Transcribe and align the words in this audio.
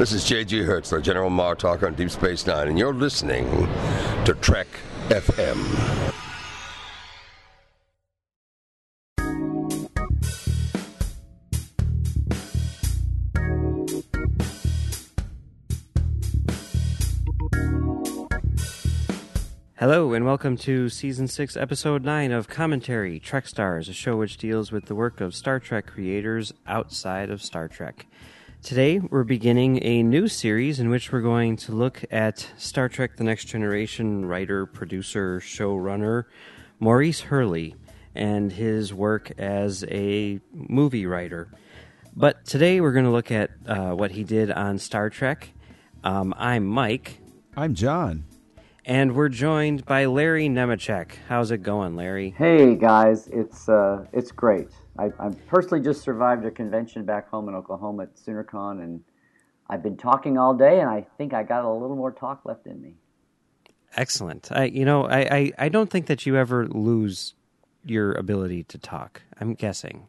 This 0.00 0.12
is 0.12 0.24
J.G. 0.24 0.62
Hertzler, 0.62 1.02
General 1.02 1.28
Mar 1.28 1.54
Martok 1.54 1.82
on 1.82 1.92
Deep 1.92 2.08
Space 2.08 2.46
Nine, 2.46 2.68
and 2.68 2.78
you're 2.78 2.94
listening 2.94 3.44
to 4.24 4.34
Trek 4.40 4.66
FM. 5.10 5.58
Hello, 19.74 20.14
and 20.14 20.24
welcome 20.24 20.56
to 20.56 20.88
Season 20.88 21.28
6, 21.28 21.58
Episode 21.58 22.04
9 22.04 22.32
of 22.32 22.48
Commentary 22.48 23.20
Trek 23.20 23.46
Stars, 23.46 23.90
a 23.90 23.92
show 23.92 24.16
which 24.16 24.38
deals 24.38 24.72
with 24.72 24.86
the 24.86 24.94
work 24.94 25.20
of 25.20 25.34
Star 25.34 25.60
Trek 25.60 25.86
creators 25.86 26.54
outside 26.66 27.28
of 27.28 27.42
Star 27.42 27.68
Trek. 27.68 28.06
Today, 28.62 28.98
we're 28.98 29.24
beginning 29.24 29.82
a 29.82 30.02
new 30.02 30.28
series 30.28 30.80
in 30.80 30.90
which 30.90 31.10
we're 31.10 31.22
going 31.22 31.56
to 31.56 31.72
look 31.72 32.04
at 32.10 32.46
Star 32.58 32.90
Trek 32.90 33.16
The 33.16 33.24
Next 33.24 33.46
Generation 33.46 34.26
writer, 34.26 34.66
producer, 34.66 35.40
showrunner 35.40 36.24
Maurice 36.78 37.20
Hurley 37.20 37.74
and 38.14 38.52
his 38.52 38.92
work 38.92 39.32
as 39.38 39.82
a 39.84 40.40
movie 40.52 41.06
writer. 41.06 41.48
But 42.14 42.44
today, 42.44 42.82
we're 42.82 42.92
going 42.92 43.06
to 43.06 43.10
look 43.10 43.30
at 43.30 43.50
uh, 43.66 43.92
what 43.92 44.10
he 44.10 44.24
did 44.24 44.50
on 44.50 44.78
Star 44.78 45.08
Trek. 45.08 45.52
Um, 46.04 46.34
I'm 46.36 46.66
Mike. 46.66 47.18
I'm 47.56 47.74
John. 47.74 48.24
And 48.84 49.14
we're 49.14 49.28
joined 49.30 49.86
by 49.86 50.04
Larry 50.04 50.48
Nemecek. 50.48 51.12
How's 51.28 51.50
it 51.50 51.62
going, 51.62 51.96
Larry? 51.96 52.34
Hey 52.36 52.74
guys, 52.76 53.28
it's 53.28 53.68
uh, 53.68 54.06
it's 54.12 54.32
great. 54.32 54.68
I, 55.00 55.10
I 55.18 55.30
personally 55.46 55.82
just 55.82 56.02
survived 56.02 56.44
a 56.44 56.50
convention 56.50 57.04
back 57.04 57.30
home 57.30 57.48
in 57.48 57.54
Oklahoma 57.54 58.02
at 58.02 58.16
SoonerCon, 58.16 58.82
and 58.82 59.00
I've 59.68 59.82
been 59.82 59.96
talking 59.96 60.36
all 60.36 60.52
day, 60.52 60.80
and 60.80 60.90
I 60.90 61.06
think 61.16 61.32
I 61.32 61.42
got 61.42 61.64
a 61.64 61.72
little 61.72 61.96
more 61.96 62.12
talk 62.12 62.42
left 62.44 62.66
in 62.66 62.82
me. 62.82 62.96
Excellent. 63.96 64.52
I, 64.52 64.64
you 64.64 64.84
know, 64.84 65.06
I, 65.06 65.20
I, 65.20 65.52
I 65.58 65.68
don't 65.70 65.88
think 65.88 66.06
that 66.06 66.26
you 66.26 66.36
ever 66.36 66.68
lose 66.68 67.34
your 67.84 68.12
ability 68.12 68.64
to 68.64 68.78
talk. 68.78 69.22
I'm 69.40 69.54
guessing, 69.54 70.06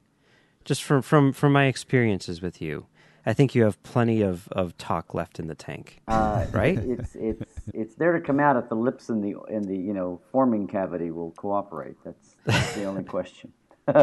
just 0.65 0.83
from 0.83 1.01
from 1.01 1.31
from 1.31 1.53
my 1.53 1.65
experiences 1.65 2.41
with 2.41 2.61
you. 2.61 2.87
I 3.25 3.33
think 3.33 3.53
you 3.53 3.63
have 3.63 3.81
plenty 3.83 4.23
of, 4.23 4.47
of 4.51 4.75
talk 4.79 5.13
left 5.13 5.39
in 5.39 5.45
the 5.45 5.53
tank, 5.53 6.01
uh, 6.07 6.47
right? 6.51 6.77
It's 6.77 7.15
it's 7.15 7.51
it's 7.73 7.95
there 7.95 8.11
to 8.13 8.19
come 8.19 8.39
out 8.39 8.57
if 8.57 8.67
the 8.67 8.75
lips 8.75 9.09
in 9.09 9.21
the 9.21 9.35
in 9.49 9.63
the 9.63 9.77
you 9.77 9.93
know 9.93 10.19
forming 10.31 10.67
cavity 10.67 11.11
will 11.11 11.31
cooperate. 11.31 11.95
That's, 12.03 12.35
that's 12.45 12.73
the 12.73 12.83
only 12.83 13.03
question. 13.15 13.53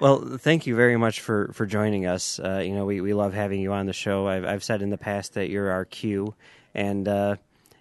well, 0.00 0.38
thank 0.38 0.66
you 0.66 0.74
very 0.74 0.96
much 0.96 1.20
for, 1.20 1.50
for 1.52 1.66
joining 1.66 2.06
us. 2.06 2.38
Uh, 2.38 2.62
you 2.64 2.74
know, 2.74 2.84
we, 2.84 3.00
we 3.00 3.14
love 3.14 3.32
having 3.34 3.60
you 3.60 3.72
on 3.72 3.86
the 3.86 3.92
show. 3.92 4.26
I've 4.26 4.44
I've 4.44 4.64
said 4.64 4.82
in 4.82 4.90
the 4.90 4.98
past 4.98 5.34
that 5.34 5.50
you're 5.50 5.70
our 5.70 5.84
Q, 5.84 6.34
and 6.74 7.06
uh, 7.06 7.36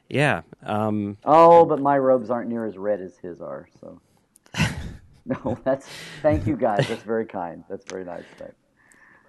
yeah. 0.09 0.41
Um, 0.63 1.17
oh, 1.25 1.65
but 1.65 1.79
my 1.79 1.97
robes 1.97 2.29
aren't 2.29 2.49
near 2.49 2.65
as 2.65 2.77
red 2.77 3.01
as 3.01 3.17
his 3.17 3.41
are. 3.41 3.67
So, 3.79 3.99
no, 5.25 5.57
that's 5.63 5.87
thank 6.21 6.45
you 6.45 6.55
guys. 6.55 6.87
That's 6.87 7.03
very 7.03 7.25
kind. 7.25 7.63
That's 7.69 7.85
very 7.89 8.05
nice. 8.05 8.25
Thanks. 8.37 8.55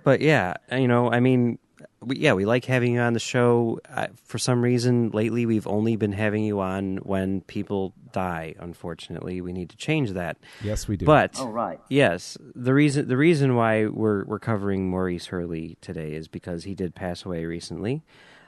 But 0.03 0.21
yeah, 0.21 0.55
you 0.73 0.89
know, 0.89 1.11
I 1.11 1.21
mean, 1.21 1.59
we, 2.01 2.19
yeah, 2.19 2.33
we 2.33 2.45
like 2.45 2.65
having 2.65 2.95
you 2.95 3.01
on 3.01 3.13
the 3.13 3.21
show. 3.21 3.81
Uh, 3.89 4.09
for 4.25 4.39
some 4.39 4.63
reason, 4.63 5.11
lately 5.11 5.47
we've 5.47 5.67
only 5.67 5.97
been 5.97 6.13
having 6.13 6.45
you 6.45 6.61
on 6.61 6.99
when 6.99 7.41
people 7.43 7.93
die. 8.13 8.55
Unfortunately, 8.59 9.41
we 9.41 9.53
need 9.53 9.71
to 9.71 9.77
change 9.77 10.13
that. 10.13 10.39
Yes, 10.63 10.89
we 10.89 10.97
do. 10.97 11.07
But 11.07 11.37
oh, 11.39 11.49
right. 11.49 11.81
Yes, 11.89 12.39
the 12.55 12.75
reason 12.75 13.09
the 13.09 13.17
reason 13.17 13.55
why 13.55 13.87
we're 13.87 14.25
we're 14.25 14.39
covering 14.39 14.89
Maurice 14.89 15.27
Hurley 15.27 15.77
today 15.81 16.15
is 16.15 16.29
because 16.29 16.65
he 16.65 16.75
did 16.75 16.95
pass 16.95 17.25
away 17.25 17.45
recently. 17.45 18.03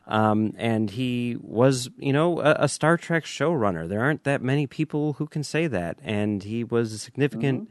Um, 0.07 0.55
and 0.57 0.91
he 0.91 1.37
was, 1.41 1.89
you 1.97 2.13
know, 2.13 2.41
a, 2.41 2.57
a, 2.61 2.69
Star 2.69 2.97
Trek 2.97 3.25
showrunner. 3.25 3.89
There 3.89 4.01
aren't 4.01 4.25
that 4.25 4.43
many 4.43 4.67
people 4.67 5.13
who 5.13 5.29
can 5.29 5.45
say 5.45 5.69
that, 5.69 5.97
and 6.03 6.43
he 6.43 6.65
was 6.65 6.93
a 6.93 6.99
significant 6.99 7.69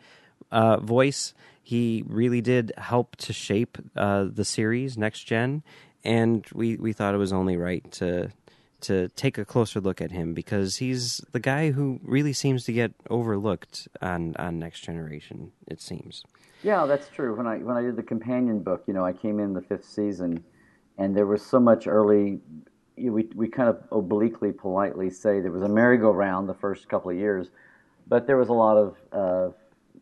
mm-hmm. 0.49 0.55
uh, 0.55 0.77
voice 0.77 1.33
he 1.61 2.03
really 2.07 2.41
did 2.41 2.71
help 2.77 3.15
to 3.17 3.33
shape 3.33 3.77
uh, 3.95 4.25
the 4.31 4.45
series 4.45 4.97
Next 4.97 5.23
Gen, 5.23 5.63
and 6.03 6.45
we, 6.53 6.75
we 6.77 6.93
thought 6.93 7.13
it 7.13 7.17
was 7.17 7.33
only 7.33 7.57
right 7.57 7.89
to 7.93 8.31
to 8.81 9.09
take 9.09 9.37
a 9.37 9.45
closer 9.45 9.79
look 9.79 10.01
at 10.01 10.09
him 10.09 10.33
because 10.33 10.77
he's 10.77 11.21
the 11.33 11.39
guy 11.39 11.69
who 11.69 11.99
really 12.03 12.33
seems 12.33 12.63
to 12.65 12.73
get 12.73 12.91
overlooked 13.09 13.87
on 14.01 14.35
on 14.37 14.59
Next 14.59 14.81
Generation. 14.81 15.51
It 15.67 15.81
seems. 15.81 16.23
Yeah, 16.63 16.85
that's 16.85 17.07
true. 17.07 17.35
When 17.35 17.47
I 17.47 17.57
when 17.57 17.77
I 17.77 17.81
did 17.81 17.95
the 17.95 18.03
companion 18.03 18.59
book, 18.59 18.83
you 18.87 18.93
know, 18.93 19.05
I 19.05 19.13
came 19.13 19.39
in 19.39 19.53
the 19.53 19.61
fifth 19.61 19.85
season, 19.85 20.43
and 20.97 21.15
there 21.15 21.25
was 21.25 21.45
so 21.45 21.59
much 21.59 21.87
early. 21.87 22.39
We 22.97 23.29
we 23.35 23.47
kind 23.47 23.69
of 23.69 23.83
obliquely, 23.91 24.51
politely 24.51 25.09
say 25.09 25.39
there 25.39 25.51
was 25.51 25.63
a 25.63 25.69
merry-go-round 25.69 26.49
the 26.49 26.53
first 26.55 26.89
couple 26.89 27.11
of 27.11 27.17
years, 27.17 27.49
but 28.07 28.27
there 28.27 28.37
was 28.37 28.49
a 28.49 28.53
lot 28.53 28.77
of 28.77 28.97
uh, 29.11 29.53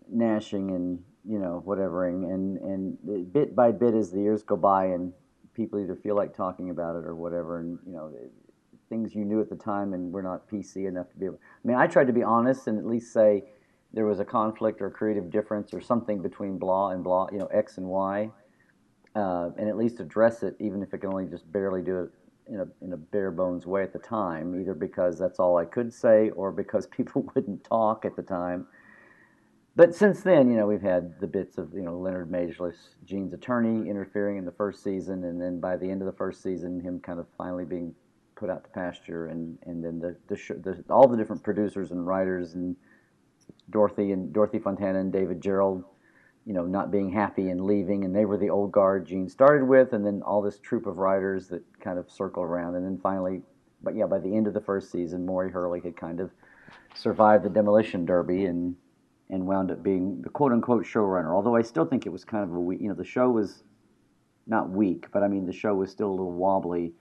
gnashing 0.10 0.72
and 0.72 1.04
you 1.28 1.40
know, 1.40 1.64
whatevering, 1.66 2.34
and 2.34 2.58
and 2.58 3.34
bit 3.34 3.56
by 3.56 3.72
bit 3.72 3.94
as 3.94 4.12
the 4.12 4.20
years 4.20 4.44
go 4.44 4.56
by, 4.56 4.86
and 4.86 5.14
people 5.54 5.80
either 5.80 5.96
feel 5.96 6.16
like 6.16 6.36
talking 6.36 6.70
about 6.70 6.96
it 6.96 7.06
or 7.06 7.16
whatever, 7.16 7.60
and 7.60 7.80
you 7.86 7.94
know, 7.94 8.12
things 8.90 9.16
you 9.16 9.24
knew 9.24 9.40
at 9.40 9.50
the 9.50 9.56
time, 9.56 9.94
and 9.94 10.12
we're 10.12 10.22
not 10.22 10.50
PC 10.50 10.88
enough 10.88 11.10
to 11.12 11.18
be 11.18 11.26
able. 11.26 11.40
I 11.64 11.68
mean, 11.68 11.78
I 11.78 11.88
tried 11.88 12.08
to 12.08 12.14
be 12.14 12.24
honest 12.24 12.68
and 12.68 12.78
at 12.78 12.86
least 12.86 13.14
say 13.14 13.44
there 13.94 14.06
was 14.06 14.20
a 14.20 14.26
conflict 14.26 14.82
or 14.82 14.90
creative 14.90 15.30
difference 15.32 15.74
or 15.74 15.82
something 15.82 16.22
between 16.22 16.58
blah 16.58 16.90
and 16.90 17.04
blah, 17.04 17.28
you 17.32 17.38
know, 17.38 17.48
X 17.48 17.78
and 17.78 17.88
Y, 17.88 18.30
uh, 19.16 19.50
and 19.58 19.68
at 19.68 19.78
least 19.78 20.00
address 20.00 20.44
it, 20.44 20.56
even 20.60 20.84
if 20.84 20.94
it 20.94 21.00
can 21.00 21.10
only 21.10 21.26
just 21.26 21.52
barely 21.52 21.82
do 21.82 22.00
it 22.00 22.10
in 22.48 22.60
a, 22.60 22.68
in 22.84 22.94
a 22.94 22.98
bare 22.98 23.32
bones 23.32 23.66
way 23.66 23.84
at 23.84 23.94
the 23.94 24.00
time, 24.00 24.60
either 24.60 24.74
because 24.74 25.18
that's 25.18 25.40
all 25.40 25.58
I 25.58 25.66
could 25.66 25.94
say 25.94 26.30
or 26.32 26.52
because 26.52 26.88
people 26.98 27.30
wouldn't 27.34 27.64
talk 27.64 28.06
at 28.06 28.16
the 28.16 28.24
time 28.24 28.68
but 29.80 29.96
since 29.96 30.24
then, 30.24 30.52
you 30.52 30.58
know, 30.58 30.68
we've 30.68 30.82
had 30.82 31.18
the 31.22 31.26
bits 31.26 31.58
of 31.58 31.74
you 31.74 31.84
know 31.84 31.98
Leonard 31.98 32.30
Maizlish, 32.30 32.76
Gene's 33.06 33.32
attorney, 33.32 33.90
interfering 33.90 34.36
in 34.36 34.44
the 34.44 34.52
first 34.52 34.84
season, 34.84 35.24
and 35.24 35.42
then 35.42 35.62
by 35.62 35.78
the 35.78 35.90
end 35.90 36.02
of 36.02 36.06
the 36.06 36.18
first 36.18 36.44
season, 36.44 36.82
him 36.82 37.00
kind 37.00 37.18
of 37.18 37.26
finally 37.38 37.64
being 37.64 37.96
put 38.36 38.50
out 38.50 38.66
to 38.66 38.70
pasture, 38.72 39.28
and 39.28 39.58
and 39.68 39.82
then 39.82 39.98
the 39.98 40.18
the, 40.28 40.36
sh- 40.36 40.60
the 40.62 40.84
all 40.90 41.08
the 41.08 41.16
different 41.16 41.42
producers 41.44 41.92
and 41.92 42.06
writers 42.06 42.56
and 42.56 42.76
Dorothy 43.70 44.12
and 44.12 44.34
Dorothy 44.34 44.60
Fontana 44.60 45.00
and 45.00 45.14
David 45.14 45.40
Gerrold, 45.40 45.86
you 46.46 46.52
know, 46.52 46.66
not 46.66 46.92
being 46.92 47.10
happy 47.10 47.50
and 47.50 47.64
leaving, 47.64 48.04
and 48.04 48.14
they 48.14 48.26
were 48.26 48.36
the 48.36 48.50
old 48.50 48.74
guard 48.74 49.08
Gene 49.08 49.30
started 49.30 49.66
with, 49.66 49.94
and 49.94 50.06
then 50.06 50.22
all 50.24 50.42
this 50.42 50.60
troop 50.60 50.88
of 50.88 50.98
writers 50.98 51.48
that 51.48 51.64
kind 51.80 51.98
of 51.98 52.12
circle 52.12 52.44
around, 52.44 52.76
and 52.76 52.86
then 52.86 53.00
finally, 53.02 53.44
but 53.82 53.96
yeah, 53.96 54.08
by 54.08 54.20
the 54.20 54.36
end 54.36 54.46
of 54.46 54.54
the 54.54 54.60
first 54.60 54.92
season, 54.92 55.26
Maury 55.26 55.50
Hurley 55.50 55.80
had 55.80 55.96
kind 55.96 56.20
of 56.20 56.32
survived 56.96 57.46
the 57.46 57.50
demolition 57.50 58.06
derby 58.06 58.44
and 58.44 58.76
and 59.30 59.46
wound 59.46 59.72
up 59.72 59.84
being 59.84 60.22
the 60.22 60.30
quote 60.30 60.52
unquote 60.52 60.86
showrunner. 60.86 61.34
Although 61.34 61.56
I 61.56 61.62
still 61.62 61.86
think 61.86 62.06
it 62.06 62.10
was 62.10 62.26
kind 62.26 62.44
of 62.44 62.54
a 62.54 62.60
weak, 62.60 62.82
you 62.82 62.90
know, 62.90 62.96
the 62.96 63.04
show 63.04 63.30
was 63.30 63.64
not 64.48 64.70
weak, 64.70 65.08
but 65.12 65.24
I 65.24 65.28
mean, 65.28 65.46
the 65.46 65.54
show 65.54 65.76
was 65.76 65.92
still 65.92 66.10
a 66.10 66.12
little 66.12 66.32
wobbly, 66.32 66.94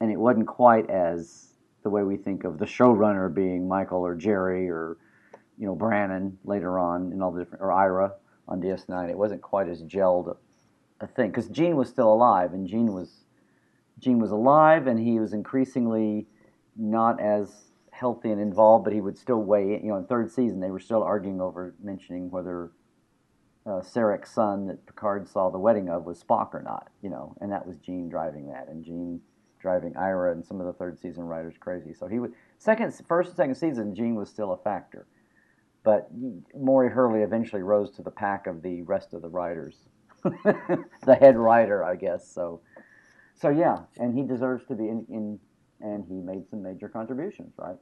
and 0.00 0.10
it 0.10 0.18
wasn't 0.18 0.46
quite 0.46 0.90
as 0.90 1.54
the 1.82 1.90
way 1.90 2.02
we 2.02 2.16
think 2.16 2.44
of 2.44 2.58
the 2.58 2.66
showrunner 2.66 3.32
being 3.32 3.66
Michael 3.66 4.04
or 4.04 4.14
Jerry 4.14 4.68
or, 4.68 4.98
you 5.56 5.66
know, 5.66 5.74
Brannon 5.74 6.38
later 6.44 6.78
on 6.78 7.12
and 7.12 7.22
all 7.22 7.32
the 7.32 7.42
different, 7.42 7.62
or 7.62 7.72
Ira 7.72 8.12
on 8.46 8.60
DS9. 8.60 9.08
It 9.08 9.16
wasn't 9.16 9.40
quite 9.40 9.68
as 9.68 9.82
gelled 9.82 10.28
a, 11.00 11.04
a 11.04 11.06
thing 11.06 11.30
because 11.30 11.48
Gene 11.48 11.76
was 11.76 11.88
still 11.88 12.12
alive, 12.12 12.52
and 12.52 12.66
Gene 12.66 12.92
was 12.92 13.24
Gene 13.98 14.18
was 14.18 14.30
alive, 14.30 14.86
and 14.86 14.98
he 14.98 15.18
was 15.18 15.32
increasingly 15.32 16.26
not 16.76 17.20
as 17.20 17.67
healthy 17.98 18.30
and 18.30 18.40
involved, 18.40 18.84
but 18.84 18.92
he 18.92 19.00
would 19.00 19.18
still 19.18 19.42
weigh 19.42 19.74
in. 19.74 19.84
You 19.84 19.92
know, 19.92 19.96
in 19.96 20.06
third 20.06 20.30
season, 20.30 20.60
they 20.60 20.70
were 20.70 20.80
still 20.80 21.02
arguing 21.02 21.40
over 21.40 21.74
mentioning 21.82 22.30
whether 22.30 22.70
uh, 23.66 23.80
Sarek's 23.80 24.30
son 24.30 24.66
that 24.68 24.86
Picard 24.86 25.28
saw 25.28 25.50
the 25.50 25.58
wedding 25.58 25.88
of 25.88 26.04
was 26.04 26.22
Spock 26.22 26.54
or 26.54 26.62
not. 26.62 26.88
You 27.02 27.10
know, 27.10 27.36
and 27.40 27.50
that 27.52 27.66
was 27.66 27.78
Gene 27.78 28.08
driving 28.08 28.48
that, 28.48 28.68
and 28.68 28.84
Gene 28.84 29.20
driving 29.60 29.96
Ira 29.96 30.32
and 30.32 30.46
some 30.46 30.60
of 30.60 30.66
the 30.66 30.72
third 30.72 31.00
season 31.00 31.24
writers 31.24 31.54
crazy. 31.58 31.92
So 31.92 32.06
he 32.06 32.20
would 32.20 32.32
second, 32.58 32.94
first, 33.08 33.30
and 33.30 33.36
second 33.36 33.54
season, 33.56 33.94
Gene 33.94 34.14
was 34.14 34.28
still 34.28 34.52
a 34.52 34.56
factor, 34.58 35.06
but 35.82 36.08
Maury 36.56 36.90
Hurley 36.90 37.22
eventually 37.22 37.62
rose 37.62 37.90
to 37.96 38.02
the 38.02 38.10
pack 38.10 38.46
of 38.46 38.62
the 38.62 38.82
rest 38.82 39.14
of 39.14 39.22
the 39.22 39.28
writers, 39.28 39.76
the 40.22 41.16
head 41.20 41.36
writer, 41.36 41.82
I 41.82 41.96
guess. 41.96 42.30
So, 42.32 42.60
so 43.34 43.48
yeah, 43.48 43.80
and 43.96 44.16
he 44.16 44.22
deserves 44.22 44.64
to 44.66 44.74
be 44.74 44.84
in, 44.84 45.04
in 45.08 45.40
and 45.80 46.04
he 46.08 46.14
made 46.14 46.48
some 46.50 46.62
major 46.62 46.88
contributions, 46.88 47.54
right? 47.56 47.76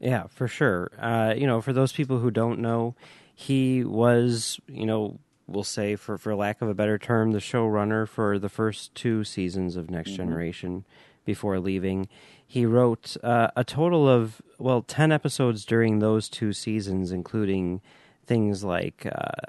Yeah, 0.00 0.26
for 0.28 0.46
sure. 0.46 0.90
Uh, 0.98 1.34
you 1.36 1.46
know, 1.46 1.60
for 1.60 1.72
those 1.72 1.92
people 1.92 2.18
who 2.18 2.30
don't 2.30 2.60
know, 2.60 2.94
he 3.34 3.84
was, 3.84 4.60
you 4.68 4.86
know, 4.86 5.18
we'll 5.46 5.64
say 5.64 5.96
for 5.96 6.18
for 6.18 6.34
lack 6.34 6.62
of 6.62 6.68
a 6.68 6.74
better 6.74 6.98
term, 6.98 7.32
the 7.32 7.38
showrunner 7.38 8.06
for 8.06 8.38
the 8.38 8.48
first 8.48 8.94
two 8.94 9.24
seasons 9.24 9.76
of 9.76 9.90
Next 9.90 10.10
mm-hmm. 10.10 10.16
Generation 10.16 10.84
before 11.24 11.58
leaving. 11.58 12.08
He 12.46 12.64
wrote 12.64 13.16
uh, 13.22 13.50
a 13.56 13.64
total 13.64 14.08
of 14.08 14.40
well 14.58 14.82
ten 14.82 15.10
episodes 15.10 15.64
during 15.64 15.98
those 15.98 16.28
two 16.28 16.52
seasons, 16.52 17.10
including 17.10 17.80
things 18.26 18.62
like 18.62 19.06
uh, 19.06 19.48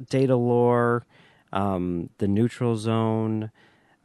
Datalore, 0.00 1.02
um, 1.52 2.08
the 2.18 2.28
Neutral 2.28 2.76
Zone, 2.76 3.50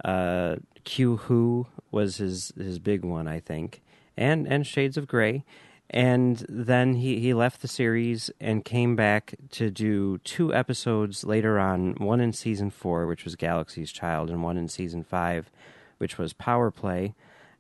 uh, 0.04 0.58
Q 0.84 1.18
Who 1.18 1.68
was 1.92 2.18
his 2.18 2.52
his 2.58 2.80
big 2.80 3.06
one, 3.06 3.28
I 3.28 3.40
think, 3.40 3.82
and 4.18 4.48
and 4.48 4.68
Shades 4.68 4.98
of 4.98 5.08
Grey. 5.08 5.44
And 5.90 6.46
then 6.50 6.96
he, 6.96 7.20
he 7.20 7.34
left 7.34 7.62
the 7.62 7.68
series 7.68 8.30
and 8.42 8.66
came 8.66 8.96
back 8.96 9.36
to 9.52 9.72
do 9.72 10.18
two 10.20 10.54
episodes 10.54 11.24
later 11.24 11.60
on, 11.60 11.94
one 11.94 12.20
in 12.20 12.34
season 12.34 12.70
four, 12.72 13.08
which 13.08 13.24
was 13.24 13.36
Galaxy's 13.36 13.92
Child, 13.92 14.30
and 14.30 14.44
one 14.44 14.58
in 14.58 14.68
season 14.68 15.04
five, 15.04 15.50
which 15.98 16.18
was 16.18 16.34
Power 16.34 16.72
Play. 16.72 17.16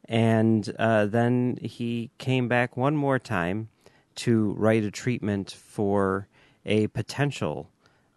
And 0.10 0.74
uh, 0.78 1.06
then 1.06 1.58
he 1.62 2.12
came 2.18 2.48
back 2.48 2.76
one 2.76 2.96
more 2.96 3.20
time 3.20 3.70
to 4.16 4.54
write 4.54 4.84
a 4.84 4.92
treatment 4.92 5.52
for 5.52 6.28
a 6.66 6.88
potential 6.88 7.70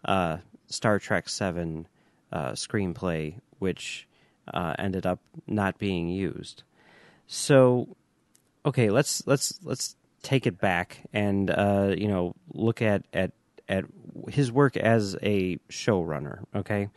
uh, 0.03 0.37
Star 0.67 0.99
Trek 0.99 1.29
Seven 1.29 1.87
uh, 2.31 2.51
screenplay, 2.51 3.35
which 3.59 4.07
uh, 4.53 4.73
ended 4.77 5.05
up 5.05 5.19
not 5.47 5.77
being 5.77 6.09
used. 6.09 6.63
So, 7.27 7.95
okay, 8.65 8.89
let's 8.89 9.25
let's 9.27 9.59
let's 9.63 9.95
take 10.21 10.45
it 10.45 10.59
back 10.59 10.99
and 11.13 11.49
uh, 11.49 11.93
you 11.97 12.07
know 12.07 12.35
look 12.53 12.81
at 12.81 13.05
at 13.13 13.31
at 13.67 13.85
his 14.29 14.51
work 14.51 14.77
as 14.77 15.15
a 15.21 15.57
showrunner. 15.69 16.43
Okay, 16.55 16.89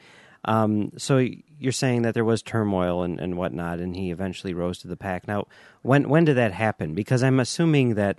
um, 0.45 0.93
so 0.97 1.25
you're 1.59 1.73
saying 1.73 2.03
that 2.03 2.15
there 2.15 2.25
was 2.25 2.43
turmoil 2.43 3.03
and, 3.03 3.19
and 3.19 3.37
whatnot, 3.37 3.79
and 3.79 3.97
he 3.97 4.11
eventually 4.11 4.55
rose 4.55 4.79
to 4.79 4.89
the 4.89 4.97
pack. 4.97 5.27
Now, 5.27 5.47
when 5.83 6.09
when 6.09 6.25
did 6.25 6.37
that 6.37 6.53
happen? 6.53 6.95
Because 6.95 7.23
I'm 7.23 7.41
assuming 7.41 7.95
that 7.95 8.19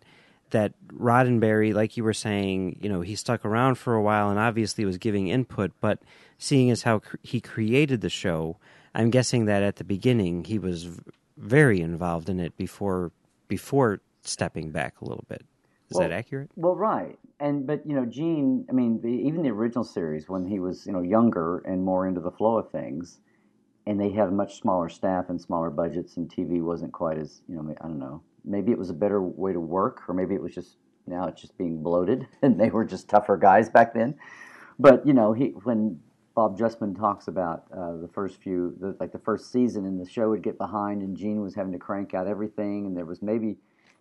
that 0.51 0.73
Roddenberry, 0.87 1.73
like 1.73 1.97
you 1.97 2.03
were 2.03 2.13
saying, 2.13 2.79
you 2.81 2.89
know, 2.89 3.01
he 3.01 3.15
stuck 3.15 3.45
around 3.45 3.75
for 3.75 3.95
a 3.95 4.01
while 4.01 4.29
and 4.29 4.39
obviously 4.39 4.85
was 4.85 4.97
giving 4.97 5.27
input, 5.27 5.71
but 5.81 5.99
seeing 6.37 6.69
as 6.69 6.83
how 6.83 6.99
cr- 6.99 7.17
he 7.23 7.41
created 7.41 8.01
the 8.01 8.09
show, 8.09 8.57
I'm 8.93 9.09
guessing 9.09 9.45
that 9.45 9.63
at 9.63 9.77
the 9.77 9.83
beginning 9.83 10.45
he 10.45 10.59
was 10.59 10.83
v- 10.83 11.01
very 11.37 11.81
involved 11.81 12.29
in 12.29 12.39
it 12.39 12.55
before 12.57 13.11
before 13.47 14.01
stepping 14.27 14.71
back 14.71 15.01
a 15.01 15.05
little 15.05 15.25
bit. 15.27 15.45
Is 15.89 15.97
Well, 15.97 16.07
that 16.07 16.15
accurate? 16.15 16.49
Well, 16.55 16.75
right, 16.75 17.17
and 17.39 17.67
but 17.67 17.85
you 17.85 17.95
know, 17.95 18.05
Gene. 18.05 18.65
I 18.69 18.73
mean, 18.73 19.01
the, 19.01 19.09
even 19.09 19.43
the 19.43 19.49
original 19.49 19.83
series 19.83 20.27
when 20.27 20.45
he 20.45 20.59
was 20.59 20.85
you 20.85 20.91
know 20.93 21.01
younger 21.01 21.59
and 21.59 21.83
more 21.83 22.07
into 22.07 22.21
the 22.21 22.31
flow 22.31 22.57
of 22.57 22.71
things, 22.71 23.19
and 23.85 23.99
they 23.99 24.09
had 24.09 24.27
a 24.29 24.31
much 24.31 24.59
smaller 24.59 24.89
staff 24.89 25.29
and 25.29 25.39
smaller 25.39 25.69
budgets, 25.69 26.17
and 26.17 26.29
TV 26.29 26.61
wasn't 26.61 26.91
quite 26.91 27.17
as 27.17 27.41
you 27.47 27.55
know. 27.55 27.75
I 27.81 27.87
don't 27.87 27.99
know. 27.99 28.21
Maybe 28.43 28.71
it 28.71 28.77
was 28.77 28.89
a 28.89 28.93
better 28.93 29.21
way 29.21 29.53
to 29.53 29.59
work, 29.59 30.01
or 30.07 30.15
maybe 30.15 30.33
it 30.33 30.41
was 30.41 30.55
just 30.55 30.77
now 31.07 31.27
it's 31.27 31.41
just 31.41 31.57
being 31.57 31.83
bloated, 31.83 32.27
and 32.41 32.59
they 32.59 32.69
were 32.69 32.85
just 32.85 33.07
tougher 33.07 33.37
guys 33.37 33.69
back 33.69 33.93
then. 33.93 34.15
But 34.79 35.05
you 35.05 35.13
know, 35.13 35.33
he 35.33 35.49
when 35.63 35.99
Bob 36.35 36.57
Justman 36.57 36.97
talks 36.97 37.27
about 37.27 37.63
uh, 37.75 37.95
the 37.97 38.09
first 38.13 38.41
few, 38.41 38.75
the, 38.79 38.95
like 38.99 39.13
the 39.13 39.19
first 39.19 39.51
season, 39.51 39.85
and 39.85 39.99
the 39.99 40.09
show 40.09 40.29
would 40.29 40.43
get 40.43 40.57
behind, 40.57 41.01
and 41.01 41.15
Gene 41.15 41.41
was 41.41 41.55
having 41.55 41.71
to 41.71 41.79
crank 41.79 42.13
out 42.13 42.27
everything, 42.27 42.85
and 42.85 42.95
there 42.95 43.05
was 43.05 43.21
maybe, 43.21 43.55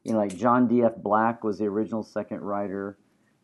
you 0.05 0.13
know, 0.13 0.19
like 0.19 0.37
John 0.37 0.69
D.F. 0.69 0.97
Black 0.97 1.43
was 1.45 1.59
the 1.59 1.67
original 1.67 2.03
second 2.03 2.41
writer, 2.41 2.99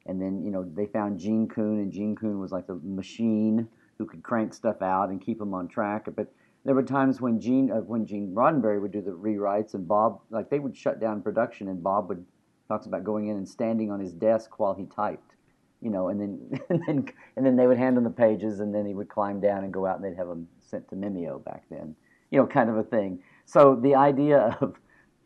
and 0.07 0.21
then 0.21 0.43
you 0.43 0.51
know 0.51 0.65
they 0.65 0.87
found 0.87 1.19
Gene 1.19 1.49
Coon, 1.49 1.79
and 1.81 1.93
Gene 1.93 2.17
Coon 2.17 2.39
was 2.39 2.53
like 2.53 2.67
the 2.67 2.81
machine 2.83 3.69
who 3.99 4.07
could 4.07 4.23
crank 4.23 4.55
stuff 4.55 4.81
out 4.83 5.11
and 5.11 5.21
keep 5.21 5.39
them 5.39 5.55
on 5.55 5.69
track. 5.69 6.07
But 6.15 6.33
there 6.65 6.75
were 6.75 6.83
times 6.83 7.21
when 7.21 7.41
Gene, 7.41 7.71
uh, 7.71 7.77
when 7.77 8.07
Gene 8.07 8.35
Roddenberry 8.35 8.81
would 8.81 8.93
do 8.93 9.03
the 9.03 9.11
rewrites, 9.11 9.75
and 9.75 9.89
Bob, 9.89 10.21
like 10.31 10.51
they 10.51 10.59
would 10.59 10.77
shut 10.77 11.01
down 11.01 11.23
production, 11.23 11.69
and 11.69 11.83
Bob 11.83 12.09
would 12.09 12.25
talks 12.69 12.87
about 12.87 13.03
going 13.03 13.29
in 13.29 13.37
and 13.37 13.49
standing 13.49 13.91
on 13.91 13.99
his 13.99 14.13
desk 14.13 14.59
while 14.61 14.75
he 14.75 14.87
typed 14.87 15.35
you 15.81 15.91
know, 15.91 16.09
and 16.09 16.21
then 16.21 16.61
and 16.69 16.83
then 16.87 17.07
and 17.37 17.47
then 17.47 17.57
they 17.57 17.67
would 17.67 17.79
hand 17.79 17.97
him 17.97 18.05
the 18.05 18.11
pages, 18.11 18.61
and 18.61 18.75
then 18.75 18.87
he 18.87 18.95
would 18.95 19.09
climb 19.09 19.41
down 19.41 19.65
and 19.65 19.73
go 19.73 19.87
out, 19.87 19.97
and 19.97 20.05
they'd 20.05 20.17
have 20.17 20.29
them 20.29 20.49
sent 20.61 20.89
to 20.91 20.97
Mimeo 20.97 21.43
back 21.45 21.65
then, 21.71 21.95
you 22.31 22.39
know, 22.39 22.47
kind 22.47 22.71
of 22.71 22.77
a 22.77 22.83
thing. 22.83 23.23
So 23.45 23.75
the 23.75 23.95
idea 23.95 24.57
of 24.61 24.79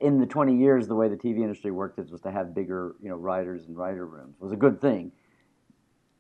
in 0.05 0.19
the 0.21 0.27
20 0.27 0.55
years, 0.57 0.87
the 0.87 0.95
way 0.95 1.09
the 1.09 1.17
TV 1.17 1.39
industry 1.39 1.71
worked 1.71 1.99
is 1.99 2.11
was 2.11 2.21
to 2.21 2.31
have 2.31 2.55
bigger, 2.55 2.95
you 3.03 3.09
know, 3.09 3.17
writers 3.17 3.67
and 3.67 3.77
writer 3.77 4.07
rooms 4.07 4.37
was 4.39 4.53
a 4.53 4.57
good 4.57 4.81
thing. 4.81 5.11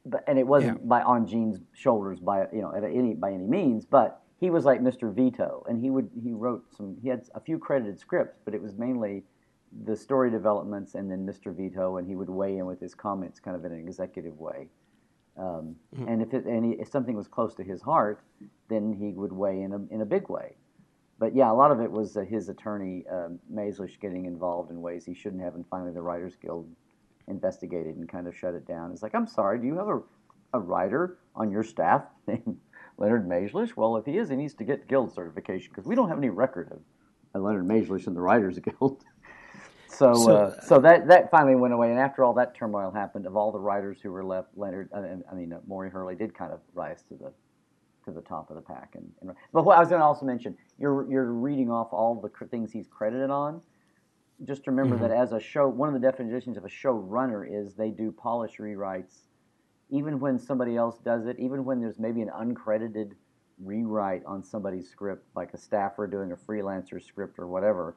But 0.06 0.24
and 0.26 0.38
it 0.38 0.46
wasn't 0.46 0.80
Yeah. 0.80 0.86
by 0.86 1.02
on 1.02 1.26
Gene's 1.26 1.60
shoulders 1.72 2.18
by 2.20 2.48
you 2.52 2.62
know 2.62 2.74
at 2.74 2.82
any 2.84 3.14
by 3.14 3.32
any 3.32 3.46
means, 3.46 3.84
but 3.84 4.22
he 4.38 4.50
was 4.50 4.64
like 4.64 4.80
Mr. 4.80 5.12
Veto, 5.14 5.64
and 5.68 5.78
he 5.80 5.90
would 5.90 6.10
he 6.22 6.32
wrote 6.32 6.64
some 6.76 6.96
he 7.02 7.08
had 7.08 7.22
a 7.34 7.40
few 7.40 7.58
credited 7.58 7.98
scripts, 7.98 8.38
but 8.44 8.54
it 8.54 8.62
was 8.62 8.74
mainly 8.76 9.24
the 9.84 9.96
story 9.96 10.30
developments 10.30 10.94
and 10.94 11.10
then 11.10 11.26
Mr. 11.26 11.54
Veto, 11.54 11.96
and 11.98 12.06
he 12.06 12.16
would 12.16 12.30
weigh 12.30 12.58
in 12.58 12.66
with 12.66 12.80
his 12.80 12.94
comments 12.94 13.40
kind 13.40 13.56
of 13.56 13.64
in 13.64 13.72
an 13.72 13.78
executive 13.78 14.38
way. 14.38 14.68
Um, 15.36 15.76
And 16.06 16.22
if 16.22 16.32
it, 16.32 16.44
and 16.44 16.64
he, 16.64 16.72
if 16.72 16.88
something 16.88 17.16
was 17.16 17.26
close 17.26 17.54
to 17.56 17.64
his 17.64 17.82
heart, 17.82 18.20
then 18.68 18.92
he 18.92 19.12
would 19.12 19.32
weigh 19.32 19.62
in 19.62 19.72
a, 19.72 19.80
in 19.94 20.00
a 20.00 20.06
big 20.06 20.28
way. 20.28 20.54
But 21.18 21.34
yeah, 21.34 21.50
a 21.50 21.54
lot 21.54 21.70
of 21.70 21.80
it 21.80 21.90
was 21.90 22.16
uh, 22.16 22.22
his 22.22 22.48
attorney 22.48 23.04
Maizlish 23.52 24.00
getting 24.00 24.24
involved 24.26 24.70
in 24.70 24.80
ways 24.82 25.04
he 25.04 25.14
shouldn't 25.14 25.42
have, 25.42 25.54
and 25.54 25.64
finally 25.68 25.92
the 25.92 26.02
Writers 26.02 26.34
Guild 26.40 26.68
investigated 27.28 27.96
and 27.96 28.08
kind 28.08 28.26
of 28.26 28.36
shut 28.36 28.54
it 28.54 28.66
down. 28.66 28.90
It's 28.92 29.02
like, 29.02 29.14
I'm 29.14 29.26
sorry, 29.26 29.58
do 29.58 29.66
you 29.66 29.76
have 29.78 29.88
a, 29.88 30.00
a 30.54 30.60
writer 30.60 31.18
on 31.34 31.50
your 31.50 31.62
staff 31.62 32.02
named 32.26 32.58
Leonard 32.98 33.28
Maizlish? 33.28 33.76
Well, 33.76 33.96
if 33.96 34.04
he 34.06 34.18
is, 34.18 34.28
he 34.28 34.36
needs 34.36 34.54
to 34.54 34.64
get 34.64 34.88
guild 34.88 35.14
certification 35.14 35.70
because 35.70 35.86
we 35.86 35.94
don't 35.94 36.08
have 36.08 36.18
any 36.18 36.30
record 36.30 36.70
of, 36.72 36.80
Leonard 37.40 37.66
Maizlish 37.66 38.06
in 38.06 38.14
the 38.14 38.20
Writers 38.20 38.58
Guild. 38.58 39.02
So, 39.88 40.12
So- 40.14 40.32
uh, 40.36 40.60
so 40.60 40.80
that 40.80 41.06
that 41.06 41.30
finally 41.30 41.54
went 41.54 41.72
away, 41.72 41.90
and 41.90 42.00
after 42.00 42.24
all 42.24 42.32
that 42.34 42.52
turmoil 42.56 42.90
happened, 42.90 43.26
of 43.26 43.36
all 43.36 43.52
the 43.52 43.60
writers 43.60 43.98
who 44.02 44.10
were 44.10 44.24
left, 44.24 44.48
Leonard, 44.56 44.88
uh, 44.92 45.02
I 45.30 45.34
mean, 45.36 45.52
uh, 45.52 45.60
Maury 45.68 45.88
Hurley 45.88 46.16
did 46.16 46.34
kind 46.36 46.52
of 46.52 46.58
rise 46.74 47.04
to 47.10 47.14
the 47.14 47.32
to 48.04 48.12
the 48.12 48.20
top 48.20 48.50
of 48.50 48.56
the 48.56 48.62
pack. 48.62 48.94
And, 48.94 49.10
and 49.20 49.30
but 49.52 49.64
what 49.64 49.76
I 49.76 49.80
was 49.80 49.88
going 49.88 50.00
to 50.00 50.04
also 50.04 50.26
mention, 50.26 50.56
you're 50.78 51.10
you're 51.10 51.32
reading 51.32 51.70
off 51.70 51.92
all 51.92 52.20
the 52.20 52.28
cr- 52.28 52.46
things 52.46 52.72
he's 52.72 52.86
credited 52.88 53.30
on. 53.30 53.60
Just 54.44 54.66
remember 54.66 54.98
that 54.98 55.10
as 55.10 55.32
a 55.32 55.40
show, 55.40 55.68
one 55.68 55.88
of 55.88 55.94
the 55.94 56.00
definitions 56.00 56.56
of 56.56 56.64
a 56.64 56.68
showrunner 56.68 57.46
is 57.48 57.74
they 57.74 57.90
do 57.90 58.10
polish 58.10 58.58
rewrites, 58.58 59.28
even 59.90 60.18
when 60.18 60.38
somebody 60.38 60.76
else 60.76 60.98
does 60.98 61.26
it, 61.26 61.38
even 61.38 61.64
when 61.64 61.80
there's 61.80 61.98
maybe 61.98 62.20
an 62.20 62.30
uncredited 62.30 63.12
rewrite 63.62 64.24
on 64.26 64.42
somebody's 64.42 64.90
script, 64.90 65.24
like 65.36 65.54
a 65.54 65.56
staffer 65.58 66.06
doing 66.08 66.32
a 66.32 66.36
freelancer 66.36 67.02
script 67.02 67.38
or 67.38 67.46
whatever 67.46 67.94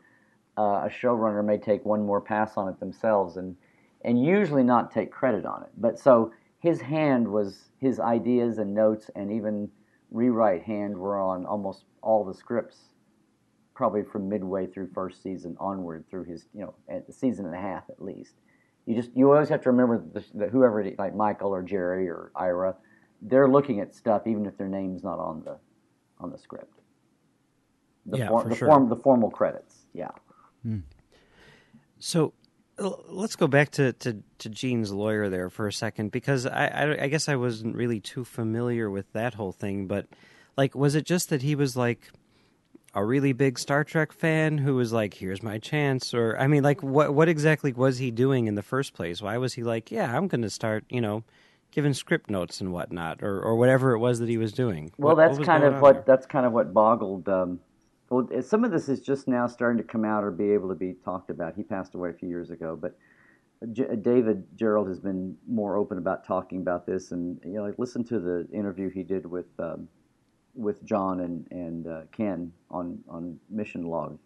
uh, 0.57 0.85
a 0.85 0.89
showrunner 0.89 1.45
may 1.45 1.57
take 1.57 1.85
one 1.85 2.05
more 2.05 2.21
pass 2.21 2.57
on 2.57 2.67
it 2.67 2.79
themselves 2.79 3.37
and 3.37 3.55
and 4.03 4.23
usually 4.23 4.63
not 4.63 4.91
take 4.91 5.11
credit 5.11 5.45
on 5.45 5.63
it. 5.63 5.69
But 5.77 5.99
so 5.99 6.31
his 6.59 6.81
hand 6.81 7.27
was 7.27 7.69
his 7.79 7.99
ideas 7.99 8.57
and 8.57 8.73
notes 8.73 9.09
and 9.15 9.31
even 9.31 9.69
rewrite 10.11 10.63
hand 10.63 10.97
were 10.97 11.19
on 11.19 11.45
almost 11.45 11.85
all 12.01 12.23
the 12.23 12.33
scripts, 12.33 12.77
probably 13.75 14.03
from 14.03 14.27
midway 14.29 14.65
through 14.67 14.89
first 14.93 15.21
season 15.21 15.55
onward 15.59 16.05
through 16.09 16.23
his 16.23 16.47
you 16.53 16.61
know 16.61 16.73
at 16.89 17.05
the 17.07 17.13
season 17.13 17.45
and 17.45 17.55
a 17.55 17.59
half 17.59 17.83
at 17.89 18.01
least. 18.01 18.33
You 18.85 18.95
just 18.95 19.11
you 19.15 19.31
always 19.31 19.49
have 19.49 19.61
to 19.63 19.69
remember 19.71 20.03
that, 20.35 20.49
whoever 20.49 20.81
is, 20.81 20.97
like 20.97 21.13
Michael 21.15 21.49
or 21.53 21.61
Jerry 21.61 22.07
or 22.07 22.31
Ira, 22.35 22.75
they're 23.21 23.49
looking 23.49 23.79
at 23.81 23.93
stuff 23.93 24.25
even 24.27 24.45
if 24.45 24.57
their 24.57 24.69
name's 24.69 25.03
not 25.03 25.19
on 25.19 25.43
the 25.43 25.57
on 26.19 26.31
the 26.31 26.37
script. 26.37 26.79
The, 28.05 28.19
Yeah, 28.19 28.29
form, 28.29 28.43
for 28.43 28.49
the 28.49 28.55
sure. 28.55 28.67
form 28.69 28.87
the 28.89 28.95
formal 28.95 29.29
credits. 29.29 29.85
Yeah. 29.93 30.11
Hmm. 30.63 30.79
So 31.99 32.21
l- 32.23 32.33
let's 32.79 33.35
go 33.35 33.47
back 33.47 33.71
to, 33.71 33.93
to, 33.93 34.17
to 34.39 34.49
Gene's 34.49 34.91
lawyer 34.91 35.29
there 35.29 35.49
for 35.49 35.67
a 35.67 35.73
second 35.73 36.11
because 36.11 36.45
I, 36.45 36.67
I 36.67 37.03
I 37.03 37.07
guess 37.07 37.27
I 37.27 37.35
wasn't 37.35 37.75
really 37.75 37.99
too 37.99 38.23
familiar 38.23 38.89
with 38.89 39.11
that 39.13 39.33
whole 39.33 39.51
thing, 39.51 39.87
but 39.87 40.05
like 40.57 40.75
was 40.75 40.95
it 40.95 41.05
just 41.05 41.29
that 41.29 41.41
he 41.41 41.55
was 41.55 41.75
like 41.75 42.11
a 42.93 43.03
really 43.03 43.33
big 43.33 43.59
Star 43.59 43.83
Trek 43.83 44.11
fan 44.11 44.57
who 44.57 44.75
was 44.75 44.91
like, 44.93 45.13
"Here's 45.15 45.43
my 45.43 45.57
chance," 45.59 46.13
or 46.13 46.37
I 46.39 46.47
mean, 46.47 46.63
like 46.63 46.81
what 46.83 47.13
what 47.13 47.29
exactly 47.29 47.73
was 47.73 47.97
he 47.97 48.11
doing 48.11 48.47
in 48.47 48.55
the 48.55 48.63
first 48.63 48.93
place? 48.93 49.21
Why 49.21 49.37
was 49.37 49.53
he 49.53 49.63
like, 49.63 49.91
"Yeah, 49.91 50.15
I'm 50.15 50.27
going 50.27 50.41
to 50.43 50.49
start," 50.49 50.83
you 50.89 51.01
know, 51.01 51.23
giving 51.71 51.93
script 51.93 52.29
notes 52.29 52.59
and 52.61 52.71
whatnot, 52.73 53.21
or 53.23 53.39
or 53.41 53.55
whatever 53.55 53.93
it 53.93 53.99
was 53.99 54.19
that 54.19 54.29
he 54.29 54.37
was 54.37 54.51
doing? 54.53 54.91
Well, 54.97 55.15
What- 55.15 55.27
that's 55.27 55.37
what 55.39 55.45
kind 55.47 55.63
of 55.63 55.81
what 55.81 55.93
there? 55.93 56.03
that's 56.07 56.25
kind 56.25 56.45
of 56.45 56.53
what 56.53 56.73
boggled. 56.73 57.27
Um, 57.29 57.59
well, 58.09 58.27
some 58.41 58.63
of 58.63 58.71
this 58.71 58.89
is 58.89 58.99
just 59.01 59.27
now 59.27 59.47
starting 59.47 59.77
to 59.77 59.83
come 59.83 60.05
out 60.05 60.23
or 60.23 60.31
be 60.31 60.51
able 60.51 60.69
to 60.69 60.75
be 60.75 60.93
talked 61.03 61.29
about. 61.29 61.55
He 61.55 61.63
passed 61.63 61.95
away 61.95 62.09
a 62.09 62.13
few 62.13 62.29
years 62.29 62.51
ago, 62.51 62.77
but 62.79 62.97
J- 63.71 63.95
David 63.95 64.45
Gerrold 64.55 64.87
has 64.87 64.99
been 64.99 65.35
more 65.47 65.77
open 65.77 65.97
about 65.97 66.25
talking 66.25 66.61
about 66.61 66.85
this, 66.85 67.11
and 67.11 67.39
you 67.43 67.53
know, 67.53 67.63
like 67.63 67.77
listen 67.77 68.03
to 68.05 68.19
the 68.19 68.47
interview 68.53 68.89
he 68.89 69.03
did 69.03 69.25
with 69.25 69.47
um, 69.59 69.87
with 70.55 70.83
John 70.85 71.21
and 71.21 71.47
and 71.51 71.87
uh, 71.87 72.01
Ken 72.11 72.51
on 72.69 72.99
on 73.09 73.39
Mission 73.49 73.83
Log. 73.83 74.17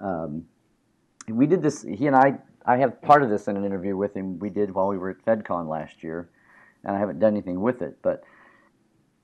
Um, 0.00 0.44
we 1.28 1.46
did 1.46 1.62
this. 1.62 1.82
He 1.82 2.06
and 2.06 2.16
I. 2.16 2.38
I 2.64 2.76
have 2.76 3.02
part 3.02 3.24
of 3.24 3.30
this 3.30 3.48
in 3.48 3.56
an 3.56 3.64
interview 3.64 3.96
with 3.96 4.14
him. 4.16 4.38
We 4.38 4.48
did 4.48 4.72
while 4.72 4.86
we 4.86 4.96
were 4.96 5.10
at 5.10 5.24
FedCon 5.24 5.68
last 5.68 6.04
year, 6.04 6.30
and 6.84 6.94
I 6.94 6.98
haven't 7.00 7.18
done 7.18 7.32
anything 7.32 7.60
with 7.60 7.82
it, 7.82 7.98
but 8.02 8.22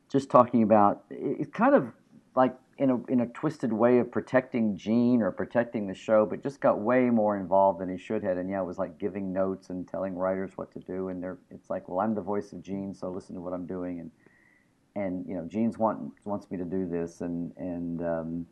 just 0.08 0.28
talking 0.28 0.64
about 0.64 1.04
it- 1.08 1.40
it's 1.40 1.50
kind 1.52 1.76
of 1.76 1.92
like 2.34 2.56
in 2.78 2.90
a 2.90 3.04
in 3.06 3.20
a 3.20 3.26
twisted 3.26 3.72
way 3.72 3.98
of 3.98 4.10
protecting 4.10 4.76
Gene 4.76 5.20
or 5.20 5.32
protecting 5.32 5.88
the 5.88 5.94
show, 5.94 6.24
but 6.24 6.42
just 6.42 6.60
got 6.60 6.80
way 6.80 7.10
more 7.10 7.36
involved 7.36 7.80
than 7.80 7.88
he 7.88 7.98
should 7.98 8.22
have. 8.22 8.38
And 8.38 8.48
yeah, 8.48 8.60
it 8.60 8.66
was 8.66 8.78
like 8.78 8.98
giving 8.98 9.32
notes 9.32 9.70
and 9.70 9.86
telling 9.86 10.14
writers 10.14 10.52
what 10.56 10.72
to 10.72 10.78
do. 10.80 11.08
And 11.08 11.22
they're 11.22 11.38
it's 11.50 11.68
like, 11.70 11.88
well, 11.88 12.00
I'm 12.00 12.14
the 12.14 12.20
voice 12.20 12.52
of 12.52 12.62
Gene, 12.62 12.94
so 12.94 13.10
listen 13.10 13.34
to 13.34 13.40
what 13.40 13.52
I'm 13.52 13.66
doing. 13.66 13.98
And 13.98 14.10
and 14.94 15.26
you 15.26 15.34
know, 15.34 15.44
Gene's 15.44 15.76
want 15.76 16.12
wants 16.24 16.50
me 16.50 16.56
to 16.58 16.64
do 16.64 16.86
this, 16.88 17.20
and 17.20 17.52
and 17.56 18.02
um, 18.02 18.46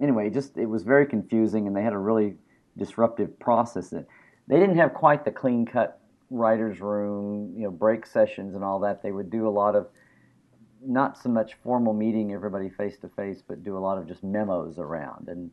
anyway, 0.00 0.28
just 0.28 0.58
it 0.58 0.66
was 0.66 0.82
very 0.82 1.06
confusing, 1.06 1.66
and 1.66 1.74
they 1.74 1.82
had 1.82 1.94
a 1.94 1.98
really 1.98 2.34
disruptive 2.76 3.38
process. 3.38 3.88
That 3.90 4.06
they 4.46 4.58
didn't 4.58 4.76
have 4.76 4.92
quite 4.92 5.24
the 5.24 5.30
clean 5.30 5.64
cut 5.64 6.00
writers' 6.28 6.80
room, 6.80 7.54
you 7.56 7.64
know, 7.64 7.70
break 7.70 8.04
sessions 8.04 8.54
and 8.54 8.62
all 8.62 8.80
that. 8.80 9.02
They 9.02 9.12
would 9.12 9.30
do 9.30 9.48
a 9.48 9.50
lot 9.50 9.74
of 9.74 9.86
not 10.86 11.18
so 11.18 11.28
much 11.28 11.54
formal 11.62 11.92
meeting 11.92 12.32
everybody 12.32 12.68
face 12.68 12.98
to 12.98 13.08
face, 13.08 13.42
but 13.46 13.62
do 13.62 13.76
a 13.76 13.80
lot 13.80 13.98
of 13.98 14.06
just 14.06 14.22
memos 14.22 14.78
around, 14.78 15.28
and 15.28 15.50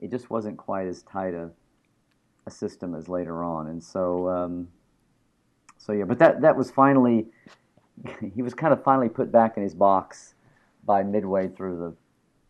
it 0.00 0.10
just 0.10 0.30
wasn't 0.30 0.56
quite 0.56 0.86
as 0.86 1.02
tight 1.02 1.34
a, 1.34 1.50
a 2.46 2.50
system 2.50 2.94
as 2.94 3.08
later 3.08 3.42
on. 3.42 3.68
And 3.68 3.82
so, 3.82 4.28
um, 4.28 4.68
so 5.78 5.92
yeah, 5.92 6.04
but 6.04 6.18
that 6.18 6.40
that 6.40 6.56
was 6.56 6.70
finally 6.70 7.26
he 8.34 8.42
was 8.42 8.54
kind 8.54 8.72
of 8.72 8.82
finally 8.82 9.08
put 9.08 9.30
back 9.30 9.56
in 9.56 9.62
his 9.62 9.74
box 9.74 10.34
by 10.84 11.02
midway 11.02 11.48
through 11.48 11.78
the 11.78 11.94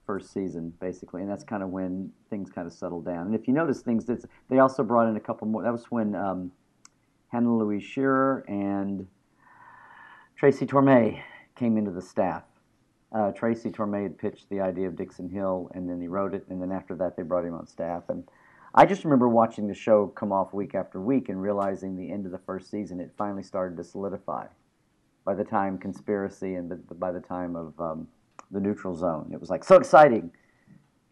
first 0.07 0.33
season, 0.33 0.73
basically, 0.81 1.23
and 1.23 1.31
that's 1.31 1.45
kind 1.45 1.63
of 1.63 1.69
when 1.71 2.11
things 2.31 2.51
kind 2.51 2.67
of 2.67 2.73
settled 2.73 3.05
down. 3.05 3.27
And 3.27 3.35
if 3.35 3.47
you 3.47 3.55
notice, 3.55 3.81
things 3.81 4.05
did. 4.05 4.25
They 4.49 4.59
also 4.59 4.83
brought 4.83 5.09
in 5.09 5.17
a 5.17 5.21
couple 5.21 5.47
more. 5.47 5.63
That 5.63 5.73
was 5.73 5.85
when 5.91 6.15
um, 6.15 6.51
Hannah 7.29 7.57
Louise 7.57 7.85
Shearer 7.85 8.45
and 8.49 9.07
Tracy 10.37 10.67
Torme 10.67 11.23
came 11.55 11.77
into 11.77 11.91
the 11.91 12.03
staff. 12.03 12.45
Uh, 13.13 13.31
Tracy 13.33 13.71
Torme 13.71 14.03
had 14.03 14.17
pitched 14.17 14.49
the 14.49 14.61
idea 14.61 14.87
of 14.87 14.97
Dixon 14.97 15.29
Hill, 15.29 15.71
and 15.75 15.89
then 15.89 16.01
he 16.01 16.09
wrote 16.09 16.35
it, 16.35 16.47
and 16.49 16.63
then 16.63 16.73
after 16.73 16.95
that, 16.97 17.17
they 17.17 17.23
brought 17.23 17.45
him 17.45 17.55
on 17.55 17.67
staff. 17.67 18.05
And 18.09 18.25
I 18.75 18.87
just 18.87 19.05
remember 19.05 19.29
watching 19.29 19.69
the 19.69 19.75
show 19.75 20.07
come 20.09 20.33
off 20.33 20.55
week 20.55 20.75
after 20.75 21.01
week 21.01 21.29
and 21.29 21.41
realizing 21.41 21.95
the 21.95 22.11
end 22.11 22.25
of 22.25 22.33
the 22.33 22.39
first 22.39 22.71
season, 22.71 23.01
it 23.01 23.13
finally 23.19 23.43
started 23.43 23.77
to 23.77 23.85
solidify. 23.85 24.47
By 25.25 25.35
the 25.35 25.45
time 25.45 25.79
Conspiracy 25.79 26.55
and 26.55 26.73
by 26.99 27.13
the 27.13 27.21
time 27.21 27.55
of 27.55 27.79
um, 27.79 28.09
the 28.51 28.61
Neutral 28.61 28.97
Zone, 28.97 29.31
it 29.33 29.41
was 29.41 29.51
like 29.51 29.63
so 29.63 29.77
exciting. 29.77 30.33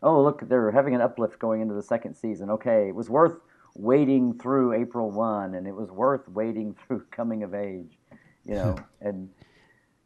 Oh, 0.02 0.22
look, 0.22 0.48
they're 0.48 0.70
having 0.70 0.94
an 0.94 1.02
uplift 1.02 1.38
going 1.38 1.60
into 1.60 1.74
the 1.74 1.82
second 1.82 2.14
season. 2.14 2.48
Okay, 2.50 2.88
it 2.88 2.94
was 2.94 3.10
worth 3.10 3.40
waiting 3.74 4.38
through 4.38 4.72
April 4.72 5.10
1, 5.10 5.54
and 5.54 5.66
it 5.66 5.74
was 5.74 5.90
worth 5.90 6.26
waiting 6.28 6.74
through 6.86 7.04
Coming 7.10 7.42
of 7.42 7.54
Age, 7.54 7.98
you 8.44 8.54
know, 8.54 8.76
and 9.02 9.28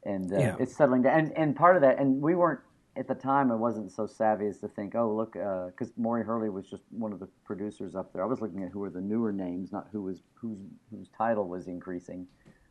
and 0.05 0.33
uh, 0.33 0.39
Yeah. 0.39 0.57
it's 0.59 0.77
settling 0.77 1.03
down. 1.03 1.19
And, 1.19 1.37
and 1.37 1.57
part 1.57 1.77
of 1.77 1.83
that, 1.83 1.99
and 1.99 2.21
we 2.21 2.35
weren't 2.35 2.61
at 2.97 3.09
the 3.09 3.15
time. 3.15 3.51
I 3.51 3.57
wasn't 3.57 3.91
so 3.91 4.07
savvy 4.07 4.47
as 4.47 4.59
to 4.61 4.69
think, 4.69 4.95
oh, 4.95 5.13
look, 5.13 5.33
because 5.33 5.93
Maury 5.97 6.25
Hurley 6.25 6.49
was 6.49 6.67
just 6.69 6.85
one 6.91 7.13
of 7.13 7.19
the 7.21 7.29
producers 7.45 7.95
up 7.97 8.13
there. 8.13 8.23
I 8.23 8.27
was 8.27 8.41
looking 8.41 8.63
at 8.63 8.71
who 8.71 8.79
were 8.81 8.91
the 8.91 9.01
newer 9.01 9.33
names, 9.33 9.73
not 9.73 9.89
who 9.91 10.03
was 10.03 10.23
whose 10.35 10.59
whose 10.91 11.09
title 11.17 11.49
was 11.49 11.67
increasing. 11.67 12.27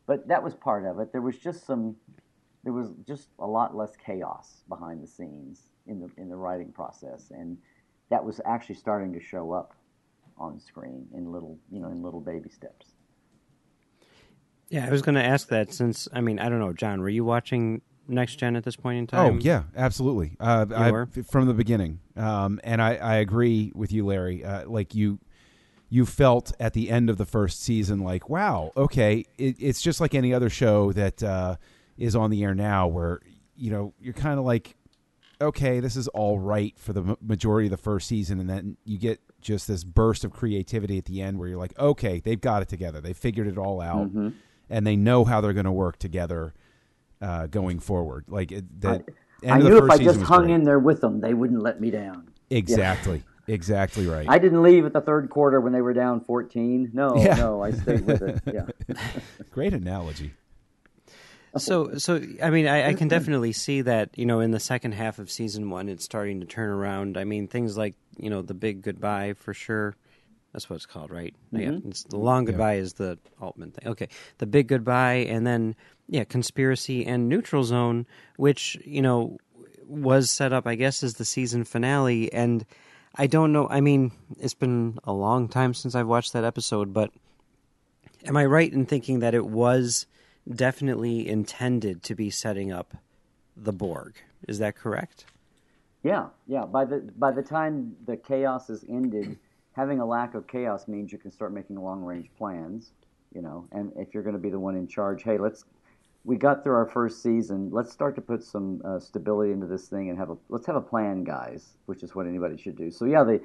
But 0.06 0.28
that 0.28 0.42
was 0.42 0.54
part 0.54 0.84
of 0.84 0.98
it. 0.98 1.12
There 1.12 1.20
was 1.22 1.38
just 1.38 1.66
some, 1.66 1.96
there 2.62 2.72
was 2.72 2.88
just 3.06 3.28
a 3.38 3.46
lot 3.46 3.74
less 3.76 3.96
chaos 3.96 4.62
behind 4.68 5.02
the 5.02 5.06
scenes 5.06 5.70
in 5.86 6.00
the 6.00 6.08
in 6.16 6.28
the 6.28 6.36
writing 6.36 6.72
process, 6.72 7.30
and 7.30 7.58
that 8.10 8.24
was 8.24 8.40
actually 8.46 8.76
starting 8.76 9.12
to 9.12 9.20
show 9.20 9.52
up 9.52 9.74
on 10.38 10.58
screen 10.58 11.06
in 11.14 11.30
little, 11.30 11.58
you 11.70 11.80
know, 11.80 11.88
in 11.88 12.02
little 12.02 12.20
baby 12.20 12.48
steps. 12.48 12.93
Yeah, 14.70 14.86
I 14.86 14.90
was 14.90 15.02
going 15.02 15.14
to 15.14 15.24
ask 15.24 15.48
that 15.48 15.72
since 15.72 16.08
I 16.12 16.20
mean 16.20 16.38
I 16.38 16.48
don't 16.48 16.58
know, 16.58 16.72
John, 16.72 17.00
were 17.00 17.08
you 17.08 17.24
watching 17.24 17.82
Next 18.08 18.36
Gen 18.36 18.56
at 18.56 18.64
this 18.64 18.76
point 18.76 18.98
in 18.98 19.06
time? 19.06 19.36
Oh 19.36 19.38
yeah, 19.40 19.64
absolutely. 19.76 20.36
Uh, 20.38 20.66
I, 20.74 20.90
were? 20.90 21.08
from 21.28 21.46
the 21.46 21.54
beginning, 21.54 22.00
um, 22.16 22.60
and 22.64 22.82
I, 22.82 22.96
I 22.96 23.16
agree 23.16 23.72
with 23.74 23.92
you, 23.92 24.04
Larry. 24.06 24.44
Uh, 24.44 24.68
like 24.68 24.94
you, 24.94 25.20
you 25.88 26.04
felt 26.06 26.52
at 26.60 26.72
the 26.72 26.90
end 26.90 27.08
of 27.08 27.16
the 27.18 27.26
first 27.26 27.62
season, 27.62 28.00
like, 28.00 28.28
wow, 28.28 28.72
okay, 28.76 29.24
it, 29.38 29.56
it's 29.58 29.80
just 29.80 30.00
like 30.00 30.14
any 30.14 30.34
other 30.34 30.50
show 30.50 30.92
that 30.92 31.22
uh, 31.22 31.56
is 31.96 32.14
on 32.16 32.30
the 32.30 32.42
air 32.42 32.54
now, 32.54 32.86
where 32.86 33.20
you 33.56 33.70
know 33.70 33.94
you're 34.00 34.12
kind 34.12 34.38
of 34.38 34.44
like, 34.44 34.76
okay, 35.40 35.80
this 35.80 35.96
is 35.96 36.08
all 36.08 36.38
right 36.38 36.78
for 36.78 36.92
the 36.92 37.16
majority 37.22 37.68
of 37.68 37.70
the 37.70 37.76
first 37.76 38.06
season, 38.06 38.38
and 38.38 38.50
then 38.50 38.76
you 38.84 38.98
get 38.98 39.20
just 39.40 39.68
this 39.68 39.84
burst 39.84 40.24
of 40.24 40.30
creativity 40.32 40.98
at 40.98 41.04
the 41.06 41.22
end, 41.22 41.38
where 41.38 41.48
you're 41.48 41.58
like, 41.58 41.78
okay, 41.78 42.20
they've 42.20 42.40
got 42.40 42.60
it 42.60 42.68
together, 42.68 43.00
they 43.00 43.12
figured 43.12 43.46
it 43.46 43.56
all 43.56 43.80
out, 43.80 44.08
Mm-hmm. 44.08 44.28
And 44.70 44.86
they 44.86 44.96
know 44.96 45.24
how 45.24 45.40
they're 45.40 45.52
going 45.52 45.64
to 45.64 45.72
work 45.72 45.98
together 45.98 46.54
uh, 47.20 47.46
going 47.46 47.78
forward. 47.78 48.24
Like 48.28 48.52
it, 48.52 48.80
the 48.80 48.88
end 48.90 49.04
I 49.50 49.56
of 49.58 49.62
the 49.64 49.68
knew 49.70 49.84
if 49.84 49.90
I 49.90 49.98
just 49.98 50.20
hung 50.22 50.44
great. 50.44 50.54
in 50.54 50.64
there 50.64 50.78
with 50.78 51.00
them, 51.00 51.20
they 51.20 51.34
wouldn't 51.34 51.62
let 51.62 51.80
me 51.80 51.90
down. 51.90 52.28
Exactly. 52.50 53.22
Exactly 53.46 54.06
right. 54.06 54.26
I 54.28 54.38
didn't 54.38 54.62
leave 54.62 54.86
at 54.86 54.94
the 54.94 55.02
third 55.02 55.28
quarter 55.28 55.60
when 55.60 55.72
they 55.74 55.82
were 55.82 55.92
down 55.92 56.20
14. 56.20 56.90
No, 56.94 57.16
Yeah. 57.16 57.34
no, 57.34 57.62
I 57.62 57.72
stayed 57.72 58.06
with 58.06 58.22
it. 58.22 58.40
Yeah. 58.54 58.66
Great 59.50 59.74
analogy. 59.74 60.32
So, 61.56 61.96
so 61.98 62.20
I 62.42 62.50
mean, 62.50 62.66
I, 62.66 62.88
I 62.88 62.94
can 62.94 63.06
definitely 63.06 63.52
see 63.52 63.82
that. 63.82 64.10
You 64.18 64.26
know, 64.26 64.40
in 64.40 64.50
the 64.50 64.58
second 64.58 64.92
half 64.92 65.18
of 65.20 65.30
season 65.30 65.70
one, 65.70 65.88
it's 65.88 66.04
starting 66.04 66.40
to 66.40 66.46
turn 66.46 66.68
around. 66.68 67.16
I 67.16 67.22
mean, 67.24 67.46
things 67.46 67.76
like 67.76 67.94
you 68.18 68.28
know 68.28 68.42
the 68.42 68.54
big 68.54 68.82
goodbye 68.82 69.34
for 69.34 69.54
sure. 69.54 69.94
That's 70.54 70.70
what 70.70 70.76
it's 70.76 70.86
called, 70.86 71.10
right? 71.10 71.34
Yeah, 71.50 71.70
mm-hmm. 71.70 71.88
it's 71.88 72.04
the 72.04 72.16
long 72.16 72.44
goodbye 72.44 72.76
is 72.76 72.92
the 72.94 73.18
Altman 73.40 73.72
thing. 73.72 73.88
Okay, 73.88 74.08
the 74.38 74.46
big 74.46 74.68
goodbye, 74.68 75.26
and 75.28 75.44
then 75.44 75.74
yeah, 76.06 76.22
conspiracy 76.22 77.04
and 77.04 77.28
neutral 77.28 77.64
zone, 77.64 78.06
which 78.36 78.78
you 78.84 79.02
know 79.02 79.36
was 79.84 80.30
set 80.30 80.52
up, 80.52 80.64
I 80.64 80.76
guess, 80.76 81.02
as 81.02 81.14
the 81.14 81.24
season 81.24 81.64
finale. 81.64 82.32
And 82.32 82.64
I 83.16 83.26
don't 83.26 83.52
know. 83.52 83.68
I 83.68 83.80
mean, 83.80 84.12
it's 84.38 84.54
been 84.54 84.98
a 85.02 85.12
long 85.12 85.48
time 85.48 85.74
since 85.74 85.96
I've 85.96 86.06
watched 86.06 86.32
that 86.34 86.44
episode, 86.44 86.92
but 86.92 87.10
am 88.24 88.36
I 88.36 88.46
right 88.46 88.72
in 88.72 88.86
thinking 88.86 89.18
that 89.18 89.34
it 89.34 89.46
was 89.46 90.06
definitely 90.48 91.28
intended 91.28 92.04
to 92.04 92.14
be 92.14 92.30
setting 92.30 92.70
up 92.70 92.96
the 93.56 93.72
Borg? 93.72 94.14
Is 94.46 94.60
that 94.60 94.76
correct? 94.76 95.24
Yeah, 96.04 96.26
yeah. 96.46 96.64
By 96.64 96.84
the 96.84 97.10
by 97.16 97.32
the 97.32 97.42
time 97.42 97.96
the 98.06 98.16
chaos 98.16 98.70
is 98.70 98.84
ended, 98.88 99.38
having 99.74 100.00
a 100.00 100.06
lack 100.06 100.34
of 100.34 100.46
chaos 100.46 100.88
means 100.88 101.12
you 101.12 101.18
can 101.18 101.30
start 101.30 101.52
making 101.52 101.76
long 101.76 102.02
range 102.02 102.30
plans. 102.36 102.92
You 103.34 103.42
know, 103.42 103.66
and 103.72 103.92
if 103.96 104.14
you're 104.14 104.22
going 104.22 104.36
to 104.36 104.40
be 104.40 104.50
the 104.50 104.60
one 104.60 104.76
in 104.76 104.86
charge, 104.86 105.22
hey, 105.22 105.38
let's. 105.38 105.64
We 106.26 106.36
got 106.36 106.64
through 106.64 106.76
our 106.76 106.86
first 106.86 107.22
season. 107.22 107.68
Let's 107.70 107.92
start 107.92 108.14
to 108.14 108.22
put 108.22 108.42
some 108.42 108.80
uh, 108.82 108.98
stability 108.98 109.52
into 109.52 109.66
this 109.66 109.88
thing 109.88 110.08
and 110.08 110.18
have 110.18 110.30
a 110.30 110.36
let's 110.48 110.66
have 110.66 110.76
a 110.76 110.80
plan, 110.80 111.22
guys. 111.22 111.74
Which 111.84 112.02
is 112.02 112.14
what 112.14 112.26
anybody 112.26 112.56
should 112.56 112.76
do. 112.76 112.90
So 112.90 113.04
yeah, 113.04 113.24
they 113.24 113.40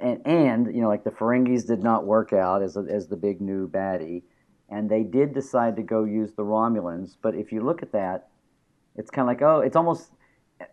and 0.00 0.26
and 0.26 0.74
you 0.74 0.80
know 0.80 0.88
like 0.88 1.04
the 1.04 1.10
Ferengis 1.10 1.66
did 1.66 1.82
not 1.82 2.04
work 2.04 2.32
out 2.32 2.62
as 2.62 2.76
a, 2.76 2.80
as 2.90 3.06
the 3.06 3.16
big 3.16 3.40
new 3.40 3.68
baddie, 3.68 4.22
and 4.68 4.90
they 4.90 5.02
did 5.02 5.34
decide 5.34 5.76
to 5.76 5.82
go 5.82 6.04
use 6.04 6.32
the 6.32 6.42
Romulans. 6.42 7.16
But 7.20 7.36
if 7.36 7.52
you 7.52 7.62
look 7.62 7.82
at 7.82 7.92
that, 7.92 8.28
it's 8.96 9.10
kind 9.10 9.28
of 9.28 9.28
like 9.28 9.42
oh, 9.42 9.60
it's 9.60 9.76
almost 9.76 10.10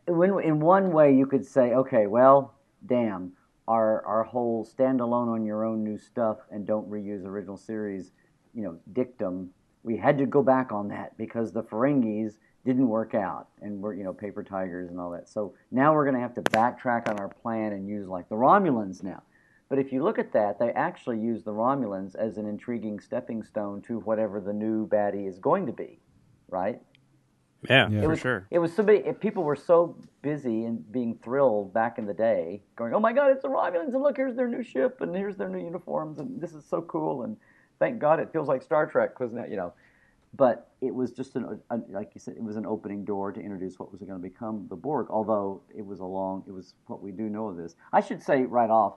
when, 0.08 0.40
in 0.42 0.60
one 0.60 0.92
way 0.92 1.16
you 1.16 1.26
could 1.26 1.46
say, 1.46 1.74
okay, 1.74 2.08
well, 2.08 2.56
damn, 2.86 3.34
our 3.68 4.06
our 4.06 4.24
whole 4.24 4.66
standalone 4.66 5.34
on 5.34 5.46
your 5.46 5.64
own 5.66 5.84
new 5.84 5.98
stuff 5.98 6.38
and 6.52 6.66
don't 6.66 6.90
reuse 6.90 7.26
original 7.26 7.58
series, 7.58 8.12
you 8.54 8.64
know, 8.64 8.78
dictum. 8.92 9.52
We 9.84 9.98
had 9.98 10.18
to 10.18 10.26
go 10.26 10.44
back 10.44 10.72
on 10.72 10.88
that 10.90 11.18
because 11.18 11.52
the 11.52 11.64
Ferengis 11.64 12.38
didn't 12.66 12.88
work 12.88 13.14
out, 13.14 13.48
and 13.62 13.82
we're 13.82 13.94
you 13.94 14.04
know 14.04 14.14
paper 14.14 14.44
tigers 14.44 14.90
and 14.90 15.00
all 15.00 15.12
that. 15.12 15.30
So 15.30 15.54
now 15.72 15.94
we're 15.94 16.06
going 16.06 16.16
to 16.16 16.22
have 16.22 16.36
to 16.36 16.42
backtrack 16.42 17.08
on 17.10 17.20
our 17.20 17.30
plan 17.30 17.74
and 17.74 17.88
use 17.88 18.08
like 18.08 18.30
the 18.30 18.36
Romulans 18.36 19.04
now. 19.04 19.24
But 19.70 19.80
if 19.80 19.92
you 19.92 20.04
look 20.04 20.20
at 20.20 20.34
that, 20.34 20.60
they 20.60 20.72
actually 20.72 21.20
use 21.20 21.44
the 21.44 21.52
Romulans 21.52 22.16
as 22.16 22.38
an 22.38 22.46
intriguing 22.46 23.00
stepping 23.00 23.44
stone 23.44 23.82
to 23.84 24.00
whatever 24.00 24.40
the 24.40 24.54
new 24.54 24.88
baddie 24.88 25.28
is 25.28 25.40
going 25.40 25.66
to 25.66 25.72
be, 25.72 26.00
right? 26.48 26.80
Yeah, 27.70 27.90
Yeah. 27.90 28.00
for 28.00 28.04
it 28.04 28.08
was, 28.08 28.20
sure. 28.20 28.48
It 28.52 28.60
was 28.60 28.74
somebody. 28.74 29.00
If 29.00 29.20
people 29.20 29.44
were 29.44 29.56
so 29.56 29.96
busy 30.22 30.66
and 30.66 30.90
being 30.92 31.16
thrilled 31.24 31.74
back 31.74 31.98
in 31.98 32.06
the 32.06 32.14
day, 32.14 32.62
going, 32.76 32.94
"Oh 32.94 33.00
my 33.00 33.14
God, 33.14 33.32
it's 33.32 33.42
the 33.42 33.50
Romulans! 33.50 33.94
And 33.94 34.02
look, 34.02 34.18
here's 34.18 34.36
their 34.36 34.48
new 34.48 34.64
ship, 34.64 35.02
and 35.02 35.16
here's 35.16 35.38
their 35.38 35.50
new 35.50 35.64
uniforms, 35.64 36.20
and 36.20 36.40
this 36.42 36.54
is 36.54 36.66
so 36.66 36.82
cool!" 36.82 37.24
And 37.24 37.38
thank 37.80 38.00
God, 38.00 38.20
it 38.20 38.32
feels 38.32 38.48
like 38.48 38.62
Star 38.62 38.86
Trek, 38.86 39.18
because 39.18 39.34
now 39.34 39.46
you 39.46 39.56
know. 39.56 39.74
But 40.36 40.72
it 40.82 40.94
was 40.94 41.12
just 41.12 41.36
an, 41.36 41.62
a, 41.70 41.78
like 41.90 42.12
you 42.16 42.20
said, 42.20 42.36
it 42.36 42.44
was 42.44 42.56
an 42.56 42.66
opening 42.66 43.06
door 43.06 43.32
to 43.32 43.40
introduce 43.40 43.78
what 43.78 43.92
was 43.92 44.02
going 44.02 44.20
to 44.20 44.30
become 44.30 44.66
the 44.68 44.76
Borg. 44.76 45.08
Although 45.12 45.62
it 45.76 45.86
was 45.86 46.00
a 46.00 46.06
long, 46.06 46.44
it 46.48 46.52
was 46.52 46.74
what 46.88 47.04
we 47.04 47.12
do 47.12 47.30
know 47.30 47.50
of 47.50 47.56
this. 47.56 47.76
I 47.92 48.02
should 48.02 48.22
say 48.22 48.42
right 48.44 48.70
off, 48.72 48.96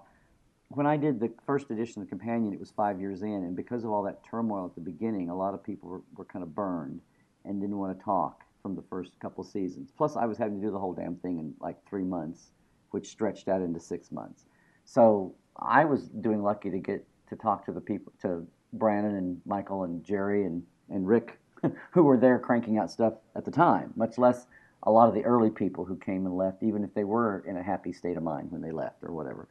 when 0.69 0.87
I 0.87 0.97
did 0.97 1.21
the 1.21 1.31
first 1.45 1.71
edition 1.71 2.01
of 2.01 2.09
the 2.09 2.11
Companion, 2.11 2.55
it 2.55 2.59
was 2.59 2.71
five 2.71 3.01
years 3.01 3.23
in, 3.23 3.45
and 3.45 3.55
because 3.55 3.85
of 3.85 3.91
all 3.91 4.03
that 4.05 4.25
turmoil 4.25 4.65
at 4.65 4.75
the 4.75 4.81
beginning, 4.81 5.29
a 5.29 5.37
lot 5.37 5.53
of 5.53 5.63
people 5.63 5.91
were, 5.91 6.01
were 6.17 6.25
kind 6.25 6.43
of 6.43 6.55
burned 6.55 7.03
and 7.45 7.61
didn't 7.61 7.77
want 7.79 7.97
to 7.97 8.03
talk 8.03 8.46
from 8.67 8.75
the 8.75 8.83
first 8.91 9.13
couple 9.21 9.45
seasons. 9.45 9.93
Plus, 9.97 10.17
I 10.17 10.25
was 10.25 10.37
having 10.37 10.61
to 10.61 10.67
do 10.67 10.73
the 10.73 10.79
whole 10.79 10.93
damn 10.93 11.15
thing 11.15 11.39
in 11.39 11.55
like 11.61 11.77
three 11.89 12.03
months, 12.03 12.51
which 12.91 13.07
stretched 13.07 13.47
out 13.47 13.63
into 13.63 13.79
six 13.79 14.11
months. 14.11 14.47
So 14.85 15.37
I 15.57 15.85
was 15.85 16.09
doing 16.09 16.43
lucky 16.43 16.71
to 16.71 16.79
get 16.81 17.07
to 17.29 17.37
talk 17.37 17.65
to 17.67 17.73
the 17.73 17.81
people, 17.81 18.13
to 18.23 18.45
Brannon 18.73 19.15
and 19.15 19.41
Michael 19.47 19.85
and 19.85 20.05
Jerry 20.05 20.47
and, 20.47 20.65
and 20.91 21.07
Rick, 21.07 21.39
who 21.93 22.03
were 22.03 22.17
there 22.17 22.41
cranking 22.41 22.77
out 22.77 22.91
stuff 22.91 23.15
at 23.37 23.45
the 23.45 23.53
time, 23.53 23.93
much 23.95 24.19
less 24.19 24.49
a 24.83 24.91
lot 24.91 25.09
of 25.09 25.15
the 25.15 25.25
early 25.25 25.51
people 25.51 25.85
who 25.85 25.95
came 25.95 26.27
and 26.27 26.37
left, 26.37 26.65
even 26.65 26.83
if 26.83 26.93
they 26.93 27.05
were 27.05 27.45
in 27.47 27.57
a 27.59 27.63
happy 27.63 27.93
state 27.93 28.17
of 28.17 28.25
mind 28.25 28.51
when 28.51 28.63
they 28.63 28.73
left 28.73 28.97
or 29.05 29.13
whatever. 29.13 29.47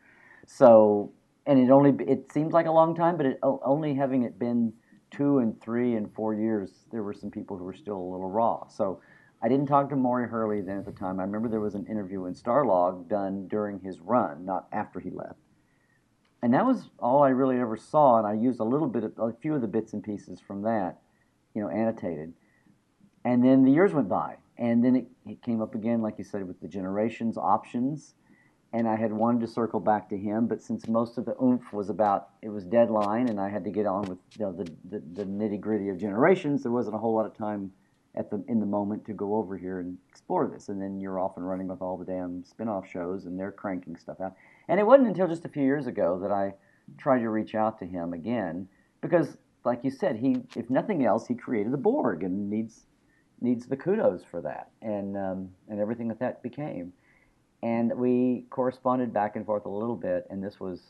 So, 0.45 1.13
and 1.45 1.57
it 1.57 1.71
only 1.71 1.95
it 2.05 2.33
seems 2.33 2.51
like 2.51 2.65
a 2.65 2.71
long 2.71 2.93
time, 2.93 3.15
but 3.15 3.25
it 3.25 3.39
only 3.41 3.93
having 3.93 4.23
it 4.23 4.37
been 4.37 4.73
two 5.15 5.39
and 5.39 5.59
three 5.61 5.95
and 5.95 6.13
four 6.13 6.33
years, 6.33 6.71
there 6.91 7.03
were 7.03 7.13
some 7.13 7.31
people 7.31 7.57
who 7.57 7.63
were 7.63 7.73
still 7.73 7.97
a 7.97 8.11
little 8.11 8.29
raw. 8.29 8.67
So, 8.67 9.01
I 9.41 9.47
didn't 9.47 9.67
talk 9.67 9.89
to 9.89 9.95
Maury 9.95 10.27
Hurley 10.27 10.61
then 10.61 10.79
at 10.79 10.85
the 10.85 10.91
time. 10.91 11.19
I 11.19 11.23
remember 11.23 11.49
there 11.49 11.59
was 11.59 11.75
an 11.75 11.85
interview 11.85 12.25
in 12.25 12.33
Starlog 12.33 13.07
done 13.07 13.47
during 13.47 13.79
his 13.79 13.99
run, 13.99 14.43
not 14.45 14.67
after 14.71 14.99
he 14.99 15.11
left. 15.11 15.39
And 16.41 16.53
that 16.53 16.65
was 16.65 16.89
all 16.99 17.23
I 17.23 17.29
really 17.29 17.59
ever 17.59 17.77
saw, 17.77 18.17
and 18.17 18.25
I 18.25 18.33
used 18.33 18.59
a 18.59 18.63
little 18.63 18.87
bit, 18.87 19.03
of, 19.03 19.13
a 19.19 19.33
few 19.33 19.53
of 19.53 19.61
the 19.61 19.67
bits 19.67 19.93
and 19.93 20.03
pieces 20.03 20.39
from 20.39 20.61
that, 20.63 20.99
you 21.53 21.61
know, 21.61 21.69
annotated. 21.69 22.33
And 23.23 23.43
then 23.43 23.63
the 23.63 23.71
years 23.71 23.93
went 23.93 24.09
by, 24.09 24.37
and 24.57 24.83
then 24.83 24.95
it, 24.95 25.07
it 25.25 25.41
came 25.41 25.61
up 25.61 25.75
again, 25.75 26.01
like 26.01 26.17
you 26.17 26.23
said, 26.23 26.47
with 26.47 26.59
the 26.61 26.67
generations 26.67 27.37
options. 27.37 28.15
And 28.73 28.89
I 28.89 28.95
had 28.97 29.13
wanted 29.13 29.39
to 29.41 29.47
circle 29.47 29.79
back 29.79 30.09
to 30.09 30.17
him, 30.17 30.47
but 30.47 30.61
since 30.61 30.87
most 30.87 31.17
of 31.17 31.25
the 31.25 31.35
oomph 31.41 31.71
was 31.71 31.89
about 31.89 32.29
it 32.41 32.49
was 32.49 32.65
deadline, 32.65 33.29
and 33.29 33.39
I 33.39 33.49
had 33.49 33.63
to 33.63 33.69
get 33.69 33.85
on 33.85 34.03
with 34.03 34.17
you 34.37 34.45
know, 34.45 34.51
the, 34.51 34.69
the, 34.89 35.01
the 35.13 35.23
nitty 35.23 35.61
gritty 35.61 35.87
of 35.89 35.97
generations, 35.97 36.63
there 36.63 36.71
wasn't 36.73 36.95
a 36.95 36.99
whole 36.99 37.15
lot 37.15 37.25
of 37.25 37.37
time 37.37 37.71
at 38.15 38.29
the 38.29 38.43
in 38.47 38.59
the 38.59 38.65
moment 38.65 39.05
to 39.05 39.13
go 39.13 39.35
over 39.35 39.57
here 39.57 39.79
and 39.79 39.97
explore 40.09 40.47
this. 40.47 40.69
And 40.69 40.81
then 40.81 40.99
you're 40.99 41.19
off 41.19 41.37
and 41.37 41.47
running 41.47 41.67
with 41.67 41.81
all 41.81 41.97
the 41.97 42.05
damn 42.05 42.43
spin-off 42.43 42.89
shows, 42.89 43.25
and 43.25 43.39
they're 43.39 43.51
cranking 43.51 43.95
stuff 43.95 44.19
out. 44.19 44.35
And 44.67 44.79
it 44.79 44.85
wasn't 44.85 45.07
until 45.07 45.27
just 45.27 45.45
a 45.45 45.49
few 45.49 45.63
years 45.63 45.87
ago 45.87 46.19
that 46.21 46.31
I 46.31 46.53
tried 46.97 47.19
to 47.19 47.29
reach 47.29 47.55
out 47.55 47.79
to 47.79 47.85
him 47.85 48.13
again, 48.13 48.67
because, 49.01 49.37
like 49.63 49.83
you 49.83 49.91
said, 49.91 50.17
he, 50.17 50.37
if 50.55 50.69
nothing 50.69 51.05
else, 51.05 51.27
he 51.27 51.35
created 51.35 51.71
the 51.71 51.77
Borg 51.77 52.23
and 52.23 52.49
needs 52.49 52.85
needs 53.41 53.67
the 53.67 53.75
kudos 53.77 54.23
for 54.23 54.41
that, 54.41 54.69
and 54.81 55.15
um, 55.17 55.49
and 55.69 55.79
everything 55.79 56.07
that 56.07 56.19
that 56.19 56.41
became. 56.41 56.93
And 57.65 57.97
we 57.97 58.45
corresponded 58.51 59.11
back 59.11 59.35
and 59.35 59.43
forth 59.43 59.65
a 59.65 59.69
little 59.69 59.95
bit, 59.95 60.27
and 60.29 60.43
this 60.43 60.59
was 60.59 60.81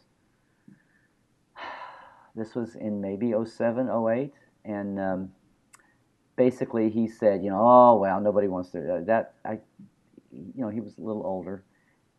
this 2.35 2.53
was 2.53 2.75
in 2.75 2.99
maybe 2.99 3.33
07, 3.45 3.87
08, 3.87 4.33
and 4.65 4.99
um, 4.99 5.31
basically 6.35 6.89
he 6.89 7.07
said, 7.07 7.41
you 7.41 7.49
know, 7.49 7.61
oh 7.61 7.95
well, 7.95 8.19
nobody 8.19 8.49
wants 8.49 8.71
to 8.71 8.95
uh, 8.95 9.03
that. 9.05 9.35
I, 9.45 9.59
you 10.33 10.65
know, 10.65 10.67
he 10.67 10.81
was 10.81 10.97
a 10.97 11.01
little 11.01 11.25
older, 11.25 11.63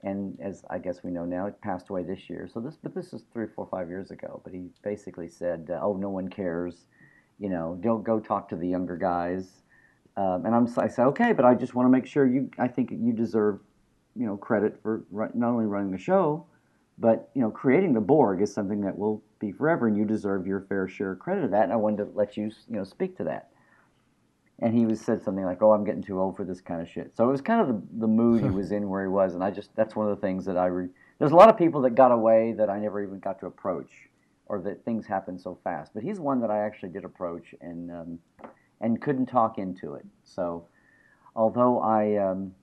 and 0.02 0.38
as 0.40 0.64
I 0.70 0.78
guess 0.78 1.04
we 1.04 1.10
know 1.10 1.26
now, 1.26 1.44
it 1.44 1.60
passed 1.60 1.90
away 1.90 2.04
this 2.04 2.30
year. 2.30 2.48
So 2.50 2.60
this, 2.60 2.78
but 2.82 2.94
this 2.94 3.12
is 3.12 3.24
three, 3.34 3.48
four, 3.54 3.68
five 3.70 3.90
years 3.90 4.10
ago. 4.10 4.40
But 4.42 4.54
he 4.54 4.70
basically 4.82 5.28
said, 5.28 5.68
uh, 5.70 5.80
oh, 5.82 5.98
no 5.98 6.08
one 6.08 6.28
cares. 6.28 6.86
You 7.38 7.50
know, 7.50 7.78
don't 7.82 8.04
go 8.04 8.20
talk 8.20 8.48
to 8.48 8.56
the 8.56 8.68
younger 8.68 8.96
guys. 8.96 9.64
Um, 10.16 10.46
and 10.46 10.54
I'm, 10.54 10.66
I 10.78 10.88
said, 10.88 11.08
okay, 11.08 11.34
but 11.34 11.44
I 11.44 11.54
just 11.54 11.74
want 11.74 11.84
to 11.84 11.90
make 11.90 12.06
sure 12.06 12.26
you. 12.26 12.50
I 12.58 12.68
think 12.68 12.90
you 12.90 13.12
deserve, 13.12 13.60
you 14.16 14.26
know, 14.26 14.36
credit 14.36 14.80
for 14.82 15.04
not 15.12 15.48
only 15.48 15.66
running 15.66 15.90
the 15.90 15.98
show, 15.98 16.46
but 16.98 17.30
you 17.34 17.42
know, 17.42 17.50
creating 17.50 17.92
the 17.92 18.00
Borg 18.00 18.40
is 18.40 18.52
something 18.52 18.80
that 18.82 18.96
will 18.96 19.22
be 19.38 19.52
forever, 19.52 19.86
and 19.86 19.96
you 19.96 20.04
deserve 20.04 20.46
your 20.46 20.60
fair 20.62 20.88
share 20.88 21.12
of 21.12 21.18
credit 21.18 21.44
of 21.44 21.50
that. 21.50 21.64
And 21.64 21.72
I 21.72 21.76
wanted 21.76 21.98
to 21.98 22.10
let 22.14 22.36
you, 22.36 22.44
you 22.68 22.76
know, 22.76 22.84
speak 22.84 23.16
to 23.18 23.24
that 23.24 23.50
and 24.58 24.74
he 24.74 24.86
was 24.86 25.00
said 25.00 25.22
something 25.22 25.44
like, 25.44 25.62
"Oh, 25.62 25.72
I'm 25.72 25.84
getting 25.84 26.02
too 26.02 26.20
old 26.20 26.36
for 26.36 26.44
this 26.44 26.60
kind 26.60 26.80
of 26.80 26.88
shit." 26.88 27.14
So 27.16 27.28
it 27.28 27.30
was 27.30 27.40
kind 27.40 27.60
of 27.60 27.68
the, 27.68 27.82
the 28.00 28.06
mood 28.06 28.42
he 28.42 28.50
was 28.50 28.72
in 28.72 28.88
where 28.88 29.02
he 29.02 29.08
was, 29.08 29.34
and 29.34 29.44
I 29.44 29.50
just 29.50 29.74
that's 29.76 29.94
one 29.94 30.08
of 30.08 30.16
the 30.16 30.20
things 30.20 30.44
that 30.46 30.56
I 30.56 30.66
re- 30.66 30.88
there's 31.18 31.32
a 31.32 31.36
lot 31.36 31.48
of 31.48 31.56
people 31.56 31.82
that 31.82 31.94
got 31.94 32.12
away 32.12 32.52
that 32.52 32.70
I 32.70 32.78
never 32.78 33.02
even 33.02 33.18
got 33.18 33.38
to 33.40 33.46
approach, 33.46 33.90
or 34.46 34.60
that 34.62 34.84
things 34.84 35.06
happen 35.06 35.38
so 35.38 35.58
fast. 35.62 35.92
But 35.94 36.02
he's 36.02 36.18
one 36.18 36.40
that 36.40 36.50
I 36.50 36.60
actually 36.60 36.90
did 36.90 37.04
approach 37.04 37.54
and 37.60 37.90
um, 37.90 38.18
and 38.80 39.00
couldn't 39.00 39.26
talk 39.26 39.58
into 39.58 39.94
it. 39.94 40.06
So 40.24 40.66
although 41.34 41.80
I 41.80 42.16
um, 42.16 42.54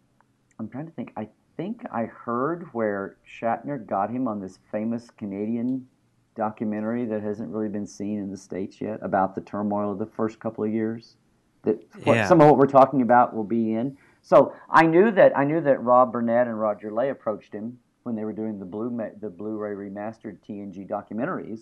I'm 0.59 0.69
trying 0.69 0.87
to 0.87 0.91
think, 0.93 1.13
I 1.15 1.29
think 1.55 1.83
I 1.91 2.05
heard 2.05 2.67
where 2.73 3.17
Shatner 3.27 3.85
got 3.85 4.09
him 4.09 4.27
on 4.27 4.39
this 4.39 4.59
famous 4.71 5.09
Canadian 5.11 5.87
documentary 6.35 7.05
that 7.05 7.21
hasn't 7.21 7.49
really 7.49 7.69
been 7.69 7.85
seen 7.85 8.19
in 8.19 8.31
the 8.31 8.37
states 8.37 8.81
yet 8.81 8.99
about 9.01 9.35
the 9.35 9.41
turmoil 9.41 9.91
of 9.91 9.99
the 9.99 10.05
first 10.05 10.39
couple 10.39 10.63
of 10.63 10.73
years 10.73 11.15
that 11.63 11.81
yeah. 12.05 12.27
some 12.27 12.41
of 12.41 12.47
what 12.47 12.57
we're 12.57 12.65
talking 12.65 13.01
about 13.01 13.35
will 13.35 13.43
be 13.43 13.73
in. 13.73 13.97
So 14.21 14.53
I 14.69 14.85
knew 14.85 15.11
that 15.11 15.37
I 15.37 15.43
knew 15.43 15.61
that 15.61 15.81
Rob 15.81 16.11
Burnett 16.11 16.47
and 16.47 16.59
Roger 16.59 16.91
Lay 16.91 17.09
approached 17.09 17.53
him 17.53 17.77
when 18.03 18.15
they 18.15 18.25
were 18.25 18.33
doing 18.33 18.59
the 18.59 18.65
blue 18.65 18.89
the 19.19 19.29
Blu-ray 19.29 19.71
remastered 19.71 20.37
TNG 20.47 20.87
documentaries. 20.87 21.61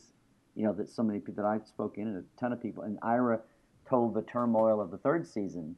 You 0.56 0.65
know 0.65 0.74
that 0.74 0.89
so 0.89 1.04
many 1.04 1.20
people 1.20 1.44
that 1.44 1.46
I 1.46 1.60
spoke 1.65 1.98
in 1.98 2.08
and 2.08 2.18
a 2.18 2.39
ton 2.39 2.52
of 2.52 2.62
people 2.62 2.84
and 2.84 2.98
Ira 3.02 3.39
told 3.88 4.13
the 4.13 4.22
turmoil 4.24 4.82
of 4.82 4.92
the 4.92 4.98
third 4.98 5.28
season 5.28 5.76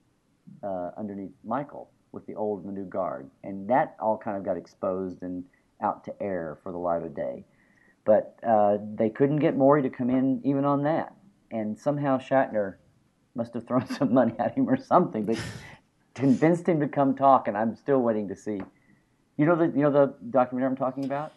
uh, 0.61 0.91
underneath 0.97 1.31
Michael 1.43 1.89
with 2.13 2.25
the 2.27 2.35
old 2.35 2.63
and 2.63 2.69
the 2.69 2.79
new 2.79 2.85
guard, 2.85 3.29
and 3.43 3.67
that 3.69 3.97
all 3.99 4.17
kind 4.17 4.37
of 4.37 4.45
got 4.45 4.55
exposed 4.55 5.23
and 5.23 5.43
out 5.81 6.05
to 6.05 6.13
air 6.21 6.57
for 6.63 6.71
the 6.71 6.77
light 6.77 7.03
of 7.03 7.13
day. 7.13 7.43
But 8.05 8.37
uh, 8.47 8.77
they 8.95 9.09
couldn't 9.09 9.37
get 9.37 9.57
Maury 9.57 9.81
to 9.81 9.89
come 9.89 10.09
in 10.09 10.39
even 10.45 10.63
on 10.63 10.83
that, 10.83 11.13
and 11.51 11.77
somehow 11.77 12.19
Shatner 12.19 12.75
must 13.35 13.53
have 13.55 13.67
thrown 13.67 13.87
some 13.97 14.13
money 14.13 14.35
at 14.39 14.55
him 14.55 14.69
or 14.69 14.77
something, 14.77 15.25
but 15.25 15.37
convinced 16.13 16.67
him 16.67 16.79
to 16.79 16.87
come 16.87 17.15
talk. 17.15 17.47
And 17.47 17.57
I'm 17.57 17.75
still 17.75 17.99
waiting 17.99 18.27
to 18.29 18.35
see. 18.35 18.61
You 19.35 19.45
know 19.45 19.55
the 19.55 19.65
you 19.65 19.81
know 19.81 19.91
the 19.91 20.13
documentary 20.29 20.69
I'm 20.69 20.77
talking 20.77 21.05
about. 21.05 21.33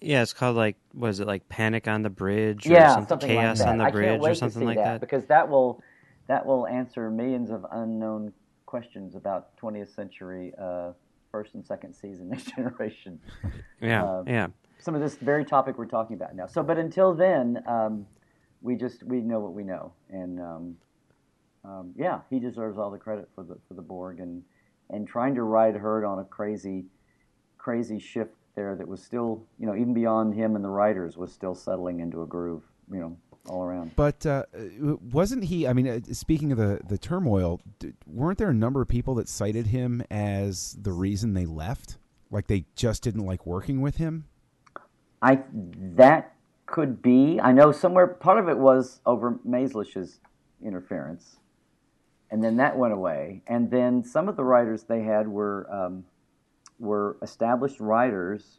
Yeah, 0.00 0.22
it's 0.22 0.32
called 0.32 0.56
like 0.56 0.76
was 0.92 1.20
it 1.20 1.26
like 1.26 1.48
Panic 1.48 1.86
on 1.86 2.02
the 2.02 2.10
Bridge? 2.10 2.66
Or 2.66 2.72
yeah, 2.72 2.94
something, 2.94 3.08
something 3.08 3.28
Chaos 3.28 3.60
like 3.60 3.68
on 3.68 3.78
the 3.78 3.84
I 3.84 3.90
Bridge 3.90 4.20
or 4.20 4.34
something 4.34 4.64
like 4.64 4.76
that, 4.76 4.84
that. 4.84 5.00
Because 5.00 5.26
that 5.26 5.48
will 5.48 5.82
that 6.26 6.44
will 6.44 6.66
answer 6.66 7.08
millions 7.10 7.50
of 7.50 7.64
unknown 7.70 8.32
questions 8.66 9.14
about 9.14 9.56
20th 9.56 9.94
century 9.94 10.52
uh, 10.60 10.92
first 11.30 11.54
and 11.54 11.64
second 11.64 11.94
season 11.94 12.28
next 12.30 12.54
generation. 12.54 13.18
Yeah, 13.80 14.04
uh, 14.04 14.24
yeah. 14.26 14.48
Some 14.78 14.94
of 14.94 15.00
this 15.00 15.16
very 15.16 15.44
topic 15.44 15.78
we're 15.78 15.86
talking 15.86 16.14
about 16.14 16.36
now. 16.36 16.46
So, 16.46 16.62
but 16.62 16.76
until 16.78 17.14
then, 17.14 17.62
um, 17.66 18.06
we 18.60 18.76
just 18.76 19.02
we 19.02 19.20
know 19.20 19.40
what 19.40 19.54
we 19.54 19.64
know, 19.64 19.92
and 20.10 20.40
um, 20.40 20.76
um, 21.64 21.92
yeah, 21.96 22.20
he 22.28 22.38
deserves 22.38 22.78
all 22.78 22.90
the 22.90 22.98
credit 22.98 23.28
for 23.34 23.42
the 23.42 23.56
for 23.68 23.74
the 23.74 23.82
Borg 23.82 24.20
and 24.20 24.42
and 24.90 25.08
trying 25.08 25.34
to 25.34 25.42
ride 25.42 25.74
herd 25.74 26.04
on 26.04 26.18
a 26.18 26.24
crazy, 26.24 26.84
crazy 27.58 27.98
shift 27.98 28.34
there 28.54 28.74
that 28.74 28.88
was 28.88 29.02
still 29.02 29.44
you 29.58 29.66
know 29.66 29.74
even 29.74 29.94
beyond 29.94 30.34
him 30.34 30.56
and 30.56 30.64
the 30.64 30.68
writers 30.68 31.16
was 31.16 31.32
still 31.32 31.54
settling 31.54 32.00
into 32.00 32.22
a 32.22 32.26
groove 32.26 32.62
you 32.90 32.98
know 32.98 33.16
all 33.48 33.62
around. 33.62 33.96
But 33.96 34.24
uh, 34.26 34.44
wasn't 34.80 35.44
he? 35.44 35.66
I 35.66 35.72
mean, 35.72 35.88
uh, 35.88 36.00
speaking 36.12 36.52
of 36.52 36.58
the 36.58 36.80
the 36.86 36.98
turmoil, 36.98 37.60
weren't 38.06 38.38
there 38.38 38.50
a 38.50 38.54
number 38.54 38.82
of 38.82 38.88
people 38.88 39.14
that 39.16 39.28
cited 39.28 39.68
him 39.68 40.02
as 40.10 40.76
the 40.80 40.92
reason 40.92 41.34
they 41.34 41.46
left? 41.46 41.98
Like 42.30 42.46
they 42.46 42.64
just 42.74 43.02
didn't 43.02 43.24
like 43.24 43.46
working 43.46 43.80
with 43.80 43.96
him. 43.96 44.26
I 45.22 45.42
that 45.52 46.34
could 46.66 47.02
be. 47.02 47.40
I 47.40 47.52
know 47.52 47.72
somewhere 47.72 48.06
part 48.06 48.38
of 48.38 48.48
it 48.48 48.58
was 48.58 49.00
over 49.06 49.38
Maizlish's 49.46 50.20
interference 50.64 51.36
and 52.30 52.42
then 52.42 52.56
that 52.56 52.76
went 52.76 52.92
away. 52.92 53.42
And 53.46 53.70
then 53.70 54.04
some 54.04 54.28
of 54.28 54.36
the 54.36 54.44
writers 54.44 54.84
they 54.84 55.02
had 55.02 55.28
were 55.28 55.66
um, 55.72 56.04
were 56.78 57.16
established 57.22 57.80
writers 57.80 58.58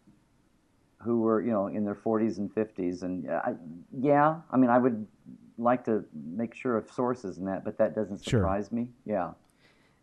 who 1.08 1.22
were 1.22 1.41
you 1.41 1.52
know 1.52 1.67
in 1.67 1.86
their 1.86 1.96
40s 1.96 2.38
and 2.38 2.54
50s. 2.54 3.02
And 3.02 3.30
I, 3.32 3.56
yeah, 3.98 4.36
I 4.52 4.58
mean, 4.58 4.70
I 4.70 4.78
would 4.78 5.08
like 5.58 5.86
to 5.86 6.06
make 6.13 6.54
sure 6.54 6.78
of 6.78 6.91
sources 6.91 7.38
and 7.38 7.48
that, 7.48 7.63
but 7.63 7.78
that 7.80 7.96
doesn't 7.96 8.24
surprise 8.24 8.67
sure. 8.70 8.78
me. 8.78 8.89
Yeah. 9.06 9.32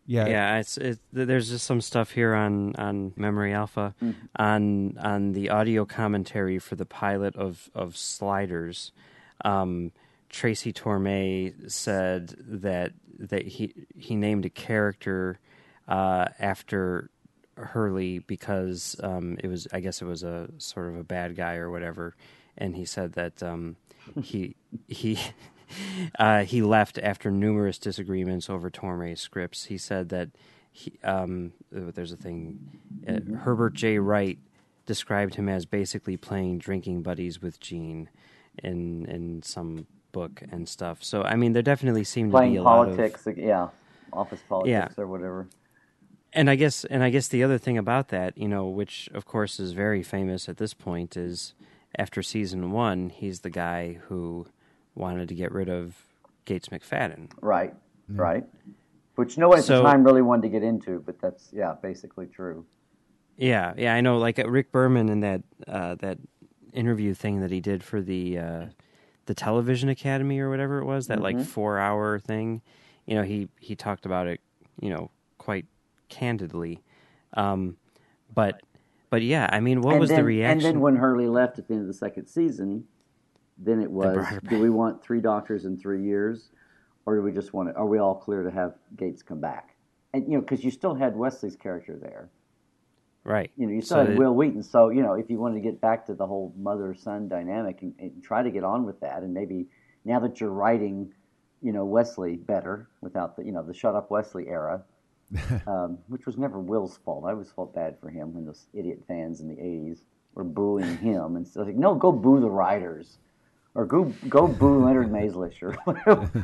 Yeah, 0.07 0.27
yeah. 0.27 0.59
It's 0.59 0.77
it, 0.77 0.99
there's 1.11 1.49
just 1.49 1.65
some 1.65 1.81
stuff 1.81 2.11
here 2.11 2.35
on 2.35 2.75
on 2.75 3.13
Memory 3.15 3.53
Alpha 3.53 3.95
mm-hmm. 4.03 4.25
on 4.35 4.97
on 4.99 5.31
the 5.31 5.49
audio 5.49 5.85
commentary 5.85 6.59
for 6.59 6.75
the 6.75 6.85
pilot 6.85 7.35
of 7.35 7.71
of 7.73 7.97
Sliders. 7.97 8.91
Um, 9.43 9.91
Tracy 10.29 10.71
Torme 10.71 11.71
said 11.71 12.35
that 12.39 12.93
that 13.17 13.47
he 13.47 13.73
he 13.97 14.15
named 14.15 14.45
a 14.45 14.49
character 14.49 15.39
uh, 15.87 16.25
after 16.39 17.09
Hurley 17.57 18.19
because 18.19 18.95
um, 19.01 19.37
it 19.43 19.47
was 19.47 19.67
I 19.71 19.79
guess 19.79 20.01
it 20.01 20.05
was 20.05 20.23
a 20.23 20.49
sort 20.57 20.87
of 20.87 20.97
a 20.97 21.03
bad 21.03 21.35
guy 21.35 21.55
or 21.55 21.69
whatever, 21.69 22.15
and 22.57 22.75
he 22.75 22.85
said 22.85 23.13
that 23.13 23.41
um, 23.43 23.77
he 24.21 24.55
he. 24.87 25.19
Uh, 26.19 26.43
he 26.43 26.61
left 26.61 26.99
after 26.99 27.31
numerous 27.31 27.79
disagreements 27.79 28.51
over 28.51 28.69
Torme's 28.69 29.19
scripts. 29.19 29.65
He 29.65 29.79
said 29.79 30.09
that 30.09 30.29
he, 30.71 30.93
um, 31.03 31.53
there's 31.71 32.11
a 32.11 32.15
thing. 32.15 32.79
Uh, 33.07 33.35
Herbert 33.37 33.73
J. 33.73 33.97
Wright 33.97 34.37
described 34.85 35.35
him 35.35 35.49
as 35.49 35.65
basically 35.65 36.17
playing 36.17 36.59
drinking 36.59 37.01
buddies 37.01 37.41
with 37.41 37.59
Gene 37.59 38.09
in 38.63 39.05
in 39.05 39.41
some 39.41 39.87
book 40.11 40.41
and 40.51 40.67
stuff. 40.67 41.03
So 41.03 41.23
I 41.23 41.35
mean, 41.35 41.53
there 41.53 41.63
definitely 41.63 42.03
seemed 42.03 42.31
Playing 42.31 42.53
to 42.53 42.55
be 42.55 42.61
a 42.61 42.63
politics, 42.63 43.25
lot 43.25 43.31
of 43.31 43.37
yeah, 43.37 43.67
office 44.13 44.41
politics 44.47 44.93
yeah. 44.97 45.03
or 45.03 45.07
whatever. 45.07 45.47
And 46.35 46.49
I 46.49 46.55
guess, 46.55 46.83
and 46.83 47.01
I 47.01 47.09
guess 47.09 47.29
the 47.29 47.43
other 47.43 47.57
thing 47.57 47.77
about 47.77 48.09
that, 48.09 48.37
you 48.37 48.49
know, 48.49 48.67
which 48.67 49.09
of 49.13 49.25
course 49.25 49.57
is 49.57 49.71
very 49.71 50.03
famous 50.03 50.49
at 50.49 50.57
this 50.57 50.73
point, 50.73 51.15
is 51.15 51.53
after 51.97 52.21
season 52.21 52.71
one, 52.71 53.09
he's 53.09 53.39
the 53.39 53.49
guy 53.49 53.99
who 54.07 54.45
wanted 54.95 55.29
to 55.29 55.35
get 55.35 55.53
rid 55.53 55.69
of 55.69 55.95
Gates 56.43 56.67
McFadden. 56.67 57.31
Right, 57.41 57.73
mm-hmm. 58.11 58.19
right. 58.19 58.43
Which 59.15 59.37
no 59.37 59.47
one 59.47 59.59
at 59.59 59.63
so, 59.63 59.77
the 59.77 59.83
time 59.83 60.03
really 60.03 60.21
wanted 60.21 60.41
to 60.41 60.49
get 60.49 60.61
into, 60.61 60.99
but 60.99 61.21
that's 61.21 61.49
yeah, 61.53 61.75
basically 61.81 62.25
true. 62.25 62.65
Yeah, 63.37 63.73
yeah, 63.77 63.93
I 63.93 64.01
know. 64.01 64.17
Like 64.17 64.37
uh, 64.37 64.49
Rick 64.49 64.73
Berman 64.73 65.07
in 65.07 65.21
that 65.21 65.41
uh, 65.67 65.95
that 65.95 66.17
interview 66.73 67.13
thing 67.13 67.39
that 67.39 67.51
he 67.51 67.61
did 67.61 67.81
for 67.81 68.01
the 68.01 68.37
uh, 68.37 68.65
the 69.25 69.33
Television 69.33 69.87
Academy 69.87 70.39
or 70.39 70.49
whatever 70.49 70.79
it 70.79 70.85
was, 70.85 71.07
that 71.07 71.19
mm-hmm. 71.19 71.37
like 71.37 71.45
four 71.45 71.79
hour 71.79 72.19
thing. 72.19 72.61
You 73.05 73.15
know, 73.15 73.23
he 73.23 73.47
he 73.59 73.75
talked 73.75 74.05
about 74.05 74.27
it. 74.27 74.41
You 74.81 74.89
know, 74.89 75.11
quite 75.37 75.65
candidly. 76.09 76.81
Um, 77.35 77.77
but 78.33 78.61
but 79.09 79.21
yeah, 79.21 79.49
I 79.51 79.59
mean, 79.59 79.81
what 79.81 79.91
and 79.93 79.99
was 79.99 80.09
then, 80.09 80.19
the 80.19 80.23
reaction? 80.25 80.65
And 80.65 80.75
then 80.75 80.81
when 80.81 80.95
Hurley 80.95 81.27
left 81.27 81.59
at 81.59 81.67
the 81.67 81.73
end 81.73 81.81
of 81.81 81.87
the 81.87 81.93
second 81.93 82.27
season, 82.27 82.85
then 83.57 83.81
it 83.81 83.89
was: 83.89 84.25
Do 84.49 84.59
we 84.59 84.69
want 84.69 85.03
three 85.03 85.21
doctors 85.21 85.65
in 85.65 85.77
three 85.77 86.03
years, 86.03 86.49
or 87.05 87.15
do 87.15 87.21
we 87.21 87.31
just 87.31 87.53
want? 87.53 87.69
To, 87.69 87.75
are 87.75 87.85
we 87.87 87.99
all 87.99 88.15
clear 88.15 88.43
to 88.43 88.51
have 88.51 88.73
Gates 88.97 89.21
come 89.21 89.39
back? 89.39 89.75
And 90.13 90.25
you 90.27 90.35
know, 90.35 90.41
because 90.41 90.63
you 90.63 90.71
still 90.71 90.95
had 90.95 91.15
Wesley's 91.15 91.55
character 91.55 91.97
there. 92.01 92.29
right. 93.23 93.51
You 93.57 93.67
know, 93.67 93.73
you 93.73 93.81
still 93.81 93.97
So 93.97 94.05
had 94.05 94.13
it- 94.13 94.17
Wil 94.19 94.33
Wheaton. 94.33 94.63
So 94.63 94.89
you 94.89 95.01
know, 95.01 95.13
if 95.13 95.29
you 95.29 95.39
wanted 95.39 95.55
to 95.55 95.61
get 95.61 95.79
back 95.81 96.05
to 96.07 96.13
the 96.13 96.25
whole 96.25 96.53
mother-son 96.57 97.27
dynamic 97.27 97.81
and, 97.81 97.93
and 97.99 98.23
try 98.23 98.41
to 98.43 98.49
get 98.49 98.63
on 98.63 98.85
with 98.85 98.99
that, 99.01 99.23
and 99.23 99.33
maybe 99.33 99.67
now 100.03 100.19
that 100.19 100.39
you're 100.39 100.51
writing, 100.51 101.11
you 101.61 101.71
know, 101.73 101.85
Wesley 101.85 102.35
better 102.37 102.89
without 103.01 103.35
the 103.35 103.43
you 103.45 103.51
know 103.51 103.63
the 103.63 103.73
shut 103.73 103.95
up 103.95 104.09
Wesley 104.11 104.47
era, 104.47 104.83
um, 105.67 105.97
which 106.07 106.25
was 106.25 106.37
never 106.37 106.59
Wil's 106.59 106.97
fault. 107.03 107.25
I 107.25 107.31
always 107.31 107.51
felt 107.51 107.73
bad 107.73 107.97
for 107.99 108.09
him 108.09 108.33
when 108.33 108.45
those 108.45 108.67
idiot 108.73 109.03
fans 109.07 109.41
in 109.41 109.47
the 109.47 109.55
'80s 109.55 109.99
were 110.33 110.43
booing 110.43 110.97
him, 111.09 111.35
and 111.35 111.47
so 111.47 111.63
like, 111.63 111.75
no, 111.75 111.95
go 111.95 112.11
boo 112.11 112.39
the 112.39 112.49
writers. 112.49 113.17
Or 113.73 113.85
go 113.85 114.05
go 114.29 114.47
boo 114.47 114.85
Leonard 114.85 115.11
Maizlish 115.11 115.61
or 115.61 115.75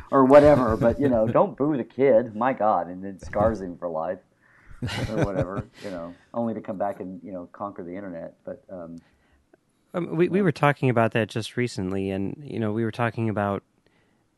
or 0.10 0.24
whatever, 0.26 0.76
but 0.76 1.00
you 1.00 1.08
know, 1.08 1.26
don't 1.26 1.56
boo 1.56 1.76
the 1.78 1.84
kid. 1.84 2.36
My 2.36 2.52
God, 2.52 2.88
and 2.88 3.02
it 3.06 3.24
scars 3.24 3.62
him 3.62 3.78
for 3.78 3.88
life 3.88 4.18
or 4.82 5.24
whatever, 5.24 5.66
you 5.82 5.90
know, 5.90 6.14
only 6.34 6.52
to 6.52 6.60
come 6.60 6.76
back 6.76 7.00
and 7.00 7.20
you 7.22 7.32
know 7.32 7.48
conquer 7.52 7.84
the 7.84 7.96
internet. 7.96 8.34
But 8.44 8.62
um, 8.68 9.00
Um, 9.94 10.16
we 10.16 10.28
we 10.28 10.42
were 10.42 10.52
talking 10.52 10.90
about 10.90 11.12
that 11.12 11.28
just 11.28 11.56
recently, 11.56 12.10
and 12.10 12.36
you 12.44 12.58
know 12.58 12.72
we 12.72 12.84
were 12.84 12.92
talking 12.92 13.28
about 13.30 13.62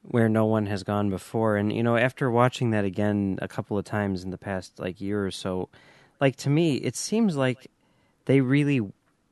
where 0.06 0.28
no 0.28 0.44
one 0.44 0.66
has 0.66 0.82
gone 0.82 1.08
before, 1.10 1.56
and 1.56 1.72
you 1.72 1.82
know 1.82 1.96
after 1.96 2.30
watching 2.30 2.70
that 2.70 2.84
again 2.84 3.38
a 3.40 3.48
couple 3.48 3.78
of 3.78 3.84
times 3.84 4.22
in 4.22 4.30
the 4.30 4.38
past 4.38 4.78
like 4.78 5.00
year 5.00 5.26
or 5.26 5.30
so, 5.30 5.68
like 6.20 6.36
to 6.36 6.50
me 6.50 6.76
it 6.76 6.96
seems 6.96 7.36
like 7.36 7.70
they 8.26 8.40
really 8.40 8.80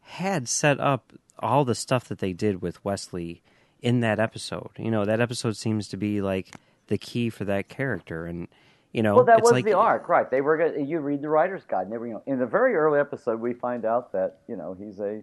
had 0.01 0.49
set 0.49 0.81
up 0.81 1.13
all 1.39 1.65
the 1.65 1.75
stuff 1.75 2.09
that 2.09 2.19
they 2.19 2.33
did 2.33 2.63
with 2.63 2.83
Wesley 2.85 3.43
in 3.81 4.01
that 4.01 4.19
episode. 4.19 4.71
You 4.79 4.91
know 4.91 5.05
that 5.05 5.21
episode 5.21 5.57
seems 5.57 5.89
to 5.89 5.97
be 5.97 6.21
like 6.21 6.55
the 6.89 6.99
key 6.99 7.29
for 7.31 7.45
that 7.45 7.69
character, 7.69 8.27
and 8.27 8.49
you 8.93 9.03
know 9.03 9.17
well, 9.17 9.25
that 9.25 9.43
was 9.43 9.53
like 9.53 9.65
the 9.65 9.75
arc, 9.75 10.09
right? 10.09 10.31
They 10.31 10.41
were 10.41 10.57
gonna, 10.57 10.85
you 10.85 11.01
read 11.01 11.21
the 11.21 11.29
writer's 11.29 11.65
guide, 11.65 11.83
and 11.83 11.93
they 11.93 11.99
were, 11.99 12.07
you 12.07 12.15
know, 12.15 12.23
in 12.27 12.39
the 12.39 12.47
very 12.47 12.75
early 12.75 12.99
episode, 12.99 13.41
we 13.41 13.53
find 13.53 13.85
out 13.85 14.13
that 14.13 14.39
you 14.49 14.57
know 14.57 14.75
he's 14.79 15.01
a, 15.01 15.23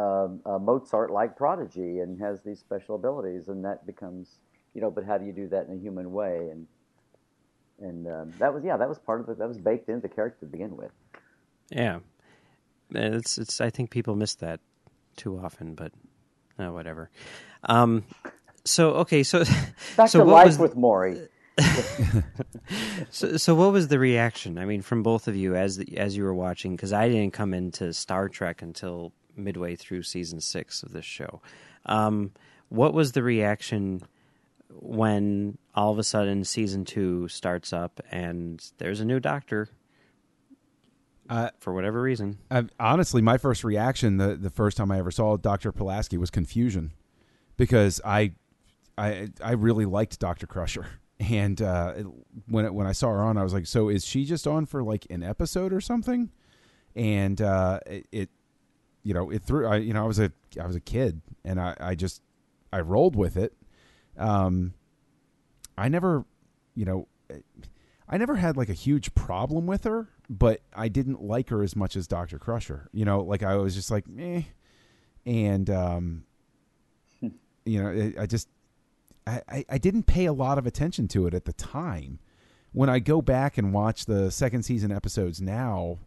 um, 0.00 0.40
a 0.46 0.58
Mozart-like 0.58 1.36
prodigy 1.36 2.00
and 2.00 2.20
has 2.20 2.42
these 2.42 2.58
special 2.58 2.96
abilities, 2.96 3.48
and 3.48 3.64
that 3.64 3.86
becomes 3.86 4.38
you 4.74 4.80
know, 4.80 4.90
but 4.90 5.04
how 5.04 5.18
do 5.18 5.24
you 5.24 5.32
do 5.32 5.48
that 5.48 5.66
in 5.66 5.76
a 5.76 5.80
human 5.80 6.12
way? 6.12 6.48
And 6.50 6.66
and 7.80 8.06
um, 8.06 8.32
that 8.38 8.52
was 8.52 8.64
yeah, 8.64 8.76
that 8.76 8.88
was 8.88 8.98
part 8.98 9.20
of 9.20 9.28
it. 9.28 9.38
That 9.38 9.48
was 9.48 9.58
baked 9.58 9.88
into 9.88 10.00
the 10.00 10.14
character 10.14 10.40
to 10.40 10.46
begin 10.46 10.76
with. 10.76 10.90
Yeah, 11.70 12.00
it's 12.90 13.38
it's. 13.38 13.60
I 13.60 13.70
think 13.70 13.90
people 13.90 14.16
miss 14.16 14.34
that 14.36 14.60
too 15.16 15.38
often, 15.38 15.74
but 15.74 15.92
uh, 16.58 16.70
whatever. 16.70 17.10
Um, 17.64 18.04
so 18.64 18.90
okay, 18.94 19.22
so 19.22 19.44
Back 19.96 20.08
so 20.08 20.20
to 20.20 20.24
what 20.24 20.32
life 20.32 20.46
was 20.46 20.58
with 20.58 20.76
Maury. 20.76 21.28
so, 23.10 23.36
so 23.36 23.54
what 23.54 23.72
was 23.72 23.88
the 23.88 23.98
reaction? 23.98 24.58
I 24.58 24.64
mean, 24.64 24.82
from 24.82 25.04
both 25.04 25.28
of 25.28 25.36
you 25.36 25.54
as 25.54 25.76
the, 25.76 25.96
as 25.96 26.16
you 26.16 26.24
were 26.24 26.34
watching, 26.34 26.74
because 26.74 26.92
I 26.92 27.08
didn't 27.08 27.32
come 27.32 27.54
into 27.54 27.92
Star 27.92 28.28
Trek 28.28 28.60
until 28.60 29.12
midway 29.36 29.76
through 29.76 30.02
season 30.02 30.40
six 30.40 30.82
of 30.82 30.92
this 30.92 31.04
show. 31.04 31.40
Um, 31.86 32.32
what 32.70 32.92
was 32.92 33.12
the 33.12 33.22
reaction 33.22 34.02
when 34.80 35.58
all 35.74 35.92
of 35.92 35.98
a 35.98 36.04
sudden 36.04 36.44
season 36.44 36.84
two 36.84 37.28
starts 37.28 37.72
up 37.72 38.00
and 38.10 38.72
there's 38.78 39.00
a 39.00 39.04
new 39.04 39.20
doctor? 39.20 39.68
Uh, 41.28 41.48
for 41.58 41.72
whatever 41.72 42.02
reason. 42.02 42.38
Honestly, 42.78 43.22
my 43.22 43.38
first 43.38 43.64
reaction 43.64 44.18
the 44.18 44.36
the 44.36 44.50
first 44.50 44.76
time 44.76 44.90
I 44.90 44.98
ever 44.98 45.10
saw 45.10 45.38
Doctor 45.38 45.72
Pulaski 45.72 46.18
was 46.18 46.30
confusion, 46.30 46.92
because 47.56 47.98
I, 48.04 48.32
I 48.98 49.30
I 49.42 49.52
really 49.52 49.86
liked 49.86 50.18
Doctor 50.18 50.46
Crusher, 50.46 50.86
and 51.20 51.62
uh, 51.62 51.94
when 52.46 52.66
it, 52.66 52.74
when 52.74 52.86
I 52.86 52.92
saw 52.92 53.08
her 53.08 53.22
on, 53.22 53.38
I 53.38 53.42
was 53.42 53.54
like, 53.54 53.66
so 53.66 53.88
is 53.88 54.04
she 54.04 54.26
just 54.26 54.46
on 54.46 54.66
for 54.66 54.82
like 54.82 55.06
an 55.08 55.22
episode 55.22 55.72
or 55.72 55.80
something? 55.80 56.30
And 56.94 57.40
uh, 57.40 57.80
it, 57.86 58.06
it, 58.12 58.30
you 59.02 59.14
know, 59.14 59.30
it 59.30 59.42
threw. 59.42 59.66
I 59.66 59.76
you 59.76 59.94
know 59.94 60.04
I 60.04 60.06
was 60.06 60.18
a 60.18 60.30
I 60.60 60.66
was 60.66 60.76
a 60.76 60.80
kid, 60.80 61.22
and 61.42 61.58
I 61.58 61.74
I 61.80 61.94
just 61.94 62.20
I 62.70 62.80
rolled 62.80 63.16
with 63.16 63.38
it. 63.38 63.54
Um, 64.18 64.74
I 65.76 65.88
never, 65.88 66.24
you 66.74 66.84
know. 66.84 67.08
I 68.06 68.18
never 68.18 68.36
had 68.36 68.56
like 68.56 68.68
a 68.68 68.74
huge 68.74 69.14
problem 69.14 69.66
with 69.66 69.84
her, 69.84 70.08
but 70.28 70.60
I 70.76 70.88
didn't 70.88 71.22
like 71.22 71.48
her 71.48 71.62
as 71.62 71.74
much 71.74 71.96
as 71.96 72.06
Doctor 72.06 72.38
Crusher. 72.38 72.88
You 72.92 73.04
know, 73.04 73.20
like 73.20 73.42
I 73.42 73.56
was 73.56 73.74
just 73.74 73.90
like, 73.90 74.04
eh, 74.18 74.42
and 75.24 75.70
um, 75.70 76.24
you 77.64 77.82
know, 77.82 77.88
it, 77.88 78.18
I 78.18 78.26
just 78.26 78.48
I, 79.26 79.40
I 79.48 79.64
I 79.70 79.78
didn't 79.78 80.04
pay 80.04 80.26
a 80.26 80.32
lot 80.32 80.58
of 80.58 80.66
attention 80.66 81.08
to 81.08 81.26
it 81.26 81.34
at 81.34 81.46
the 81.46 81.54
time. 81.54 82.18
When 82.72 82.90
I 82.90 82.98
go 82.98 83.22
back 83.22 83.56
and 83.56 83.72
watch 83.72 84.04
the 84.04 84.30
second 84.30 84.64
season 84.64 84.92
episodes 84.92 85.40
now, 85.40 85.98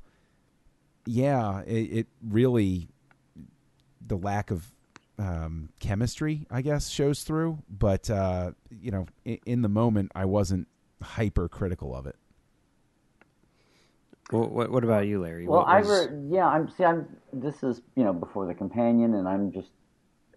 yeah, 1.06 1.62
it, 1.62 2.00
it 2.00 2.08
really 2.22 2.90
the 4.06 4.18
lack 4.18 4.52
of 4.52 4.68
um, 5.20 5.70
chemistry, 5.80 6.46
I 6.52 6.62
guess, 6.62 6.90
shows 6.90 7.24
through. 7.24 7.60
But 7.70 8.10
uh, 8.10 8.52
you 8.70 8.92
know, 8.92 9.08
in, 9.26 9.40
in 9.46 9.62
the 9.62 9.70
moment, 9.70 10.12
I 10.16 10.26
wasn't 10.26 10.68
hyper 11.02 11.48
critical 11.50 11.96
of 11.96 12.06
it. 12.08 12.16
Well, 14.32 14.50
what, 14.50 14.72
what 14.72 14.84
about 14.84 15.08
you, 15.08 15.22
Larry? 15.22 15.48
Well, 15.48 15.60
What 15.60 15.68
I 15.70 15.80
was- 15.80 16.10
re- 16.10 16.28
yeah, 16.30 16.48
I'm 16.48 16.70
see, 16.70 16.84
I'm 16.84 17.08
this 17.32 17.64
is 17.64 17.82
you 17.96 18.04
know 18.04 18.14
before 18.14 18.46
the 18.46 18.54
companion, 18.54 19.14
and 19.14 19.28
I'm 19.28 19.52
just 19.52 19.70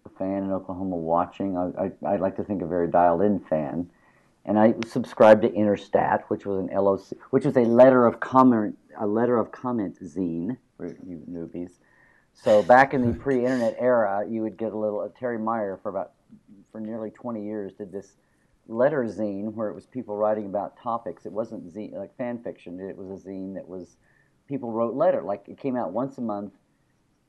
a 0.05 0.09
fan 0.17 0.43
in 0.43 0.51
Oklahoma 0.51 0.95
watching. 0.95 1.57
I 1.57 1.85
I, 2.05 2.13
I 2.13 2.15
like 2.17 2.37
to 2.37 2.43
think 2.43 2.61
a 2.61 2.65
very 2.67 2.87
dialed 2.89 3.21
in 3.21 3.39
fan, 3.41 3.89
and 4.45 4.57
I 4.57 4.75
subscribed 4.87 5.41
to 5.41 5.49
Interstat, 5.49 6.23
which 6.29 6.45
was 6.45 6.59
an 6.59 6.69
LOC, 6.75 7.01
which 7.31 7.45
was 7.45 7.57
a 7.57 7.61
letter 7.65 8.05
of 8.07 8.19
comment, 8.21 8.77
a 8.97 9.05
letter 9.07 9.37
of 9.37 9.51
comment 9.51 9.99
zine 10.01 10.57
for 10.77 10.87
you 11.05 11.21
newbies. 11.29 11.71
So 12.43 12.63
back 12.63 12.95
in 12.95 13.05
the 13.05 13.13
pre-internet 13.13 13.75
era, 13.77 14.25
you 14.27 14.41
would 14.41 14.57
get 14.57 14.73
a 14.73 14.77
little. 14.77 15.01
Uh, 15.01 15.09
Teri 15.09 15.39
Meyer 15.39 15.79
for 15.83 15.89
about 15.89 16.13
for 16.71 16.81
nearly 16.81 17.11
20 17.11 17.43
years 17.43 17.73
did 17.73 17.91
this 17.91 18.13
letter 18.67 19.03
zine 19.03 19.53
where 19.53 19.69
it 19.69 19.75
was 19.75 19.85
people 19.85 20.15
writing 20.17 20.47
about 20.47 20.75
topics. 20.81 21.27
It 21.27 21.31
wasn't 21.31 21.71
zine, 21.71 21.93
like 21.93 22.15
fan 22.17 22.39
fiction. 22.39 22.79
It 22.79 22.97
was 22.97 23.09
a 23.09 23.27
zine 23.27 23.53
that 23.53 23.67
was 23.67 23.95
people 24.47 24.71
wrote 24.71 24.95
letter. 24.95 25.21
Like 25.21 25.47
it 25.49 25.59
came 25.59 25.75
out 25.75 25.91
once 25.91 26.17
a 26.17 26.21
month, 26.21 26.53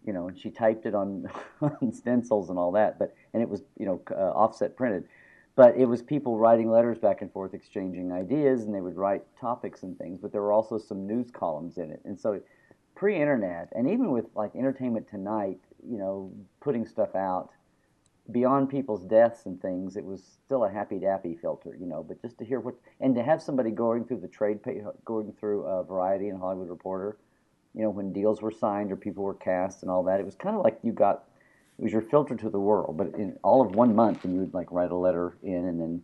you 0.07 0.15
know, 0.15 0.29
and 0.29 0.39
she 0.39 0.51
typed 0.51 0.87
it 0.87 0.95
on, 0.95 1.31
on 1.61 1.93
stencils 1.93 2.49
and 2.49 2.59
all 2.59 2.73
that. 2.73 2.99
But 2.99 3.15
and 3.35 3.43
it 3.43 3.49
was 3.51 3.63
you 3.79 3.85
know 3.85 4.01
uh, 4.11 4.15
offset 4.15 4.77
printed. 4.77 5.05
But 5.55 5.77
it 5.77 5.85
was 5.85 6.01
people 6.01 6.39
writing 6.39 6.71
letters 6.71 6.97
back 6.99 7.21
and 7.21 7.31
forth, 7.31 7.53
exchanging 7.53 8.11
ideas, 8.11 8.63
and 8.63 8.75
they 8.75 8.81
would 8.81 8.97
write 8.97 9.23
topics 9.39 9.83
and 9.83 9.99
things. 9.99 10.19
But 10.23 10.33
there 10.33 10.41
were 10.41 10.53
also 10.53 10.79
some 10.79 11.07
news 11.07 11.31
columns 11.31 11.77
in 11.77 11.91
it, 11.91 12.01
and 12.07 12.19
so 12.19 12.41
pre-internet, 13.03 13.69
and 13.73 13.91
even 13.91 14.13
with 14.13 14.27
like 14.37 14.55
Entertainment 14.55 15.09
Tonight, 15.11 15.59
you 15.85 15.99
know, 15.99 16.33
putting 16.61 16.87
stuff 16.87 17.17
out 17.17 17.51
beyond 18.31 18.71
people's 18.71 19.03
deaths 19.03 19.47
and 19.47 19.61
things, 19.61 19.97
it 19.97 20.05
was 20.05 20.23
still 20.47 20.63
a 20.67 20.71
happy 20.71 21.01
dappy 21.01 21.37
filter, 21.37 21.77
you 21.81 21.87
know. 21.87 22.05
But 22.05 22.23
just 22.23 22.39
to 22.39 22.45
hear 22.45 22.61
what 22.61 22.77
and 23.01 23.13
to 23.17 23.23
have 23.25 23.43
somebody 23.43 23.73
going 23.73 24.05
through 24.05 24.21
the 24.21 24.29
trade, 24.29 24.63
pay, 24.63 24.83
going 25.05 25.33
through 25.33 25.67
uh, 25.67 25.83
Variety 25.83 26.29
and 26.29 26.39
Hollywood 26.39 26.69
Reporter, 26.69 27.17
you 27.75 27.83
know, 27.83 27.91
when 27.91 28.13
deals 28.13 28.41
were 28.41 28.53
signed 28.53 28.93
or 28.93 28.97
people 28.97 29.25
were 29.25 29.35
cast 29.35 29.83
and 29.83 29.91
all 29.91 30.05
that, 30.05 30.21
it 30.21 30.25
was 30.25 30.37
kind 30.37 30.55
of 30.55 30.63
like 30.63 30.79
you 30.85 30.93
got 30.93 31.25
it 31.81 31.83
was 31.83 31.93
your 31.93 32.03
filter 32.03 32.37
to 32.37 32.51
the 32.51 32.61
world. 32.61 32.97
But 32.97 33.17
in 33.19 33.37
all 33.43 33.67
of 33.67 33.75
one 33.75 33.97
month, 33.97 34.25
and 34.25 34.33
you 34.33 34.39
would 34.39 34.55
like 34.55 34.71
write 34.71 34.93
a 34.93 34.97
letter 34.97 35.37
in, 35.43 35.67
and 35.67 35.81
then 35.81 36.03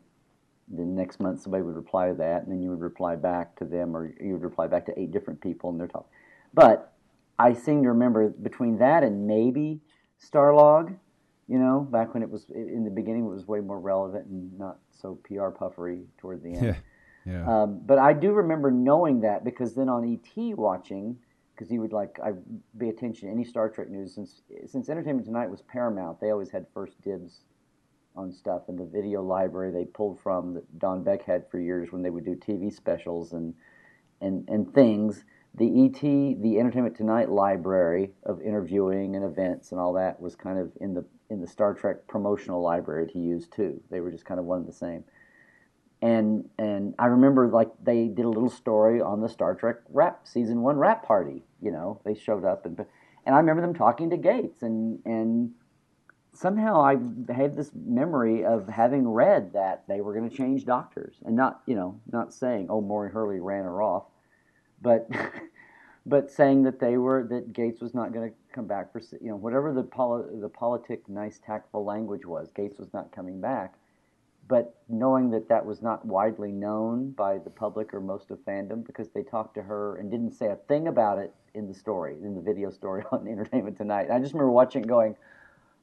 the 0.76 0.84
next 0.84 1.20
month 1.20 1.42
somebody 1.42 1.62
would 1.62 1.76
reply 1.76 2.08
to 2.08 2.14
that, 2.14 2.42
and 2.42 2.50
then 2.50 2.60
you 2.60 2.70
would 2.70 2.80
reply 2.80 3.14
back 3.14 3.54
to 3.60 3.64
them, 3.64 3.96
or 3.96 4.12
you 4.20 4.32
would 4.32 4.42
reply 4.42 4.66
back 4.66 4.84
to 4.86 5.00
eight 5.00 5.12
different 5.12 5.40
people, 5.40 5.70
and 5.70 5.78
they're 5.78 5.86
talking. 5.86 6.10
But 6.54 6.92
I 7.38 7.52
seem 7.52 7.82
to 7.82 7.88
remember 7.90 8.28
between 8.30 8.78
that 8.78 9.02
and 9.02 9.26
maybe 9.26 9.80
Starlog, 10.20 10.96
you 11.46 11.58
know, 11.58 11.80
back 11.80 12.14
when 12.14 12.22
it 12.22 12.30
was 12.30 12.46
in 12.50 12.84
the 12.84 12.90
beginning, 12.90 13.24
it 13.24 13.28
was 13.28 13.46
way 13.46 13.60
more 13.60 13.78
relevant 13.78 14.26
and 14.26 14.58
not 14.58 14.78
so 14.90 15.18
PR 15.24 15.48
puffery 15.48 16.02
toward 16.18 16.42
the 16.42 16.54
end. 16.54 16.64
Yeah, 16.64 16.76
yeah. 17.32 17.62
Um, 17.62 17.80
but 17.86 17.98
I 17.98 18.12
do 18.12 18.32
remember 18.32 18.70
knowing 18.70 19.20
that 19.20 19.44
because 19.44 19.74
then 19.74 19.88
on 19.88 20.04
ET 20.04 20.56
watching, 20.56 21.16
because 21.54 21.72
you 21.72 21.80
would 21.80 21.92
like 21.92 22.18
I 22.22 22.32
pay 22.78 22.88
attention 22.88 23.28
to 23.28 23.34
any 23.34 23.44
Star 23.44 23.68
Trek 23.68 23.88
news 23.88 24.14
since 24.14 24.42
since 24.66 24.88
Entertainment 24.88 25.26
Tonight 25.26 25.50
was 25.50 25.62
Paramount, 25.62 26.20
they 26.20 26.30
always 26.30 26.50
had 26.50 26.66
first 26.74 27.00
dibs 27.02 27.40
on 28.16 28.32
stuff 28.32 28.62
and 28.68 28.78
the 28.78 28.84
video 28.84 29.22
library 29.22 29.70
they 29.70 29.84
pulled 29.84 30.20
from 30.20 30.54
that 30.54 30.78
Don 30.78 31.04
Beck 31.04 31.22
had 31.22 31.48
for 31.50 31.60
years 31.60 31.92
when 31.92 32.02
they 32.02 32.10
would 32.10 32.24
do 32.24 32.34
TV 32.34 32.72
specials 32.72 33.32
and 33.32 33.54
and 34.20 34.48
and 34.48 34.72
things. 34.74 35.24
The 35.54 35.86
ET, 35.86 36.00
the 36.00 36.58
Entertainment 36.60 36.96
Tonight 36.96 37.30
library 37.30 38.12
of 38.24 38.40
interviewing 38.40 39.16
and 39.16 39.24
events 39.24 39.72
and 39.72 39.80
all 39.80 39.94
that 39.94 40.20
was 40.20 40.36
kind 40.36 40.58
of 40.58 40.72
in 40.80 40.94
the 40.94 41.04
in 41.30 41.40
the 41.40 41.46
Star 41.46 41.74
Trek 41.74 42.06
promotional 42.06 42.62
library 42.62 43.06
to 43.08 43.18
use 43.18 43.48
too. 43.48 43.80
They 43.90 44.00
were 44.00 44.10
just 44.10 44.24
kind 44.24 44.40
of 44.40 44.46
one 44.46 44.60
and 44.60 44.68
the 44.68 44.72
same. 44.72 45.04
and 46.00 46.48
and 46.58 46.94
I 46.98 47.06
remember 47.06 47.48
like 47.48 47.70
they 47.82 48.06
did 48.08 48.24
a 48.24 48.28
little 48.28 48.50
story 48.50 49.00
on 49.00 49.20
the 49.20 49.28
Star 49.28 49.54
Trek 49.54 49.76
wrap 49.90 50.26
season 50.26 50.62
one 50.62 50.76
wrap 50.76 51.04
party. 51.04 51.42
You 51.60 51.72
know, 51.72 52.00
they 52.04 52.14
showed 52.14 52.44
up 52.44 52.64
and 52.66 52.78
and 53.26 53.34
I 53.34 53.38
remember 53.38 53.62
them 53.62 53.74
talking 53.74 54.10
to 54.10 54.16
Gates 54.16 54.62
and 54.62 55.00
and 55.04 55.52
somehow 56.32 56.80
I 56.80 56.96
had 57.32 57.56
this 57.56 57.72
memory 57.74 58.44
of 58.44 58.68
having 58.68 59.08
read 59.08 59.52
that 59.54 59.84
they 59.88 60.00
were 60.00 60.14
going 60.14 60.30
to 60.30 60.36
change 60.36 60.64
doctors 60.64 61.16
and 61.24 61.34
not 61.34 61.62
you 61.66 61.74
know 61.74 62.00
not 62.12 62.32
saying 62.32 62.68
oh 62.70 62.80
Maury 62.80 63.10
Hurley 63.10 63.40
ran 63.40 63.64
her 63.64 63.82
off, 63.82 64.04
but. 64.82 65.08
but 66.08 66.30
saying 66.30 66.62
that 66.62 66.80
they 66.80 66.96
were 66.96 67.26
that 67.28 67.52
Gates 67.52 67.80
was 67.80 67.94
not 67.94 68.12
going 68.12 68.30
to 68.30 68.34
come 68.54 68.66
back 68.66 68.92
for 68.92 69.00
you 69.20 69.28
know 69.28 69.36
whatever 69.36 69.72
the 69.72 69.82
poli- 69.82 70.40
the 70.40 70.48
politic 70.48 71.06
nice 71.08 71.38
tactful 71.44 71.84
language 71.84 72.24
was 72.24 72.50
Gates 72.54 72.78
was 72.78 72.92
not 72.94 73.12
coming 73.12 73.40
back 73.40 73.74
but 74.48 74.74
knowing 74.88 75.30
that 75.30 75.48
that 75.50 75.64
was 75.64 75.82
not 75.82 76.04
widely 76.06 76.50
known 76.50 77.10
by 77.10 77.36
the 77.36 77.50
public 77.50 77.92
or 77.92 78.00
most 78.00 78.30
of 78.30 78.38
fandom 78.38 78.84
because 78.84 79.08
they 79.10 79.22
talked 79.22 79.54
to 79.54 79.62
her 79.62 79.96
and 79.96 80.10
didn't 80.10 80.32
say 80.32 80.46
a 80.46 80.56
thing 80.56 80.88
about 80.88 81.18
it 81.18 81.34
in 81.54 81.68
the 81.68 81.74
story 81.74 82.16
in 82.22 82.34
the 82.34 82.40
video 82.40 82.70
story 82.70 83.02
on 83.12 83.28
Entertainment 83.28 83.76
Tonight 83.76 84.08
I 84.10 84.18
just 84.18 84.32
remember 84.32 84.52
watching 84.52 84.82
going 84.82 85.14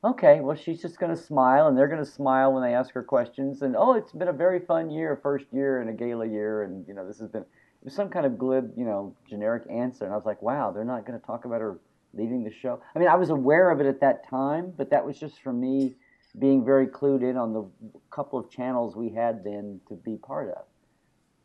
okay 0.04 0.40
well 0.40 0.56
she's 0.56 0.82
just 0.82 1.00
going 1.00 1.16
to 1.16 1.22
smile 1.22 1.68
and 1.68 1.78
they're 1.78 1.88
going 1.88 2.04
to 2.04 2.10
smile 2.10 2.52
when 2.52 2.64
they 2.64 2.74
ask 2.74 2.94
her 2.94 3.04
questions 3.04 3.62
and 3.62 3.76
oh 3.76 3.94
it's 3.94 4.12
been 4.12 4.28
a 4.28 4.34
very 4.34 4.60
fun 4.60 4.90
year 4.90 5.20
first 5.22 5.46
year 5.52 5.82
and 5.82 5.90
a 5.90 5.94
gala 5.94 6.28
year 6.28 6.64
and 6.64 6.88
you 6.88 6.94
know 6.94 7.06
this 7.08 7.20
has 7.20 7.30
been 7.30 7.46
was 7.86 7.94
some 7.94 8.10
kind 8.10 8.26
of 8.26 8.38
glib, 8.38 8.74
you 8.76 8.84
know, 8.84 9.16
generic 9.30 9.64
answer. 9.70 10.04
And 10.06 10.14
I 10.14 10.18
was 10.18 10.26
like, 10.26 10.42
wow, 10.42 10.72
they're 10.72 10.84
not 10.84 11.06
going 11.06 11.20
to 11.20 11.26
talk 11.26 11.46
about 11.46 11.62
her 11.62 11.80
leaving 12.14 12.44
the 12.44 12.52
show. 12.52 12.82
I 12.96 13.00
mean, 13.00 13.08
I 13.08 13.16
was 13.16 13.30
aware 13.30 13.70
of 13.70 13.80
it 13.80 13.86
at 13.86 14.02
that 14.02 14.28
time, 14.28 14.74
but 14.76 14.90
that 14.90 15.06
was 15.06 15.20
just 15.20 15.42
for 15.42 15.54
me 15.54 15.94
being 16.38 16.66
very 16.66 16.88
clued 16.88 17.22
in 17.22 17.38
on 17.38 17.54
the 17.54 17.66
couple 18.10 18.40
of 18.40 18.50
channels 18.50 18.96
we 18.96 19.10
had 19.10 19.44
then 19.44 19.80
to 19.88 19.94
be 19.94 20.18
part 20.18 20.50
of. 20.50 20.64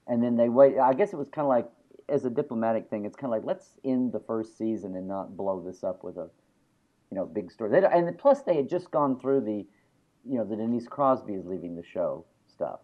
And 0.09 0.23
then 0.23 0.37
they 0.37 0.49
wait. 0.49 0.79
I 0.79 0.95
guess 0.95 1.13
it 1.13 1.17
was 1.17 1.29
kind 1.29 1.45
of 1.45 1.51
like, 1.51 1.69
as 2.09 2.25
a 2.25 2.31
diplomatic 2.31 2.89
thing, 2.91 3.05
it's 3.05 3.15
kind 3.15 3.33
of 3.33 3.39
like 3.39 3.47
let's 3.47 3.79
end 3.85 4.13
the 4.13 4.21
first 4.21 4.59
season 4.59 4.97
and 4.97 5.07
not 5.07 5.37
blow 5.37 5.63
this 5.65 5.85
up 5.85 6.03
with 6.03 6.17
a, 6.17 6.29
you 7.11 7.17
know, 7.17 7.27
big 7.27 7.53
story. 7.53 7.71
They, 7.71 7.87
and 7.87 8.19
plus, 8.19 8.43
they 8.43 8.57
had 8.57 8.69
just 8.69 8.91
gone 8.91 9.21
through 9.21 9.43
the, 9.43 9.67
you 10.29 10.39
know, 10.39 10.45
the 10.45 10.57
Denise 10.57 10.89
Crosby 10.89 11.35
is 11.35 11.45
leaving 11.47 11.77
the 11.77 11.85
show 11.85 12.25
stuff, 12.49 12.81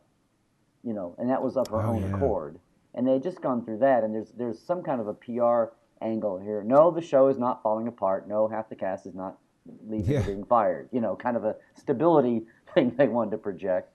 you 0.85 0.93
know, 0.93 1.17
and 1.19 1.31
that 1.31 1.43
was 1.43 1.57
of 1.57 1.67
her 1.69 1.83
Oh, 1.83 1.95
own 1.95 2.03
yeah. 2.03 2.15
accord 2.15 2.59
and 2.97 3.07
they 3.07 3.13
had 3.13 3.23
just 3.23 3.41
gone 3.41 3.65
through 3.65 3.79
that 3.79 4.03
and 4.03 4.15
there's 4.15 4.33
there's 4.33 4.59
some 4.61 4.83
kind 4.83 5.01
of 5.01 5.07
a 5.07 5.15
PR 5.15 5.75
angle 6.03 6.39
here. 6.39 6.63
No, 6.65 6.91
the 6.91 7.01
show 7.01 7.29
is 7.29 7.39
not 7.39 7.63
falling 7.63 7.87
apart. 7.89 8.29
No, 8.29 8.49
half 8.49 8.69
the 8.69 8.77
cast 8.77 9.07
is 9.07 9.15
not 9.15 9.39
leaving 9.87 10.13
Yeah. 10.13 10.21
or 10.21 10.25
being 10.25 10.45
fired. 10.45 10.89
You 10.93 11.01
know, 11.01 11.15
kind 11.15 11.37
of 11.37 11.45
a 11.45 11.57
stability 11.75 12.47
thing 12.75 12.95
they 12.97 13.09
wanted 13.09 13.33
to 13.33 13.39
project. 13.39 13.93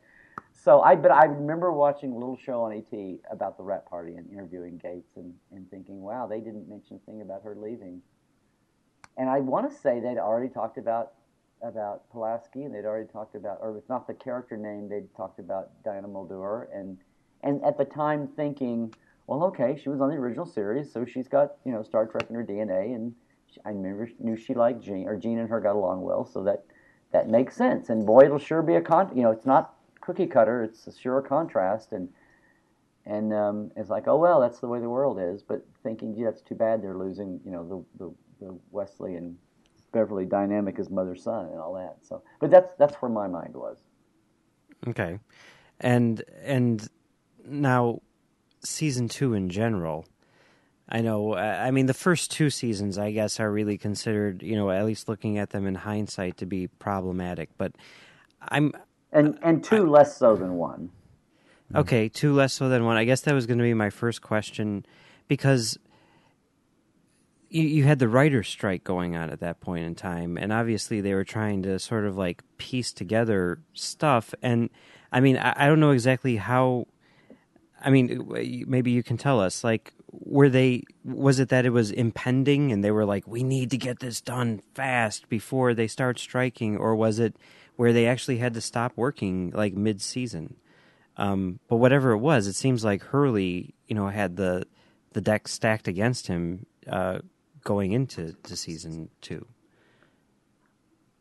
So 0.53 0.81
I 0.81 0.95
but 0.95 1.11
I 1.11 1.25
remember 1.25 1.71
watching 1.71 2.11
a 2.11 2.15
little 2.15 2.37
show 2.37 2.61
on 2.63 2.71
ET 2.73 3.19
about 3.31 3.57
the 3.57 3.63
Rat 3.63 3.89
party 3.89 4.15
and 4.15 4.31
interviewing 4.31 4.77
Gates 4.77 5.17
and, 5.17 5.33
and 5.51 5.69
thinking, 5.71 6.01
wow, 6.01 6.27
they 6.27 6.39
didn't 6.39 6.69
mention 6.69 6.97
a 7.01 7.11
thing 7.11 7.21
about 7.21 7.43
her 7.43 7.55
leaving. 7.55 8.01
And 9.17 9.29
I 9.29 9.39
want 9.39 9.69
to 9.71 9.75
say 9.77 9.99
they'd 9.99 10.17
already 10.19 10.49
talked 10.49 10.77
about 10.77 11.13
about 11.63 12.09
Pulaski 12.11 12.63
and 12.63 12.73
they'd 12.73 12.85
already 12.85 13.07
talked 13.07 13.35
about, 13.35 13.59
or 13.61 13.77
if 13.77 13.87
not 13.87 14.07
the 14.07 14.13
character 14.15 14.57
name, 14.57 14.89
they'd 14.89 15.13
talked 15.15 15.39
about 15.39 15.69
Diana 15.83 16.07
Muldaur 16.07 16.67
and 16.73 16.97
and 17.43 17.63
at 17.63 17.77
the 17.77 17.85
time 17.85 18.27
thinking, 18.27 18.93
well, 19.27 19.43
okay, 19.45 19.79
she 19.81 19.89
was 19.89 20.01
on 20.01 20.09
the 20.09 20.15
original 20.15 20.45
series, 20.45 20.91
so 20.91 21.05
she's 21.05 21.27
got 21.27 21.53
you 21.65 21.71
know 21.71 21.83
Star 21.83 22.05
Trek 22.05 22.25
in 22.29 22.35
her 22.35 22.43
DNA, 22.43 22.95
and 22.95 23.13
she, 23.51 23.59
I 23.65 23.69
remember 23.69 24.09
knew 24.19 24.35
she 24.35 24.53
liked 24.53 24.81
Gene, 24.81 25.07
or 25.07 25.17
Gene 25.17 25.39
and 25.39 25.49
her 25.49 25.59
got 25.59 25.75
along 25.75 26.01
well, 26.01 26.25
so 26.25 26.43
that 26.43 26.65
that 27.11 27.29
makes 27.29 27.55
sense. 27.55 27.89
And 27.89 28.05
boy, 28.05 28.25
it'll 28.25 28.39
sure 28.39 28.61
be 28.61 28.75
a 28.75 28.81
con. 28.81 29.11
You 29.15 29.23
know, 29.23 29.31
it's 29.31 29.45
not 29.45 29.75
cookie 30.01 30.27
cutter; 30.27 30.63
it's 30.63 30.87
a 30.87 30.95
sure 30.95 31.21
contrast, 31.21 31.91
and 31.91 32.09
and 33.05 33.33
um, 33.33 33.71
it's 33.75 33.89
like, 33.89 34.07
oh 34.07 34.17
well, 34.17 34.39
that's 34.39 34.59
the 34.59 34.67
way 34.67 34.79
the 34.79 34.89
world 34.89 35.19
is. 35.19 35.41
But 35.41 35.65
thinking, 35.83 36.15
gee, 36.15 36.23
that's 36.23 36.41
too 36.41 36.55
bad 36.55 36.81
they're 36.81 36.97
losing, 36.97 37.39
you 37.45 37.51
know, 37.51 37.85
the 37.97 38.05
the, 38.05 38.45
the 38.45 38.59
Wesley 38.71 39.15
and 39.15 39.37
Beverly 39.91 40.25
dynamic 40.25 40.79
as 40.79 40.89
mother 40.89 41.15
son 41.15 41.47
and 41.47 41.59
all 41.59 41.73
that. 41.73 41.97
So, 42.01 42.23
but 42.39 42.49
that's 42.49 42.73
that's 42.75 42.95
where 42.95 43.11
my 43.11 43.27
mind 43.27 43.55
was. 43.55 43.77
Okay, 44.87 45.19
and 45.79 46.23
and 46.43 46.87
now 47.45 48.01
season 48.63 49.07
two 49.07 49.33
in 49.33 49.49
general. 49.49 50.05
I 50.89 51.01
know. 51.01 51.33
I 51.33 51.67
I 51.67 51.71
mean, 51.71 51.85
the 51.85 51.93
first 51.93 52.31
two 52.31 52.49
seasons, 52.49 52.97
I 52.97 53.11
guess, 53.11 53.39
are 53.39 53.51
really 53.51 53.77
considered, 53.77 54.43
you 54.43 54.55
know, 54.55 54.69
at 54.71 54.85
least 54.85 55.07
looking 55.07 55.37
at 55.37 55.51
them 55.51 55.65
in 55.65 55.75
hindsight, 55.75 56.37
to 56.37 56.45
be 56.45 56.67
problematic. 56.67 57.49
But 57.57 57.73
I'm 58.41 58.73
And 59.11 59.39
and 59.41 59.63
two 59.63 59.85
less 59.89 60.17
so 60.17 60.35
than 60.35 60.55
one. 60.55 60.89
Okay, 61.73 62.09
two 62.09 62.33
less 62.33 62.53
so 62.53 62.67
than 62.67 62.83
one. 62.83 62.97
I 62.97 63.05
guess 63.05 63.21
that 63.21 63.33
was 63.33 63.45
going 63.45 63.59
to 63.59 63.63
be 63.63 63.73
my 63.73 63.89
first 63.89 64.21
question 64.21 64.85
because 65.29 65.79
you, 67.49 67.63
you 67.63 67.83
had 67.85 67.99
the 67.99 68.09
writer's 68.09 68.49
strike 68.49 68.83
going 68.83 69.15
on 69.15 69.29
at 69.29 69.39
that 69.39 69.61
point 69.61 69.85
in 69.85 69.95
time, 69.95 70.37
and 70.37 70.51
obviously 70.51 70.99
they 70.99 71.13
were 71.13 71.23
trying 71.23 71.63
to 71.63 71.79
sort 71.79 72.05
of 72.05 72.17
like 72.17 72.43
piece 72.57 72.91
together 72.91 73.59
stuff. 73.73 74.33
And 74.41 74.69
I 75.13 75.21
mean, 75.21 75.37
I, 75.37 75.53
I 75.55 75.67
don't 75.67 75.79
know 75.79 75.91
exactly 75.91 76.35
how. 76.35 76.87
I 77.81 77.89
mean, 77.89 78.65
maybe 78.67 78.91
you 78.91 79.03
can 79.03 79.17
tell 79.17 79.39
us. 79.39 79.63
Like, 79.63 79.93
were 80.11 80.49
they? 80.49 80.83
Was 81.03 81.39
it 81.39 81.49
that 81.49 81.65
it 81.65 81.71
was 81.71 81.91
impending, 81.91 82.71
and 82.71 82.83
they 82.83 82.91
were 82.91 83.05
like, 83.05 83.27
"We 83.27 83.43
need 83.43 83.71
to 83.71 83.77
get 83.77 83.99
this 83.99 84.21
done 84.21 84.61
fast 84.75 85.29
before 85.29 85.73
they 85.73 85.87
start 85.87 86.19
striking," 86.19 86.77
or 86.77 86.95
was 86.95 87.19
it 87.19 87.35
where 87.75 87.93
they 87.93 88.05
actually 88.07 88.37
had 88.37 88.53
to 88.53 88.61
stop 88.61 88.93
working 88.95 89.51
like 89.51 89.73
mid-season? 89.73 90.55
Um, 91.17 91.59
but 91.67 91.77
whatever 91.77 92.11
it 92.11 92.19
was, 92.19 92.47
it 92.47 92.53
seems 92.53 92.85
like 92.85 93.03
Hurley, 93.03 93.73
you 93.87 93.95
know, 93.95 94.07
had 94.07 94.35
the 94.35 94.65
the 95.13 95.21
deck 95.21 95.47
stacked 95.47 95.87
against 95.87 96.27
him 96.27 96.65
uh, 96.87 97.19
going 97.63 97.91
into 97.91 98.33
to 98.43 98.55
season 98.55 99.09
two. 99.21 99.45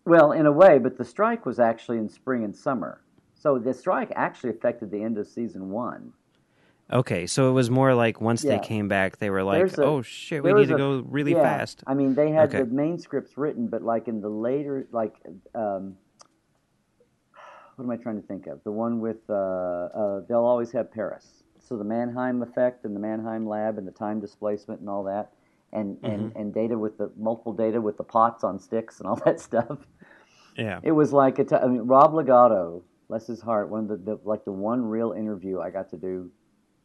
Well, 0.05 0.33
in 0.33 0.47
a 0.47 0.53
way, 0.53 0.79
but 0.79 0.97
the 0.97 1.05
strike 1.05 1.45
was 1.45 1.59
actually 1.59 1.99
in 1.99 2.09
spring 2.09 2.45
and 2.45 2.55
summer. 2.55 3.01
So 3.35 3.59
the 3.59 3.75
strike 3.75 4.13
actually 4.17 4.51
affected 4.51 4.91
the 4.91 5.03
end 5.03 5.19
of 5.19 5.27
season 5.27 5.71
one. 5.71 6.13
Okay, 6.93 7.27
so 7.27 7.49
it 7.49 7.53
was 7.53 7.71
more 7.71 7.95
like 7.95 8.21
once 8.21 8.43
Yeah. 8.43 8.53
they 8.57 8.59
came 8.67 8.89
back, 8.89 9.19
they 9.19 9.31
were 9.31 9.45
like, 9.45 9.77
a- 9.79 9.83
"Oh 9.85 10.03
shit, 10.03 10.43
we 10.43 10.53
need 10.53 10.69
to 10.69 10.75
a- 10.75 10.79
go 10.79 11.05
really 11.09 11.33
yeah, 11.33 11.43
fast." 11.43 11.85
I 11.87 11.95
mean, 11.95 12.15
they 12.15 12.31
had 12.31 12.49
Okay. 12.49 12.65
the 12.65 12.67
main 12.75 12.99
scripts 12.99 13.39
written, 13.39 13.69
but 13.69 13.83
like 13.83 14.09
in 14.09 14.21
the 14.21 14.29
later, 14.29 14.87
like, 14.91 15.15
um, 15.55 15.97
what 17.77 17.85
am 17.85 17.91
I 17.91 17.97
trying 17.97 18.21
to 18.21 18.27
think 18.27 18.47
of? 18.47 18.63
The 18.65 18.73
one 18.73 19.01
with 19.01 19.19
uh, 19.29 19.35
uh, 19.35 20.21
they'll 20.29 20.45
always 20.45 20.73
have 20.73 20.91
Paris. 20.93 21.45
So 21.61 21.77
the 21.77 21.85
Mannheim 21.85 22.43
effect 22.43 22.85
and 22.85 22.97
the 22.97 23.01
Mannheim 23.01 23.47
lab 23.47 23.79
and 23.79 23.87
the 23.87 23.93
time 23.93 24.19
displacement 24.21 24.81
and 24.81 24.89
all 24.89 25.05
that, 25.05 25.31
and 25.73 25.97
and 26.03 26.33
and 26.35 26.53
data 26.53 26.77
with 26.77 26.99
the 26.99 27.11
multiple 27.17 27.53
data 27.53 27.81
with 27.81 27.97
the 27.99 28.05
pots 28.05 28.43
on 28.43 28.59
sticks 28.59 28.99
and 28.99 29.07
all 29.09 29.17
that 29.25 29.39
stuff. 29.41 29.79
Yeah, 30.57 30.81
It 30.83 30.91
was 30.93 31.13
like 31.13 31.39
a 31.39 31.45
t- 31.45 31.55
I 31.55 31.69
mean, 31.69 31.83
Rob 31.83 32.13
Legato, 32.13 32.83
bless 33.09 33.29
his 33.29 33.41
heart, 33.41 33.69
one 33.71 33.83
of 33.85 33.89
the, 33.89 33.97
the 34.17 34.19
like 34.25 34.45
the 34.45 34.53
one 34.53 34.83
real 34.85 35.13
interview 35.13 35.61
I 35.61 35.71
got 35.71 35.89
to 35.91 35.97
do 35.97 36.31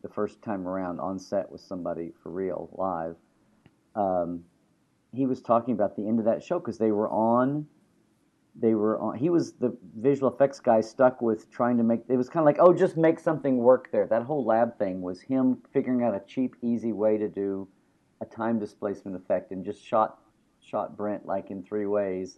the 0.05 0.13
first 0.13 0.39
time 0.43 0.67
around 0.67 0.99
on 0.99 1.17
set 1.17 1.51
with 1.51 1.61
somebody 1.61 2.13
for 2.21 2.29
real 2.29 2.69
live. 2.73 3.15
Um, 3.95 4.43
he 5.11 5.25
was 5.25 5.41
talking 5.41 5.73
about 5.73 5.95
the 5.95 6.07
end 6.07 6.19
of 6.19 6.25
that 6.25 6.43
show 6.43 6.59
because 6.59 6.77
they 6.77 6.91
were 6.91 7.09
on. 7.09 7.65
They 8.55 8.75
were 8.75 8.99
on. 8.99 9.17
He 9.17 9.31
was 9.31 9.53
the 9.53 9.75
visual 9.97 10.31
effects 10.31 10.59
guy 10.59 10.81
stuck 10.81 11.23
with 11.23 11.49
trying 11.49 11.77
to 11.77 11.83
make. 11.83 12.01
It 12.07 12.17
was 12.17 12.29
kind 12.29 12.41
of 12.41 12.45
like, 12.45 12.57
oh, 12.59 12.71
just 12.71 12.97
make 12.97 13.19
something 13.19 13.57
work 13.57 13.91
there. 13.91 14.05
That 14.05 14.21
whole 14.21 14.45
lab 14.45 14.77
thing 14.77 15.01
was 15.01 15.21
him 15.21 15.57
figuring 15.73 16.03
out 16.03 16.13
a 16.13 16.21
cheap, 16.27 16.55
easy 16.61 16.93
way 16.93 17.17
to 17.17 17.27
do 17.27 17.67
a 18.21 18.25
time 18.25 18.59
displacement 18.59 19.17
effect, 19.17 19.51
and 19.51 19.65
just 19.65 19.83
shot 19.83 20.19
shot 20.61 20.95
Brent 20.95 21.25
like 21.25 21.49
in 21.49 21.63
three 21.63 21.87
ways 21.87 22.37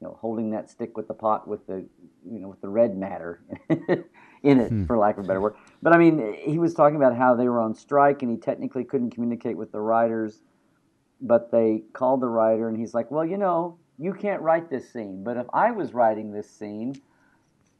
you 0.00 0.08
know, 0.08 0.18
holding 0.20 0.50
that 0.50 0.68
stick 0.68 0.96
with 0.96 1.08
the 1.08 1.14
pot 1.14 1.48
with 1.48 1.66
the, 1.66 1.84
you 2.30 2.40
know, 2.40 2.48
with 2.48 2.60
the 2.60 2.68
red 2.68 2.96
matter 2.96 3.42
in 4.44 4.60
it, 4.60 4.86
for 4.86 4.96
lack 4.96 5.18
of 5.18 5.24
a 5.24 5.26
better 5.26 5.40
word. 5.40 5.54
But 5.82 5.92
I 5.92 5.98
mean, 5.98 6.36
he 6.38 6.58
was 6.58 6.74
talking 6.74 6.96
about 6.96 7.16
how 7.16 7.34
they 7.34 7.48
were 7.48 7.60
on 7.60 7.74
strike 7.74 8.22
and 8.22 8.30
he 8.30 8.36
technically 8.36 8.84
couldn't 8.84 9.10
communicate 9.10 9.56
with 9.56 9.72
the 9.72 9.80
writers, 9.80 10.42
but 11.20 11.50
they 11.50 11.82
called 11.92 12.20
the 12.20 12.28
writer 12.28 12.68
and 12.68 12.78
he's 12.78 12.94
like, 12.94 13.10
well, 13.10 13.24
you 13.24 13.38
know, 13.38 13.78
you 13.98 14.12
can't 14.12 14.42
write 14.42 14.70
this 14.70 14.92
scene, 14.92 15.24
but 15.24 15.36
if 15.36 15.46
I 15.52 15.70
was 15.70 15.94
writing 15.94 16.30
this 16.30 16.48
scene, 16.48 16.92
do 16.92 17.00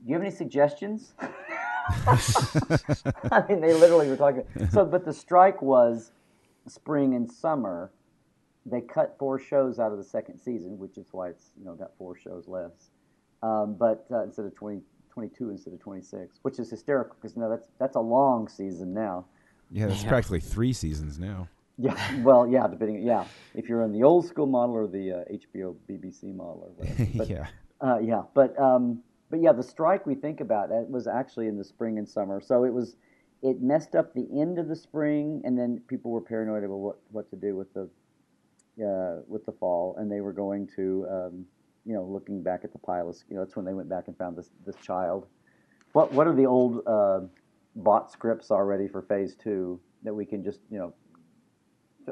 you 0.07 0.15
have 0.15 0.23
any 0.23 0.31
suggestions? 0.31 1.15
I 1.21 3.45
mean, 3.49 3.61
they 3.61 3.75
literally 3.75 4.09
were 4.09 4.17
talking. 4.17 4.45
So, 4.71 4.85
but 4.85 5.05
the 5.05 5.13
strike 5.13 5.61
was 5.61 6.13
spring 6.67 7.15
and 7.15 7.31
summer 7.31 7.93
they 8.67 8.81
cut 8.81 9.17
four 9.19 9.39
shows 9.39 9.79
out 9.79 9.93
of 9.93 9.99
the 9.99 10.05
second 10.05 10.39
season, 10.39 10.79
which 10.79 10.97
is 10.97 11.09
why 11.13 11.29
it's 11.29 11.51
you 11.59 11.65
know 11.65 11.75
got 11.75 11.91
four 11.99 12.17
shows 12.17 12.49
less. 12.49 12.91
Um, 13.43 13.77
but 13.79 14.07
uh, 14.11 14.23
instead 14.23 14.47
of 14.47 14.55
20, 14.55 14.81
22 15.15 15.51
instead 15.51 15.73
of 15.73 15.81
twenty 15.81 16.03
six, 16.03 16.39
which 16.43 16.59
is 16.59 16.69
hysterical 16.69 17.17
because 17.21 17.37
now 17.37 17.49
that's 17.49 17.69
that's 17.79 17.97
a 17.97 18.01
long 18.01 18.49
season 18.49 18.93
now. 18.93 19.25
Yeah, 19.71 19.87
that's 19.87 20.05
practically 20.05 20.41
three 20.41 20.73
seasons 20.73 21.19
now. 21.19 21.49
Yeah, 21.79 22.23
well, 22.23 22.47
yeah, 22.47 22.69
depending, 22.69 23.03
yeah, 23.03 23.25
if 23.55 23.69
you're 23.69 23.83
in 23.83 23.93
the 23.93 24.05
old 24.05 24.27
school 24.27 24.47
model 24.47 24.77
or 24.77 24.87
the 24.87 25.13
uh, 25.13 25.33
HBO 25.33 25.75
BBC 25.89 26.35
model 26.35 26.69
or 26.69 26.85
whatever. 26.85 27.11
But, 27.17 27.29
yeah. 27.31 27.47
uh, 27.81 27.99
yeah, 27.99 28.23
but 28.35 28.59
um, 28.61 29.03
but 29.31 29.41
yeah, 29.41 29.53
the 29.53 29.63
strike 29.63 30.07
we 30.07 30.15
think 30.15 30.41
about 30.41 30.69
that 30.69 30.89
was 30.89 31.07
actually 31.07 31.49
in 31.49 31.57
the 31.57 31.65
spring 31.65 31.99
and 31.99 32.09
summer. 32.09 32.41
So 32.41 32.65
it 32.65 32.73
was 32.73 32.97
it 33.43 33.61
messed 33.61 33.95
up 33.95 34.15
the 34.15 34.29
end 34.41 34.59
of 34.59 34.69
the 34.69 34.77
spring, 34.77 35.43
and 35.45 35.59
then 35.59 35.83
people 35.89 36.11
were 36.11 36.21
paranoid 36.21 36.65
about 36.65 36.77
what 36.77 36.99
what 37.11 37.31
to 37.31 37.37
do 37.37 37.57
with 37.57 37.73
the 37.75 37.89
uh, 38.85 39.23
with 39.27 39.45
the 39.47 39.53
fall, 39.53 39.97
and 39.99 40.11
they 40.11 40.21
were 40.21 40.33
going 40.33 40.69
to 40.77 41.07
um, 41.11 41.47
you 41.85 41.95
know 41.95 42.05
looking 42.05 42.43
back 42.43 42.61
at 42.65 42.73
the 42.73 42.79
pile 42.79 43.09
of 43.09 43.17
you 43.29 43.37
know 43.37 43.45
that's 43.45 43.57
when 43.57 43.65
they 43.65 43.75
went 43.75 43.89
back 43.89 44.09
and 44.09 44.17
found 44.17 44.37
this 44.37 44.51
this 44.67 44.77
child. 44.77 45.27
What 45.93 46.13
what 46.13 46.27
are 46.27 46.35
the 46.35 46.47
old 46.47 46.87
uh, 46.87 47.21
bought 47.77 48.11
scripts 48.11 48.51
already 48.51 48.89
for 48.89 49.03
phase 49.03 49.35
two 49.37 49.81
that 50.03 50.15
we 50.15 50.25
can 50.27 50.43
just 50.45 50.61
you 50.71 50.79
know, 50.79 50.95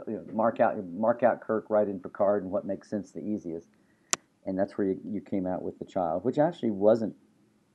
you 0.06 0.14
know 0.14 0.24
mark 0.32 0.61
out 0.61 0.76
mark 0.87 1.22
out 1.22 1.40
Kirk 1.40 1.66
write 1.68 1.88
in 1.88 1.98
Picard 2.00 2.42
and 2.42 2.52
what 2.52 2.64
makes 2.64 2.88
sense 2.88 3.12
the 3.12 3.20
easiest, 3.20 3.68
and 4.46 4.58
that's 4.58 4.76
where 4.78 4.88
you, 4.88 5.00
you 5.04 5.20
came 5.20 5.46
out 5.46 5.62
with 5.62 5.78
the 5.78 5.85
child, 5.85 6.24
which 6.24 6.38
actually 6.38 6.70
wasn't 6.70 7.14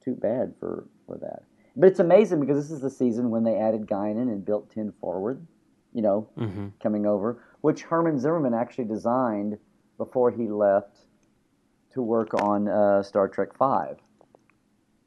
too 0.03 0.15
bad 0.15 0.53
for 0.59 0.87
for 1.05 1.17
that. 1.17 1.43
But 1.75 1.87
it's 1.87 1.99
amazing 1.99 2.39
because 2.39 2.57
this 2.57 2.71
is 2.71 2.81
the 2.81 2.89
season 2.89 3.29
when 3.29 3.43
they 3.43 3.55
added 3.57 3.85
Guinan 3.85 4.31
and 4.31 4.43
built 4.43 4.71
Ten 4.71 4.91
Forward, 4.99 5.45
you 5.93 6.01
know, 6.01 6.29
Mm-hmm. 6.37 6.67
coming 6.81 7.05
over, 7.05 7.43
which 7.61 7.83
Herman 7.83 8.19
Zimmerman 8.19 8.53
actually 8.53 8.85
designed 8.85 9.57
before 9.97 10.31
he 10.31 10.47
left 10.47 11.06
to 11.97 12.01
work 12.03 12.33
on 12.41 12.67
uh, 12.67 13.03
Star 13.03 13.27
Trek 13.27 13.57
Five. 13.57 13.97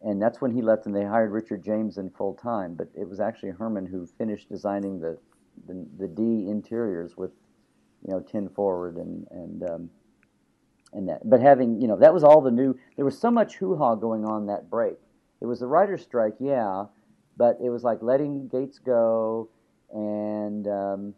And 0.02 0.20
that's 0.20 0.40
when 0.40 0.50
he 0.50 0.62
left, 0.62 0.86
and 0.86 0.96
they 0.96 1.04
hired 1.04 1.30
Richard 1.30 1.62
James 1.62 1.98
in 1.98 2.10
full 2.10 2.34
time. 2.34 2.74
But 2.74 2.88
it 2.94 3.08
was 3.08 3.20
actually 3.20 3.50
Herman 3.50 3.86
who 3.86 4.06
finished 4.06 4.48
designing 4.48 5.00
the 5.00 5.18
the, 5.66 5.86
the 5.98 6.08
D 6.08 6.48
interiors 6.48 7.16
with, 7.16 7.32
you 8.06 8.12
know, 8.12 8.20
Ten 8.20 8.48
Forward 8.48 8.96
and 8.96 9.26
and 9.30 9.70
um, 9.70 9.90
and 10.92 11.08
that. 11.08 11.28
But 11.28 11.40
having 11.40 11.80
you 11.80 11.86
know 11.86 11.96
that 11.96 12.12
was 12.12 12.24
all 12.24 12.40
the 12.40 12.50
new. 12.50 12.78
There 12.96 13.04
was 13.04 13.18
so 13.18 13.30
much 13.30 13.56
hoo 13.56 13.76
ha 13.76 13.94
going 13.94 14.24
on 14.24 14.46
that 14.46 14.70
break. 14.70 14.96
It 15.40 15.46
was 15.46 15.60
the 15.60 15.66
writer's 15.66 16.02
strike, 16.02 16.34
yeah, 16.40 16.84
but 17.36 17.58
it 17.62 17.70
was 17.70 17.84
like 17.84 17.98
letting 18.02 18.48
Gates 18.48 18.78
go, 18.78 19.48
and 19.92 20.66
um, 20.66 21.14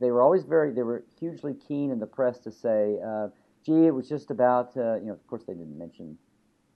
they 0.00 0.10
were 0.10 0.22
always 0.22 0.44
very. 0.44 0.72
They 0.72 0.82
were 0.82 1.04
hugely 1.18 1.54
keen 1.54 1.90
in 1.90 1.98
the 1.98 2.06
press 2.06 2.38
to 2.40 2.52
say, 2.52 2.98
uh, 3.04 3.28
"Gee, 3.68 3.86
it 3.86 3.94
was 3.94 4.08
just 4.08 4.30
about." 4.30 4.74
Uh, 4.76 4.94
you 4.96 5.06
know, 5.06 5.12
of 5.12 5.26
course, 5.26 5.44
they 5.44 5.52
didn't 5.52 5.76
mention 5.78 6.16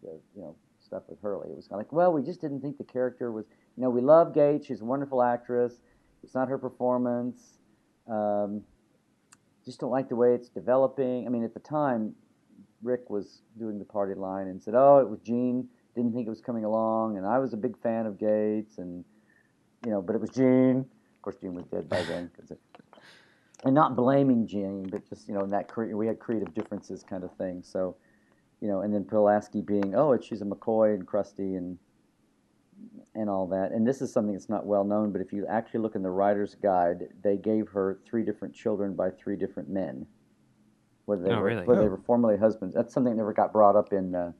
the 0.03 0.21
you 0.37 0.43
know 0.43 0.55
stuff 0.81 1.05
with 1.09 1.19
Hurley. 1.23 1.49
It 1.51 1.57
was 1.57 1.67
kind 1.67 1.81
of 1.81 1.87
like, 1.87 1.93
well, 1.93 2.13
we 2.13 2.23
just 2.23 2.41
didn't 2.43 2.61
think 2.61 2.77
the 2.77 2.85
character 2.85 3.33
was. 3.33 3.47
You 3.77 3.83
know, 3.83 3.91
we 3.91 4.03
love 4.03 4.35
Gates. 4.35 4.67
She's 4.67 4.83
a 4.83 4.85
wonderful 4.85 5.23
actress. 5.23 5.81
It's 6.23 6.35
not 6.35 6.49
her 6.49 6.59
performance. 6.59 7.59
Um, 8.07 8.63
just 9.65 9.81
don't 9.81 9.91
like 9.91 10.09
the 10.11 10.17
way 10.17 10.35
it's 10.35 10.51
developing. 10.51 11.27
I 11.27 11.31
mean, 11.31 11.45
at 11.45 11.55
the 11.55 11.61
time, 11.61 12.15
Rick 12.83 13.09
was 13.09 13.41
doing 13.59 13.79
the 13.79 13.85
party 13.87 14.15
line 14.15 14.49
and 14.49 14.63
said, 14.63 14.75
"Oh, 14.77 14.99
it 14.99 15.09
was 15.09 15.21
Gene. 15.21 15.69
Didn't 15.95 16.13
think 16.13 16.27
it 16.27 16.31
was 16.31 16.43
coming 16.43 16.65
along." 16.65 17.17
And 17.17 17.25
I 17.27 17.39
was 17.39 17.55
a 17.55 17.57
big 17.57 17.79
fan 17.79 18.05
of 18.05 18.19
Gates, 18.19 18.77
and 18.79 19.05
you 19.85 19.91
know, 19.91 20.03
but 20.03 20.15
it 20.15 20.21
was 20.21 20.31
Gene. 20.31 20.81
Of 21.17 21.23
course, 21.23 21.37
Gene 21.41 21.55
was 21.55 21.65
dead 21.67 21.89
by 21.89 22.03
then. 22.03 22.31
'cause 22.37 22.51
it, 22.51 22.61
and 23.65 23.75
not 23.75 23.97
blaming 23.97 24.47
Gene, 24.47 24.89
but 24.91 25.09
just 25.09 25.29
you 25.29 25.35
know, 25.35 25.45
in 25.45 25.51
that 25.51 25.69
cre- 25.69 25.95
we 25.97 26.07
had 26.07 26.19
creative 26.19 26.55
differences, 26.55 27.03
kind 27.03 27.25
of 27.25 27.35
thing. 27.37 27.63
So, 27.63 27.97
you 28.61 28.69
know, 28.69 28.81
and 28.81 28.93
then 28.95 29.05
Pulaski 29.05 29.61
being, 29.63 29.95
"Oh, 29.95 30.19
she's 30.21 30.43
a 30.43 30.45
McCoy 30.45 30.95
and 30.95 31.07
Krusty 31.07 31.57
and 31.57 31.79
and 33.15 33.31
all 33.31 33.47
that." 33.49 33.73
And 33.73 33.87
this 33.87 34.03
is 34.03 34.13
something 34.13 34.33
that's 34.35 34.49
not 34.49 34.67
well 34.67 34.85
known, 34.85 35.13
but 35.13 35.21
if 35.21 35.33
you 35.33 35.47
actually 35.47 35.81
look 35.81 35.95
in 35.95 36.03
the 36.03 36.11
writer's 36.11 36.55
guide, 36.57 37.09
they 37.23 37.37
gave 37.37 37.69
her 37.69 38.01
three 38.07 38.25
different 38.25 38.55
children 38.55 38.95
by 38.95 39.11
three 39.11 39.37
different 39.37 39.69
men 39.69 40.07
whether 41.07 41.25
they 41.25 41.33
Oh, 41.33 41.39
were 41.41 41.45
really? 41.47 41.67
whether 41.67 41.81
they 41.83 41.87
Oh. 41.87 41.91
were 41.91 41.99
formerly 41.99 42.37
husbands. 42.37 42.75
That's 42.75 42.93
something 42.95 43.13
that 43.13 43.17
never 43.17 43.33
got 43.33 43.53
brought 43.53 43.77
up 43.77 43.93
in 43.93 44.15
uh, 44.15 44.33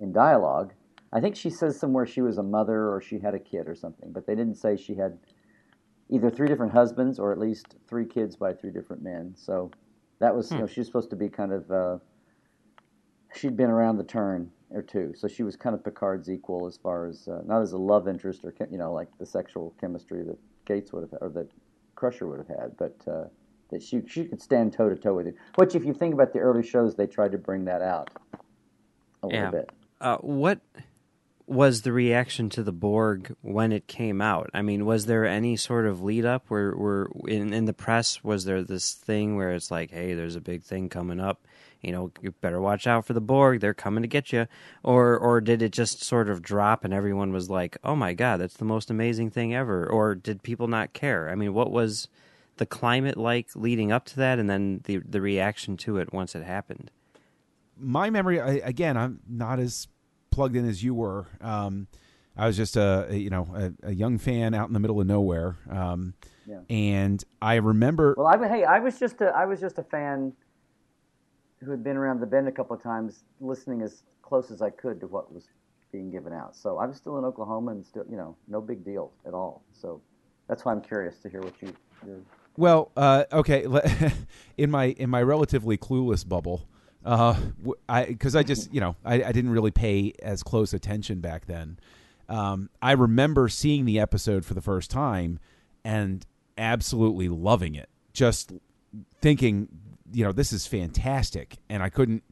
in 0.00 0.12
dialogue. 0.12 0.74
I 1.12 1.20
think 1.20 1.36
she 1.36 1.50
says 1.50 1.78
somewhere 1.78 2.06
she 2.06 2.20
was 2.20 2.36
a 2.38 2.42
mother 2.42 2.92
or 2.92 3.00
she 3.00 3.18
had 3.18 3.34
a 3.34 3.38
kid 3.38 3.68
or 3.68 3.74
something, 3.74 4.12
but 4.12 4.26
they 4.26 4.34
didn't 4.34 4.56
say 4.56 4.76
she 4.76 4.94
had 4.94 5.18
either 6.10 6.30
three 6.30 6.48
different 6.48 6.72
husbands 6.72 7.18
or 7.18 7.32
at 7.32 7.38
least 7.38 7.76
three 7.86 8.06
kids 8.06 8.36
by 8.36 8.52
three 8.52 8.70
different 8.70 9.02
men. 9.02 9.34
So 9.36 9.70
that 10.20 10.34
was 10.34 10.50
you 10.50 10.58
know 10.58 10.66
she 10.66 10.80
was 10.80 10.86
supposed 10.86 11.10
to 11.10 11.16
be 11.16 11.28
kind 11.28 11.52
of 11.52 11.70
uh, 11.70 11.98
she'd 13.34 13.56
been 13.56 13.70
around 13.70 13.98
the 13.98 14.04
turn 14.04 14.50
or 14.70 14.82
two, 14.82 15.14
so 15.16 15.28
she 15.28 15.42
was 15.42 15.56
kind 15.56 15.74
of 15.74 15.82
Picard's 15.82 16.28
equal 16.28 16.66
as 16.66 16.76
far 16.76 17.06
as 17.06 17.26
uh, 17.28 17.40
not 17.46 17.62
as 17.62 17.72
a 17.72 17.78
love 17.78 18.08
interest 18.08 18.44
or 18.44 18.54
you 18.70 18.78
know 18.78 18.92
like 18.92 19.08
the 19.18 19.26
sexual 19.26 19.74
chemistry 19.80 20.22
that 20.24 20.38
Gates 20.66 20.92
would 20.92 21.08
have 21.10 21.14
or 21.20 21.28
that 21.30 21.48
Crusher 21.94 22.26
would 22.26 22.38
have 22.38 22.48
had, 22.48 22.76
but. 22.76 22.96
Uh, 23.06 23.24
that 23.70 23.82
she 23.82 24.00
she 24.06 24.24
could 24.24 24.40
stand 24.40 24.72
toe 24.72 24.88
to 24.88 24.96
toe 24.96 25.12
with 25.12 25.26
it. 25.26 25.36
Which, 25.56 25.74
if 25.74 25.84
you 25.84 25.92
think 25.92 26.14
about 26.14 26.32
the 26.32 26.38
early 26.38 26.62
shows, 26.62 26.94
they 26.94 27.06
tried 27.06 27.32
to 27.32 27.36
bring 27.38 27.66
that 27.66 27.82
out 27.82 28.08
a 29.22 29.28
Yeah. 29.28 29.50
little 29.50 29.50
bit. 29.50 29.70
Uh, 30.00 30.16
what 30.18 30.58
was 31.48 31.80
the 31.80 31.92
reaction 31.92 32.50
to 32.50 32.62
the 32.62 32.72
Borg 32.72 33.34
when 33.40 33.72
it 33.72 33.86
came 33.86 34.20
out? 34.20 34.50
I 34.52 34.60
mean, 34.60 34.84
was 34.84 35.06
there 35.06 35.24
any 35.24 35.56
sort 35.56 35.86
of 35.86 36.02
lead 36.02 36.26
up 36.26 36.44
where, 36.48 36.72
where 36.72 37.08
in, 37.26 37.54
in 37.54 37.64
the 37.64 37.72
press 37.72 38.22
was 38.22 38.44
there 38.44 38.62
this 38.62 38.92
thing 38.92 39.34
where 39.34 39.52
it's 39.52 39.70
like, 39.70 39.90
hey, 39.90 40.12
there's 40.12 40.36
a 40.36 40.42
big 40.42 40.62
thing 40.62 40.90
coming 40.90 41.18
up, 41.18 41.46
you 41.80 41.90
know, 41.90 42.12
you 42.20 42.32
better 42.32 42.60
watch 42.60 42.86
out 42.86 43.06
for 43.06 43.14
the 43.14 43.20
Borg, 43.22 43.60
they're 43.60 43.72
coming 43.72 44.02
to 44.02 44.08
get 44.08 44.30
you, 44.30 44.46
or 44.82 45.16
or 45.16 45.40
did 45.40 45.62
it 45.62 45.72
just 45.72 46.02
sort 46.02 46.28
of 46.28 46.42
drop 46.42 46.84
and 46.84 46.92
everyone 46.92 47.32
was 47.32 47.48
like, 47.48 47.78
oh 47.82 47.96
my 47.96 48.12
god, 48.12 48.40
that's 48.40 48.58
the 48.58 48.66
most 48.66 48.90
amazing 48.90 49.30
thing 49.30 49.54
ever, 49.54 49.86
or 49.86 50.14
did 50.14 50.42
people 50.42 50.68
not 50.68 50.92
care? 50.92 51.30
I 51.30 51.34
mean, 51.34 51.54
what 51.54 51.70
was 51.70 52.08
the 52.58 52.66
climate 52.66 53.16
like 53.16 53.48
leading 53.54 53.90
up 53.90 54.04
to 54.06 54.16
that, 54.16 54.38
and 54.38 54.50
then 54.50 54.82
the 54.84 54.98
the 54.98 55.22
reaction 55.22 55.78
to 55.78 55.96
it 55.96 56.12
once 56.12 56.34
it 56.34 56.44
happened? 56.44 56.90
my 57.80 58.10
memory 58.10 58.40
I, 58.40 58.54
again 58.54 58.96
i'm 58.96 59.20
not 59.28 59.60
as 59.60 59.86
plugged 60.30 60.56
in 60.56 60.68
as 60.68 60.82
you 60.82 60.94
were 60.94 61.26
um, 61.40 61.86
i 62.36 62.46
was 62.46 62.56
just 62.56 62.76
a, 62.76 63.08
you 63.10 63.30
know 63.30 63.46
a, 63.54 63.88
a 63.88 63.92
young 63.92 64.18
fan 64.18 64.54
out 64.54 64.68
in 64.68 64.72
the 64.74 64.80
middle 64.80 65.00
of 65.00 65.06
nowhere 65.06 65.56
um, 65.70 66.14
Yeah. 66.46 66.60
and 66.70 67.22
i 67.42 67.54
remember 67.56 68.14
Well, 68.16 68.26
I 68.26 68.48
hey, 68.48 68.64
I 68.64 68.78
was 68.78 68.98
just 68.98 69.20
a 69.20 69.26
I 69.26 69.44
was 69.46 69.60
just 69.60 69.78
a 69.78 69.82
fan 69.84 70.32
who 71.60 71.70
had 71.70 71.82
been 71.82 71.96
around 71.96 72.20
the 72.20 72.26
bend 72.26 72.46
a 72.48 72.52
couple 72.52 72.76
of 72.76 72.82
times, 72.82 73.24
listening 73.40 73.82
as 73.82 74.02
close 74.22 74.50
as 74.50 74.62
I 74.62 74.70
could 74.70 75.00
to 75.00 75.06
what 75.06 75.32
was 75.32 75.48
being 75.90 76.10
given 76.10 76.32
out. 76.32 76.54
So 76.54 76.78
I 76.78 76.86
was 76.86 76.96
still 76.96 77.18
in 77.18 77.24
Oklahoma 77.24 77.72
and 77.72 77.84
still, 77.84 78.04
you 78.08 78.16
know, 78.16 78.36
no 78.46 78.60
big 78.60 78.84
deal 78.84 79.10
at 79.26 79.34
all. 79.34 79.64
So 79.72 80.00
that's 80.48 80.64
why 80.64 80.72
I'm 80.72 80.80
curious 80.80 81.16
to 81.22 81.28
hear 81.28 81.40
what 81.40 81.54
you. 81.60 81.74
Your, 82.06 82.18
Well, 82.56 82.92
uh, 82.96 83.24
okay. 83.32 83.66
In 84.56 84.70
my 84.70 84.86
in 84.86 85.08
my 85.10 85.22
relatively 85.22 85.76
clueless 85.78 86.28
bubble, 86.28 86.68
uh, 87.04 87.34
w- 87.58 87.74
I 87.88 88.04
because 88.06 88.34
I 88.34 88.42
just 88.42 88.72
you 88.72 88.80
know 88.80 88.96
I, 89.04 89.22
I 89.22 89.32
didn't 89.32 89.50
really 89.50 89.70
pay 89.70 90.12
as 90.22 90.42
close 90.42 90.72
attention 90.72 91.20
back 91.20 91.46
then. 91.46 91.78
Um, 92.28 92.68
I 92.82 92.92
remember 92.92 93.48
seeing 93.48 93.84
the 93.84 93.98
episode 93.98 94.44
for 94.44 94.54
the 94.54 94.60
first 94.60 94.90
time 94.90 95.38
and 95.84 96.26
absolutely 96.58 97.28
loving 97.28 97.74
it. 97.74 97.88
Just 98.12 98.52
thinking, 99.22 99.68
you 100.12 100.24
know, 100.24 100.32
this 100.32 100.52
is 100.52 100.66
fantastic, 100.66 101.56
and 101.68 101.82
I 101.82 101.88
couldn't. 101.88 102.22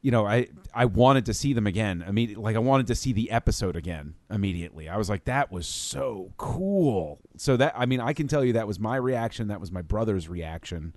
You 0.00 0.10
know, 0.10 0.26
I 0.26 0.48
I 0.74 0.86
wanted 0.86 1.26
to 1.26 1.34
see 1.34 1.52
them 1.52 1.66
again. 1.68 2.02
I 2.04 2.10
mean, 2.10 2.34
like 2.34 2.56
I 2.56 2.60
wanted 2.60 2.88
to 2.88 2.96
see 2.96 3.12
the 3.12 3.30
episode 3.30 3.76
again 3.76 4.14
immediately. 4.30 4.88
I 4.88 4.96
was 4.96 5.08
like, 5.08 5.26
that 5.26 5.52
was 5.52 5.66
so 5.68 6.32
cool. 6.38 7.20
So 7.36 7.56
that 7.58 7.74
I 7.76 7.86
mean, 7.86 8.00
I 8.00 8.12
can 8.12 8.26
tell 8.26 8.44
you 8.44 8.54
that 8.54 8.66
was 8.66 8.80
my 8.80 8.96
reaction. 8.96 9.46
That 9.46 9.60
was 9.60 9.70
my 9.70 9.82
brother's 9.82 10.28
reaction. 10.28 10.96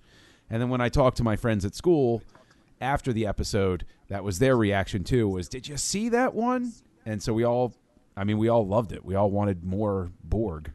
And 0.50 0.60
then 0.60 0.70
when 0.70 0.82
I 0.82 0.90
talked 0.90 1.18
to 1.18 1.24
my 1.24 1.36
friends 1.36 1.66
at 1.66 1.76
school 1.76 2.24
after 2.82 3.14
the 3.14 3.26
episode, 3.26 3.86
that 4.08 4.24
was 4.24 4.40
their 4.40 4.56
reaction 4.58 5.04
too. 5.04 5.28
Was 5.28 5.50
did 5.50 5.68
you 5.68 5.78
see 5.78 6.10
that 6.10 6.34
one? 6.34 6.74
And 7.06 7.22
so 7.22 7.34
we 7.34 7.44
all, 7.44 7.74
I 8.18 8.24
mean, 8.24 8.38
we 8.38 8.50
all 8.50 8.66
loved 8.66 8.92
it. 8.92 9.06
We 9.06 9.16
all 9.16 9.30
wanted 9.30 9.64
more 9.64 10.12
Borg. 10.24 10.72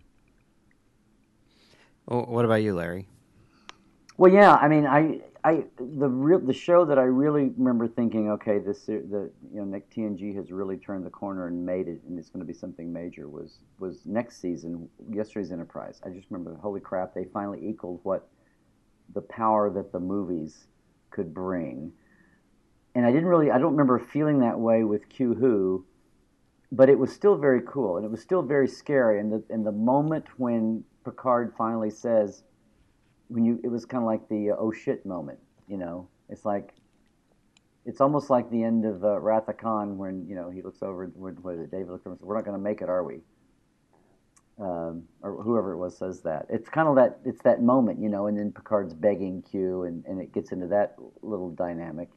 Oh, 2.08 2.22
what 2.22 2.44
about 2.44 2.62
you, 2.62 2.74
Larry? 2.74 3.06
Well, 4.16 4.32
yeah, 4.32 4.56
I 4.56 4.68
mean, 4.68 4.86
I, 4.86 5.20
I, 5.44 5.64
the 5.78 6.08
real, 6.08 6.40
the 6.40 6.52
show 6.52 6.84
that 6.84 6.98
I 6.98 7.04
really 7.04 7.52
remember 7.56 7.88
thinking, 7.88 8.30
okay, 8.32 8.58
this, 8.58 8.84
the, 8.84 9.30
you 9.50 9.60
know, 9.60 9.64
Nick 9.64 9.90
TNG 9.90 10.34
has 10.36 10.52
really 10.52 10.76
turned 10.76 11.06
the 11.06 11.10
corner 11.10 11.46
and 11.46 11.64
made 11.64 11.88
it, 11.88 12.02
and 12.06 12.18
it's 12.18 12.28
going 12.28 12.40
to 12.40 12.46
be 12.46 12.52
something 12.52 12.92
major. 12.92 13.28
Was 13.28 13.60
was 13.78 14.02
next 14.04 14.40
season, 14.40 14.88
yesterday's 15.10 15.52
Enterprise. 15.52 16.00
I 16.04 16.10
just 16.10 16.26
remember, 16.30 16.56
holy 16.56 16.80
crap, 16.80 17.14
they 17.14 17.24
finally 17.24 17.66
equaled 17.66 18.00
what 18.02 18.28
the 19.14 19.22
power 19.22 19.70
that 19.70 19.92
the 19.92 20.00
movies 20.00 20.66
could 21.10 21.34
bring. 21.34 21.92
And 22.94 23.06
I 23.06 23.12
didn't 23.12 23.28
really, 23.28 23.50
I 23.50 23.58
don't 23.58 23.72
remember 23.72 23.98
feeling 23.98 24.40
that 24.40 24.58
way 24.58 24.84
with 24.84 25.08
Q 25.08 25.34
Who, 25.34 25.86
but 26.72 26.88
it 26.88 26.98
was 26.98 27.12
still 27.12 27.36
very 27.36 27.62
cool, 27.66 27.96
and 27.96 28.04
it 28.04 28.10
was 28.10 28.20
still 28.20 28.42
very 28.42 28.68
scary. 28.68 29.20
And 29.20 29.32
the 29.32 29.42
and 29.50 29.64
the 29.64 29.72
moment 29.72 30.26
when 30.38 30.84
Picard 31.04 31.54
finally 31.56 31.90
says, 31.90 32.42
when 33.30 33.44
you 33.44 33.60
it 33.62 33.68
was 33.68 33.86
kind 33.86 34.02
of 34.02 34.06
like 34.06 34.28
the 34.28 34.50
uh, 34.50 34.56
oh 34.58 34.72
shit 34.72 35.06
moment 35.06 35.38
you 35.68 35.76
know 35.76 36.08
it's 36.28 36.44
like 36.44 36.74
it's 37.86 38.00
almost 38.00 38.28
like 38.28 38.50
the 38.50 38.62
end 38.62 38.84
of 38.84 39.02
uh, 39.04 39.18
Wrath 39.18 39.48
of 39.48 39.56
Khan 39.56 39.96
when 39.96 40.26
you 40.28 40.34
know 40.34 40.50
he 40.50 40.62
looks 40.62 40.82
over 40.82 41.06
what 41.06 41.54
is 41.54 41.60
it 41.60 41.70
David 41.70 41.88
looks 41.88 42.02
over 42.02 42.10
and 42.10 42.18
says 42.18 42.26
we're 42.26 42.34
not 42.34 42.44
going 42.44 42.56
to 42.56 42.62
make 42.62 42.82
it 42.82 42.88
are 42.88 43.04
we 43.04 43.20
um, 44.60 45.04
or 45.22 45.42
whoever 45.42 45.72
it 45.72 45.78
was 45.78 45.96
says 45.96 46.20
that 46.20 46.46
it's 46.50 46.68
kind 46.68 46.88
of 46.88 46.96
that 46.96 47.18
it's 47.24 47.42
that 47.42 47.62
moment 47.62 48.00
you 48.00 48.08
know 48.08 48.26
and 48.26 48.38
then 48.38 48.52
Picard's 48.52 48.94
begging 48.94 49.42
Q 49.42 49.84
and, 49.84 50.04
and 50.06 50.20
it 50.20 50.32
gets 50.32 50.52
into 50.52 50.66
that 50.68 50.96
little 51.22 51.50
dynamic 51.50 52.08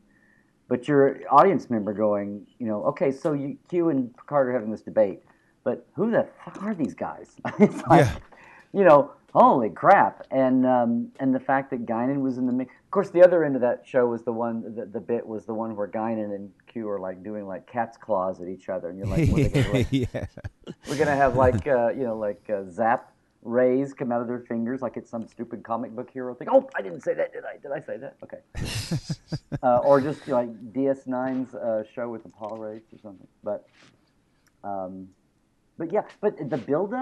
but 0.68 0.88
your 0.88 1.20
audience 1.30 1.70
member 1.70 1.94
going, 1.94 2.48
you 2.58 2.66
know, 2.68 2.84
okay, 2.86 3.12
so 3.12 3.34
you, 3.34 3.58
Q 3.70 3.89
and 3.89 4.16
Picard 4.16 4.48
are 4.48 4.54
having 4.54 4.72
this 4.72 4.82
debate, 4.82 5.22
but 5.64 5.86
who 5.96 6.10
the 6.10 6.28
fuck 6.44 6.64
are 6.64 6.74
these 6.74 6.94
guys? 6.94 7.36
it's 7.60 7.84
like, 7.88 8.06
Yeah. 8.06 8.16
you 8.74 8.84
know, 8.84 9.12
holy 9.34 9.70
crap! 9.70 10.26
And 10.32 10.66
um, 10.66 11.12
and 11.20 11.36
the 11.36 11.39
fact 11.39 11.70
that 11.72 11.86
Guinan 11.86 12.22
was 12.22 12.38
in 12.38 12.46
the 12.46 12.54
mix. 12.54 12.74
Of 12.94 12.96
course, 12.96 13.10
the 13.10 13.24
other 13.24 13.44
end 13.44 13.56
of 13.56 13.62
that 13.62 13.88
show 13.88 14.06
was 14.06 14.22
the 14.22 14.32
one. 14.32 14.76
The, 14.76 14.86
the 14.86 15.00
bit 15.00 15.26
was 15.26 15.48
the 15.48 15.54
one 15.56 15.76
where 15.76 15.88
Guinan 15.88 16.36
and 16.36 16.52
Q 16.68 16.88
are 16.88 17.00
like 17.00 17.24
doing 17.24 17.48
like 17.48 17.66
cat's 17.66 17.98
claws 17.98 18.39
at 18.39 18.48
each 18.48 18.70
other, 18.70 18.91
and 18.91 19.00
you're 19.00 19.08
like, 19.08 19.32
gonna, 19.32 19.74
like 19.74 19.88
yeah. 19.91 20.28
we're 20.88 21.00
gonna 21.00 21.16
have 21.16 21.36
like 21.36 21.66
uh, 21.66 21.89
you 21.89 22.04
know 22.04 22.16
like 22.16 22.48
uh, 22.52 22.70
zap 22.70 23.12
rays 23.41 23.96
come 23.96 24.12
out 24.12 24.22
of 24.22 24.28
their 24.28 24.41
fingers 24.41 24.84
like 24.84 24.96
it's 24.96 25.10
some 25.10 25.28
stupid 25.28 25.64
comic 25.64 25.96
book 25.96 26.08
hero 26.12 26.36
thing. 26.36 26.48
Oh, 26.52 26.70
I 26.76 26.84
didn't 26.84 27.02
say 27.02 27.16
that, 27.16 27.34
did 27.34 27.44
I? 27.44 27.58
Did 27.58 27.72
I 27.72 27.80
say 27.80 27.98
that? 27.98 28.16
Okay. 28.22 29.18
uh, 29.64 29.78
or 29.78 30.00
just 30.00 30.28
like 30.28 30.54
DS9's 30.72 31.56
uh, 31.56 31.82
show 31.96 32.10
with 32.10 32.22
the 32.22 32.30
Pah-wraiths 32.30 32.94
or 32.94 33.00
something. 33.00 33.28
But 33.44 33.66
um, 34.64 35.10
but 35.80 35.91
yeah, 35.91 36.04
but 36.22 36.38
the 36.48 36.58
build 36.58 36.94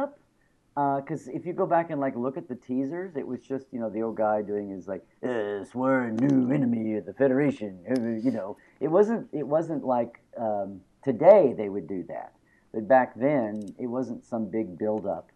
Because 0.76 1.28
if 1.28 1.46
you 1.46 1.52
go 1.54 1.66
back 1.66 1.90
and 1.92 2.00
like 2.00 2.16
look 2.16 2.38
at 2.38 2.48
the 2.48 2.56
teasers, 2.56 3.16
it 3.18 3.28
was 3.28 3.42
just 3.42 3.66
you 3.72 3.80
know 3.80 3.90
the 3.90 4.02
old 4.02 4.16
guy 4.16 4.42
doing 4.42 4.70
his 4.70 4.88
like 4.88 5.06
uh, 5.24 5.64
swear 5.66 6.10
new 6.12 6.52
enemy 6.52 6.96
of 6.96 7.06
the 7.06 7.14
Federation. 7.14 7.80
uh, 7.90 8.00
You 8.26 8.32
know, 8.32 8.58
it 8.80 8.88
wasn't 8.88 9.28
it 9.34 9.46
wasn't 9.46 9.84
like 9.84 10.22
um, 10.38 10.82
today 11.04 11.54
they 11.58 11.68
would 11.70 11.88
do 11.88 12.04
that, 12.08 12.34
but 12.74 12.88
back 12.88 13.16
then 13.16 13.74
it 13.78 13.88
wasn't 13.88 14.24
some 14.26 14.46
big 14.46 14.78
build 14.78 15.06
up. 15.06 15.30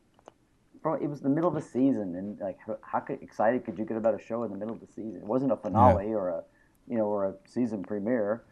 It 1.02 1.10
was 1.10 1.20
the 1.22 1.30
middle 1.30 1.50
of 1.50 1.56
the 1.56 1.62
season, 1.62 2.16
and 2.16 2.40
like 2.40 2.60
how- 2.82 3.00
could, 3.00 3.22
excited 3.24 3.66
could 3.66 3.78
you 3.80 3.86
get 3.86 3.98
about 3.98 4.14
a 4.14 4.20
show 4.24 4.44
in 4.44 4.52
the 4.52 4.58
middle 4.58 4.76
of 4.76 4.82
the 4.82 4.88
season? 4.88 5.16
It 5.18 5.24
wasn't 5.24 5.52
a 5.52 5.58
finale 5.58 6.14
or 6.14 6.30
a 6.30 6.44
you 6.88 6.96
know 6.98 7.08
or 7.08 7.26
a 7.26 7.34
season 7.46 7.84
premiere 7.84 8.44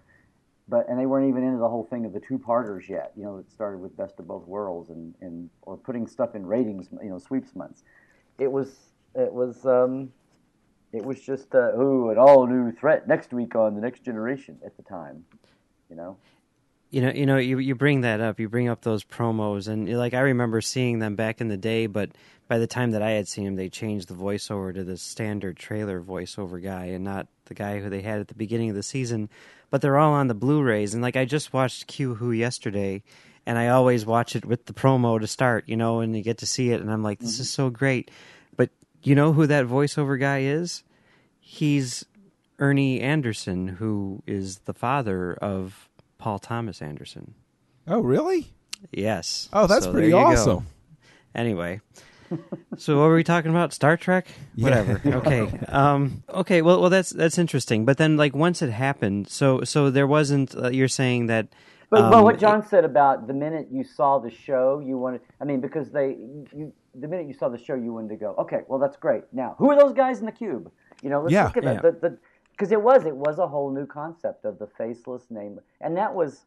but 0.68 0.88
and 0.90 1.00
they 1.00 1.06
weren't 1.06 1.28
even 1.30 1.44
into 1.44 1.60
the 1.60 1.70
whole 1.70 1.84
thing 1.84 2.06
of 2.06 2.14
the 2.14 2.20
two 2.20 2.40
parters 2.40 2.86
yet. 2.88 3.12
You 3.16 3.24
know, 3.24 3.38
it 3.38 3.52
started 3.52 3.80
with 3.80 3.96
Best 3.98 4.20
of 4.20 4.28
Both 4.28 4.48
Worlds 4.48 4.90
and, 4.90 5.14
and 5.22 5.50
or 5.64 5.78
putting 5.78 6.08
stuff 6.08 6.36
in 6.36 6.46
ratings. 6.46 6.88
You 7.02 7.10
know, 7.10 7.20
sweeps 7.20 7.56
months. 7.56 7.84
It 8.40 8.52
was 8.52 8.70
it 9.16 9.32
was 9.32 9.66
um, 9.66 10.12
it 10.92 11.04
was 11.04 11.20
just 11.22 11.54
uh, 11.54 11.78
ooh 11.78 12.10
an 12.10 12.18
all 12.18 12.48
new 12.48 12.72
threat 12.72 13.08
next 13.08 13.34
week 13.34 13.56
on 13.56 13.76
the 13.76 13.82
Next 13.82 14.04
Generation 14.04 14.58
at 14.66 14.78
the 14.78 14.84
time. 14.84 15.26
You 15.90 15.98
know, 15.98 16.18
You 16.92 17.02
know, 17.02 17.12
you 17.12 17.26
know, 17.26 17.38
you 17.38 17.58
you 17.58 17.74
bring 17.74 18.02
that 18.02 18.22
up. 18.22 18.40
You 18.40 18.48
bring 18.48 18.70
up 18.70 18.82
those 18.82 19.04
promos, 19.04 19.68
and 19.68 19.90
like 19.98 20.14
I 20.14 20.20
remember 20.20 20.62
seeing 20.62 21.00
them 21.00 21.16
back 21.16 21.42
in 21.42 21.48
the 21.48 21.58
day. 21.58 21.88
But 21.88 22.12
by 22.48 22.60
the 22.60 22.68
time 22.68 22.92
that 22.92 23.02
I 23.02 23.12
had 23.12 23.28
seen 23.28 23.46
them, 23.46 23.56
they 23.56 23.70
changed 23.70 24.08
the 24.08 24.14
voiceover 24.14 24.74
to 24.76 24.84
the 24.84 24.98
standard 24.98 25.58
trailer 25.58 26.00
voiceover 26.00 26.62
guy, 26.62 26.86
and 26.86 27.04
not 27.04 27.28
the 27.46 27.54
guy 27.54 27.80
who 27.80 27.90
they 27.90 28.02
had 28.02 28.20
at 28.20 28.28
the 28.28 28.36
beginning 28.36 28.70
of 28.70 28.76
the 28.76 28.84
season. 28.84 29.30
But 29.70 29.82
they're 29.82 29.98
all 29.98 30.14
on 30.14 30.28
the 30.28 30.34
Blu-rays, 30.36 30.94
and 30.94 31.02
like 31.02 31.16
I 31.16 31.26
just 31.26 31.54
watched 31.54 31.88
Q 31.88 32.16
Who 32.16 32.32
yesterday, 32.32 33.04
and 33.46 33.58
I 33.58 33.70
always 33.70 34.06
watch 34.06 34.36
it 34.36 34.46
with 34.46 34.66
the 34.66 34.74
promo 34.74 35.20
to 35.20 35.28
start, 35.28 35.68
you 35.68 35.76
know, 35.76 36.00
and 36.00 36.16
you 36.16 36.22
get 36.22 36.38
to 36.40 36.46
see 36.46 36.72
it, 36.72 36.82
and 36.82 36.92
I'm 36.92 37.04
like, 37.04 37.20
this 37.20 37.40
is 37.40 37.48
mm-hmm. 37.48 37.64
so 37.64 37.70
great. 37.70 38.12
But 38.56 38.70
you 39.02 39.16
know 39.16 39.34
who 39.34 39.48
that 39.48 39.66
voiceover 39.66 40.20
guy 40.20 40.42
is? 40.42 40.84
He's 41.40 42.06
Ernie 42.60 43.02
Anderson, 43.02 43.68
who 43.68 44.22
is 44.28 44.60
the 44.60 44.74
father 44.74 45.34
of 45.34 45.90
Paul 46.18 46.40
Thomas 46.40 46.82
Anderson. 46.82 47.34
Oh, 47.88 48.00
really? 48.00 48.54
Yes. 48.92 49.50
Oh, 49.52 49.68
that's 49.68 49.86
So 49.86 49.92
pretty 49.92 50.08
you 50.08 50.14
go. 50.14 50.20
awesome. 50.20 50.68
Anyway, 51.36 51.82
so 52.78 53.00
what 53.00 53.08
were 53.08 53.16
we 53.16 53.24
talking 53.24 53.52
about? 53.52 53.74
Star 53.74 53.98
Trek? 53.98 54.28
Yeah. 54.56 54.64
Whatever. 54.70 55.02
Okay. 55.20 55.60
Um, 55.68 56.24
okay. 56.30 56.62
Well, 56.62 56.82
well, 56.82 56.90
that's 56.90 57.10
that's 57.12 57.38
interesting. 57.38 57.86
But 57.86 57.98
then, 57.98 58.18
like, 58.18 58.36
once 58.36 58.62
it 58.62 58.72
happened, 58.72 59.30
so 59.30 59.64
so 59.64 59.90
there 59.90 60.08
wasn't. 60.08 60.56
Uh, 60.56 60.70
you're 60.70 60.88
saying 60.88 61.28
that. 61.28 61.48
but, 61.90 62.02
um, 62.02 62.12
but 62.12 62.24
what 62.24 62.40
John 62.40 62.66
said 62.68 62.86
about 62.86 63.28
the 63.28 63.34
minute 63.34 63.68
you 63.72 63.84
saw 63.84 64.20
the 64.20 64.32
show, 64.32 64.80
you 64.86 64.98
wanted. 64.98 65.22
I 65.42 65.46
mean, 65.46 65.62
because 65.62 65.92
they 65.92 66.18
you 66.56 66.74
the 66.96 67.08
minute 67.08 67.28
you 67.28 67.34
saw 67.34 67.50
the 67.50 67.58
show, 67.58 67.76
you 67.76 67.94
wanted 67.94 68.10
to 68.10 68.18
go. 68.18 68.36
Okay, 68.40 68.62
well 68.68 68.80
that's 68.80 68.98
great. 68.98 69.24
Now, 69.32 69.56
who 69.58 69.70
are 69.72 69.78
those 69.80 69.94
guys 69.94 70.20
in 70.20 70.26
the 70.26 70.32
cube? 70.32 70.72
You 71.02 71.10
know, 71.10 71.22
let's 71.22 71.34
Yeah. 71.34 71.46
look 71.46 71.58
at 71.58 71.64
Yeah. 71.64 71.74
that. 71.82 72.02
The, 72.02 72.10
the, 72.10 72.18
because 72.52 72.72
it 72.72 72.82
was 72.82 73.06
it 73.06 73.16
was 73.16 73.40
a 73.40 73.48
whole 73.48 73.72
new 73.72 73.88
concept 73.88 74.46
of 74.46 74.60
the 74.60 74.68
faceless 74.68 75.32
name, 75.32 75.60
and 75.82 75.98
that 75.98 76.14
was, 76.14 76.46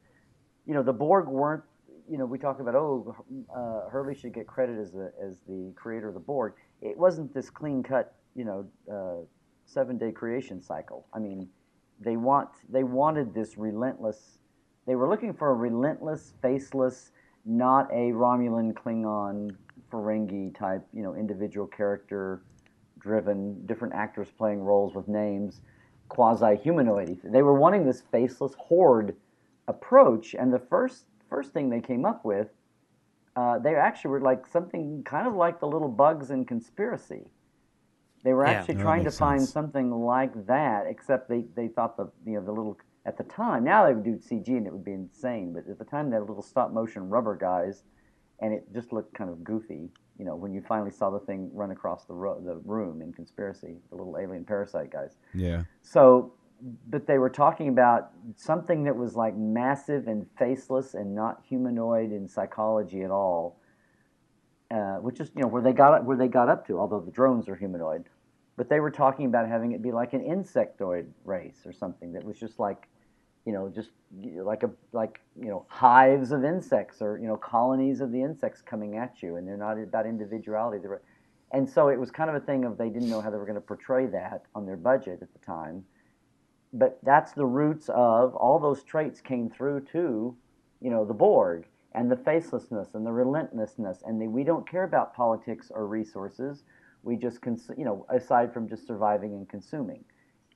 you 0.65 0.73
know, 0.75 0.83
the 0.85 0.93
Borg 0.93 1.27
weren't. 1.29 1.65
You 2.09 2.19
know, 2.19 2.27
we 2.27 2.39
talk 2.39 2.61
about 2.61 2.75
oh, 2.75 3.17
uh, 3.55 3.89
Hurley 3.91 4.15
should 4.15 4.33
get 4.33 4.47
credit 4.47 4.79
as 4.79 4.93
the 4.93 5.13
as 5.25 5.39
the 5.49 5.73
creator 5.75 6.09
of 6.09 6.15
the 6.15 6.21
Borg. 6.21 6.55
It 6.81 6.97
wasn't 6.97 7.35
this 7.35 7.51
clean 7.51 7.83
cut, 7.83 8.15
you 8.35 8.45
know, 8.45 8.67
uh, 8.93 9.25
seven 9.65 9.99
day 9.99 10.13
creation 10.13 10.63
cycle. 10.63 11.07
I 11.13 11.19
mean, 11.19 11.49
they 12.01 12.17
want 12.17 12.51
they 12.69 12.85
wanted 12.85 13.35
this 13.35 13.57
relentless. 13.57 14.39
They 14.87 14.95
were 14.95 15.09
looking 15.09 15.35
for 15.35 15.51
a 15.51 15.55
relentless, 15.55 16.35
faceless, 16.41 17.11
not 17.45 17.91
a 17.91 18.13
Romulan, 18.13 18.73
Klingon, 18.73 19.57
Ferengi 19.91 20.57
type, 20.57 20.87
you 20.93 21.03
know, 21.03 21.15
individual 21.15 21.67
character 21.67 22.43
driven, 22.99 23.65
different 23.67 23.95
actors 23.95 24.29
playing 24.37 24.61
roles 24.61 24.95
with 24.95 25.09
names, 25.09 25.61
quasi 26.09 26.57
humanoid. 26.57 27.19
They 27.25 27.43
were 27.43 27.55
wanting 27.55 27.85
this 27.85 28.03
faceless 28.13 28.55
horde 28.59 29.17
approach, 29.69 30.35
and 30.35 30.53
the 30.53 30.59
first 30.59 31.07
first 31.29 31.53
thing 31.53 31.71
they 31.71 31.81
came 31.81 32.05
up 32.05 32.25
with, 32.25 32.49
uh, 33.37 33.59
they 33.59 33.75
actually 33.75 34.11
were 34.11 34.21
like 34.21 34.47
something 34.47 35.03
kind 35.05 35.27
of 35.27 35.35
like 35.35 35.61
the 35.61 35.67
little 35.67 35.89
bugs 35.89 36.31
in 36.31 36.45
conspiracy. 36.45 37.25
They 38.25 38.33
were 38.33 38.45
Yeah. 38.45 38.53
actually 38.53 38.77
trying 38.77 39.01
to 39.05 39.11
makes 39.11 39.19
find 39.19 39.41
something 39.43 39.91
like 39.91 40.47
that, 40.47 40.87
except 40.87 41.29
they, 41.29 41.43
they 41.55 41.69
thought 41.69 41.97
the 41.97 42.11
you 42.25 42.35
know 42.35 42.45
the 42.45 42.53
little 42.53 42.79
at 43.05 43.17
the 43.17 43.25
time 43.25 43.63
now 43.63 43.87
they 43.87 43.95
would 43.95 44.03
do 44.05 44.17
CG 44.17 44.49
and 44.49 44.67
it 44.67 44.73
would 44.73 44.85
be 44.85 44.93
insane, 44.95 45.53
but 45.53 45.69
at 45.69 45.79
the 45.79 45.85
time 45.85 46.11
they 46.11 46.17
had 46.17 46.27
little 46.27 46.43
stop 46.43 46.73
motion 46.73 47.09
rubber 47.09 47.37
guys, 47.37 47.85
and 48.41 48.53
it 48.53 48.67
just 48.73 48.93
looked 48.93 49.15
kind 49.15 49.31
of 49.31 49.45
goofy. 49.45 49.91
You 50.19 50.25
know 50.25 50.35
when 50.35 50.53
you 50.55 50.63
finally 50.63 50.91
saw 50.91 51.11
the 51.11 51.21
thing 51.21 51.51
run 51.53 51.71
across 51.71 52.07
the 52.07 52.15
ro- 52.15 52.41
the 52.41 52.57
room 52.65 53.03
in 53.03 53.13
conspiracy, 53.13 53.77
the 53.91 53.97
little 53.97 54.17
alien 54.19 54.45
parasite 54.45 54.91
guys. 54.91 55.19
Yeah. 55.35 55.65
So, 55.83 56.33
but 56.89 57.07
they 57.07 57.19
were 57.19 57.31
talking 57.31 57.69
about 57.69 58.11
something 58.37 58.85
that 58.85 58.97
was 58.97 59.15
like 59.15 59.37
massive 59.37 60.09
and 60.09 60.27
faceless 60.39 60.95
and 60.95 61.15
not 61.15 61.43
humanoid 61.47 62.13
in 62.13 62.29
psychology 62.29 63.03
at 63.03 63.11
all, 63.11 63.61
uh, 64.71 64.97
which 64.97 65.21
is 65.21 65.31
you 65.37 65.43
know 65.43 65.49
where 65.49 65.63
they 65.63 65.73
got 65.73 66.05
where 66.05 66.17
they 66.17 66.29
got 66.29 66.49
up 66.49 66.67
to. 66.67 66.79
Although 66.79 67.01
the 67.01 67.11
drones 67.11 67.49
are 67.49 67.57
humanoid, 67.57 68.05
but 68.57 68.69
they 68.69 68.81
were 68.81 68.91
talking 68.91 69.27
about 69.27 69.49
having 69.49 69.73
it 69.73 69.83
be 69.83 69.93
like 69.93 70.13
an 70.15 70.23
insectoid 70.23 71.07
race 71.25 71.61
or 71.67 71.73
something 71.73 72.13
that 72.13 72.25
was 72.25 72.39
just 72.39 72.59
like, 72.59 72.89
you 73.45 73.53
know, 73.53 73.69
just 73.69 73.91
like 74.23 74.63
a 74.63 74.71
like 74.93 75.21
you 75.39 75.49
know 75.49 75.67
hives 75.69 76.33
of 76.33 76.45
insects 76.45 77.03
or 77.03 77.19
you 77.19 77.27
know 77.27 77.37
colonies 77.37 78.01
of 78.01 78.13
the 78.13 78.23
insects 78.23 78.63
coming 78.63 78.97
at 78.97 79.23
you, 79.23 79.37
and 79.37 79.47
they're 79.47 79.59
not 79.59 79.79
about 79.79 80.07
individuality. 80.07 80.81
They 80.81 80.89
were, 80.89 81.03
and 81.53 81.69
so 81.69 81.89
it 81.89 82.01
was 82.01 82.11
kind 82.11 82.31
of 82.31 82.37
a 82.37 82.41
thing 82.41 82.65
of 82.65 82.79
they 82.79 82.89
didn't 82.89 83.11
know 83.11 83.21
how 83.21 83.31
they 83.31 83.37
were 83.37 83.45
going 83.45 83.57
to 83.57 83.61
portray 83.61 84.07
that 84.07 84.45
on 84.55 84.65
their 84.65 84.77
budget 84.77 85.19
at 85.21 85.33
the 85.35 85.39
time 85.41 85.85
but 86.79 86.99
that's 87.03 87.33
the 87.33 87.47
roots 87.47 87.89
of 87.89 88.35
all 88.35 88.59
those 88.59 88.83
traits 88.83 89.21
came 89.21 89.49
through 89.51 89.81
to 89.93 90.37
you 90.81 90.91
know 90.91 91.05
the 91.05 91.15
Borg 91.15 91.67
and 91.93 92.11
the 92.11 92.17
facelessness 92.17 92.95
and 92.95 93.07
the 93.07 93.13
relentlessness. 93.13 94.03
And 94.05 94.21
the, 94.21 94.29
we 94.29 94.45
don't 94.45 94.69
care 94.69 94.85
about 94.85 95.15
politics 95.15 95.73
or 95.75 95.87
resources. 95.87 96.63
We 97.03 97.17
just 97.17 97.41
cons- 97.41 97.71
you 97.77 97.85
know 97.85 98.07
aside 98.11 98.53
from 98.53 98.69
just 98.69 98.87
surviving 98.87 99.33
and 99.33 99.49
consuming. 99.49 100.05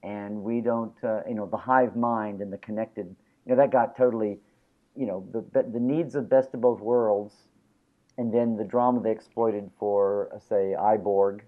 And 0.02 0.42
we 0.42 0.60
don't 0.60 0.96
uh, 1.02 1.20
you 1.26 1.34
know 1.34 1.46
the 1.46 1.56
hive 1.56 1.96
mind 1.96 2.40
and 2.40 2.52
the 2.52 2.58
connected 2.58 3.06
you 3.46 3.54
know 3.54 3.56
that 3.56 3.72
got 3.72 3.96
totally 3.96 4.38
you 4.96 5.06
know 5.06 5.26
the 5.32 5.62
the 5.62 5.80
needs 5.80 6.14
of 6.14 6.28
best 6.28 6.54
of 6.54 6.60
both 6.60 6.80
worlds. 6.80 7.34
And 8.18 8.34
then 8.34 8.56
the 8.56 8.64
drama 8.64 9.00
they 9.00 9.12
exploited 9.12 9.70
for 9.78 10.28
uh, 10.34 10.38
say 10.38 10.74
I, 10.74 10.98
Borg 10.98 11.44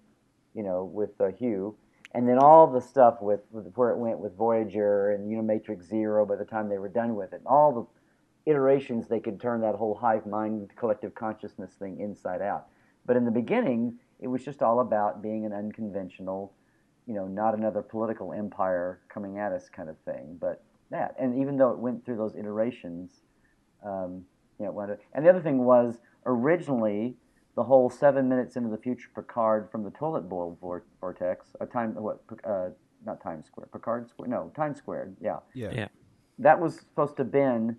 you 0.54 0.62
know 0.62 0.84
with 0.84 1.20
uh, 1.20 1.28
Hugh 1.28 1.76
and 2.14 2.28
then 2.28 2.38
all 2.38 2.66
the 2.66 2.80
stuff 2.80 3.16
with, 3.20 3.40
with 3.50 3.72
where 3.74 3.90
it 3.90 3.98
went 3.98 4.18
with 4.18 4.36
Voyager 4.36 5.12
and 5.12 5.30
you 5.30 5.36
know 5.36 5.42
Matrix 5.42 5.86
Zero 5.86 6.26
by 6.26 6.36
the 6.36 6.44
time 6.44 6.68
they 6.68 6.78
were 6.78 6.88
done 6.88 7.14
with 7.14 7.32
it, 7.32 7.42
all 7.46 7.72
the 7.72 8.50
iterations 8.50 9.08
they 9.08 9.20
could 9.20 9.40
turn 9.40 9.60
that 9.60 9.74
whole 9.74 9.94
hive 9.94 10.26
mind 10.26 10.70
collective 10.76 11.14
consciousness 11.14 11.72
thing 11.78 12.00
inside 12.00 12.42
out. 12.42 12.66
But 13.06 13.16
in 13.16 13.24
the 13.24 13.30
beginning, 13.30 13.98
it 14.20 14.28
was 14.28 14.44
just 14.44 14.62
all 14.62 14.80
about 14.80 15.22
being 15.22 15.46
an 15.46 15.52
unconventional, 15.52 16.52
you 17.06 17.14
know, 17.14 17.26
not 17.26 17.56
another 17.56 17.82
political 17.82 18.32
empire 18.32 19.00
coming 19.08 19.38
at 19.38 19.52
us 19.52 19.68
kind 19.68 19.88
of 19.88 19.96
thing. 20.04 20.36
But 20.40 20.62
that, 20.90 21.14
and 21.18 21.40
even 21.40 21.56
though 21.56 21.70
it 21.70 21.78
went 21.78 22.04
through 22.04 22.16
those 22.16 22.36
iterations, 22.36 23.10
um, 23.84 24.24
you 24.60 24.66
know, 24.66 24.96
and 25.14 25.24
the 25.24 25.30
other 25.30 25.40
thing 25.40 25.64
was 25.64 25.98
originally 26.26 27.16
the 27.54 27.62
whole 27.62 27.90
seven 27.90 28.28
minutes 28.28 28.56
into 28.56 28.70
the 28.70 28.78
future 28.78 29.08
Picard 29.14 29.70
from 29.70 29.84
the 29.84 29.90
toilet 29.90 30.28
bowl 30.28 30.58
vortex, 31.00 31.54
a 31.60 31.66
time 31.66 31.94
what 31.94 32.22
uh, 32.44 32.68
not 33.04 33.22
Times 33.22 33.46
Square, 33.46 33.68
Picard 33.72 34.08
Square, 34.08 34.28
no 34.28 34.52
Times 34.56 34.78
Square, 34.78 35.12
yeah, 35.20 35.38
Yeah. 35.54 35.70
Yeah. 35.72 35.88
that 36.38 36.60
was 36.60 36.76
supposed 36.76 37.16
to 37.16 37.24
have 37.24 37.32
been, 37.32 37.76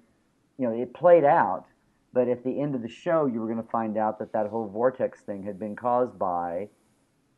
you 0.58 0.68
know, 0.68 0.74
it 0.76 0.94
played 0.94 1.24
out, 1.24 1.66
but 2.12 2.28
at 2.28 2.44
the 2.44 2.62
end 2.62 2.76
of 2.76 2.82
the 2.82 2.90
show, 2.90 3.26
you 3.26 3.40
were 3.40 3.48
going 3.48 3.64
to 3.64 3.70
find 3.70 3.98
out 3.98 4.20
that 4.20 4.34
that 4.34 4.48
whole 4.48 4.68
vortex 4.68 5.22
thing 5.22 5.44
had 5.44 5.58
been 5.58 5.76
caused 5.76 6.20
by 6.20 6.70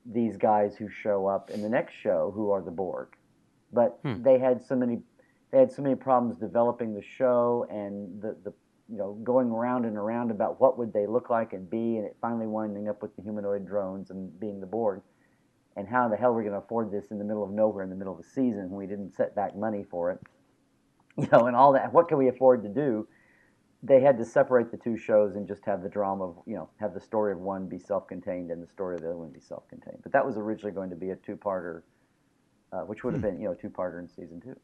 these 0.06 0.36
guys 0.38 0.76
who 0.76 0.90
show 0.90 1.28
up 1.28 1.50
in 1.50 1.62
the 1.62 1.70
next 1.70 1.94
show, 1.94 2.32
who 2.36 2.52
are 2.52 2.62
the 2.62 2.72
Borg. 2.72 3.16
But 3.72 4.00
they 4.24 4.40
had 4.40 4.64
so 4.66 4.76
many, 4.76 5.00
they 5.52 5.60
had 5.60 5.72
so 5.72 5.82
many 5.82 5.96
problems 5.96 6.38
developing 6.38 6.94
the 6.94 7.02
show 7.02 7.66
and 7.70 8.22
the 8.22 8.36
the 8.44 8.54
you 8.90 8.98
know 8.98 9.14
going 9.24 9.50
around 9.50 9.86
and 9.86 9.98
around 9.98 10.32
about 10.32 10.60
what 10.62 10.78
would 10.78 10.94
they 10.94 11.08
look 11.08 11.30
like 11.30 11.54
and 11.54 11.70
be, 11.70 11.98
and 11.98 12.06
it 12.06 12.16
finally 12.22 12.48
winding 12.48 12.88
up 12.88 13.02
with 13.02 13.16
the 13.16 13.22
humanoid 13.22 13.66
drones 13.66 14.12
and 14.12 14.40
being 14.40 14.60
the 14.60 14.68
Borg. 14.68 15.02
And 15.78 15.88
how 15.88 16.08
the 16.08 16.16
hell 16.16 16.30
are 16.30 16.34
we 16.34 16.44
going 16.44 16.54
to 16.54 16.60
afford 16.60 16.90
this 16.90 17.12
in 17.12 17.18
the 17.18 17.26
middle 17.26 17.44
of 17.44 17.52
nowhere 17.52 17.84
in 17.84 17.90
the 17.90 17.98
middle 17.98 18.14
of 18.14 18.24
the 18.24 18.30
season 18.30 18.70
when 18.70 18.80
we 18.80 18.88
didn't 18.88 19.14
set 19.14 19.36
back 19.36 19.56
money 19.56 19.84
for 19.90 20.12
it? 20.12 20.20
You 21.18 21.30
know, 21.32 21.48
and 21.48 21.56
all 21.56 21.72
that. 21.72 21.94
What 21.94 22.10
can 22.10 22.18
we 22.18 22.28
afford 22.28 22.62
to 22.64 22.68
do? 22.68 23.08
They 23.82 24.02
had 24.02 24.18
to 24.18 24.26
separate 24.26 24.70
the 24.70 24.76
two 24.76 24.98
shows 24.98 25.38
and 25.38 25.48
just 25.48 25.64
have 25.64 25.82
the 25.82 25.88
drama 25.88 26.26
of 26.26 26.36
you 26.46 26.56
know 26.56 26.70
have 26.82 26.94
the 26.94 27.00
story 27.00 27.32
of 27.32 27.40
one 27.40 27.70
be 27.70 27.80
self-contained 27.80 28.52
and 28.52 28.62
the 28.62 28.68
story 28.68 28.96
of 28.96 29.02
the 29.02 29.08
other 29.08 29.18
one 29.18 29.30
be 29.30 29.40
self-contained. 29.40 30.00
But 30.04 30.12
that 30.12 30.26
was 30.26 30.36
originally 30.36 30.74
going 30.74 30.90
to 30.90 30.98
be 30.98 31.12
a 31.12 31.16
two-parter, 31.16 31.84
uh, 32.74 32.82
which 32.82 33.06
would 33.06 33.14
have 33.14 33.22
been 33.22 33.40
you 33.40 33.48
know 33.48 33.54
two-parter 33.54 34.02
in 34.02 34.10
season 34.10 34.42
two 34.42 34.60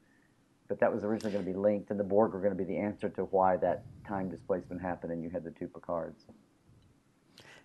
but 0.71 0.79
that 0.79 0.93
was 0.93 1.03
originally 1.03 1.33
going 1.33 1.43
to 1.43 1.51
be 1.51 1.57
linked, 1.57 1.91
and 1.91 1.99
the 1.99 2.03
Borg 2.05 2.31
were 2.31 2.39
going 2.39 2.53
to 2.53 2.57
be 2.57 2.63
the 2.63 2.77
answer 2.77 3.09
to 3.09 3.23
why 3.23 3.57
that 3.57 3.83
time 4.07 4.29
displacement 4.29 4.81
happened, 4.81 5.11
and 5.11 5.21
you 5.21 5.29
had 5.29 5.43
the 5.43 5.51
two 5.51 5.67
Picards. 5.67 6.23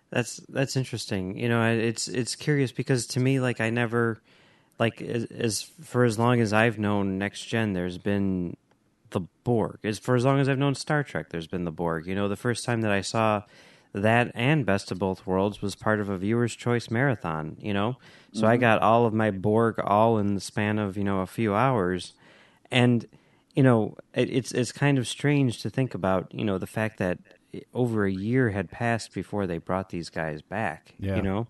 That's 0.09 0.41
that's 0.49 0.75
interesting. 0.75 1.37
You 1.37 1.47
know, 1.47 1.63
it's 1.71 2.09
it's 2.09 2.35
curious 2.35 2.73
because 2.73 3.07
to 3.07 3.21
me, 3.21 3.39
like 3.39 3.61
I 3.61 3.69
never, 3.69 4.21
like 4.77 5.01
as, 5.01 5.23
as 5.23 5.61
for 5.61 6.03
as 6.03 6.19
long 6.19 6.41
as 6.41 6.51
I've 6.51 6.79
known 6.79 7.17
Next 7.17 7.45
Gen, 7.45 7.71
there's 7.71 7.97
been 7.97 8.57
the 9.11 9.21
Borg. 9.45 9.79
As 9.85 9.99
for 9.99 10.17
as 10.17 10.25
long 10.25 10.41
as 10.41 10.49
I've 10.49 10.59
known 10.59 10.75
Star 10.75 11.01
Trek, 11.01 11.29
there's 11.29 11.47
been 11.47 11.63
the 11.63 11.71
Borg. 11.71 12.07
You 12.07 12.15
know, 12.15 12.27
the 12.27 12.35
first 12.35 12.65
time 12.65 12.81
that 12.81 12.91
I 12.91 12.99
saw 12.99 13.43
that 13.93 14.33
and 14.35 14.65
Best 14.65 14.91
of 14.91 14.99
Both 14.99 15.25
Worlds 15.25 15.61
was 15.61 15.75
part 15.75 16.01
of 16.01 16.09
a 16.09 16.17
viewer's 16.17 16.57
choice 16.57 16.91
marathon. 16.91 17.55
You 17.61 17.73
know, 17.73 17.95
so 18.33 18.41
mm-hmm. 18.41 18.49
I 18.49 18.57
got 18.57 18.81
all 18.81 19.05
of 19.05 19.13
my 19.13 19.31
Borg 19.31 19.79
all 19.79 20.17
in 20.17 20.35
the 20.35 20.41
span 20.41 20.77
of 20.77 20.97
you 20.97 21.05
know 21.05 21.21
a 21.21 21.25
few 21.25 21.55
hours 21.55 22.11
and 22.71 23.07
you 23.55 23.63
know 23.63 23.95
it, 24.13 24.29
it's 24.29 24.51
it's 24.51 24.71
kind 24.71 24.97
of 24.97 25.07
strange 25.07 25.61
to 25.61 25.69
think 25.69 25.93
about 25.93 26.33
you 26.33 26.45
know 26.45 26.57
the 26.57 26.67
fact 26.67 26.97
that 26.99 27.19
over 27.73 28.05
a 28.05 28.11
year 28.11 28.49
had 28.51 28.69
passed 28.69 29.13
before 29.13 29.47
they 29.47 29.57
brought 29.57 29.89
these 29.89 30.09
guys 30.09 30.41
back 30.41 30.93
yeah. 30.99 31.15
you 31.15 31.21
know 31.21 31.47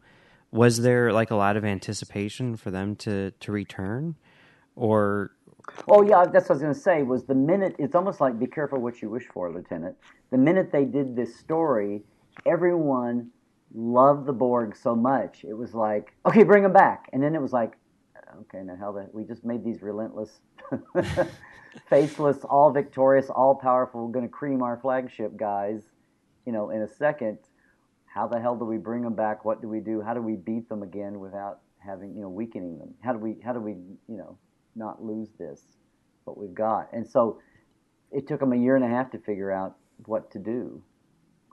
was 0.52 0.82
there 0.82 1.12
like 1.12 1.32
a 1.32 1.36
lot 1.36 1.58
of 1.58 1.66
anticipation 1.66 2.56
for 2.56 2.72
them 2.72 2.96
to 2.96 3.32
to 3.40 3.52
return 3.52 4.16
or 4.76 5.32
Oh 5.90 6.02
yeah, 6.02 6.26
that's 6.26 6.50
what 6.50 6.52
I 6.52 6.54
was 6.54 6.62
going 6.62 6.74
to 6.74 6.80
say. 6.80 7.04
Was 7.04 7.26
the 7.26 7.36
minute 7.36 7.76
it's 7.78 7.96
almost 7.96 8.22
like 8.22 8.40
be 8.40 8.48
careful 8.48 8.80
what 8.80 9.02
you 9.02 9.10
wish 9.10 9.26
for, 9.28 9.52
Lieutenant. 9.52 9.96
The 10.32 10.38
minute 10.38 10.72
they 10.72 10.86
did 10.86 11.16
this 11.16 11.38
story, 11.38 12.04
everyone 12.46 13.32
loved 13.74 14.26
the 14.26 14.34
Borg 14.34 14.76
so 14.76 14.96
much. 14.96 15.44
It 15.44 15.54
was 15.54 15.74
like, 15.74 16.14
okay, 16.26 16.44
bring 16.44 16.64
them 16.64 16.74
back, 16.74 17.10
and 17.14 17.22
then 17.22 17.36
it 17.36 17.42
was 17.42 17.54
like, 17.54 17.74
okay, 18.42 18.64
now 18.64 18.76
how 18.80 18.92
the 18.92 19.08
we 19.14 19.24
just 19.24 19.44
made 19.44 19.64
these 19.64 19.82
relentless, 19.82 20.40
faceless, 21.90 22.38
all 22.44 22.72
victorious, 22.72 23.30
all 23.30 23.56
powerful, 23.56 24.08
going 24.08 24.26
to 24.26 24.32
cream 24.32 24.62
our 24.62 24.78
flagship 24.78 25.36
guys, 25.38 25.82
you 26.46 26.52
know, 26.52 26.70
in 26.70 26.82
a 26.82 26.88
second. 26.88 27.38
How 28.06 28.28
the 28.28 28.40
hell 28.40 28.56
do 28.56 28.66
we 28.66 28.78
bring 28.78 29.04
them 29.04 29.14
back? 29.14 29.46
What 29.46 29.62
do 29.62 29.68
we 29.68 29.80
do? 29.80 30.02
How 30.02 30.14
do 30.14 30.22
we 30.22 30.36
beat 30.36 30.68
them 30.70 30.82
again 30.82 31.20
without 31.20 31.60
having 31.80 32.16
you 32.16 32.22
know 32.22 32.30
weakening 32.30 32.78
them? 32.80 32.94
How 33.04 33.14
do 33.14 33.20
we 33.20 33.38
how 33.44 33.54
do 33.54 33.60
we 33.60 33.72
you 33.72 34.18
know 34.18 34.38
not 34.76 35.04
lose 35.04 35.30
this 35.38 35.62
what 36.24 36.38
we've 36.38 36.56
got? 36.56 36.90
And 36.94 37.08
so 37.08 37.40
it 38.12 38.28
took 38.28 38.40
them 38.40 38.54
a 38.54 38.58
year 38.58 38.76
and 38.76 38.86
a 38.86 38.88
half 38.88 39.12
to 39.12 39.20
figure 39.20 39.52
out 39.52 39.76
what 40.06 40.32
to 40.32 40.40
do, 40.40 40.82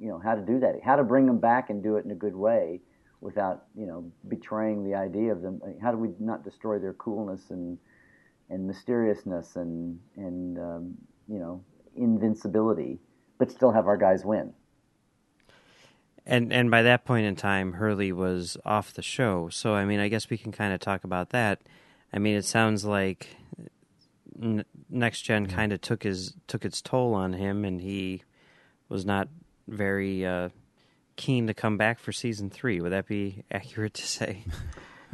you 0.01 0.09
know, 0.09 0.21
how 0.23 0.35
to 0.35 0.43
do 0.43 0.61
that, 0.61 0.75
how 0.85 0.97
to 0.97 1.05
bring 1.05 1.27
them 1.27 1.39
back 1.39 1.71
and 1.71 1.83
do 1.83 1.97
it 1.97 2.05
in 2.05 2.11
a 2.11 2.17
good 2.17 2.37
way 2.37 2.81
without 3.25 3.65
you 3.75 3.87
know 3.87 4.05
betraying 4.29 4.85
the 4.85 4.95
idea 4.95 5.33
of 5.33 5.41
them. 5.41 5.61
How 5.83 5.91
do 5.91 5.97
we 5.97 6.11
not 6.21 6.45
destroy 6.45 6.79
their 6.79 6.93
coolness 6.93 7.51
and 7.51 7.79
and 8.51 8.67
mysteriousness 8.67 9.57
and 9.57 9.99
and 10.15 10.59
um, 10.59 10.95
you 11.27 11.39
know 11.39 11.65
invincibility, 11.97 13.01
but 13.39 13.51
still 13.51 13.73
have 13.73 13.87
our 13.87 13.97
guys 13.97 14.25
win. 14.25 14.53
And 16.27 16.53
and 16.53 16.71
by 16.71 16.83
that 16.83 17.05
point 17.07 17.27
in 17.27 17.35
time, 17.35 17.73
Hurley 17.73 18.13
was 18.13 18.59
off 18.65 18.93
the 18.93 19.03
show. 19.03 19.49
So 19.49 19.75
I 19.75 19.87
mean, 19.87 20.01
I 20.01 20.09
guess 20.09 20.29
we 20.29 20.39
can 20.39 20.53
kind 20.53 20.75
of 20.75 20.81
talk 20.81 21.03
about 21.03 21.31
that. 21.31 21.63
I 22.13 22.19
mean, 22.19 22.37
it 22.37 22.45
sounds 22.45 22.85
like 22.85 23.29
N- 24.41 24.67
Next 24.91 25.23
Gen 25.23 25.47
kind 25.47 25.73
of 25.73 25.81
took 25.81 26.03
his 26.03 26.35
took 26.47 26.65
its 26.65 26.83
toll 26.83 27.15
on 27.15 27.33
him, 27.33 27.65
and 27.65 27.81
he 27.81 28.23
was 28.91 29.07
not 29.07 29.29
very 29.67 30.27
uh, 30.27 30.51
keen 31.17 31.47
to 31.47 31.55
come 31.55 31.77
back 31.77 31.99
for 31.99 32.13
season 32.13 32.51
three. 32.51 32.81
Would 32.81 32.93
that 32.93 33.07
be 33.07 33.45
accurate 33.51 33.95
to 33.95 34.07
say? 34.07 34.45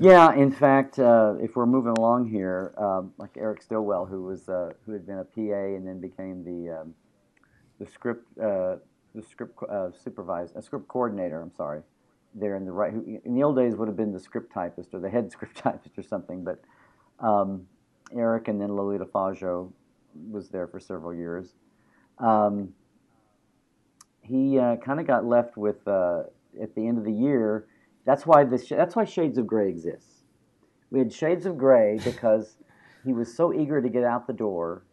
Yeah, 0.01 0.33
in 0.33 0.51
fact, 0.51 0.99
uh, 0.99 1.35
if 1.43 1.57
we're 1.57 1.67
moving 1.67 1.93
along 1.93 2.31
here, 2.31 2.73
um, 2.79 3.13
like 3.19 3.37
Eric 3.37 3.61
Stillwell, 3.61 4.07
who 4.07 4.23
was 4.23 4.49
uh, 4.49 4.71
who 4.87 4.93
had 4.93 5.07
been 5.07 5.19
a 5.19 5.25
PA 5.25 5.77
and 5.77 5.87
then 5.87 6.01
became 6.01 6.43
the 6.43 6.81
um, 6.81 6.95
the 7.79 7.85
script 7.85 8.27
uh, 8.39 8.77
the 9.15 9.23
script 9.23 9.59
uh, 9.71 9.91
supervisor, 10.03 10.59
a 10.59 10.63
script 10.63 10.89
coordinator. 10.89 11.43
I'm 11.43 11.53
sorry, 11.55 11.83
there 12.35 12.57
in 12.57 12.65
the 12.65 12.73
right. 12.73 12.95
Who, 12.95 13.21
in 13.23 13.35
the 13.35 13.43
old 13.43 13.57
days 13.57 13.77
would 13.77 13.89
have 13.89 13.97
been 13.99 14.15
the 14.15 14.21
script 14.21 14.55
typist 14.55 14.95
or 14.95 15.01
the 15.01 15.11
head 15.11 15.31
script 15.33 15.59
typist 15.59 15.99
or 15.99 16.03
something, 16.03 16.45
but 16.45 16.63
um, 17.19 17.67
Eric 18.17 18.49
and 18.49 18.59
then 18.59 18.75
Lolita 18.75 19.05
Fatjo 19.05 19.71
was 20.31 20.49
there 20.49 20.67
for 20.67 20.81
several 20.81 21.13
years. 21.13 21.57
Um, 22.19 22.73
he 24.31 24.59
uh, 24.59 24.77
kind 24.77 25.01
of 25.01 25.07
got 25.07 25.25
left 25.25 25.57
with 25.57 25.87
uh, 25.89 26.23
at 26.63 26.75
the 26.75 26.87
end 26.87 26.99
of 26.99 27.05
the 27.05 27.13
year. 27.13 27.67
That's 28.05 28.27
why 28.27 28.45
this. 28.45 28.69
That's 28.69 28.97
why 28.97 29.05
Shades 29.05 29.39
of 29.39 29.47
Grey 29.47 29.69
exists. 29.69 30.23
We 30.91 30.99
had 31.01 31.13
Shades 31.13 31.47
of 31.47 31.59
Grey 31.59 31.99
because 32.05 32.57
he 33.05 33.13
was 33.13 33.35
so 33.35 33.53
eager 33.53 33.81
to 33.83 33.89
get 33.89 34.05
out 34.05 34.27
the 34.27 34.33
door. 34.33 34.85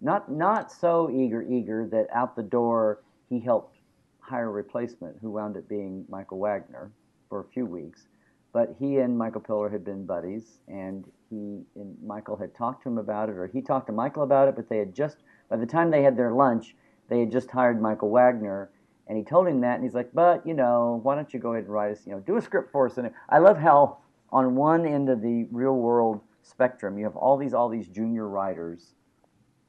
Not 0.00 0.30
not 0.30 0.70
so 0.70 1.10
eager 1.10 1.42
eager 1.42 1.86
that 1.88 2.08
out 2.12 2.36
the 2.36 2.42
door 2.42 3.02
he 3.28 3.40
helped 3.40 3.78
hire 4.18 4.48
a 4.48 4.52
replacement 4.52 5.16
who 5.20 5.30
wound 5.30 5.56
up 5.56 5.68
being 5.68 6.04
Michael 6.08 6.38
Wagner 6.38 6.92
for 7.28 7.40
a 7.40 7.44
few 7.44 7.66
weeks. 7.66 8.08
But 8.52 8.76
he 8.78 8.98
and 8.98 9.16
Michael 9.16 9.40
Piller 9.40 9.70
had 9.70 9.84
been 9.84 10.04
buddies, 10.04 10.58
and 10.68 11.04
he 11.30 11.62
and 11.74 11.96
Michael 12.04 12.36
had 12.36 12.54
talked 12.54 12.82
to 12.82 12.90
him 12.90 12.98
about 12.98 13.30
it, 13.30 13.36
or 13.36 13.46
he 13.46 13.62
talked 13.62 13.86
to 13.86 13.92
Michael 13.92 14.22
about 14.22 14.48
it. 14.48 14.56
But 14.56 14.68
they 14.68 14.78
had 14.78 14.94
just 14.94 15.18
by 15.48 15.56
the 15.56 15.66
time 15.66 15.90
they 15.90 16.02
had 16.02 16.16
their 16.16 16.32
lunch, 16.32 16.74
they 17.08 17.20
had 17.20 17.32
just 17.32 17.50
hired 17.50 17.80
Michael 17.80 18.10
Wagner, 18.10 18.70
and 19.08 19.18
he 19.18 19.24
told 19.24 19.48
him 19.48 19.60
that, 19.62 19.74
and 19.74 19.84
he's 19.84 19.94
like, 19.94 20.12
but, 20.12 20.46
you 20.46 20.54
know, 20.54 21.00
why 21.02 21.14
don't 21.14 21.32
you 21.34 21.40
go 21.40 21.52
ahead 21.52 21.64
and 21.64 21.72
write 21.72 21.92
us, 21.92 22.06
you 22.06 22.12
know, 22.12 22.20
do 22.20 22.36
a 22.36 22.42
script 22.42 22.70
for 22.70 22.86
us. 22.86 22.98
And 22.98 23.10
I 23.28 23.38
love 23.38 23.58
how 23.58 23.98
on 24.30 24.54
one 24.54 24.86
end 24.86 25.08
of 25.08 25.20
the 25.20 25.46
real 25.50 25.74
world 25.74 26.20
spectrum, 26.42 26.96
you 26.98 27.04
have 27.04 27.16
all 27.16 27.36
these, 27.36 27.52
all 27.52 27.68
these 27.68 27.88
junior 27.88 28.28
writers, 28.28 28.94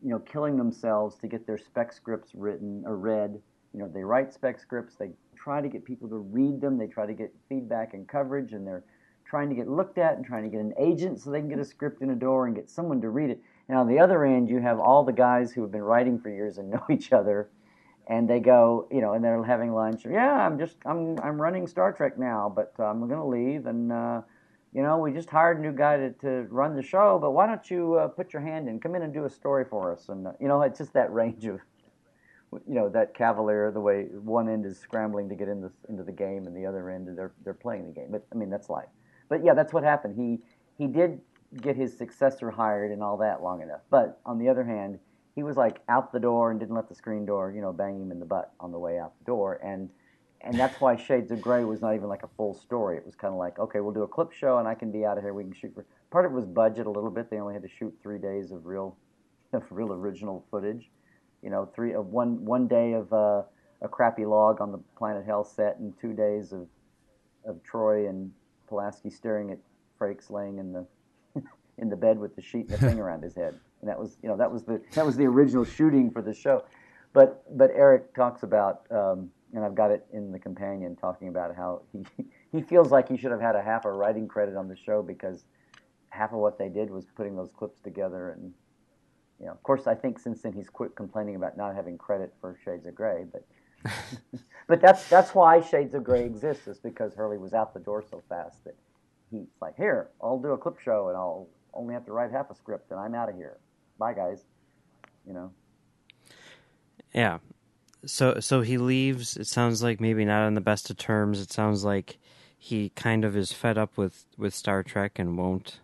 you 0.04 0.10
know, 0.10 0.20
killing 0.20 0.58
themselves 0.58 1.18
to 1.18 1.28
get 1.28 1.48
their 1.48 1.58
spec 1.58 1.92
scripts 1.94 2.36
written 2.36 2.84
or 2.86 2.98
read. 2.98 3.42
You 3.74 3.80
know, 3.80 3.90
they 3.92 4.04
write 4.04 4.32
spec 4.34 4.60
scripts, 4.60 4.96
they 4.96 5.12
try 5.36 5.62
to 5.62 5.68
get 5.68 5.84
people 5.84 6.08
to 6.10 6.18
read 6.18 6.62
them, 6.62 6.78
they 6.78 6.88
try 6.88 7.08
to 7.08 7.14
get 7.14 7.34
feedback 7.50 7.96
and 7.96 8.08
coverage, 8.08 8.54
and 8.54 8.66
they're 8.66 8.84
trying 9.26 9.50
to 9.50 9.56
get 9.56 9.68
looked 9.68 9.98
at 9.98 10.16
and 10.16 10.24
trying 10.24 10.44
to 10.44 10.50
get 10.50 10.60
an 10.60 10.74
agent 10.78 11.20
so 11.20 11.32
they 11.32 11.40
can 11.40 11.50
get 11.50 11.60
a 11.60 11.66
script 11.66 12.04
in 12.04 12.12
a 12.12 12.16
door 12.16 12.46
and 12.46 12.56
get 12.56 12.70
someone 12.70 13.02
to 13.02 13.10
read 13.10 13.32
it. 13.32 13.42
And 13.68 13.78
on 13.78 13.88
the 13.88 13.98
other 13.98 14.24
end, 14.24 14.48
you 14.48 14.60
have 14.60 14.80
all 14.80 15.04
the 15.04 15.12
guys 15.12 15.52
who 15.52 15.64
have 15.64 15.72
been 15.72 15.82
writing 15.82 16.20
for 16.20 16.30
years 16.30 16.60
and 16.60 16.70
know 16.72 16.86
each 16.92 17.12
other 17.12 17.50
and 18.08 18.30
they 18.30 18.40
go, 18.40 18.88
you 18.92 19.02
know, 19.02 19.14
and 19.14 19.24
they're 19.24 19.44
having 19.44 19.74
lunch. 19.74 20.06
Yeah, 20.10 20.34
I'm 20.34 20.60
just, 20.60 20.78
I'm, 20.86 21.18
I'm 21.20 21.42
running 21.42 21.68
Star 21.68 21.92
Trek 21.92 22.18
now, 22.18 22.52
but 22.54 22.74
uh, 22.80 22.84
I'm 22.84 23.00
going 23.08 23.20
to 23.20 23.26
leave, 23.26 23.66
and 23.66 23.92
uh, 23.92 24.22
you 24.74 24.82
know, 24.82 24.98
we 24.98 25.14
just 25.14 25.30
hired 25.30 25.60
a 25.60 25.62
new 25.62 25.72
guy 25.72 25.98
to, 25.98 26.10
to 26.14 26.48
run 26.50 26.76
the 26.76 26.82
show. 26.82 27.20
But 27.22 27.32
why 27.32 27.48
don't 27.48 27.70
you 27.70 27.96
uh, 27.96 28.08
put 28.08 28.34
your 28.34 28.42
hand 28.42 28.68
in, 28.68 28.80
come 28.80 28.96
in 28.96 29.04
and 29.04 29.14
do 29.14 29.26
a 29.26 29.30
story 29.30 29.66
for 29.70 29.92
us? 29.92 30.10
And 30.10 30.28
uh, 30.28 30.32
you 30.40 30.48
know, 30.48 30.62
it's 30.64 30.80
just 30.80 30.94
that 30.94 31.14
range 31.14 31.46
of, 31.46 31.60
you 32.52 32.74
know, 32.74 32.90
that 32.90 33.14
cavalier. 33.14 33.72
The 33.72 33.80
way 33.80 34.06
one 34.12 34.50
end 34.50 34.66
is 34.66 34.80
scrambling 34.80 35.30
to 35.30 35.36
get 35.36 35.48
in 35.48 35.62
the, 35.62 35.72
into 35.90 36.04
the 36.04 36.12
game, 36.12 36.48
and 36.48 36.56
the 36.56 36.66
other 36.66 36.90
end 36.90 37.08
they're 37.18 37.34
they're 37.44 37.54
playing 37.54 37.86
the 37.86 37.94
game. 37.94 38.08
But 38.10 38.26
I 38.32 38.36
mean, 38.36 38.50
that's 38.50 38.70
life. 38.70 38.90
But 39.30 39.46
yeah, 39.46 39.54
that's 39.54 39.74
what 39.74 39.84
happened. 39.84 40.16
He 40.18 40.40
he 40.78 40.92
did 40.92 41.22
get 41.62 41.76
his 41.76 41.96
successor 41.96 42.50
hired 42.50 42.92
and 42.92 43.04
all 43.04 43.18
that 43.18 43.44
long 43.44 43.62
enough. 43.62 43.82
But 43.92 44.20
on 44.26 44.40
the 44.40 44.50
other 44.50 44.64
hand 44.64 45.00
he 45.36 45.44
was 45.44 45.58
like 45.58 45.82
out 45.90 46.12
the 46.12 46.20
door 46.20 46.52
and 46.52 46.60
didn't 46.60 46.76
let 46.76 46.90
the 46.90 46.96
screen 46.96 47.26
door, 47.26 47.52
you 47.52 47.62
know, 47.62 47.74
bang 47.74 48.00
him 48.02 48.12
in 48.12 48.20
the 48.20 48.26
butt 48.26 48.54
on 48.60 48.72
the 48.72 48.80
way 48.80 49.00
out 49.00 49.14
the 49.20 49.26
door. 49.26 49.60
And 49.64 49.90
and 50.42 50.60
that's 50.60 50.80
why 50.82 50.98
Shades 50.98 51.32
of 51.32 51.42
Grey 51.42 51.64
was 51.64 51.82
not 51.82 51.96
even 51.96 52.10
like 52.10 52.24
a 52.24 52.30
full 52.36 52.54
story. 52.54 52.98
It 52.98 53.06
was 53.06 53.16
kind 53.16 53.34
of 53.34 53.40
like, 53.40 53.60
okay, 53.60 53.80
we'll 53.80 53.94
do 53.94 54.04
a 54.04 54.08
clip 54.08 54.34
show 54.34 54.58
and 54.58 54.68
I 54.68 54.76
can 54.76 54.92
be 54.92 55.06
out 55.06 55.18
of 55.18 55.24
here. 55.24 55.34
We 55.34 55.44
can 55.44 55.54
shoot 55.54 55.74
for 55.74 55.86
part 56.12 56.26
of 56.26 56.34
it 56.34 56.36
was 56.36 56.46
budget 56.46 56.86
a 56.86 56.92
little 56.92 57.10
bit. 57.10 57.30
They 57.30 57.40
only 57.40 57.54
had 57.54 57.64
to 57.64 57.70
shoot 57.70 57.96
three 58.02 58.20
days 58.20 58.52
of 58.52 58.66
real, 58.66 58.98
of 59.54 59.64
real 59.72 59.94
original 59.94 60.46
footage. 60.52 60.90
You 61.42 61.50
know, 61.50 61.70
three 61.74 61.94
of 61.94 62.08
one 62.08 62.44
one 62.46 62.68
day 62.68 62.94
of 62.94 63.12
uh, 63.12 63.44
a 63.82 63.88
crappy 63.88 64.26
log 64.26 64.62
on 64.62 64.72
the 64.72 64.80
Planet 64.98 65.26
Hell 65.26 65.44
set 65.44 65.78
and 65.80 65.94
two 66.00 66.14
days 66.14 66.52
of 66.52 66.68
of 67.46 67.60
Troi 67.64 68.08
and 68.10 68.32
Pulaski 68.68 69.10
staring 69.10 69.52
at 69.52 69.60
Frakes 70.00 70.30
laying 70.30 70.58
in 70.58 70.72
the 70.72 70.86
in 71.78 71.90
the 71.90 71.96
bed 71.96 72.20
with 72.20 72.36
the 72.36 72.42
sheet 72.42 72.70
and 72.70 72.70
the 72.70 72.78
thing 72.90 73.00
around 73.00 73.24
his 73.24 73.36
head 73.36 73.60
and 73.84 73.90
that 73.90 74.00
was 74.00 74.18
you 74.24 74.30
know 74.30 74.38
that 74.38 74.50
was 74.50 74.64
the 74.64 74.82
that 74.94 75.06
was 75.06 75.18
the 75.18 75.26
original 75.26 75.66
shooting 75.66 76.10
for 76.10 76.22
the 76.22 76.34
show. 76.34 76.64
But 77.12 77.44
but 77.56 77.70
Eric 77.76 78.16
talks 78.16 78.44
about, 78.44 78.88
um, 78.90 79.30
and 79.54 79.64
I've 79.64 79.76
got 79.76 79.92
it 79.92 80.06
in 80.14 80.32
the 80.32 80.40
companion 80.40 80.96
talking 80.96 81.28
about 81.28 81.54
how 81.54 81.82
he 81.92 82.06
he 82.54 82.62
feels 82.62 82.92
like 82.92 83.10
he 83.10 83.18
should 83.18 83.32
have 83.32 83.42
had 83.42 83.56
a 83.56 83.62
half 83.62 83.84
a 83.84 83.92
writing 83.92 84.28
credit 84.28 84.56
on 84.56 84.70
the 84.70 84.78
show 84.78 85.04
because 85.04 85.44
half 86.10 86.32
of 86.32 86.40
what 86.40 86.58
they 86.58 86.70
did 86.70 86.90
was 86.90 87.06
putting 87.16 87.36
those 87.36 87.52
clips 87.52 87.82
together 87.82 88.32
and 88.32 88.54
you 89.40 89.48
know, 89.48 89.52
of 89.52 89.62
course, 89.64 89.86
I 89.86 89.96
think 89.96 90.18
since 90.18 90.42
then 90.44 90.54
he's 90.54 90.70
quit 90.70 90.96
complaining 90.96 91.36
about 91.36 91.58
not 91.58 91.76
having 91.76 91.98
credit 91.98 92.34
for 92.40 92.58
Shades 92.64 92.86
of 92.86 92.96
Grey, 92.96 93.26
but 93.30 93.46
but 94.68 94.80
that's 94.80 95.10
that's 95.10 95.36
why 95.36 95.60
Shades 95.60 95.94
of 95.94 96.06
Grey 96.06 96.24
exists, 96.24 96.68
is 96.68 96.80
because 96.80 97.14
Hurley 97.14 97.38
was 97.38 97.54
out 97.54 97.74
the 97.74 97.82
door 97.82 98.02
so 98.10 98.24
fast 98.30 98.64
that 98.64 98.76
he's 99.30 99.48
like, 99.62 99.76
here, 99.76 100.12
I'll 100.22 100.40
do 100.40 100.54
a 100.54 100.58
clip 100.58 100.80
show 100.80 101.10
and 101.10 101.18
I'll 101.18 101.50
only 101.74 101.94
have 101.94 102.06
to 102.06 102.14
write 102.14 102.32
half 102.32 102.50
a 102.50 102.56
script 102.56 102.92
and 102.92 103.00
I'm 103.00 103.16
out 103.16 103.30
of 103.30 103.36
here. 103.36 103.58
Bye, 103.98 104.14
guys. 104.14 104.44
You 105.26 105.34
know. 105.34 105.52
Yeah. 107.14 107.40
So 108.06 108.40
so 108.40 108.62
he 108.62 108.78
leaves. 108.78 109.38
It 109.38 109.48
sounds 109.48 109.82
like 109.82 110.02
maybe 110.02 110.26
not 110.26 110.44
on 110.44 110.56
the 110.56 110.62
best 110.62 110.90
of 110.90 110.98
terms. 110.98 111.40
It 111.40 111.52
sounds 111.52 111.84
like 111.84 112.18
he 112.58 112.90
kind 112.90 113.24
of 113.26 113.36
is 113.38 113.52
fed 113.54 113.78
up 113.78 113.98
with 113.98 114.26
with 114.38 114.54
Star 114.54 114.84
Trek 114.84 115.20
and 115.20 115.38
won't 115.38 115.80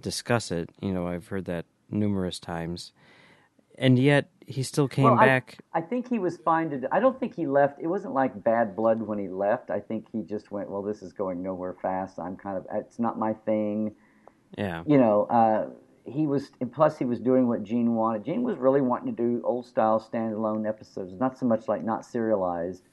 discuss 0.00 0.50
it. 0.50 0.70
You 0.80 0.92
know, 0.92 1.06
I've 1.06 1.28
heard 1.28 1.44
that 1.46 1.66
numerous 1.90 2.38
times. 2.38 2.92
And 3.76 3.98
yet 3.98 4.28
he 4.46 4.62
still 4.62 4.88
came 4.88 5.04
well, 5.04 5.16
back. 5.16 5.58
I, 5.72 5.78
I 5.78 5.82
think 5.82 6.08
he 6.08 6.18
was 6.18 6.36
fine 6.36 6.70
to. 6.70 6.88
I 6.90 7.00
don't 7.00 7.18
think 7.20 7.34
he 7.34 7.46
left. 7.46 7.78
It 7.80 7.86
wasn't 7.86 8.14
like 8.14 8.42
bad 8.42 8.74
blood 8.74 9.00
when 9.00 9.18
he 9.18 9.28
left. 9.28 9.70
I 9.70 9.78
think 9.78 10.06
he 10.10 10.22
just 10.22 10.50
went, 10.50 10.68
well, 10.68 10.82
this 10.82 11.02
is 11.02 11.12
going 11.12 11.42
nowhere 11.42 11.76
fast. 11.80 12.18
I'm 12.18 12.36
kind 12.36 12.56
of. 12.56 12.66
It's 12.72 12.98
not 12.98 13.18
my 13.18 13.34
thing. 13.34 13.94
Yeah. 14.56 14.82
You 14.86 14.98
know. 14.98 15.24
Uh, 15.24 15.70
he 16.10 16.26
was 16.26 16.50
plus 16.72 16.98
he 16.98 17.04
was 17.04 17.20
doing 17.20 17.48
what 17.48 17.62
Gene 17.62 17.94
wanted. 17.94 18.24
Gene 18.24 18.42
was 18.42 18.56
really 18.56 18.80
wanting 18.80 19.14
to 19.14 19.22
do 19.22 19.42
old 19.44 19.66
style 19.66 20.00
standalone 20.00 20.66
episodes, 20.66 21.12
not 21.12 21.38
so 21.38 21.46
much 21.46 21.68
like 21.68 21.84
not 21.84 22.04
serialized, 22.04 22.84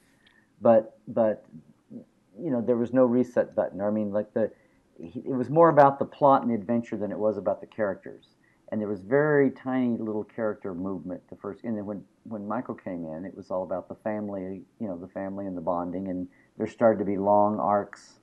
but 0.60 0.98
but 1.08 1.46
you 1.90 2.50
know 2.50 2.60
there 2.60 2.76
was 2.76 2.92
no 2.92 3.04
reset 3.04 3.54
button. 3.54 3.80
I 3.80 3.90
mean, 3.90 4.12
like 4.12 4.32
the 4.34 4.50
it 4.98 5.34
was 5.34 5.50
more 5.50 5.68
about 5.68 5.98
the 5.98 6.04
plot 6.04 6.42
and 6.42 6.50
the 6.50 6.54
adventure 6.54 6.96
than 6.96 7.12
it 7.12 7.18
was 7.18 7.36
about 7.36 7.60
the 7.60 7.66
characters. 7.66 8.28
And 8.72 8.80
there 8.80 8.88
was 8.88 9.00
very 9.00 9.50
tiny 9.50 9.96
little 9.96 10.24
character 10.24 10.74
movement 10.74 11.22
the 11.30 11.36
first. 11.36 11.64
And 11.64 11.76
then 11.76 11.86
when 11.86 12.04
when 12.24 12.46
Michael 12.46 12.74
came 12.74 13.04
in, 13.06 13.24
it 13.24 13.36
was 13.36 13.50
all 13.50 13.62
about 13.62 13.88
the 13.88 13.94
family, 13.94 14.62
you 14.80 14.88
know, 14.88 14.96
the 14.96 15.08
family 15.08 15.46
and 15.46 15.56
the 15.56 15.60
bonding. 15.60 16.08
And 16.08 16.28
there 16.56 16.66
started 16.66 16.98
to 16.98 17.04
be 17.04 17.16
long 17.16 17.58
arcs 17.60 18.18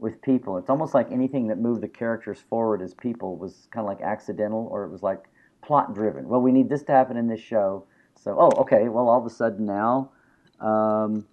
with 0.00 0.20
people. 0.22 0.56
It's 0.56 0.70
almost 0.70 0.94
like 0.94 1.12
anything 1.12 1.48
that 1.48 1.58
moved 1.58 1.82
the 1.82 1.88
characters 1.88 2.42
forward 2.48 2.82
as 2.82 2.94
people 2.94 3.36
was 3.36 3.68
kind 3.70 3.84
of 3.84 3.88
like 3.88 4.00
accidental, 4.00 4.68
or 4.70 4.84
it 4.84 4.90
was 4.90 5.02
like 5.02 5.24
plot 5.62 5.94
driven. 5.94 6.28
Well, 6.28 6.40
we 6.40 6.52
need 6.52 6.68
this 6.68 6.82
to 6.84 6.92
happen 6.92 7.16
in 7.16 7.28
this 7.28 7.40
show. 7.40 7.84
So, 8.16 8.36
oh, 8.38 8.60
okay. 8.62 8.88
Well, 8.88 9.08
all 9.08 9.20
of 9.20 9.26
a 9.26 9.30
sudden 9.30 9.66
now, 9.66 10.10
um, 10.60 11.26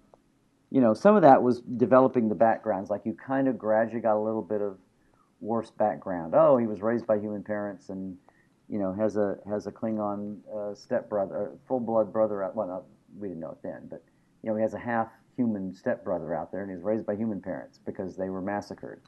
you 0.70 0.80
know, 0.80 0.94
some 0.94 1.16
of 1.16 1.22
that 1.22 1.42
was 1.42 1.60
developing 1.60 2.28
the 2.28 2.34
backgrounds. 2.34 2.90
Like 2.90 3.02
you 3.04 3.14
kind 3.14 3.48
of 3.48 3.58
gradually 3.58 4.00
got 4.00 4.16
a 4.16 4.20
little 4.22 4.42
bit 4.42 4.60
of 4.60 4.78
Worf's 5.40 5.70
background. 5.70 6.34
Oh, 6.36 6.56
he 6.56 6.66
was 6.66 6.82
raised 6.82 7.06
by 7.06 7.18
human 7.18 7.42
parents, 7.42 7.88
and 7.90 8.16
you 8.68 8.78
know 8.78 8.92
has 8.92 9.16
a 9.16 9.38
has 9.48 9.66
a 9.66 9.72
Klingon 9.72 10.38
uh, 10.54 10.74
stepbrother, 10.74 11.52
full 11.66 11.80
blood 11.80 12.12
brother. 12.12 12.50
Well, 12.54 12.66
not, 12.66 12.84
we 13.18 13.28
didn't 13.28 13.40
know 13.40 13.52
it 13.52 13.62
then, 13.62 13.86
but 13.88 14.02
you 14.42 14.50
know 14.50 14.56
he 14.56 14.62
has 14.62 14.74
a 14.74 14.78
half 14.78 15.08
human 15.38 15.72
stepbrother 15.72 16.34
out 16.34 16.50
there, 16.50 16.62
and 16.62 16.70
he's 16.70 16.82
raised 16.82 17.06
by 17.06 17.14
human 17.14 17.40
parents 17.40 17.78
because 17.86 18.16
they 18.16 18.28
were 18.28 18.42
massacred 18.42 19.00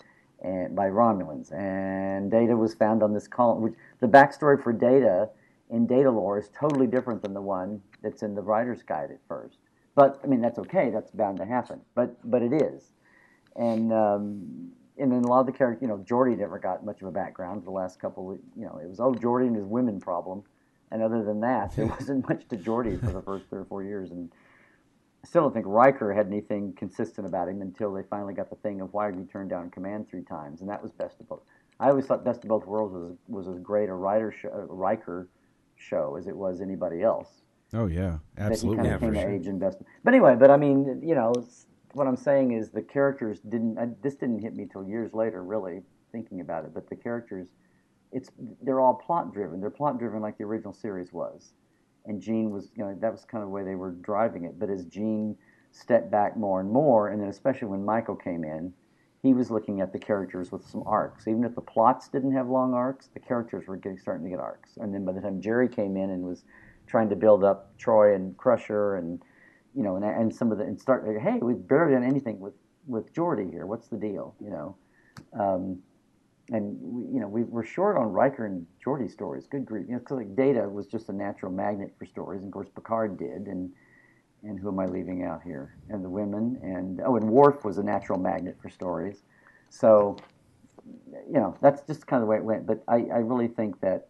and 0.43 0.77
by 0.77 0.87
Romulans. 0.87 1.53
And 1.53 2.31
Data 2.31 2.57
was 2.57 2.73
found 2.73 3.03
on 3.03 3.13
this 3.13 3.27
colony. 3.27 3.65
Which 3.65 3.75
the 3.99 4.07
backstory 4.07 4.63
for 4.63 4.73
Data 4.73 5.29
in 5.71 5.89
Datalore 5.89 6.39
is 6.41 6.49
totally 6.59 6.87
different 6.87 7.21
than 7.23 7.35
the 7.35 7.43
one 7.43 7.83
that's 8.01 8.23
in 8.23 8.37
the 8.37 8.43
writer's 8.43 8.83
guide 8.85 9.11
at 9.11 9.19
first. 9.27 9.59
But 9.97 10.21
I 10.23 10.29
mean 10.29 10.41
that's 10.41 10.61
okay. 10.61 10.91
That's 10.91 11.11
bound 11.11 11.39
to 11.39 11.45
happen. 11.45 11.81
But 11.95 12.17
but 12.31 12.43
it 12.43 12.53
is, 12.53 12.93
and. 13.57 13.93
Um, 13.93 14.73
and 14.99 15.11
then 15.11 15.25
a 15.25 15.29
lot 15.29 15.41
of 15.41 15.47
the 15.47 15.53
characters, 15.53 15.81
you 15.81 15.89
know, 15.89 15.97
Geordi 15.97 16.37
never 16.37 16.59
got 16.59 16.85
much 16.85 17.01
of 17.01 17.09
a 17.09 17.11
background 17.11 17.63
for 17.63 17.71
the 17.71 17.71
last 17.71 17.99
couple. 17.99 18.33
Of, 18.33 18.39
you 18.55 18.67
know, 18.67 18.79
it 18.83 18.87
was 18.87 19.01
oh 19.01 19.15
Geordi 19.15 19.47
and 19.47 19.57
his 19.57 19.65
women 19.65 19.99
problem, 19.99 20.43
and 20.91 21.03
other 21.03 21.25
than 21.25 21.41
that, 21.41 21.75
there 21.75 21.87
wasn't 21.99 22.29
much 22.29 22.47
to 22.49 22.57
Geordi 22.59 23.01
for 23.01 23.11
the 23.13 23.23
first 23.23 23.47
three 23.49 23.61
or 23.61 23.65
four 23.65 23.83
years. 23.83 24.11
And 24.11 24.31
still 25.25 25.43
don't 25.43 25.53
think 25.53 25.67
Riker 25.69 26.13
had 26.13 26.27
anything 26.27 26.73
consistent 26.77 27.27
about 27.27 27.49
him 27.49 27.63
until 27.63 27.93
they 27.93 28.03
finally 28.09 28.35
got 28.35 28.51
the 28.51 28.57
thing 28.57 28.81
of 28.81 28.93
why 28.93 29.11
did 29.11 29.19
he 29.19 29.27
turn 29.27 29.49
down 29.49 29.71
command 29.71 30.09
three 30.09 30.23
times, 30.23 30.61
and 30.61 30.71
that 30.71 30.83
was 30.83 30.93
best 30.93 31.21
of 31.21 31.29
both. 31.29 31.43
I 31.79 31.89
always 31.89 32.07
thought 32.07 32.25
Best 32.25 32.45
of 32.45 32.49
Both 32.49 32.67
Worlds 32.67 32.93
was 32.93 33.17
was 33.27 33.49
as 33.49 33.63
great 33.63 33.89
a 33.89 33.95
writer 33.95 34.31
show, 34.31 34.51
a 34.51 34.67
Riker 34.67 35.29
show 35.77 36.17
as 36.17 36.27
it 36.27 36.37
was 36.37 36.61
anybody 36.61 37.03
else. 37.03 37.43
Oh 37.73 37.87
yeah, 37.87 38.19
absolutely. 38.37 38.83
That 38.83 38.83
he 38.83 38.89
kind 38.91 38.95
of 38.95 39.15
came 39.15 39.29
to 39.29 39.35
age 39.35 39.47
in 39.47 39.59
best. 39.59 39.79
But 40.05 40.13
anyway, 40.13 40.37
but 40.39 40.51
I 40.51 40.57
mean, 40.57 41.01
you 41.03 41.15
know, 41.15 41.33
what 41.93 42.07
I'm 42.07 42.17
saying 42.17 42.53
is 42.53 42.71
the 42.71 42.83
characters 42.83 43.41
didn't. 43.41 43.79
Uh, 43.79 43.87
this 44.03 44.15
didn't 44.15 44.41
hit 44.41 44.55
me 44.55 44.67
till 44.71 44.85
years 44.85 45.15
later, 45.15 45.43
really 45.43 45.83
thinking 46.13 46.41
about 46.41 46.65
it. 46.65 46.75
But 46.75 46.91
the 46.91 46.97
characters, 46.97 47.49
it's 48.13 48.31
they're 48.63 48.81
all 48.81 48.95
plot 48.95 49.33
driven. 49.33 49.61
They're 49.61 49.71
plot 49.71 49.99
driven 49.99 50.21
like 50.21 50.37
the 50.37 50.45
original 50.45 50.75
series 50.75 51.13
was, 51.13 51.53
and 52.07 52.21
Gene 52.21 52.51
was. 52.51 52.71
You 52.77 52.85
know, 52.85 52.97
that 53.01 53.13
was 53.13 53.25
kind 53.25 53.43
of 53.43 53.49
the 53.49 53.55
way 53.55 53.63
they 53.63 53.75
were 53.75 53.93
driving 53.93 54.45
it. 54.45 54.59
But 54.59 54.71
as 54.71 54.85
Gene 54.85 55.37
stepped 55.73 56.11
back 56.11 56.37
more 56.37 56.61
and 56.61 56.71
more, 56.71 57.09
and 57.09 57.21
then 57.21 57.29
especially 57.29 57.69
when 57.69 57.85
Michael 57.85 58.17
came 58.17 58.45
in, 58.45 58.73
he 59.23 59.35
was 59.35 59.51
looking 59.51 59.81
at 59.81 59.93
the 59.93 59.99
characters 59.99 60.51
with 60.51 60.67
some 60.67 60.83
arcs. 60.87 61.29
Even 61.29 61.45
if 61.45 61.55
the 61.55 61.61
plots 61.61 62.09
didn't 62.09 62.33
have 62.33 62.49
long 62.49 62.75
arcs, 62.75 63.09
the 63.15 63.21
characters 63.21 63.67
were 63.67 63.77
getting 63.77 63.99
starting 63.99 64.25
to 64.25 64.31
get 64.31 64.41
arcs. 64.41 64.77
And 64.79 64.93
then 64.95 65.05
by 65.05 65.13
the 65.13 65.21
time 65.21 65.41
Jeri 65.41 65.71
came 65.75 65.97
in 65.97 66.11
and 66.11 66.23
was 66.23 66.45
trying 66.87 67.09
to 67.11 67.17
build 67.17 67.45
up 67.45 67.77
Troi 67.79 68.17
and 68.17 68.37
Crusher 68.37 68.97
and 68.97 69.23
you 69.75 69.83
know, 69.83 69.97
and, 69.97 70.05
and 70.05 70.35
some 70.35 70.51
of 70.53 70.59
the 70.59 70.65
and 70.65 70.81
start. 70.81 71.05
Hey, 71.21 71.39
we've 71.41 71.67
barely 71.67 71.95
done 71.95 72.05
anything 72.05 72.41
with 72.41 72.55
with 72.87 73.13
Geordi 73.15 73.51
here. 73.51 73.67
What's 73.67 73.89
the 73.89 73.97
deal? 73.97 74.35
You 74.41 74.51
know, 74.51 74.77
um, 75.39 75.79
and 76.51 76.77
we, 76.81 77.15
you 77.15 77.21
know 77.21 77.29
we, 77.29 77.45
we're 77.45 77.65
short 77.65 77.97
on 77.97 78.07
Riker 78.13 78.47
and 78.47 78.67
Geordi 78.85 79.11
stories. 79.11 79.47
Good 79.47 79.65
grief, 79.65 79.87
you 79.89 79.95
know, 79.95 80.01
because 80.01 80.19
like 80.19 80.37
Data 80.37 80.69
was 80.69 80.87
just 80.87 81.09
a 81.09 81.13
natural 81.13 81.53
magnet 81.53 81.95
for 81.99 82.07
stories, 82.07 82.43
and 82.43 82.49
of 82.49 82.53
course 82.53 82.69
Picard 82.75 83.19
did, 83.19 83.47
and 83.47 83.71
and 84.43 84.59
who 84.59 84.69
am 84.69 84.79
I 84.81 84.87
leaving 84.87 85.25
out 85.25 85.43
here? 85.43 85.75
And 85.89 86.05
the 86.05 86.11
women, 86.11 86.59
and 86.63 87.01
oh, 87.05 87.17
and 87.17 87.29
Worf 87.29 87.65
was 87.65 87.79
a 87.79 87.83
natural 87.83 88.19
magnet 88.19 88.57
for 88.61 88.69
stories. 88.69 89.23
So, 89.69 90.17
you 91.27 91.35
know, 91.35 91.57
that's 91.61 91.83
just 91.83 92.07
kind 92.07 92.23
of 92.23 92.27
the 92.27 92.31
way 92.31 92.37
it 92.37 92.45
went. 92.45 92.67
But 92.67 92.83
I, 92.89 93.07
I 93.13 93.19
really 93.19 93.49
think 93.49 93.81
that 93.81 94.09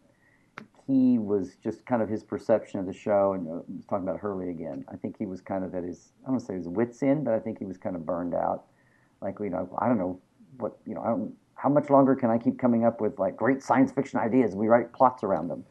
he 0.87 1.19
was 1.19 1.57
just 1.63 1.85
kind 1.87 2.03
of 2.03 2.09
his 2.09 2.23
perception 2.23 2.81
of 2.81 2.87
the 2.87 2.93
show, 2.93 3.35
and 3.35 3.49
uh, 3.49 3.63
talking 3.89 4.09
about 4.09 4.21
Hurley 4.21 4.51
again. 4.51 4.85
I 4.91 4.97
think 4.97 5.17
he 5.19 5.27
was 5.27 5.41
kind 5.41 5.65
of 5.65 5.75
at 5.75 5.85
his, 5.85 6.13
I 6.27 6.31
don't 6.31 6.41
say 6.41 6.55
his 6.55 6.69
wits 6.69 7.03
end, 7.03 7.25
but 7.25 7.35
I 7.35 7.39
think 7.39 7.59
he 7.59 7.65
was 7.65 7.77
kind 7.77 7.95
of 7.95 8.07
burned 8.07 8.35
out. 8.35 8.65
Like, 9.21 9.37
you 9.41 9.51
know, 9.51 9.69
I 9.79 9.87
don't 9.87 9.99
know 9.99 10.21
what, 10.59 10.79
you 10.87 10.95
know, 10.95 11.03
I 11.03 11.09
don't, 11.09 11.35
how 11.61 11.69
much 11.69 11.91
longer 11.91 12.15
can 12.15 12.31
I 12.31 12.39
keep 12.39 12.59
coming 12.59 12.85
up 12.85 13.01
with 13.01 13.19
like 13.19 13.37
great 13.37 13.63
science 13.63 13.93
fiction 13.93 14.19
ideas? 14.19 14.55
We 14.55 14.69
write 14.69 14.93
plots 14.93 15.23
around 15.23 15.49
them. 15.49 15.65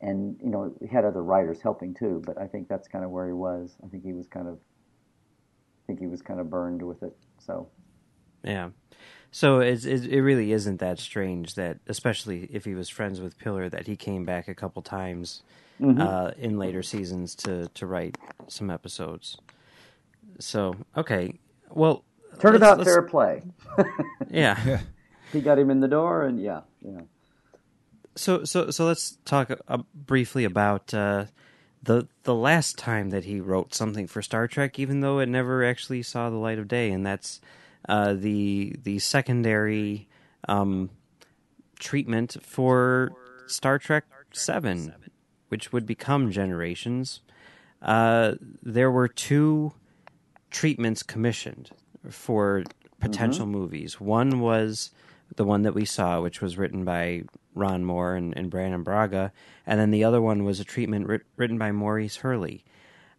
And, 0.00 0.36
you 0.42 0.50
know, 0.50 0.74
he 0.80 0.88
had 0.88 1.04
other 1.04 1.22
writers 1.22 1.60
helping 1.62 1.94
too, 1.94 2.20
but 2.26 2.36
I 2.36 2.48
think 2.48 2.68
that's 2.68 2.88
kind 2.88 3.04
of 3.04 3.12
where 3.12 3.28
he 3.28 3.32
was. 3.32 3.76
I 3.84 3.88
think 3.88 4.02
he 4.02 4.12
was 4.12 4.26
kind 4.26 4.48
of, 4.48 4.54
I 4.54 5.82
think 5.86 6.00
he 6.00 6.08
was 6.08 6.22
kind 6.22 6.40
of 6.40 6.50
burned 6.50 6.82
with 6.82 7.04
it. 7.04 7.16
So, 7.38 7.68
yeah. 8.42 8.70
So 9.30 9.60
it, 9.60 9.84
it 9.84 10.22
really 10.22 10.50
isn't 10.50 10.80
that 10.80 10.98
strange 10.98 11.54
that, 11.54 11.78
especially 11.86 12.48
if 12.50 12.64
he 12.64 12.74
was 12.74 12.88
friends 12.88 13.20
with 13.20 13.38
Piller, 13.38 13.68
that 13.68 13.86
he 13.86 13.94
came 13.94 14.24
back 14.24 14.48
a 14.48 14.54
couple 14.54 14.82
times 14.82 15.42
mm-hmm. 15.80 16.00
uh, 16.00 16.32
in 16.36 16.58
later 16.58 16.82
seasons 16.82 17.34
to 17.36 17.68
to 17.68 17.86
write 17.86 18.18
some 18.48 18.70
episodes. 18.70 19.38
So 20.38 20.74
okay, 20.96 21.38
well, 21.70 22.04
turn 22.40 22.62
out 22.62 22.82
fair 22.84 23.02
play. 23.02 23.42
yeah. 24.30 24.80
He 25.32 25.40
got 25.40 25.58
him 25.58 25.70
in 25.70 25.80
the 25.80 25.88
door, 25.88 26.22
and 26.24 26.40
yeah, 26.40 26.60
yeah. 26.80 27.00
So 28.14 28.44
so 28.44 28.70
so 28.70 28.86
let's 28.86 29.18
talk 29.24 29.50
uh, 29.68 29.78
briefly 29.94 30.44
about. 30.44 30.92
Uh, 30.92 31.26
the 31.82 32.06
the 32.22 32.34
last 32.34 32.78
time 32.78 33.10
that 33.10 33.24
he 33.24 33.40
wrote 33.40 33.74
something 33.74 34.06
for 34.06 34.22
Star 34.22 34.46
Trek, 34.46 34.78
even 34.78 35.00
though 35.00 35.18
it 35.18 35.28
never 35.28 35.64
actually 35.64 36.02
saw 36.02 36.30
the 36.30 36.36
light 36.36 36.58
of 36.58 36.68
day, 36.68 36.90
and 36.90 37.04
that's 37.04 37.40
uh, 37.88 38.14
the 38.14 38.76
the 38.84 38.98
secondary 39.00 40.08
um, 40.48 40.90
treatment 41.78 42.36
for 42.40 43.12
Star 43.46 43.78
Trek 43.78 44.04
Seven, 44.32 44.94
which 45.48 45.72
would 45.72 45.86
become 45.86 46.30
Generations. 46.30 47.20
Uh, 47.80 48.34
there 48.62 48.90
were 48.90 49.08
two 49.08 49.72
treatments 50.50 51.02
commissioned 51.02 51.70
for 52.08 52.62
potential 53.00 53.44
mm-hmm. 53.44 53.58
movies. 53.58 54.00
One 54.00 54.38
was 54.38 54.92
the 55.36 55.44
one 55.44 55.62
that 55.62 55.74
we 55.74 55.84
saw, 55.84 56.20
which 56.20 56.40
was 56.40 56.58
written 56.58 56.84
by 56.84 57.22
Ron 57.54 57.84
Moore 57.84 58.14
and, 58.14 58.36
and 58.36 58.50
Brannon 58.50 58.82
Braga, 58.82 59.32
and 59.66 59.78
then 59.80 59.90
the 59.90 60.04
other 60.04 60.20
one 60.20 60.44
was 60.44 60.60
a 60.60 60.64
treatment 60.64 61.06
writ- 61.06 61.26
written 61.36 61.58
by 61.58 61.72
Maurice 61.72 62.16
Hurley. 62.16 62.64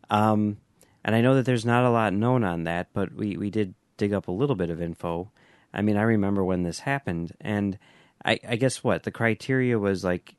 Um, 0.09 0.57
and 1.03 1.15
I 1.15 1.21
know 1.21 1.35
that 1.35 1.45
there's 1.45 1.65
not 1.65 1.85
a 1.85 1.89
lot 1.89 2.13
known 2.13 2.43
on 2.43 2.63
that, 2.65 2.89
but 2.93 3.13
we, 3.13 3.37
we 3.37 3.49
did 3.49 3.73
dig 3.97 4.13
up 4.13 4.27
a 4.27 4.31
little 4.31 4.55
bit 4.55 4.69
of 4.69 4.81
info. 4.81 5.31
I 5.73 5.81
mean, 5.81 5.97
I 5.97 6.03
remember 6.03 6.43
when 6.43 6.63
this 6.63 6.79
happened, 6.79 7.33
and 7.41 7.77
I, 8.23 8.39
I 8.47 8.55
guess 8.55 8.83
what 8.83 9.03
the 9.03 9.11
criteria 9.11 9.79
was 9.79 10.03
like, 10.03 10.35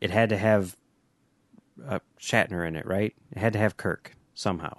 it 0.00 0.10
had 0.10 0.28
to 0.30 0.38
have 0.38 0.76
uh, 1.86 1.98
Shatner 2.20 2.66
in 2.66 2.76
it, 2.76 2.86
right? 2.86 3.14
It 3.32 3.38
had 3.38 3.52
to 3.54 3.58
have 3.58 3.76
Kirk 3.76 4.12
somehow. 4.34 4.78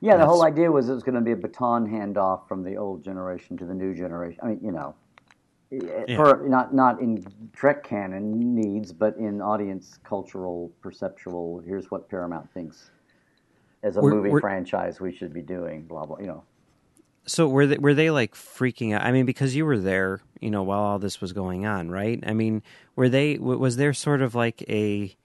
Yeah, 0.00 0.16
the 0.16 0.26
whole 0.26 0.44
idea 0.44 0.70
was 0.70 0.88
it 0.88 0.94
was 0.94 1.02
going 1.02 1.16
to 1.16 1.20
be 1.20 1.32
a 1.32 1.36
baton 1.36 1.86
handoff 1.86 2.48
from 2.48 2.62
the 2.62 2.76
old 2.76 3.04
generation 3.04 3.56
to 3.58 3.64
the 3.64 3.74
new 3.74 3.94
generation. 3.94 4.40
I 4.42 4.46
mean, 4.48 4.60
you 4.62 4.72
know, 4.72 4.94
Yeah. 6.06 6.16
For 6.16 6.46
not 6.48 6.74
not 6.74 7.00
in 7.00 7.24
Trek 7.52 7.84
canon 7.84 8.54
needs, 8.54 8.92
but 8.92 9.16
in 9.16 9.40
audience 9.40 9.98
cultural 10.04 10.70
perceptual. 10.80 11.60
Here's 11.66 11.90
what 11.90 12.08
Paramount 12.08 12.50
thinks 12.52 12.90
as 13.82 13.96
a 13.96 14.00
We're- 14.00 14.16
movie 14.16 14.30
we're- 14.30 14.40
franchise 14.40 15.00
we 15.00 15.14
should 15.14 15.32
be 15.32 15.42
doing. 15.42 15.82
Blah 15.82 16.06
blah. 16.06 16.18
You 16.18 16.26
know. 16.26 16.44
So 17.26 17.48
were 17.48 17.66
they 17.66 17.78
were 17.78 17.94
they 17.94 18.10
like 18.10 18.34
freaking 18.34 18.94
out? 18.94 19.02
I 19.02 19.10
mean, 19.12 19.24
because 19.24 19.56
you 19.56 19.64
were 19.64 19.78
there, 19.78 20.20
you 20.40 20.50
know, 20.50 20.62
while 20.62 20.80
all 20.80 20.98
this 20.98 21.20
was 21.22 21.32
going 21.32 21.64
on, 21.64 21.90
right? 21.90 22.22
I 22.26 22.34
mean, 22.34 22.62
were 22.96 23.08
they? 23.08 23.38
Was 23.38 23.76
there 23.76 23.94
sort 23.94 24.20
of 24.20 24.34
like 24.34 24.62
a 24.68 25.16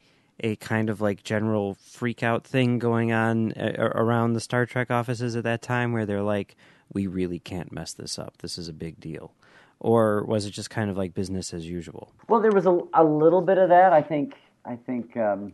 a 0.41 0.55
kind 0.55 0.89
of 0.89 1.01
like 1.01 1.21
general 1.23 1.75
freak 1.75 2.23
out 2.23 2.45
thing 2.45 2.79
going 2.79 3.11
on 3.11 3.51
uh, 3.53 3.91
around 3.95 4.31
the 4.31 4.39
Star 4.39 4.65
Trek 4.65 4.89
offices 4.89 5.35
at 5.35 5.43
that 5.43 5.61
time, 5.61 5.91
where 5.91 6.05
they're 6.05 6.21
like, 6.23 6.55
"We 6.93 7.05
really 7.07 7.39
can't 7.39 7.73
mess 7.73 7.91
this 7.91 8.17
up. 8.17 8.37
This 8.37 8.57
is 8.57 8.69
a 8.69 8.73
big 8.73 9.01
deal," 9.01 9.33
or 9.79 10.23
was 10.25 10.45
it 10.45 10.51
just 10.51 10.69
kind 10.69 10.89
of 10.89 10.97
like 10.97 11.13
business 11.13 11.53
as 11.53 11.65
usual? 11.65 12.13
Well, 12.27 12.41
there 12.41 12.51
was 12.51 12.65
a, 12.65 12.79
a 12.93 13.03
little 13.03 13.41
bit 13.41 13.57
of 13.57 13.69
that. 13.69 13.93
I 13.93 14.01
think. 14.01 14.35
I 14.65 14.75
think 14.75 15.15
um, 15.15 15.53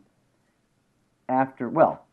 after 1.29 1.69
well, 1.69 2.05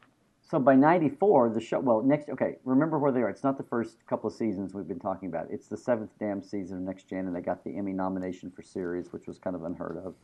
so 0.42 0.58
by 0.58 0.74
'94 0.74 1.50
the 1.50 1.60
show. 1.60 1.80
Well, 1.80 2.02
next. 2.02 2.28
Okay, 2.28 2.56
remember 2.64 2.98
where 2.98 3.12
they 3.12 3.20
are. 3.20 3.30
It's 3.30 3.44
not 3.44 3.56
the 3.56 3.64
first 3.64 3.96
couple 4.06 4.28
of 4.28 4.36
seasons 4.36 4.74
we've 4.74 4.88
been 4.88 5.00
talking 5.00 5.28
about. 5.28 5.46
It's 5.50 5.68
the 5.68 5.76
seventh 5.76 6.10
damn 6.18 6.42
season 6.42 6.76
of 6.78 6.82
Next 6.82 7.08
Gen, 7.08 7.26
and 7.26 7.34
they 7.34 7.40
got 7.40 7.64
the 7.64 7.76
Emmy 7.76 7.92
nomination 7.92 8.50
for 8.50 8.62
series, 8.62 9.12
which 9.12 9.26
was 9.26 9.38
kind 9.38 9.56
of 9.56 9.64
unheard 9.64 9.96
of. 10.04 10.14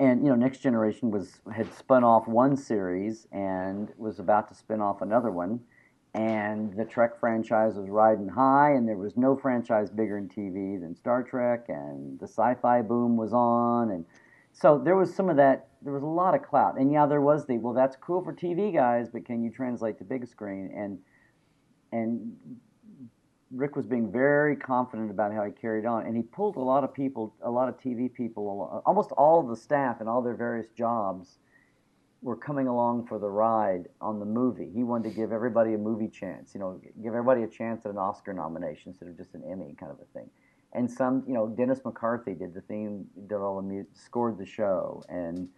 And 0.00 0.24
you 0.24 0.30
know, 0.30 0.36
Next 0.36 0.58
Generation 0.58 1.10
was 1.10 1.40
had 1.52 1.72
spun 1.74 2.02
off 2.02 2.26
one 2.26 2.56
series 2.56 3.28
and 3.30 3.92
was 3.96 4.18
about 4.18 4.48
to 4.48 4.54
spin 4.54 4.80
off 4.80 5.02
another 5.02 5.30
one. 5.30 5.60
And 6.12 6.76
the 6.76 6.84
Trek 6.84 7.20
franchise 7.20 7.74
was 7.76 7.88
riding 7.88 8.28
high, 8.28 8.72
and 8.72 8.88
there 8.88 8.96
was 8.96 9.16
no 9.16 9.36
franchise 9.36 9.90
bigger 9.90 10.18
in 10.18 10.28
TV 10.28 10.80
than 10.80 10.96
Star 10.96 11.22
Trek, 11.22 11.66
and 11.68 12.18
the 12.18 12.26
sci-fi 12.26 12.82
boom 12.82 13.16
was 13.16 13.32
on, 13.32 13.90
and 13.90 14.04
so 14.52 14.78
there 14.78 14.96
was 14.96 15.14
some 15.14 15.28
of 15.28 15.36
that. 15.36 15.68
There 15.82 15.92
was 15.92 16.02
a 16.02 16.06
lot 16.06 16.34
of 16.34 16.42
clout, 16.42 16.78
and 16.78 16.92
yeah, 16.92 17.06
there 17.06 17.20
was 17.20 17.46
the 17.46 17.58
well, 17.58 17.74
that's 17.74 17.96
cool 17.96 18.24
for 18.24 18.32
TV 18.32 18.74
guys, 18.74 19.08
but 19.08 19.24
can 19.24 19.42
you 19.42 19.50
translate 19.50 19.98
to 19.98 20.04
big 20.04 20.26
screen? 20.26 20.72
And 20.76 20.98
and 21.92 22.36
Rick 23.52 23.76
was 23.76 23.86
being 23.86 24.10
very 24.10 24.56
confident 24.56 25.10
about 25.10 25.32
how 25.32 25.44
he 25.44 25.52
carried 25.52 25.86
on, 25.86 26.06
and 26.06 26.16
he 26.16 26.22
pulled 26.22 26.56
a 26.56 26.60
lot 26.60 26.84
of 26.84 26.92
people, 26.92 27.34
a 27.42 27.50
lot 27.50 27.68
of 27.68 27.78
TV 27.78 28.12
people, 28.12 28.48
al- 28.48 28.82
almost 28.84 29.12
all 29.12 29.40
of 29.40 29.48
the 29.48 29.56
staff 29.56 30.00
and 30.00 30.08
all 30.08 30.22
their 30.22 30.34
various 30.34 30.68
jobs 30.76 31.38
were 32.22 32.36
coming 32.36 32.66
along 32.66 33.06
for 33.06 33.18
the 33.18 33.28
ride 33.28 33.88
on 34.00 34.18
the 34.18 34.26
movie. 34.26 34.70
He 34.74 34.84
wanted 34.84 35.10
to 35.10 35.14
give 35.14 35.32
everybody 35.32 35.74
a 35.74 35.78
movie 35.78 36.08
chance, 36.08 36.52
you 36.54 36.60
know, 36.60 36.80
give 37.02 37.14
everybody 37.14 37.42
a 37.42 37.48
chance 37.48 37.86
at 37.86 37.90
an 37.90 37.98
Oscar 37.98 38.32
nomination 38.32 38.90
instead 38.90 39.08
of 39.08 39.16
just 39.16 39.34
an 39.34 39.42
Emmy 39.50 39.74
kind 39.78 39.90
of 39.90 39.98
a 40.00 40.18
thing. 40.18 40.28
And 40.72 40.90
some, 40.90 41.24
you 41.26 41.34
know, 41.34 41.48
Dennis 41.48 41.80
McCarthy 41.84 42.34
did 42.34 42.54
the 42.54 42.60
theme, 42.60 43.06
did 43.26 43.36
all 43.36 43.56
the 43.56 43.62
music, 43.62 43.90
scored 43.94 44.38
the 44.38 44.46
show, 44.46 45.02
and 45.08 45.48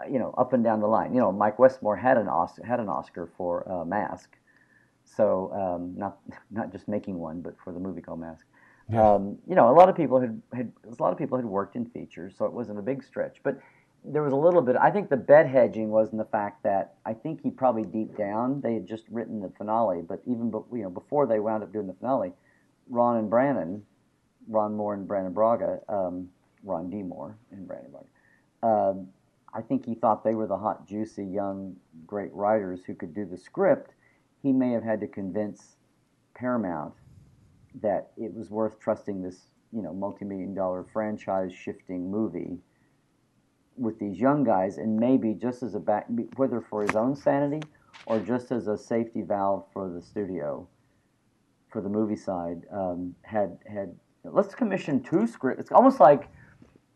uh, 0.00 0.08
you 0.08 0.18
know, 0.18 0.34
up 0.38 0.52
and 0.52 0.62
down 0.62 0.80
the 0.80 0.86
line. 0.86 1.14
You 1.14 1.20
know, 1.20 1.32
Mike 1.32 1.58
Westmore 1.58 1.96
had 1.96 2.18
an 2.18 2.28
Oscar, 2.28 2.64
had 2.64 2.78
an 2.78 2.88
Oscar 2.88 3.30
for 3.36 3.70
uh, 3.70 3.84
Mask, 3.84 4.36
so 5.04 5.50
um, 5.52 5.94
not 5.96 6.18
not 6.50 6.70
just 6.70 6.86
making 6.86 7.18
one, 7.18 7.40
but 7.40 7.56
for 7.64 7.72
the 7.72 7.80
movie 7.80 8.02
called 8.02 8.20
Mask. 8.20 8.46
Um, 8.94 9.38
you 9.48 9.54
know, 9.54 9.70
a 9.70 9.72
lot 9.72 9.88
of 9.88 9.96
people 9.96 10.20
had, 10.20 10.42
had 10.52 10.70
a 10.84 11.02
lot 11.02 11.12
of 11.12 11.18
people 11.18 11.38
had 11.38 11.46
worked 11.46 11.76
in 11.76 11.86
features, 11.86 12.34
so 12.36 12.44
it 12.44 12.52
wasn't 12.52 12.78
a 12.78 12.82
big 12.82 13.02
stretch. 13.02 13.38
But 13.42 13.58
there 14.04 14.22
was 14.22 14.32
a 14.32 14.36
little 14.36 14.62
bit. 14.62 14.76
I 14.76 14.90
think 14.90 15.10
the 15.10 15.16
bed 15.16 15.46
hedging 15.46 15.90
was 15.90 16.10
in 16.10 16.18
the 16.18 16.24
fact 16.24 16.64
that 16.64 16.94
I 17.06 17.14
think 17.14 17.42
he 17.42 17.50
probably 17.50 17.84
deep 17.84 18.16
down 18.16 18.60
they 18.60 18.74
had 18.74 18.86
just 18.86 19.04
written 19.10 19.40
the 19.40 19.50
finale, 19.56 20.02
but 20.02 20.20
even 20.26 20.50
be, 20.50 20.58
you 20.72 20.82
know 20.82 20.90
before 20.90 21.26
they 21.26 21.38
wound 21.38 21.62
up 21.62 21.72
doing 21.72 21.86
the 21.86 21.94
finale, 21.94 22.32
Ron 22.88 23.16
and 23.18 23.30
Brannon, 23.30 23.84
Ron 24.48 24.74
Moore 24.74 24.94
and 24.94 25.06
Brannon 25.06 25.32
Braga, 25.32 25.80
um, 25.88 26.28
Ron 26.64 26.90
D 26.90 27.02
Moore 27.02 27.36
and 27.52 27.66
Brannon 27.66 27.92
Braga. 27.92 28.06
Um, 28.62 29.08
I 29.54 29.60
think 29.60 29.84
he 29.84 29.94
thought 29.94 30.24
they 30.24 30.34
were 30.34 30.46
the 30.46 30.56
hot, 30.56 30.86
juicy, 30.86 31.24
young, 31.24 31.76
great 32.06 32.32
writers 32.32 32.84
who 32.84 32.94
could 32.94 33.14
do 33.14 33.24
the 33.24 33.36
script. 33.36 33.92
He 34.42 34.52
may 34.52 34.70
have 34.72 34.82
had 34.82 35.00
to 35.00 35.06
convince 35.06 35.76
Paramount 36.34 36.94
that 37.80 38.10
it 38.16 38.34
was 38.34 38.50
worth 38.50 38.80
trusting 38.80 39.22
this, 39.22 39.50
you 39.72 39.82
know, 39.82 39.92
multi-million 39.92 40.54
dollar 40.54 40.84
franchise 40.92 41.52
shifting 41.52 42.10
movie 42.10 42.58
with 43.76 43.98
these 43.98 44.18
young 44.18 44.44
guys, 44.44 44.78
and 44.78 44.96
maybe 44.96 45.34
just 45.34 45.62
as 45.62 45.74
a 45.74 45.80
back, 45.80 46.06
whether 46.36 46.60
for 46.60 46.82
his 46.82 46.94
own 46.94 47.16
sanity 47.16 47.60
or 48.06 48.18
just 48.18 48.52
as 48.52 48.68
a 48.68 48.76
safety 48.76 49.22
valve 49.22 49.64
for 49.72 49.88
the 49.88 50.02
studio, 50.02 50.66
for 51.70 51.80
the 51.80 51.88
movie 51.88 52.16
side, 52.16 52.62
um, 52.72 53.14
had 53.22 53.58
had 53.66 53.94
let's 54.24 54.54
commission 54.54 55.02
two 55.02 55.26
scripts. 55.26 55.60
It's 55.60 55.72
almost 55.72 56.00
like 56.00 56.28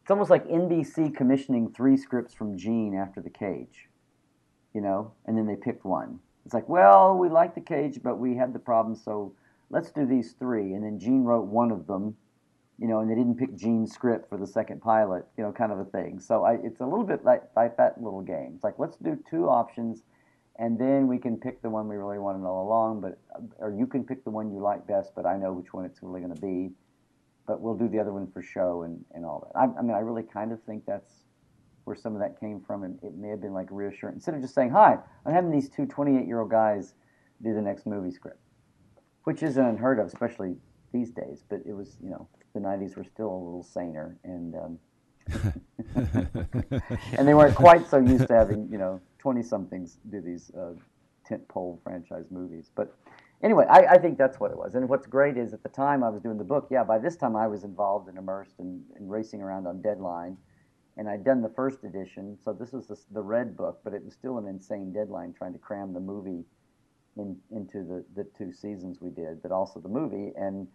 it's 0.02 0.10
almost 0.10 0.30
like 0.30 0.46
NBC 0.46 1.16
commissioning 1.16 1.72
three 1.72 1.96
scripts 1.96 2.32
from 2.32 2.56
Gene 2.56 2.94
after 2.94 3.20
The 3.20 3.30
Cage, 3.30 3.88
you 4.72 4.80
know, 4.80 5.12
and 5.26 5.36
then 5.36 5.46
they 5.46 5.56
picked 5.56 5.84
one. 5.84 6.20
It's 6.44 6.54
like, 6.54 6.68
well, 6.68 7.16
we 7.16 7.28
like 7.28 7.56
The 7.56 7.60
Cage, 7.60 7.98
but 8.04 8.16
we 8.18 8.36
had 8.36 8.52
the 8.52 8.60
problem, 8.60 8.94
so 8.94 9.34
let's 9.68 9.90
do 9.90 10.06
these 10.06 10.34
three. 10.38 10.74
And 10.74 10.84
then 10.84 11.00
Gene 11.00 11.24
wrote 11.24 11.46
one 11.46 11.72
of 11.72 11.88
them, 11.88 12.16
you 12.78 12.86
know, 12.86 13.00
and 13.00 13.10
they 13.10 13.14
didn't 13.14 13.36
pick 13.36 13.56
Gene's 13.56 13.92
script 13.92 14.28
for 14.28 14.36
the 14.36 14.46
second 14.46 14.82
pilot, 14.82 15.24
you 15.36 15.44
know, 15.44 15.52
kind 15.52 15.72
of 15.72 15.78
a 15.78 15.84
thing. 15.84 16.20
So 16.20 16.44
I, 16.44 16.54
it's 16.62 16.80
a 16.80 16.84
little 16.84 17.04
bit 17.04 17.24
like, 17.24 17.42
like 17.56 17.76
that 17.78 18.02
little 18.02 18.20
game. 18.20 18.52
It's 18.54 18.64
like, 18.64 18.78
let's 18.78 18.96
do 18.96 19.18
two 19.30 19.48
options, 19.48 20.02
and 20.58 20.78
then 20.78 21.06
we 21.06 21.18
can 21.18 21.36
pick 21.36 21.62
the 21.62 21.70
one 21.70 21.88
we 21.88 21.96
really 21.96 22.18
wanted 22.18 22.46
all 22.46 22.66
along, 22.66 23.00
but 23.00 23.18
or 23.58 23.72
you 23.72 23.86
can 23.86 24.04
pick 24.04 24.24
the 24.24 24.30
one 24.30 24.50
you 24.50 24.60
like 24.60 24.86
best, 24.86 25.12
but 25.14 25.26
I 25.26 25.36
know 25.36 25.52
which 25.52 25.72
one 25.72 25.84
it's 25.84 26.02
really 26.02 26.20
going 26.20 26.34
to 26.34 26.40
be 26.40 26.70
but 27.46 27.60
we'll 27.60 27.76
do 27.76 27.88
the 27.88 27.98
other 27.98 28.12
one 28.12 28.26
for 28.32 28.42
show 28.42 28.82
and, 28.82 29.04
and 29.14 29.24
all 29.24 29.46
that. 29.46 29.58
I, 29.58 29.78
I 29.78 29.82
mean, 29.82 29.92
I 29.92 30.00
really 30.00 30.22
kind 30.22 30.52
of 30.52 30.62
think 30.64 30.84
that's 30.84 31.12
where 31.84 31.96
some 31.96 32.14
of 32.14 32.20
that 32.20 32.38
came 32.40 32.60
from, 32.60 32.82
and 32.82 32.98
it 33.02 33.14
may 33.14 33.28
have 33.28 33.40
been 33.40 33.54
like 33.54 33.68
reassuring. 33.70 34.16
Instead 34.16 34.34
of 34.34 34.40
just 34.40 34.54
saying, 34.54 34.70
"Hi, 34.70 34.98
I'm 35.24 35.32
having 35.32 35.52
these 35.52 35.68
two 35.68 35.86
28 35.86 36.26
year 36.26 36.40
old 36.40 36.50
guys 36.50 36.94
do 37.42 37.54
the 37.54 37.62
next 37.62 37.86
movie 37.86 38.10
script," 38.10 38.40
which 39.24 39.42
isn't 39.42 39.64
unheard 39.64 40.00
of, 40.00 40.06
especially 40.06 40.56
these 40.96 41.10
days. 41.10 41.44
But 41.48 41.60
it 41.66 41.74
was, 41.74 41.96
you 42.02 42.10
know, 42.10 42.28
the 42.54 42.60
90s 42.60 42.96
were 42.96 43.04
still 43.04 43.30
a 43.30 43.42
little 43.46 43.62
saner, 43.62 44.16
and 44.24 44.54
um, 44.54 44.78
and 47.18 47.28
they 47.28 47.34
weren't 47.34 47.54
quite 47.54 47.88
so 47.88 47.98
used 47.98 48.28
to 48.28 48.34
having, 48.34 48.68
you 48.70 48.78
know, 48.78 49.00
20 49.18 49.42
somethings 49.42 49.98
do 50.10 50.20
these 50.20 50.50
uh, 50.56 50.72
tentpole 51.28 51.82
franchise 51.82 52.26
movies, 52.30 52.70
but 52.74 52.96
anyway, 53.42 53.66
I, 53.68 53.94
I 53.94 53.98
think 53.98 54.18
that's 54.18 54.38
what 54.38 54.50
it 54.50 54.56
was. 54.56 54.74
And 54.74 54.88
what's 54.88 55.06
great 55.06 55.36
is 55.36 55.52
at 55.52 55.62
the 55.62 55.68
time 55.68 56.02
I 56.02 56.08
was 56.08 56.22
doing 56.22 56.38
the 56.38 56.44
book, 56.44 56.68
yeah, 56.70 56.84
by 56.84 56.98
this 56.98 57.16
time 57.16 57.36
I 57.36 57.46
was 57.46 57.64
involved 57.64 58.08
and 58.08 58.18
immersed 58.18 58.54
and, 58.58 58.82
and 58.96 59.10
racing 59.10 59.42
around 59.42 59.66
on 59.66 59.82
deadline. 59.82 60.36
And 60.98 61.08
I'd 61.08 61.24
done 61.24 61.42
the 61.42 61.50
first 61.50 61.84
edition, 61.84 62.38
so 62.42 62.54
this 62.54 62.72
was 62.72 62.86
the, 62.86 62.96
the 63.12 63.22
red 63.22 63.54
book, 63.54 63.80
but 63.84 63.92
it 63.92 64.02
was 64.02 64.14
still 64.14 64.38
an 64.38 64.46
insane 64.46 64.94
deadline 64.94 65.34
trying 65.36 65.52
to 65.52 65.58
cram 65.58 65.92
the 65.92 66.00
movie 66.00 66.44
in, 67.18 67.36
into 67.50 67.84
the, 67.84 68.02
the 68.14 68.26
two 68.36 68.50
seasons 68.50 68.98
we 69.02 69.10
did, 69.10 69.42
but 69.42 69.52
also 69.52 69.78
the 69.78 69.90
movie. 69.90 70.32
And 70.36 70.66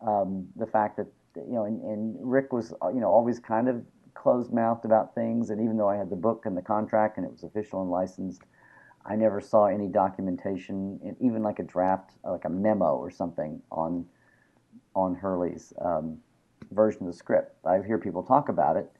um, 0.00 0.46
the 0.56 0.66
fact 0.66 0.96
that, 0.96 1.06
you 1.36 1.54
know, 1.54 1.64
and, 1.64 1.82
and 1.82 2.16
Rick 2.20 2.52
was, 2.52 2.72
uh, 2.82 2.88
you 2.88 3.00
know, 3.00 3.08
always 3.08 3.38
kind 3.38 3.68
of 3.68 3.82
closed 4.14 4.52
mouthed 4.52 4.84
about 4.84 5.14
things. 5.14 5.50
And 5.50 5.60
even 5.60 5.76
though 5.76 5.88
I 5.88 5.96
had 5.96 6.10
the 6.10 6.16
book 6.16 6.46
and 6.46 6.56
the 6.56 6.62
contract 6.62 7.16
and 7.16 7.26
it 7.26 7.32
was 7.32 7.44
official 7.44 7.82
and 7.82 7.90
licensed, 7.90 8.42
I 9.06 9.16
never 9.16 9.40
saw 9.40 9.66
any 9.66 9.88
documentation, 9.88 11.16
even 11.20 11.42
like 11.42 11.58
a 11.60 11.62
draft, 11.62 12.12
like 12.24 12.44
a 12.44 12.50
memo 12.50 12.96
or 12.96 13.10
something 13.10 13.62
on 13.70 14.04
on 14.94 15.14
Hurley's 15.14 15.72
um, 15.80 16.18
version 16.72 17.02
of 17.02 17.12
the 17.12 17.16
script. 17.16 17.56
I 17.64 17.80
hear 17.86 17.98
people 17.98 18.22
talk 18.22 18.48
about 18.48 18.76
it, 18.76 18.90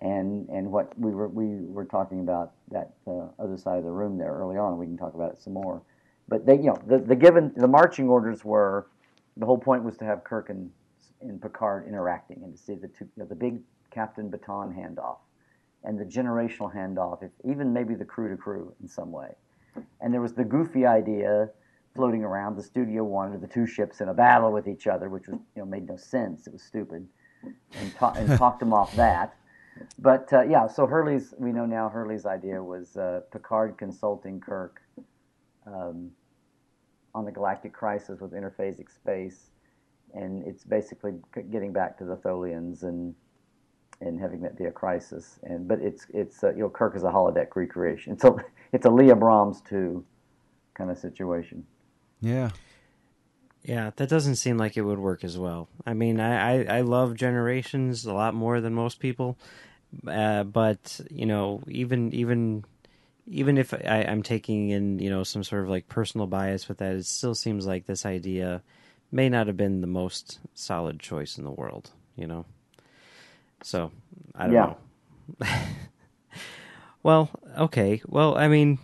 and 0.00 0.48
and 0.48 0.70
what 0.70 0.98
we 0.98 1.12
were 1.12 1.28
we 1.28 1.64
were 1.66 1.84
talking 1.84 2.20
about 2.20 2.52
that 2.70 2.94
uh, 3.06 3.28
other 3.38 3.56
side 3.56 3.78
of 3.78 3.84
the 3.84 3.90
room 3.90 4.18
there 4.18 4.32
early 4.32 4.56
on. 4.56 4.76
We 4.78 4.86
can 4.86 4.96
talk 4.98 5.14
about 5.14 5.32
it 5.32 5.38
some 5.40 5.54
more. 5.54 5.82
But 6.28 6.44
they, 6.44 6.56
you 6.56 6.64
know, 6.64 6.78
the, 6.86 6.98
the 6.98 7.14
given 7.14 7.52
the 7.56 7.68
marching 7.68 8.08
orders 8.08 8.44
were 8.44 8.88
the 9.36 9.46
whole 9.46 9.58
point 9.58 9.84
was 9.84 9.96
to 9.98 10.04
have 10.04 10.24
Kirk 10.24 10.50
and, 10.50 10.70
and 11.20 11.40
Picard 11.40 11.86
interacting 11.86 12.42
and 12.42 12.56
to 12.56 12.58
see 12.58 12.74
the 12.74 12.88
two, 12.88 13.04
you 13.04 13.22
know, 13.22 13.26
the 13.26 13.34
big 13.34 13.60
captain 13.90 14.28
baton 14.28 14.72
handoff 14.72 15.18
and 15.84 15.98
the 15.98 16.04
generational 16.04 16.74
handoff, 16.74 17.22
if 17.22 17.30
even 17.44 17.72
maybe 17.72 17.94
the 17.94 18.04
crew 18.04 18.28
to 18.28 18.36
crew 18.36 18.72
in 18.82 18.88
some 18.88 19.12
way. 19.12 19.28
And 20.00 20.12
there 20.12 20.20
was 20.20 20.32
the 20.32 20.44
goofy 20.44 20.86
idea 20.86 21.50
floating 21.94 22.24
around. 22.24 22.56
The 22.56 22.62
studio 22.62 23.04
wanted 23.04 23.40
the 23.40 23.46
two 23.46 23.66
ships 23.66 24.00
in 24.00 24.08
a 24.08 24.14
battle 24.14 24.52
with 24.52 24.68
each 24.68 24.86
other, 24.86 25.08
which 25.08 25.28
was 25.28 25.38
you 25.54 25.62
know 25.62 25.66
made 25.66 25.86
no 25.86 25.96
sense. 25.96 26.46
It 26.46 26.52
was 26.52 26.62
stupid, 26.62 27.06
and, 27.42 27.94
ta- 27.94 28.14
and 28.16 28.38
talked 28.38 28.60
them 28.60 28.72
off 28.72 28.94
that. 28.96 29.36
But 29.98 30.32
uh, 30.32 30.42
yeah, 30.42 30.66
so 30.66 30.86
Hurley's 30.86 31.34
we 31.38 31.52
know 31.52 31.66
now 31.66 31.88
Hurley's 31.88 32.24
idea 32.24 32.62
was 32.62 32.96
uh, 32.96 33.20
Picard 33.30 33.76
consulting 33.76 34.40
Kirk 34.40 34.80
um, 35.66 36.10
on 37.16 37.24
the 37.24 37.32
galactic 37.32 37.72
crisis 37.72 38.20
with 38.20 38.32
interphasic 38.32 38.94
space, 38.94 39.50
and 40.14 40.46
it's 40.46 40.64
basically 40.64 41.14
getting 41.50 41.72
back 41.72 41.96
to 41.98 42.04
the 42.04 42.16
Tholians 42.16 42.82
and 42.82 43.14
and 44.02 44.20
having 44.20 44.42
that 44.42 44.58
be 44.58 44.64
a 44.66 44.70
crisis. 44.70 45.40
And 45.42 45.66
but 45.66 45.80
it's 45.80 46.06
it's 46.12 46.44
uh, 46.44 46.52
you 46.52 46.60
know 46.60 46.68
Kirk 46.68 46.94
is 46.94 47.02
a 47.02 47.06
holodeck 47.06 47.56
recreation. 47.56 48.12
It's 48.12 48.24
a 48.24 48.36
it's 48.72 48.84
a 48.84 48.90
Leah 48.90 49.16
Brahms 49.16 49.62
two 49.62 50.04
kind 50.74 50.90
of 50.90 50.98
situation. 50.98 51.66
Yeah. 52.20 52.50
Yeah, 53.64 53.90
that 53.96 54.08
doesn't 54.08 54.36
seem 54.36 54.58
like 54.58 54.76
it 54.76 54.82
would 54.82 55.00
work 55.00 55.24
as 55.24 55.36
well. 55.36 55.68
I 55.84 55.92
mean, 55.92 56.20
I, 56.20 56.66
I, 56.66 56.76
I 56.78 56.80
love 56.82 57.16
Generations 57.16 58.06
a 58.06 58.12
lot 58.12 58.32
more 58.32 58.60
than 58.60 58.74
most 58.74 59.00
people, 59.00 59.36
uh, 60.06 60.44
but 60.44 61.00
you 61.10 61.26
know, 61.26 61.62
even 61.66 62.14
even 62.14 62.64
even 63.28 63.58
if 63.58 63.74
I, 63.74 64.06
I'm 64.08 64.22
taking 64.22 64.70
in 64.70 64.98
you 64.98 65.10
know 65.10 65.24
some 65.24 65.44
sort 65.44 65.62
of 65.64 65.68
like 65.70 65.88
personal 65.88 66.26
bias 66.26 66.68
with 66.68 66.78
that, 66.78 66.94
it 66.94 67.06
still 67.06 67.34
seems 67.34 67.66
like 67.66 67.86
this 67.86 68.06
idea 68.06 68.62
may 69.12 69.28
not 69.28 69.46
have 69.46 69.56
been 69.56 69.80
the 69.80 69.86
most 69.86 70.38
solid 70.54 71.00
choice 71.00 71.38
in 71.38 71.44
the 71.44 71.50
world. 71.50 71.90
You 72.16 72.26
know, 72.26 72.44
so 73.62 73.90
I 74.34 74.46
don't 74.46 74.54
Yeah. 74.54 74.74
know. 75.40 75.46
well, 77.02 77.30
okay. 77.58 78.00
Well, 78.06 78.36
I 78.38 78.48
mean, 78.48 78.78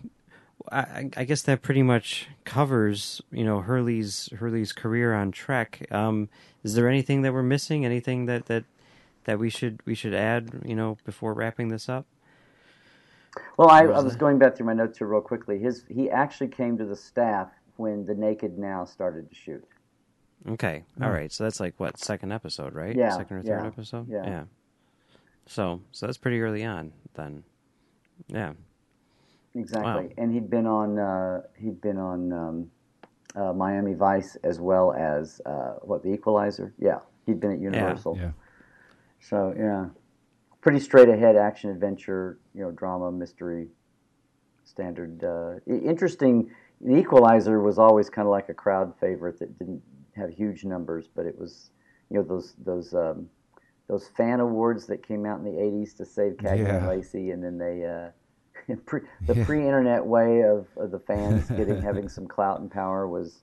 I, 0.70 1.10
I 1.16 1.24
guess 1.24 1.42
that 1.42 1.62
pretty 1.62 1.82
much 1.82 2.28
covers 2.44 3.20
you 3.30 3.44
know 3.44 3.60
Hurley's 3.60 4.28
Hurley's 4.38 4.72
career 4.72 5.14
on 5.14 5.32
Trek. 5.32 5.86
Um, 5.90 6.28
is 6.62 6.74
there 6.74 6.88
anything 6.88 7.22
that 7.22 7.32
we're 7.32 7.42
missing? 7.42 7.84
Anything 7.84 8.26
that 8.26 8.46
that 8.46 8.64
that 9.24 9.38
we 9.38 9.50
should 9.50 9.80
we 9.86 9.94
should 9.94 10.14
add? 10.14 10.62
You 10.64 10.74
know, 10.76 10.98
before 11.04 11.32
wrapping 11.34 11.68
this 11.68 11.88
up. 11.88 12.06
Well, 13.56 13.70
I, 13.70 13.84
I 13.84 14.00
was 14.00 14.16
going 14.16 14.38
back 14.38 14.56
through 14.56 14.66
my 14.66 14.74
notes 14.74 14.98
here 14.98 15.06
real 15.06 15.20
quickly. 15.20 15.58
His 15.58 15.84
he 15.88 16.10
actually 16.10 16.48
came 16.48 16.76
to 16.78 16.84
the 16.84 16.96
staff 16.96 17.48
when 17.76 18.04
The 18.04 18.14
Naked 18.14 18.58
Now 18.58 18.84
started 18.84 19.28
to 19.30 19.34
shoot. 19.34 19.64
Okay, 20.48 20.84
all 21.00 21.10
right. 21.10 21.32
So 21.32 21.44
that's 21.44 21.60
like 21.60 21.74
what 21.78 21.98
second 21.98 22.32
episode, 22.32 22.74
right? 22.74 22.94
Yeah, 22.94 23.16
second 23.16 23.38
or 23.38 23.42
third 23.42 23.60
yeah, 23.62 23.66
episode. 23.66 24.08
yeah. 24.10 24.44
So 25.46 25.80
so 25.92 26.06
that's 26.06 26.18
pretty 26.18 26.40
early 26.40 26.64
on 26.64 26.92
then. 27.14 27.44
Yeah. 28.28 28.52
Exactly, 29.54 30.06
Wow. 30.06 30.08
and 30.16 30.32
he'd 30.32 30.48
been 30.48 30.66
on 30.66 30.98
uh, 30.98 31.42
he'd 31.58 31.80
been 31.80 31.98
on 31.98 32.32
um, 32.32 32.70
uh, 33.36 33.52
Miami 33.52 33.92
Vice 33.92 34.36
as 34.44 34.58
well 34.60 34.92
as 34.94 35.40
uh, 35.44 35.74
what 35.82 36.02
the 36.02 36.10
Equalizer. 36.12 36.72
Yeah, 36.78 37.00
he'd 37.26 37.38
been 37.38 37.52
at 37.52 37.60
Universal. 37.60 38.16
Yeah. 38.18 38.30
So 39.20 39.54
yeah, 39.56 39.86
pretty 40.62 40.80
straight 40.80 41.08
ahead 41.08 41.36
action 41.36 41.68
adventure, 41.68 42.38
you 42.54 42.62
know, 42.62 42.70
drama, 42.70 43.12
mystery, 43.12 43.68
standard. 44.64 45.22
Uh, 45.22 45.56
interesting. 45.66 46.50
The 46.80 46.96
Equalizer 46.96 47.60
was 47.60 47.78
always 47.78 48.08
kind 48.08 48.26
of 48.26 48.30
like 48.30 48.48
a 48.48 48.54
crowd 48.54 48.94
favorite 48.98 49.38
that 49.40 49.58
didn't 49.58 49.82
have 50.16 50.30
huge 50.30 50.64
numbers, 50.64 51.08
but 51.14 51.26
it 51.26 51.38
was, 51.38 51.70
you 52.10 52.16
know, 52.16 52.22
those 52.22 52.54
those 52.64 52.94
um, 52.94 53.28
those 53.88 54.08
fan 54.16 54.40
awards 54.40 54.86
that 54.86 55.06
came 55.06 55.26
out 55.26 55.38
in 55.38 55.44
the 55.44 55.50
'80s 55.50 55.96
to 55.98 56.06
save 56.06 56.34
Cagney 56.34 56.68
and 56.68 56.86
Lacey, 56.88 57.30
and 57.30 57.44
then 57.44 57.58
they. 57.58 57.84
Uh, 57.84 58.10
pre, 58.86 59.00
the 59.22 59.34
pre-internet 59.44 60.04
way 60.04 60.42
of, 60.42 60.68
of 60.76 60.92
the 60.92 60.98
fans 60.98 61.48
getting 61.56 61.82
having 61.82 62.08
some 62.08 62.28
clout 62.28 62.60
and 62.60 62.70
power 62.70 63.08
was, 63.08 63.40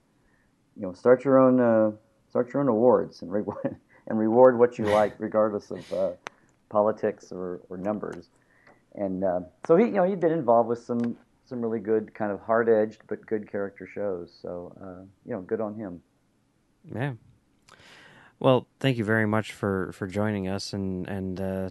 you 0.76 0.82
know, 0.82 0.92
start 0.94 1.24
your 1.24 1.38
own 1.38 1.60
uh, 1.60 1.90
start 2.30 2.52
your 2.54 2.62
own 2.62 2.68
awards 2.68 3.20
and 3.20 3.30
reward 3.30 3.76
and 4.06 4.18
reward 4.18 4.58
what 4.58 4.78
you 4.78 4.86
like, 4.86 5.14
regardless 5.18 5.70
of 5.70 5.92
uh, 5.92 6.10
politics 6.70 7.30
or, 7.32 7.60
or 7.68 7.76
numbers. 7.76 8.30
And 8.94 9.22
uh, 9.22 9.40
so 9.66 9.76
he, 9.76 9.84
you 9.86 9.92
know, 9.92 10.04
he'd 10.04 10.20
been 10.20 10.32
involved 10.32 10.68
with 10.68 10.82
some 10.82 11.16
some 11.44 11.60
really 11.60 11.80
good 11.80 12.14
kind 12.14 12.30
of 12.30 12.40
hard-edged 12.40 13.02
but 13.08 13.26
good 13.26 13.50
character 13.50 13.86
shows. 13.92 14.32
So 14.40 14.72
uh, 14.80 15.04
you 15.26 15.32
know, 15.34 15.42
good 15.42 15.60
on 15.60 15.74
him. 15.74 16.00
Yeah. 16.94 17.12
Well, 18.38 18.66
thank 18.78 18.96
you 18.96 19.04
very 19.04 19.26
much 19.26 19.52
for, 19.52 19.92
for 19.92 20.06
joining 20.06 20.48
us 20.48 20.72
and 20.72 21.06
and 21.08 21.40
uh, 21.40 21.70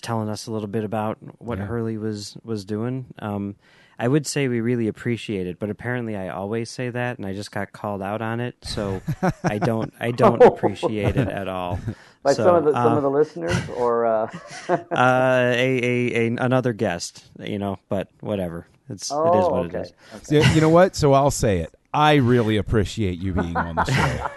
telling 0.00 0.28
us 0.28 0.46
a 0.46 0.52
little 0.52 0.68
bit 0.68 0.84
about 0.84 1.18
what 1.38 1.58
Yeah. 1.58 1.66
Hurley 1.66 1.98
was 1.98 2.36
was 2.44 2.64
doing. 2.64 3.06
Um, 3.18 3.56
I 3.98 4.08
would 4.08 4.26
say 4.26 4.48
we 4.48 4.60
really 4.60 4.88
appreciate 4.88 5.46
it, 5.46 5.58
but 5.58 5.70
apparently 5.70 6.16
I 6.16 6.28
always 6.28 6.68
say 6.68 6.90
that, 6.90 7.16
and 7.16 7.26
I 7.26 7.32
just 7.32 7.52
got 7.52 7.72
called 7.72 8.02
out 8.02 8.22
on 8.22 8.40
it, 8.40 8.56
so 8.62 9.00
I 9.44 9.58
don't 9.58 9.92
I 10.00 10.10
don't 10.10 10.42
appreciate 10.42 11.16
it 11.16 11.28
at 11.28 11.48
all. 11.48 11.78
By 12.24 12.32
So, 12.32 12.42
some 12.42 12.54
of 12.56 12.64
the 12.64 12.72
some 12.72 12.94
uh, 12.94 12.96
of 12.96 13.02
the 13.02 13.10
listeners, 13.10 13.68
or 13.76 14.06
uh, 14.06 14.30
uh, 14.68 14.76
a, 14.96 15.80
a, 15.84 16.14
a 16.14 16.36
another 16.38 16.72
guest, 16.72 17.22
you 17.38 17.58
know, 17.58 17.78
but 17.90 18.08
whatever. 18.20 18.66
It's 18.88 19.10
it 19.10 19.14
is 19.14 19.20
oh, 19.20 19.50
what 19.50 19.66
okay. 19.66 19.78
it 19.80 19.94
is. 20.22 20.28
So, 20.28 20.52
you 20.54 20.60
know 20.62 20.70
what? 20.70 20.96
So 20.96 21.12
I'll 21.12 21.30
say 21.30 21.58
it. 21.58 21.74
I 21.92 22.14
really 22.14 22.56
appreciate 22.56 23.18
you 23.18 23.34
being 23.34 23.56
on 23.56 23.76
the 23.76 23.84
show. 23.84 24.30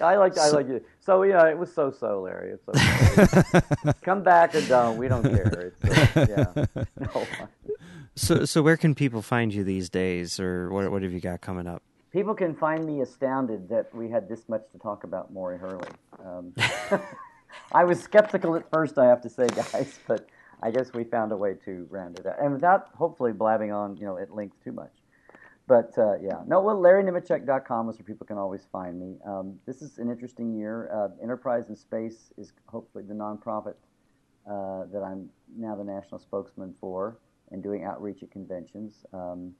I 0.04 0.16
like 0.16 0.36
I 0.36 0.50
like 0.50 0.68
it. 0.68 0.84
So 1.00 1.22
yeah, 1.22 1.46
it 1.48 1.56
was 1.56 1.72
so 1.72 1.92
so, 1.92 2.22
Larry. 2.22 2.54
It's 2.54 2.68
okay. 2.68 3.92
Come 4.02 4.24
back 4.24 4.54
or 4.56 4.60
don't. 4.62 4.96
We 4.96 5.06
don't 5.06 5.22
care. 5.22 5.72
It's, 5.82 6.16
uh, 6.16 6.64
yeah. 6.76 6.84
No. 7.14 7.26
So 8.16 8.44
so 8.44 8.60
where 8.60 8.76
can 8.76 8.94
people 8.94 9.22
find 9.22 9.54
you 9.54 9.62
these 9.62 9.88
days, 9.88 10.40
or 10.40 10.70
what 10.70 10.90
what 10.90 11.02
have 11.02 11.12
you 11.12 11.20
got 11.20 11.40
coming 11.40 11.66
up? 11.68 11.82
People 12.16 12.34
can 12.34 12.54
find 12.54 12.86
me 12.86 13.02
astounded 13.02 13.68
that 13.68 13.94
we 13.94 14.08
had 14.08 14.26
this 14.26 14.48
much 14.48 14.62
to 14.72 14.78
talk 14.78 15.04
about 15.04 15.34
Maury 15.34 15.58
Hurley. 15.58 15.90
Um, 16.24 16.54
I 17.72 17.84
was 17.84 18.02
skeptical 18.02 18.56
at 18.56 18.70
first, 18.70 18.96
I 18.96 19.04
have 19.04 19.20
to 19.20 19.28
say, 19.28 19.46
guys, 19.48 20.00
but 20.08 20.26
I 20.62 20.70
guess 20.70 20.94
we 20.94 21.04
found 21.04 21.32
a 21.32 21.36
way 21.36 21.56
to 21.66 21.86
round 21.90 22.18
it 22.18 22.24
out, 22.24 22.36
and 22.40 22.54
without 22.54 22.88
hopefully 22.94 23.34
blabbing 23.34 23.70
on, 23.70 23.98
you 23.98 24.06
know, 24.06 24.16
at 24.16 24.34
length 24.34 24.56
too 24.64 24.72
much. 24.72 24.92
But 25.66 25.92
uh, 25.98 26.14
yeah, 26.22 26.40
no. 26.46 26.62
Well, 26.62 26.76
LarryNemecek.com 26.76 27.90
is 27.90 27.98
where 27.98 28.04
people 28.06 28.26
can 28.26 28.38
always 28.38 28.66
find 28.72 28.98
me. 28.98 29.18
Um, 29.26 29.58
this 29.66 29.82
is 29.82 29.98
an 29.98 30.08
interesting 30.10 30.54
year. 30.54 30.88
Uh, 30.90 31.22
Enterprise 31.22 31.68
in 31.68 31.76
Space 31.76 32.32
is 32.38 32.54
hopefully 32.64 33.04
the 33.06 33.12
nonprofit 33.12 33.74
uh, 34.50 34.86
that 34.90 35.02
I'm 35.04 35.28
now 35.54 35.76
the 35.76 35.84
national 35.84 36.18
spokesman 36.18 36.74
for 36.80 37.18
and 37.50 37.62
doing 37.62 37.84
outreach 37.84 38.22
at 38.22 38.30
conventions. 38.30 39.04
Um, 39.12 39.52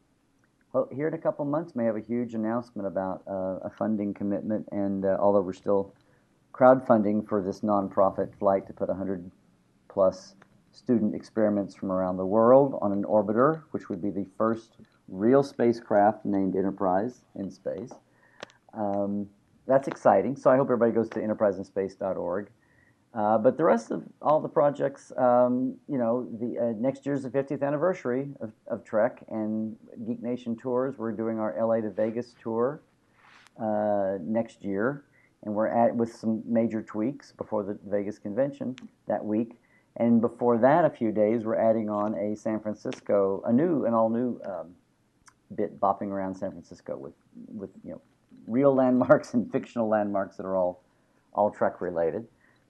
well, 0.77 0.89
here 0.93 1.09
in 1.09 1.15
a 1.15 1.19
couple 1.19 1.43
months, 1.47 1.75
may 1.75 1.87
have 1.87 1.97
a 1.97 2.01
huge 2.01 2.35
announcement 2.35 2.87
about 2.87 3.23
uh, 3.27 3.61
a 3.65 3.71
funding 3.79 4.13
commitment, 4.13 4.69
and 4.73 5.07
uh, 5.07 5.17
although 5.19 5.41
we're 5.41 5.55
still 5.55 5.95
crowdfunding 6.53 7.27
for 7.27 7.43
this 7.43 7.61
nonprofit 7.61 8.39
flight 8.39 8.67
to 8.67 8.75
put 8.75 8.89
100 8.89 9.31
plus 9.89 10.35
student 10.73 11.15
experiments 11.15 11.75
from 11.75 11.91
around 11.91 12.19
the 12.19 12.27
world 12.27 12.79
on 12.83 12.93
an 12.93 13.05
orbiter, 13.05 13.63
which 13.71 13.89
would 13.89 14.03
be 14.03 14.11
the 14.11 14.27
first 14.37 14.77
real 15.09 15.43
spacecraft 15.43 16.27
named 16.27 16.55
Enterprise 16.55 17.23
in 17.37 17.51
space. 17.51 17.93
Um, 18.75 19.27
that's 19.67 19.89
exciting. 19.89 20.37
So 20.37 20.51
I 20.51 20.57
hope 20.57 20.67
everybody 20.67 20.93
goes 20.93 21.09
to 21.11 21.21
enterpriseinspace.org. 21.21 22.51
Uh, 23.17 23.39
but 23.39 23.57
the 23.57 23.65
rest 23.65 23.91
of 23.91 24.03
all 24.21 24.41
the 24.41 24.49
projects, 24.49 25.11
um, 25.17 25.75
you 25.89 25.97
know, 25.97 26.29
the 26.39 26.59
uh, 26.59 26.73
next 26.77 27.07
year's 27.07 27.23
the 27.23 27.31
50th 27.31 27.63
anniversary 27.63 28.29
of, 28.41 28.53
of 28.67 28.85
Trek 28.85 29.25
and 29.29 29.75
Geek 30.07 30.23
Nation 30.23 30.55
tours. 30.55 30.99
We're 30.99 31.13
doing 31.13 31.39
our 31.39 31.57
LA 31.59 31.81
to 31.81 31.91
Vegas 31.91 32.35
tour 32.43 32.83
uh, 33.59 34.19
next 34.21 34.63
year, 34.63 35.05
and 35.45 35.55
we're 35.55 35.69
at 35.69 35.97
with 35.97 36.15
some 36.15 36.43
major 36.45 36.83
tweaks 36.83 37.33
before 37.33 37.63
the 37.63 37.79
Vegas 37.87 38.19
convention 38.19 38.77
that 39.09 39.25
week. 39.25 39.59
And 39.97 40.21
before 40.21 40.59
that, 40.59 40.85
a 40.85 40.91
few 40.91 41.11
days, 41.11 41.45
we're 41.45 41.57
adding 41.57 41.89
on 41.89 42.15
a 42.17 42.37
San 42.37 42.61
Francisco, 42.61 43.43
a 43.47 43.53
new, 43.53 43.87
an 43.87 43.95
all 43.95 44.11
new 44.11 44.39
um, 44.45 44.75
bit 45.55 45.81
bopping 45.81 46.09
around 46.09 46.35
San 46.35 46.51
Francisco 46.51 46.99
with, 46.99 47.15
with 47.49 47.71
you 47.83 47.93
know, 47.93 48.03
real 48.47 48.75
landmarks 48.75 49.33
and 49.35 49.51
fictional 49.51 49.89
landmarks 49.89 50.37
that 50.37 50.45
are 50.45 50.55
all, 50.55 50.83
all 51.33 51.51
Trek 51.51 51.81
related. 51.81 52.27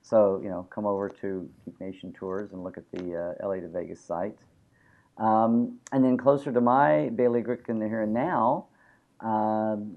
So, 0.09 0.39
you 0.41 0.49
know, 0.49 0.65
come 0.69 0.85
over 0.85 1.09
to 1.09 1.49
Geek 1.65 1.81
Nation 1.81 2.13
Tours 2.13 2.53
and 2.53 2.63
look 2.63 2.77
at 2.77 2.89
the 2.93 3.35
uh, 3.41 3.45
LA 3.45 3.55
to 3.55 3.67
Vegas 3.67 3.99
site. 3.99 4.37
Um, 5.17 5.79
and 5.91 6.03
then 6.03 6.15
closer 6.15 6.53
to 6.53 6.61
my 6.61 7.09
Bailey 7.09 7.41
Grick 7.41 7.67
in 7.67 7.79
the 7.79 7.87
here 7.87 8.03
and 8.03 8.13
now, 8.13 8.67
um, 9.19 9.91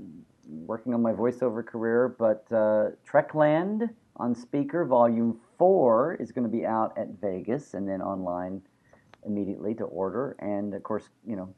working 0.48 0.94
on 0.94 1.02
my 1.02 1.12
voiceover 1.12 1.64
career, 1.64 2.16
but 2.18 2.44
uh, 2.50 2.90
Trekland 3.08 3.88
on 4.16 4.34
speaker, 4.34 4.84
volume 4.84 5.38
four, 5.56 6.16
is 6.18 6.32
going 6.32 6.44
to 6.44 6.50
be 6.50 6.66
out 6.66 6.96
at 6.98 7.08
Vegas 7.20 7.74
and 7.74 7.88
then 7.88 8.02
online 8.02 8.62
immediately 9.24 9.74
to 9.74 9.84
order. 9.84 10.34
And 10.40 10.74
of 10.74 10.82
course, 10.82 11.08
you 11.24 11.36
know, 11.36 11.54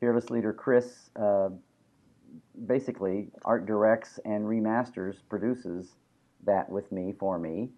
fearless 0.00 0.30
leader 0.30 0.52
Chris 0.52 1.10
uh, 1.14 1.50
basically 2.66 3.28
art 3.44 3.66
directs 3.66 4.18
and 4.24 4.44
remasters, 4.44 5.18
produces 5.28 5.94
that 6.48 6.68
with 6.68 6.90
me 6.90 7.14
for 7.18 7.38
me, 7.38 7.70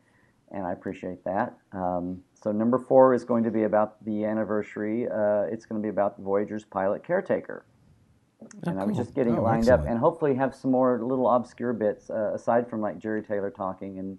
and 0.50 0.66
I 0.66 0.72
appreciate 0.72 1.22
that. 1.24 1.56
Um, 1.72 2.22
so 2.34 2.50
number 2.52 2.78
four 2.78 3.14
is 3.14 3.24
going 3.24 3.44
to 3.44 3.50
be 3.50 3.64
about 3.64 4.02
the 4.04 4.24
anniversary. 4.24 5.06
Uh, 5.06 5.42
it's 5.42 5.66
going 5.66 5.80
to 5.80 5.84
be 5.84 5.90
about 5.90 6.18
Voyager's 6.18 6.64
pilot 6.64 7.04
caretaker, 7.04 7.66
and 8.64 8.80
I 8.80 8.84
was 8.84 8.96
cool. 8.96 9.04
just 9.04 9.14
getting 9.14 9.34
Oh, 9.34 9.38
it 9.38 9.42
lined 9.42 9.68
up, 9.68 9.84
and 9.86 9.98
hopefully 9.98 10.34
have 10.34 10.54
some 10.54 10.70
more 10.70 11.00
little 11.02 11.30
obscure 11.30 11.72
bits 11.72 12.10
uh, 12.10 12.32
aside 12.34 12.68
from 12.68 12.80
like 12.80 12.98
Jeri 12.98 13.26
Taylor 13.26 13.50
talking 13.50 13.98
and. 13.98 14.18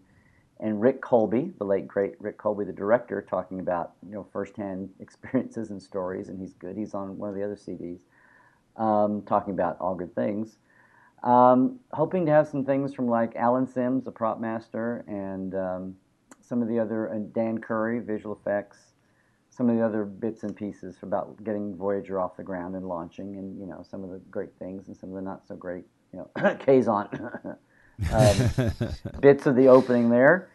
And 0.63 0.79
Rick 0.79 1.01
Kolbe, 1.01 1.57
the 1.57 1.63
late 1.63 1.87
great 1.87 2.13
Rick 2.19 2.37
Kolbe, 2.37 2.67
the 2.67 2.71
director, 2.71 3.25
talking 3.27 3.59
about 3.59 3.93
you 4.05 4.13
know 4.13 4.27
firsthand 4.31 4.91
experiences 4.99 5.71
and 5.71 5.81
stories, 5.81 6.29
and 6.29 6.39
he's 6.39 6.53
good. 6.53 6.77
He's 6.77 6.93
on 6.93 7.17
one 7.17 7.29
of 7.29 7.35
the 7.35 7.43
other 7.43 7.55
CDs, 7.55 8.01
um, 8.77 9.23
talking 9.23 9.55
about 9.55 9.77
all 9.79 9.95
good 9.95 10.13
things. 10.13 10.59
Um, 11.23 11.79
hoping 11.93 12.25
to 12.25 12.31
have 12.31 12.47
some 12.47 12.65
things 12.65 12.93
from 12.93 13.07
like 13.07 13.35
Alan 13.35 13.67
Sims, 13.67 14.03
the 14.03 14.11
prop 14.11 14.39
master, 14.39 15.03
and 15.07 15.53
um, 15.53 15.95
some 16.41 16.61
of 16.61 16.67
the 16.67 16.79
other 16.79 17.07
and 17.07 17.31
Dan 17.33 17.59
Curry, 17.59 17.99
visual 17.99 18.35
effects, 18.35 18.77
some 19.49 19.69
of 19.69 19.75
the 19.75 19.85
other 19.85 20.03
bits 20.03 20.43
and 20.43 20.55
pieces 20.55 20.97
about 21.03 21.43
getting 21.43 21.75
Voyager 21.75 22.19
off 22.19 22.37
the 22.37 22.43
ground 22.43 22.75
and 22.75 22.87
launching, 22.87 23.37
and 23.37 23.59
you 23.59 23.67
know 23.67 23.85
some 23.87 24.03
of 24.03 24.09
the 24.09 24.19
great 24.31 24.51
things 24.57 24.87
and 24.87 24.97
some 24.97 25.09
of 25.09 25.15
the 25.15 25.21
not 25.21 25.47
so 25.47 25.55
great 25.55 25.85
you 26.13 26.19
know, 26.19 26.29
Kazon, 26.37 27.07
um, 28.11 29.19
bits 29.21 29.45
of 29.45 29.55
the 29.55 29.67
opening 29.67 30.09
there. 30.09 30.49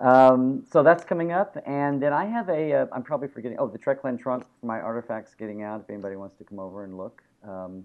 Um, 0.00 0.64
so 0.70 0.82
that's 0.82 1.04
coming 1.04 1.32
up, 1.32 1.56
and 1.66 2.02
then 2.02 2.12
I 2.12 2.26
have 2.26 2.48
a. 2.50 2.72
am 2.72 2.88
uh, 2.92 3.00
probably 3.00 3.28
forgetting. 3.28 3.58
Oh, 3.58 3.66
the 3.66 3.78
Trekland 3.78 4.20
trunk 4.20 4.44
for 4.60 4.66
my 4.66 4.78
artifacts 4.78 5.34
getting 5.34 5.62
out. 5.62 5.80
If 5.80 5.90
anybody 5.90 6.16
wants 6.16 6.36
to 6.36 6.44
come 6.44 6.58
over 6.58 6.84
and 6.84 6.98
look, 6.98 7.22
um, 7.42 7.84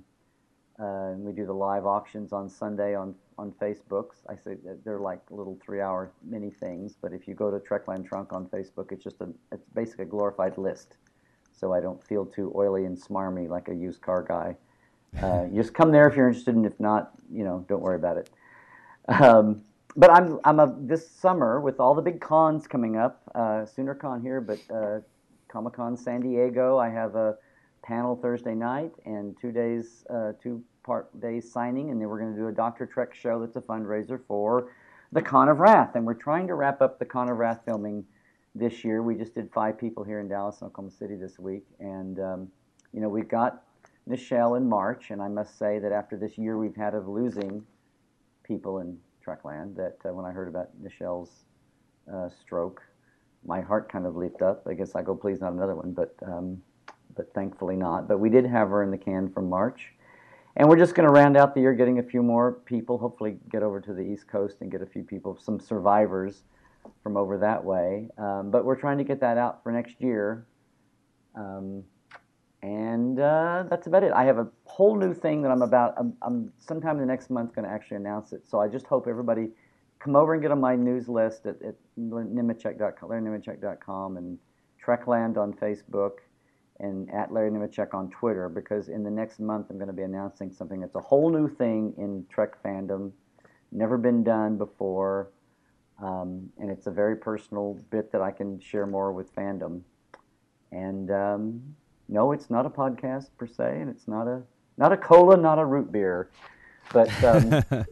uh, 0.82 1.12
and 1.12 1.24
we 1.24 1.32
do 1.32 1.46
the 1.46 1.54
live 1.54 1.86
auctions 1.86 2.34
on 2.34 2.50
Sunday 2.50 2.96
on 2.96 3.14
on 3.38 3.52
Facebooks. 3.62 4.18
I 4.28 4.36
say 4.36 4.58
they're 4.84 5.00
like 5.00 5.20
little 5.30 5.58
three-hour 5.64 6.12
mini 6.24 6.50
things, 6.50 6.96
but 7.00 7.14
if 7.14 7.28
you 7.28 7.36
go 7.36 7.52
to 7.52 7.58
Trekland 7.60 8.08
Trunk 8.08 8.34
on 8.34 8.48
Facebook, 8.48 8.92
it's 8.92 9.04
just 9.04 9.22
a 9.22 9.30
it's 9.52 9.68
basically 9.76 10.04
a 10.04 10.08
glorified 10.08 10.58
list. 10.58 10.98
So 11.52 11.74
I 11.74 11.82
don't 11.82 12.04
feel 12.04 12.26
too 12.26 12.52
oily 12.56 12.86
and 12.86 12.98
smarmy 12.98 13.48
like 13.48 13.68
a 13.68 13.76
used 13.76 14.02
car 14.02 14.24
guy. 14.24 14.56
Uh, 15.22 15.46
just 15.54 15.74
come 15.74 15.92
there 15.92 16.08
if 16.08 16.16
you're 16.16 16.28
interested, 16.28 16.56
and 16.56 16.66
if 16.66 16.80
not, 16.80 17.12
you 17.32 17.44
know, 17.44 17.64
don't 17.70 17.82
worry 17.82 17.98
about 17.98 18.18
it. 18.18 18.30
Um, 19.08 19.62
but 19.96 20.10
I'm 20.10 20.40
I'm 20.44 20.60
a 20.60 20.76
this 20.80 21.08
summer 21.08 21.60
with 21.60 21.80
all 21.80 21.94
the 21.94 22.02
big 22.02 22.22
cons 22.22 22.66
coming 22.66 22.98
up. 22.98 23.22
Uh, 23.36 23.66
SoonerCon 23.66 24.22
here, 24.22 24.42
but 24.42 24.60
uh, 24.74 25.02
Comic 25.48 25.74
Con 25.74 25.96
San 25.96 26.22
Diego. 26.22 26.78
I 26.78 26.90
have 26.90 27.16
a 27.16 27.38
panel 27.84 28.16
Thursday 28.16 28.56
night 28.56 28.92
and 29.06 29.36
two 29.40 29.52
days, 29.52 30.06
uh, 30.10 30.34
two 30.42 30.64
part 30.84 31.20
days 31.20 31.52
signing, 31.52 31.92
and 31.92 32.02
then 32.02 32.08
we're 32.08 32.20
going 32.20 32.34
to 32.34 32.40
do 32.40 32.48
a 32.48 32.52
Doctor 32.52 32.86
Trek 32.86 33.14
show 33.14 33.40
that's 33.40 33.56
a 33.56 33.62
fundraiser 33.62 34.20
for 34.28 34.72
the 35.12 35.22
Con 35.22 35.50
of 35.50 35.60
Wrath, 35.60 35.96
and 35.96 36.06
we're 36.06 36.14
trying 36.14 36.48
to 36.48 36.56
wrap 36.56 36.82
up 36.82 37.00
the 37.00 37.06
Con 37.06 37.30
of 37.30 37.38
Wrath 37.38 37.62
filming 37.66 38.06
this 38.56 38.84
year. 38.84 39.02
We 39.02 39.16
just 39.16 39.36
did 39.36 39.52
five 39.54 39.78
people 39.78 40.04
here 40.04 40.20
in 40.20 40.28
Dallas 40.28 40.62
and 40.62 40.70
Oklahoma 40.70 40.92
City 40.92 41.16
this 41.16 41.38
week, 41.38 41.66
and 41.80 42.20
um, 42.20 42.48
you 42.94 43.02
know 43.02 43.10
we've 43.10 43.28
got 43.28 43.64
Nichelle 44.10 44.58
in 44.58 44.68
March, 44.68 45.12
and 45.12 45.22
I 45.22 45.28
must 45.28 45.58
say 45.58 45.80
that 45.80 45.92
after 45.92 46.18
this 46.18 46.38
year 46.38 46.58
we've 46.58 46.76
had 46.76 46.94
of 46.94 47.08
losing 47.08 47.64
people 48.44 48.80
in 48.80 48.98
Trekland 49.26 49.76
that 49.76 49.98
uh, 50.06 50.14
when 50.14 50.26
I 50.26 50.32
heard 50.32 50.48
about 50.48 50.70
Nichelle's 50.82 51.46
uh, 52.12 52.30
stroke, 52.42 52.82
my 53.46 53.62
heart 53.62 53.92
kind 53.92 54.06
of 54.06 54.16
leaped 54.16 54.42
up. 54.42 54.66
I 54.68 54.74
guess 54.74 54.96
I 54.96 55.02
go, 55.02 55.16
please, 55.16 55.42
not 55.42 55.54
another 55.54 55.76
one, 55.76 55.92
but 55.92 56.16
um, 56.26 56.62
but 57.16 57.34
thankfully 57.34 57.76
not. 57.76 58.08
But 58.08 58.20
we 58.20 58.30
did 58.30 58.46
have 58.46 58.70
her 58.70 58.84
in 58.84 58.92
the 58.92 58.98
can 58.98 59.30
from 59.30 59.50
March, 59.50 59.94
and 60.58 60.68
we're 60.68 60.78
just 60.78 60.96
going 60.96 61.08
to 61.08 61.14
round 61.14 61.38
out 61.38 61.54
the 61.54 61.62
year 61.62 61.74
getting 61.74 62.00
a 62.00 62.04
few 62.04 62.22
more 62.22 62.54
people. 62.66 62.98
Hopefully, 62.98 63.38
get 63.50 63.64
over 63.64 63.80
to 63.80 63.94
the 63.94 64.02
East 64.02 64.28
Coast 64.28 64.58
and 64.62 64.72
get 64.72 64.82
a 64.82 64.86
few 64.86 65.04
people, 65.04 65.38
some 65.42 65.60
survivors 65.60 66.44
from 67.04 67.18
over 67.18 67.38
that 67.38 67.64
way. 67.64 68.10
Um, 68.18 68.52
but 68.52 68.66
we're 68.66 68.76
trying 68.76 68.98
to 68.98 69.04
get 69.04 69.20
that 69.22 69.38
out 69.38 69.64
for 69.64 69.72
next 69.72 70.02
year. 70.02 70.46
Um, 71.36 71.84
and 72.64 73.20
uh, 73.20 73.64
that's 73.70 73.88
about 73.88 74.04
it. 74.04 74.12
I 74.12 74.26
have 74.26 74.38
a 74.38 74.48
whole 74.66 74.96
new 74.96 75.14
thing 75.14 75.42
that 75.42 75.52
I'm 75.52 75.64
about. 75.64 75.96
I'm, 75.98 76.14
I'm 76.22 76.52
sometime 76.60 77.00
the 77.00 77.06
next 77.06 77.30
month 77.30 77.56
going 77.56 77.66
to 77.66 77.72
actually 77.72 77.98
announce 77.98 78.34
it. 78.34 78.48
So 78.48 78.60
I 78.60 78.68
just 78.68 78.86
hope 78.86 79.08
everybody 79.08 79.50
come 80.00 80.16
over 80.16 80.34
and 80.34 80.42
get 80.42 80.52
on 80.52 80.60
my 80.60 80.76
news 80.76 81.08
list 81.08 81.46
at, 81.46 81.62
at 81.62 81.76
and 84.18 84.38
Trekland 84.84 85.38
on 85.38 85.54
Facebook 85.54 86.12
and 86.82 87.10
at 87.12 87.32
Larry 87.32 87.52
Nemecek 87.52 87.94
on 87.94 88.10
Twitter 88.10 88.50
because 88.50 88.90
in 88.90 89.04
the 89.04 89.10
next 89.10 89.40
month 89.40 89.68
I'm 89.70 89.78
going 89.78 89.88
to 89.88 89.94
be 89.94 90.02
announcing 90.02 90.52
something 90.52 90.82
that's 90.82 90.96
a 90.96 91.00
whole 91.00 91.30
new 91.30 91.48
thing 91.48 91.94
in 91.98 92.26
Trek 92.30 92.62
fandom, 92.64 93.12
never 93.72 93.98
been 93.98 94.24
done 94.24 94.58
before, 94.58 95.30
um, 96.02 96.50
and 96.60 96.72
it's 96.72 96.88
a 96.88 96.92
very 96.92 97.16
personal 97.16 97.80
bit 97.92 98.12
that 98.12 98.22
I 98.22 98.32
can 98.32 98.60
share 98.60 98.88
more 98.88 99.14
with 99.14 99.34
fandom. 99.36 99.82
And 100.72 101.12
um, 101.12 101.76
no, 102.10 102.32
it's 102.32 102.50
not 102.50 102.66
a 102.66 102.70
podcast 102.70 103.28
per 103.38 103.46
se, 103.46 103.80
and 103.82 103.90
it's 103.90 104.08
not 104.08 104.28
a 104.28 104.42
not 104.78 104.92
a 104.92 104.98
cola, 104.98 105.38
not 105.38 105.60
a 105.60 105.66
root 105.66 105.92
beer, 105.92 106.32
but 106.92 107.12
um, 107.24 107.64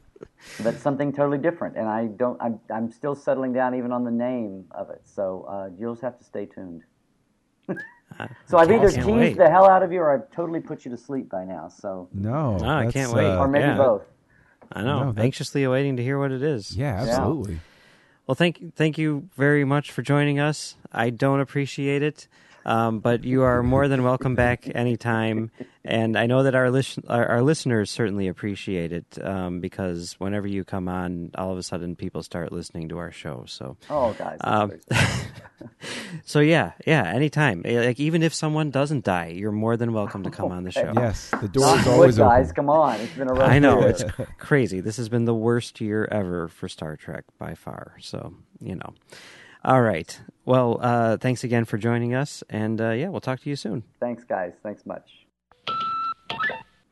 but 0.63 0.79
something 0.79 1.13
totally 1.13 1.37
different. 1.37 1.77
And 1.77 1.87
I 1.87 2.07
don't. 2.07 2.41
I'm 2.41 2.59
I'm 2.73 2.91
still 2.91 3.15
settling 3.15 3.53
down 3.53 3.75
even 3.75 3.91
on 3.91 4.03
the 4.03 4.11
name 4.11 4.65
of 4.71 4.89
it. 4.89 5.01
So 5.05 5.45
uh, 5.47 5.69
you'll 5.77 5.93
just 5.93 6.03
have 6.03 6.17
to 6.17 6.23
stay 6.23 6.47
tuned. 6.47 6.83
so 8.45 8.57
I've 8.57 8.71
either 8.71 8.89
teased 8.89 9.07
wait. 9.07 9.37
the 9.37 9.49
hell 9.49 9.69
out 9.69 9.83
of 9.83 9.91
you, 9.91 9.99
or 9.99 10.13
I've 10.13 10.31
totally 10.31 10.59
put 10.59 10.85
you 10.85 10.91
to 10.91 10.97
sleep 10.97 11.29
by 11.29 11.45
now. 11.45 11.69
So 11.69 12.09
no, 12.13 12.57
no 12.57 12.67
I 12.67 12.91
can't 12.91 13.13
wait. 13.13 13.25
Uh, 13.25 13.39
or 13.39 13.47
maybe 13.47 13.65
yeah. 13.65 13.77
both. 13.77 14.03
I 14.71 14.81
know. 14.81 15.11
No, 15.11 15.21
Anxiously 15.21 15.63
awaiting 15.63 15.97
to 15.97 16.03
hear 16.03 16.19
what 16.19 16.31
it 16.31 16.43
is. 16.43 16.75
Yeah, 16.75 17.01
absolutely. 17.01 17.53
Yeah. 17.53 17.59
Well, 18.27 18.35
thank 18.35 18.75
thank 18.75 18.97
you 18.97 19.29
very 19.35 19.65
much 19.65 19.91
for 19.91 20.01
joining 20.01 20.39
us. 20.39 20.75
I 20.91 21.09
don't 21.09 21.39
appreciate 21.39 22.03
it. 22.03 22.27
Um, 22.69 22.99
but 22.99 23.23
you 23.23 23.41
are 23.41 23.63
more 23.63 23.87
than 23.87 24.03
welcome 24.03 24.35
back 24.35 24.69
anytime. 24.75 25.49
And 25.83 26.15
I 26.15 26.27
know 26.27 26.43
that 26.43 26.53
our, 26.53 26.69
lis- 26.69 26.99
our, 27.07 27.25
our, 27.25 27.41
listeners 27.41 27.89
certainly 27.89 28.27
appreciate 28.27 28.93
it 28.93 29.17
um, 29.23 29.59
because 29.59 30.13
whenever 30.19 30.45
you 30.45 30.63
come 30.63 30.87
on, 30.87 31.31
all 31.33 31.51
of 31.51 31.57
a 31.57 31.63
sudden 31.63 31.95
people 31.95 32.21
start 32.21 32.51
listening 32.51 32.89
to 32.89 32.99
our 32.99 33.11
show. 33.11 33.45
So, 33.47 33.75
oh, 33.89 34.13
guys. 34.13 34.37
Um, 34.41 34.73
so 36.25 36.41
yeah, 36.41 36.73
yeah, 36.85 37.05
anytime. 37.07 37.63
Eh, 37.65 37.83
like 37.83 37.99
even 37.99 38.21
if 38.21 38.35
someone 38.35 38.69
doesn't 38.69 39.03
die, 39.03 39.33
you're 39.35 39.51
more 39.51 39.75
than 39.75 39.91
welcome 39.91 40.21
to 40.21 40.29
come 40.29 40.51
on 40.51 40.63
the 40.63 40.71
show. 40.71 40.93
Yes, 40.95 41.31
the 41.41 41.47
door 41.47 41.75
is 41.75 41.87
always 41.87 42.19
wood, 42.19 42.25
open. 42.25 42.37
Guys, 42.37 42.51
come 42.51 42.69
on. 42.69 42.99
It's 42.99 43.15
been 43.15 43.29
a 43.29 43.33
I 43.33 43.57
know 43.57 43.79
year. 43.79 43.89
it's 43.89 44.03
crazy. 44.37 44.79
This 44.79 44.97
has 44.97 45.09
been 45.09 45.25
the 45.25 45.33
worst 45.33 45.81
year 45.81 46.07
ever 46.11 46.47
for 46.47 46.69
Star 46.69 46.95
Trek 46.97 47.23
by 47.39 47.55
far. 47.55 47.95
So 47.99 48.35
you 48.59 48.75
know. 48.75 48.93
All 49.63 49.81
right. 49.81 50.19
Well, 50.45 50.79
uh, 50.81 51.17
thanks 51.17 51.43
again 51.43 51.65
for 51.65 51.77
joining 51.77 52.15
us, 52.15 52.43
and 52.49 52.79
uh, 52.79 52.91
yeah, 52.91 53.09
we'll 53.09 53.19
talk 53.19 53.41
to 53.41 53.49
you 53.49 53.55
soon. 53.55 53.83
Thanks, 53.99 54.23
guys. 54.23 54.53
Thanks 54.63 54.85
much. 54.85 55.27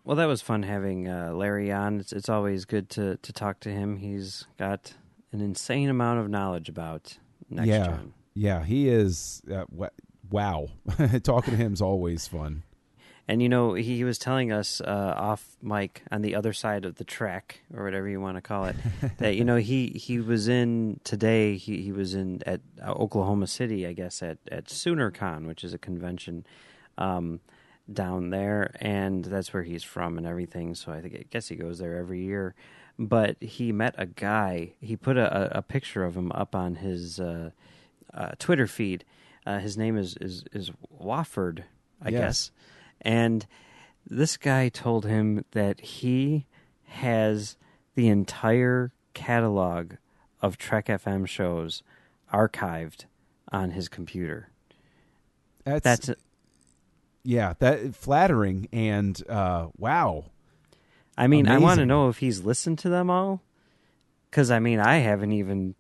Well, 0.04 0.18
that 0.18 0.26
was 0.26 0.42
fun 0.42 0.64
having 0.64 1.08
uh, 1.08 1.32
Larry 1.34 1.72
on. 1.72 2.00
It's, 2.00 2.14
it's 2.14 2.30
always 2.30 2.66
good 2.66 2.90
to, 2.92 3.18
to 3.18 3.34
talk 3.34 3.60
to 3.62 3.70
him. 3.70 3.98
He's 3.98 4.46
got 4.58 4.94
an 5.32 5.42
insane 5.42 5.90
amount 5.90 6.20
of 6.20 6.30
knowledge 6.30 6.70
about 6.70 7.18
next 7.50 7.68
yeah. 7.68 7.86
gen. 7.88 8.14
Yeah, 8.34 8.64
he 8.64 8.90
is. 8.90 9.42
Uh, 9.52 9.66
wow, 10.30 10.68
talking 11.24 11.52
to 11.52 11.58
him 11.58 11.74
is 11.74 11.82
always 11.82 12.28
fun. 12.28 12.64
And 13.30 13.42
you 13.42 13.50
know, 13.50 13.74
he, 13.74 13.98
he 13.98 14.04
was 14.06 14.18
telling 14.18 14.54
us 14.54 14.80
uh, 14.80 15.14
off 15.18 15.58
mic 15.62 16.04
on 16.12 16.22
the 16.22 16.34
other 16.34 16.54
side 16.54 16.86
of 16.86 16.96
the 16.96 17.04
track, 17.04 17.60
or 17.74 17.84
whatever 17.84 18.08
you 18.08 18.22
want 18.22 18.38
to 18.38 18.42
call 18.42 18.66
it, 18.66 18.76
that 19.18 19.36
you 19.36 19.44
know 19.44 19.58
he 19.58 19.88
he 19.88 20.20
was 20.20 20.48
in 20.48 21.02
today. 21.04 21.58
He 21.58 21.82
he 21.82 21.92
was 21.92 22.14
in 22.14 22.42
at 22.46 22.62
uh, 22.82 22.92
Oklahoma 22.92 23.48
City, 23.48 23.86
I 23.86 23.92
guess, 23.92 24.24
at 24.24 24.38
at 24.50 24.66
SoonerCon, 24.66 25.46
which 25.46 25.66
is 25.66 25.74
a 25.74 25.78
convention 25.78 26.46
um, 26.98 27.42
down 27.92 28.30
there, 28.30 28.72
and 28.80 29.26
that's 29.26 29.54
where 29.54 29.64
he's 29.64 29.84
from 29.84 30.18
and 30.18 30.26
everything. 30.26 30.74
So 30.74 30.94
I 30.94 31.02
think 31.02 31.16
I 31.16 31.26
guess 31.30 31.50
he 31.50 31.58
goes 31.58 31.80
there 31.80 31.98
every 31.98 32.22
year. 32.24 32.56
But 33.00 33.44
he 33.44 33.72
met 33.72 33.94
a 33.98 34.08
guy. 34.08 34.72
He 34.80 34.96
put 34.96 35.18
a, 35.18 35.58
a 35.58 35.62
picture 35.62 36.04
of 36.04 36.16
him 36.16 36.32
up 36.32 36.56
on 36.56 36.76
his 36.76 37.20
uh, 37.20 37.52
uh 38.14 38.32
Twitter 38.40 38.68
feed. 38.68 39.04
Uh, 39.46 39.60
his 39.60 39.78
name 39.78 39.98
is 39.98 40.16
is 40.22 40.46
is 40.54 40.72
Wofford, 40.98 41.64
I 42.02 42.10
yes. 42.10 42.22
guess 42.22 42.52
and 43.02 43.46
this 44.06 44.38
guy 44.38 44.70
told 44.70 45.06
him 45.06 45.44
that 45.52 45.80
he 45.82 46.46
has 46.86 47.58
the 47.96 48.08
entire 48.08 48.94
catalog 49.14 49.94
of 50.42 50.58
Trek 50.58 50.88
FM 50.88 51.28
shows 51.28 51.84
archived 52.32 53.06
on 53.52 53.72
his 53.72 53.90
computer. 53.90 54.50
That's, 55.64 55.84
That's 55.84 56.10
a, 56.10 56.16
yeah, 57.24 57.54
that 57.60 57.96
flattering 57.96 58.70
and 58.72 59.22
uh, 59.28 59.68
wow. 59.78 60.26
I 61.18 61.28
mean, 61.28 61.48
Amazing. 61.48 61.64
I 61.64 61.66
want 61.66 61.80
to 61.80 61.86
know 61.86 62.10
if 62.10 62.20
he's 62.20 62.42
listened 62.42 62.80
to 62.80 62.90
them 62.90 63.10
all, 63.10 63.42
because 64.30 64.52
I 64.52 64.60
mean, 64.60 64.80
I 64.80 64.98
haven't 64.98 65.32
even 65.32 65.76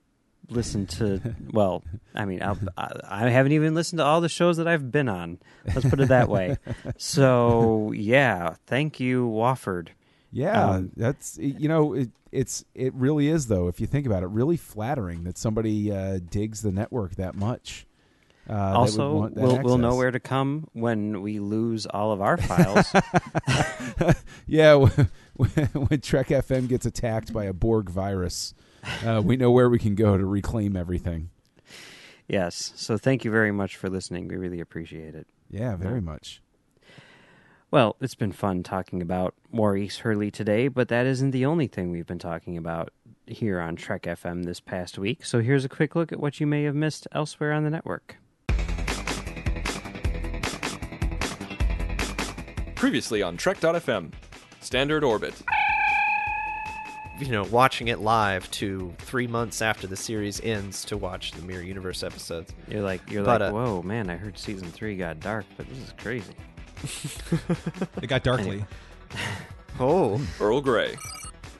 listened 0.49 0.89
to. 0.89 1.21
Well, 1.51 1.83
I 2.13 2.25
mean, 2.25 2.43
I'll, 2.43 2.57
I 2.77 3.29
haven't 3.29 3.53
even 3.53 3.73
listened 3.73 3.99
to 3.99 4.05
all 4.05 4.21
the 4.21 4.29
shows 4.29 4.57
that 4.57 4.67
I've 4.67 4.91
been 4.91 5.09
on. 5.09 5.39
Let's 5.65 5.89
put 5.89 5.99
it 5.99 6.09
that 6.09 6.29
way. 6.29 6.57
so 6.97 7.91
yeah, 7.93 8.55
thank 8.67 8.99
you, 8.99 9.27
Wofford. 9.27 9.89
Yeah, 10.31 10.71
um, 10.71 10.91
that's 10.95 11.37
you 11.39 11.67
know 11.67 11.93
it, 11.93 12.09
it's 12.31 12.65
it 12.75 12.93
really 12.93 13.27
is 13.27 13.47
though 13.47 13.67
if 13.67 13.79
you 13.79 13.87
think 13.87 14.05
about 14.05 14.23
it, 14.23 14.27
really 14.27 14.57
flattering 14.57 15.23
that 15.23 15.37
somebody 15.37 15.91
uh, 15.91 16.19
digs 16.29 16.61
the 16.61 16.71
network 16.71 17.15
that 17.15 17.33
much. 17.33 17.87
Uh, 18.49 18.53
also, 18.53 19.29
we'll, 19.33 19.61
we'll 19.61 19.77
know 19.77 19.95
where 19.95 20.11
to 20.11 20.21
come 20.21 20.69
when 20.71 21.21
we 21.21 21.39
lose 21.39 21.85
all 21.85 22.13
of 22.13 22.21
our 22.21 22.37
files. 22.37 22.93
yeah, 24.47 24.73
when, 24.75 25.67
when 25.67 26.01
Trek 26.01 26.27
FM 26.27 26.69
gets 26.69 26.85
attacked 26.85 27.33
by 27.33 27.43
a 27.43 27.53
Borg 27.53 27.89
virus, 27.89 28.53
uh, 29.05 29.21
we 29.23 29.37
know 29.37 29.51
where 29.51 29.69
we 29.69 29.79
can 29.79 29.95
go 29.95 30.17
to 30.17 30.25
reclaim 30.25 30.75
everything. 30.75 31.29
Yes. 32.27 32.73
So 32.75 32.97
thank 32.97 33.23
you 33.23 33.31
very 33.31 33.51
much 33.51 33.75
for 33.75 33.89
listening. 33.89 34.27
We 34.27 34.35
really 34.35 34.59
appreciate 34.59 35.15
it. 35.15 35.27
Yeah, 35.49 35.75
very 35.75 36.01
much. 36.01 36.41
Well, 37.69 37.97
it's 37.99 38.15
been 38.15 38.31
fun 38.31 38.63
talking 38.63 39.01
about 39.01 39.33
Maurice 39.51 39.99
Hurley 39.99 40.31
today, 40.31 40.69
but 40.69 40.87
that 40.87 41.05
isn't 41.05 41.31
the 41.31 41.45
only 41.45 41.67
thing 41.67 41.91
we've 41.91 42.07
been 42.07 42.19
talking 42.19 42.57
about 42.57 42.91
here 43.25 43.59
on 43.59 43.75
Trek 43.75 44.03
FM 44.03 44.45
this 44.45 44.61
past 44.61 44.97
week. 44.97 45.25
So 45.25 45.41
here's 45.41 45.65
a 45.65 45.69
quick 45.69 45.93
look 45.93 46.13
at 46.13 46.19
what 46.19 46.39
you 46.39 46.47
may 46.47 46.63
have 46.63 46.75
missed 46.75 47.07
elsewhere 47.11 47.51
on 47.51 47.65
the 47.65 47.69
network. 47.69 48.17
Previously 52.75 53.21
on 53.21 53.35
Trek.fm, 53.35 54.13
Standard 54.61 55.03
Orbit. 55.03 55.33
You 57.19 57.31
know 57.31 57.43
watching 57.45 57.87
it 57.87 57.99
live 57.99 58.49
to 58.51 58.93
three 58.99 59.27
months 59.27 59.61
after 59.61 59.87
the 59.87 59.95
series 59.95 60.39
ends 60.41 60.85
to 60.85 60.97
watch 60.97 61.31
the 61.31 61.41
Mirror 61.41 61.63
Universe 61.63 62.03
episodes. 62.03 62.53
You're 62.69 62.81
like 62.83 63.09
you're 63.11 63.23
But, 63.23 63.41
like, 63.41 63.49
uh, 63.51 63.53
whoa, 63.53 63.81
man! 63.81 64.09
I 64.09 64.15
heard 64.17 64.37
season 64.37 64.69
three 64.71 64.95
got 64.95 65.19
dark, 65.19 65.45
but 65.57 65.67
this 65.69 65.77
is 65.79 65.93
crazy. 65.97 66.33
It 68.01 68.07
got 68.07 68.23
darkly. 68.23 68.65
Oh, 69.79 70.19
Earl 70.41 70.61
Grey. 70.61 70.95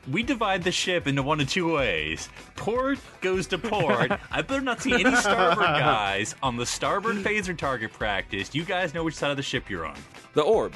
We 0.10 0.24
divide 0.24 0.64
the 0.64 0.72
ship 0.72 1.06
into 1.06 1.22
one 1.22 1.40
of 1.40 1.48
two 1.48 1.72
ways. 1.76 2.30
Port 2.56 2.98
goes 3.22 3.46
to 3.48 3.60
port. 3.60 4.12
I 4.32 4.42
better 4.42 4.62
not 4.62 4.82
see 4.82 4.94
any 4.94 5.16
starboard 5.16 5.68
guys 5.68 6.34
on 6.42 6.56
the 6.58 6.66
starboard 6.66 7.18
phaser 7.18 7.56
target 7.56 7.94
practice. 7.94 8.56
You 8.56 8.64
guys 8.66 8.96
know 8.96 9.04
which 9.04 9.14
side 9.14 9.30
of 9.30 9.38
the 9.38 9.44
ship 9.44 9.70
you're 9.70 9.86
on. 9.86 9.98
The 10.34 10.42
Orb. 10.42 10.74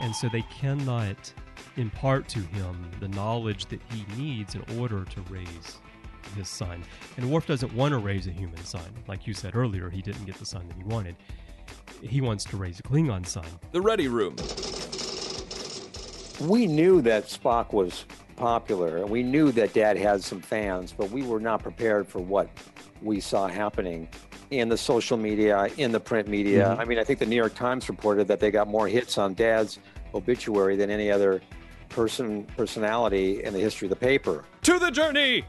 and 0.00 0.14
so 0.14 0.28
they 0.28 0.42
cannot 0.42 1.32
impart 1.76 2.28
to 2.28 2.40
him 2.40 2.90
the 3.00 3.08
knowledge 3.08 3.66
that 3.66 3.80
he 3.90 4.04
needs 4.20 4.54
in 4.54 4.62
order 4.78 5.04
to 5.04 5.20
raise 5.22 5.78
his 6.36 6.48
son. 6.48 6.82
And 7.16 7.30
Worf 7.30 7.46
doesn't 7.46 7.72
want 7.74 7.92
to 7.92 7.98
raise 7.98 8.26
a 8.26 8.30
human 8.30 8.62
son. 8.64 8.84
Like 9.08 9.26
you 9.26 9.34
said 9.34 9.56
earlier, 9.56 9.90
he 9.90 10.02
didn't 10.02 10.24
get 10.24 10.36
the 10.36 10.46
son 10.46 10.66
that 10.68 10.76
he 10.76 10.84
wanted. 10.84 11.16
He 12.02 12.20
wants 12.20 12.44
to 12.46 12.56
raise 12.56 12.78
a 12.80 12.82
Klingon 12.82 13.26
son. 13.26 13.44
The 13.72 13.80
Ready 13.80 14.08
Room. 14.08 14.36
we 16.40 16.66
knew 16.66 17.02
that 17.02 17.24
Spock 17.26 17.72
was 17.72 18.04
popular 18.36 18.98
and 18.98 19.10
we 19.10 19.22
knew 19.22 19.52
that 19.52 19.72
dad 19.74 19.96
had 19.96 20.22
some 20.22 20.40
fans, 20.40 20.94
but 20.96 21.10
we 21.10 21.22
were 21.22 21.40
not 21.40 21.62
prepared 21.62 22.08
for 22.08 22.20
what 22.20 22.48
we 23.02 23.20
saw 23.20 23.46
happening 23.46 24.08
in 24.50 24.68
the 24.68 24.76
social 24.76 25.16
media, 25.16 25.68
in 25.76 25.92
the 25.92 26.00
print 26.00 26.26
media. 26.26 26.64
Mm-hmm. 26.64 26.80
I 26.80 26.84
mean, 26.84 26.98
I 26.98 27.04
think 27.04 27.18
the 27.18 27.26
New 27.26 27.36
York 27.36 27.54
Times 27.54 27.88
reported 27.88 28.26
that 28.28 28.40
they 28.40 28.50
got 28.50 28.66
more 28.66 28.88
hits 28.88 29.18
on 29.18 29.34
dad's 29.34 29.78
obituary 30.14 30.76
than 30.76 30.90
any 30.90 31.10
other 31.10 31.40
person 31.90 32.44
personality 32.56 33.44
in 33.44 33.52
the 33.52 33.60
history 33.60 33.86
of 33.86 33.90
the 33.90 33.96
paper. 33.96 34.44
To 34.62 34.78
the 34.78 34.90
Journey. 34.90 35.44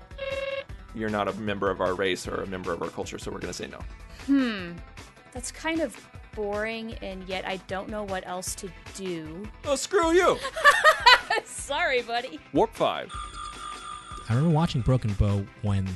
You're 0.93 1.09
not 1.09 1.29
a 1.29 1.33
member 1.33 1.69
of 1.69 1.79
our 1.79 1.93
race 1.93 2.27
or 2.27 2.43
a 2.43 2.47
member 2.47 2.73
of 2.73 2.81
our 2.81 2.89
culture, 2.89 3.17
so 3.17 3.31
we're 3.31 3.39
going 3.39 3.53
to 3.53 3.57
say 3.57 3.67
no. 3.67 3.79
Hmm. 4.25 4.73
That's 5.31 5.51
kind 5.51 5.79
of 5.79 5.95
boring, 6.35 6.95
and 7.01 7.23
yet 7.29 7.47
I 7.47 7.57
don't 7.67 7.87
know 7.87 8.03
what 8.03 8.27
else 8.27 8.55
to 8.55 8.69
do. 8.95 9.47
Oh, 9.65 9.75
screw 9.75 10.11
you. 10.11 10.37
Sorry, 11.45 12.01
buddy. 12.01 12.39
Warp 12.51 12.73
5. 12.73 13.11
I 14.27 14.33
remember 14.33 14.53
watching 14.53 14.81
Broken 14.81 15.13
Bow 15.13 15.45
when 15.61 15.87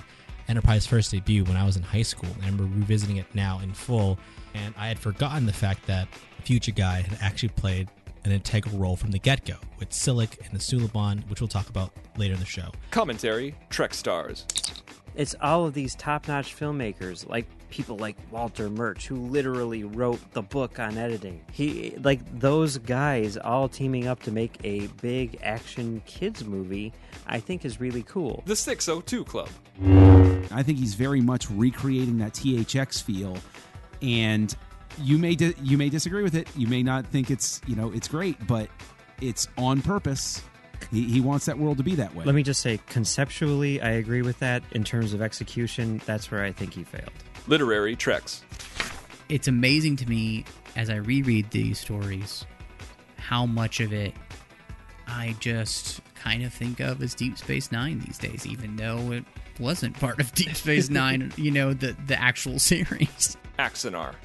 Enterprise 0.48 0.86
first 0.86 1.14
debuted 1.14 1.48
when 1.48 1.58
I 1.58 1.66
was 1.66 1.76
in 1.76 1.84
high 1.84 2.04
school. 2.04 2.30
And 2.36 2.44
I 2.44 2.46
remember 2.46 2.64
revisiting 2.80 3.18
it 3.18 3.26
now 3.34 3.60
in 3.60 3.74
full, 3.74 4.18
and 4.54 4.74
I 4.78 4.88
had 4.88 5.00
forgotten 5.00 5.46
the 5.46 5.54
fact 5.54 5.86
that 5.88 6.08
Future 6.44 6.72
Guy 6.72 7.02
had 7.02 7.18
actually 7.22 7.50
played 7.50 7.90
an 8.26 8.32
integral 8.32 8.78
role 8.78 8.96
from 8.96 9.12
the 9.12 9.20
get 9.20 9.46
go 9.46 9.56
with 9.80 9.90
Silik 9.92 10.40
and 10.46 10.52
the 10.54 10.60
Suliban, 10.60 11.28
which 11.30 11.42
we'll 11.42 11.48
talk 11.48 11.70
about 11.70 11.92
later 12.18 12.34
in 12.34 12.40
the 12.40 12.46
show. 12.46 12.72
Commentary 12.92 13.56
Trek 13.70 13.94
Stars. 13.94 14.46
It's 15.16 15.34
all 15.42 15.66
of 15.66 15.74
these 15.74 15.96
top-notch 15.96 16.58
filmmakers, 16.58 17.28
like 17.30 17.46
people 17.70 17.96
like 17.98 18.18
Walter 18.32 18.70
Murch, 18.70 19.08
who 19.08 19.16
literally 19.16 19.86
wrote 19.86 20.20
the 20.34 20.42
book 20.42 20.78
on 20.78 20.98
editing. 20.98 21.40
He, 21.54 21.96
like 22.04 22.20
those 22.40 22.78
guys, 22.80 23.38
all 23.38 23.70
teaming 23.70 24.08
up 24.08 24.22
to 24.24 24.32
make 24.32 24.58
a 24.66 24.88
big 25.02 25.40
action 25.42 26.02
kids 26.06 26.44
movie. 26.44 26.92
I 27.28 27.40
think 27.40 27.64
is 27.64 27.80
really 27.80 28.04
cool. 28.04 28.44
The 28.46 28.58
602 28.58 29.24
Club. 29.24 29.50
I 30.52 30.64
think 30.64 30.80
he's 30.80 30.96
very 30.96 31.22
much 31.22 31.50
recreating 31.50 32.18
that 32.18 32.34
THX 32.34 33.02
feel, 33.02 33.38
and 34.02 34.54
you 35.02 35.18
may 35.18 35.36
di- 35.36 35.56
you 35.62 35.78
may 35.78 35.90
disagree 35.90 36.24
with 36.24 36.36
it. 36.36 36.48
You 36.56 36.68
may 36.68 36.84
not 36.84 37.06
think 37.08 37.32
it's 37.32 37.62
you 37.68 37.76
know 37.76 37.92
it's 37.92 38.08
great, 38.08 38.46
but 38.48 38.70
it's 39.22 39.48
on 39.58 39.82
purpose. 39.82 40.42
He, 40.92 41.04
he 41.04 41.22
wants 41.22 41.46
that 41.46 41.58
world 41.58 41.78
to 41.78 41.84
be 41.84 41.96
that 41.96 42.14
way. 42.14 42.26
Let 42.26 42.36
me 42.36 42.44
just 42.44 42.62
say, 42.62 42.80
conceptually, 42.88 43.82
I 43.82 43.92
agree 43.92 44.22
with 44.22 44.38
that. 44.40 44.62
In 44.72 44.84
terms 44.84 45.14
of 45.14 45.22
execution, 45.22 46.02
that's 46.06 46.30
where 46.30 46.44
I 46.44 46.52
think 46.52 46.74
he 46.74 46.84
failed. 46.84 47.12
Literary 47.48 47.96
Treks. 47.96 48.44
it's 49.30 49.48
amazing 49.48 49.96
to 49.98 50.10
me 50.10 50.46
as 50.76 50.90
I 50.90 50.96
reread 50.96 51.50
these 51.52 51.80
stories 51.80 52.46
how 53.18 53.46
much 53.46 53.80
of 53.80 53.92
it 53.94 54.14
I 55.08 55.36
just 55.40 56.02
kind 56.16 56.44
of 56.44 56.54
think 56.54 56.80
of 56.80 57.02
as 57.02 57.14
Deep 57.16 57.38
Space 57.38 57.72
Nine 57.72 58.00
these 58.00 58.18
days, 58.18 58.46
even 58.46 58.76
though 58.76 59.12
it 59.12 59.24
wasn't 59.60 60.00
part 60.00 60.20
of 60.20 60.34
Deep 60.34 60.56
Space 60.56 60.90
Nine, 60.92 61.32
you 61.38 61.52
know, 61.52 61.74
the, 61.74 61.96
the 62.08 62.20
actual 62.20 62.60
series. 62.60 63.38
Axanar, 63.60 64.16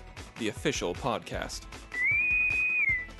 the 0.41 0.49
official 0.49 0.95
podcast. 0.95 1.61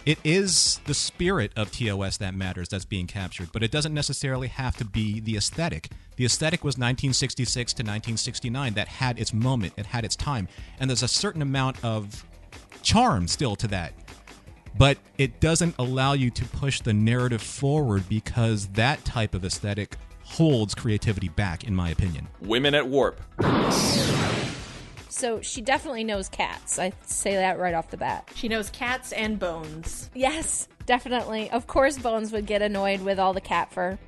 It 0.07 0.19
is 0.25 0.81
the 0.87 0.95
spirit 0.95 1.53
of 1.57 1.71
TOS 1.71 2.17
that 2.17 2.35
matters 2.35 2.71
that's 2.71 2.87
being 2.87 3.07
captured, 3.07 3.51
but 3.53 3.63
it 3.63 3.71
doesn't 3.71 3.93
necessarily 3.93 4.49
have 4.49 4.75
to 4.79 4.85
be 4.85 5.21
the 5.21 5.37
aesthetic. 5.37 5.91
The 6.17 6.25
aesthetic 6.25 6.65
was 6.65 6.73
1966 6.73 7.75
to 7.75 7.83
1969 7.83 8.75
that 8.75 8.89
had 8.89 9.19
its 9.19 9.35
moment, 9.35 9.75
it 9.77 9.87
had 9.87 10.05
its 10.05 10.17
time, 10.17 10.49
and 10.81 10.89
there's 10.89 11.03
a 11.03 11.09
certain 11.09 11.43
amount 11.43 11.85
of 11.85 12.25
charm 12.83 13.29
still 13.29 13.55
to 13.57 13.69
that. 13.69 13.93
But 14.79 14.97
it 15.19 15.39
doesn't 15.41 15.75
allow 15.79 16.15
you 16.15 16.31
to 16.31 16.45
push 16.47 16.81
the 16.81 16.95
narrative 16.95 17.43
forward 17.43 18.09
because 18.09 18.69
that 18.69 19.05
type 19.05 19.35
of 19.35 19.45
aesthetic 19.45 19.97
holds 20.25 20.75
creativity 20.75 21.29
back, 21.29 21.65
in 21.65 21.75
my 21.75 21.91
opinion. 21.91 22.29
Women 22.41 22.75
at 22.75 22.89
Warp. 22.89 23.21
So 25.11 25.41
she 25.41 25.61
definitely 25.61 26.05
knows 26.05 26.29
cats. 26.29 26.79
I 26.79 26.93
say 27.05 27.35
that 27.35 27.59
right 27.59 27.75
off 27.75 27.91
the 27.91 27.97
bat. 27.97 28.31
She 28.35 28.49
knows 28.49 28.71
cats 28.71 29.13
and 29.13 29.39
bones. 29.39 30.09
Yes, 30.15 30.69
definitely. 30.87 31.51
Of 31.51 31.67
course, 31.67 31.99
Bones 31.99 32.33
would 32.33 32.47
get 32.47 32.63
annoyed 32.63 33.03
with 33.03 33.19
all 33.19 33.33
the 33.33 33.41
cat 33.41 33.73
fur. 33.73 33.99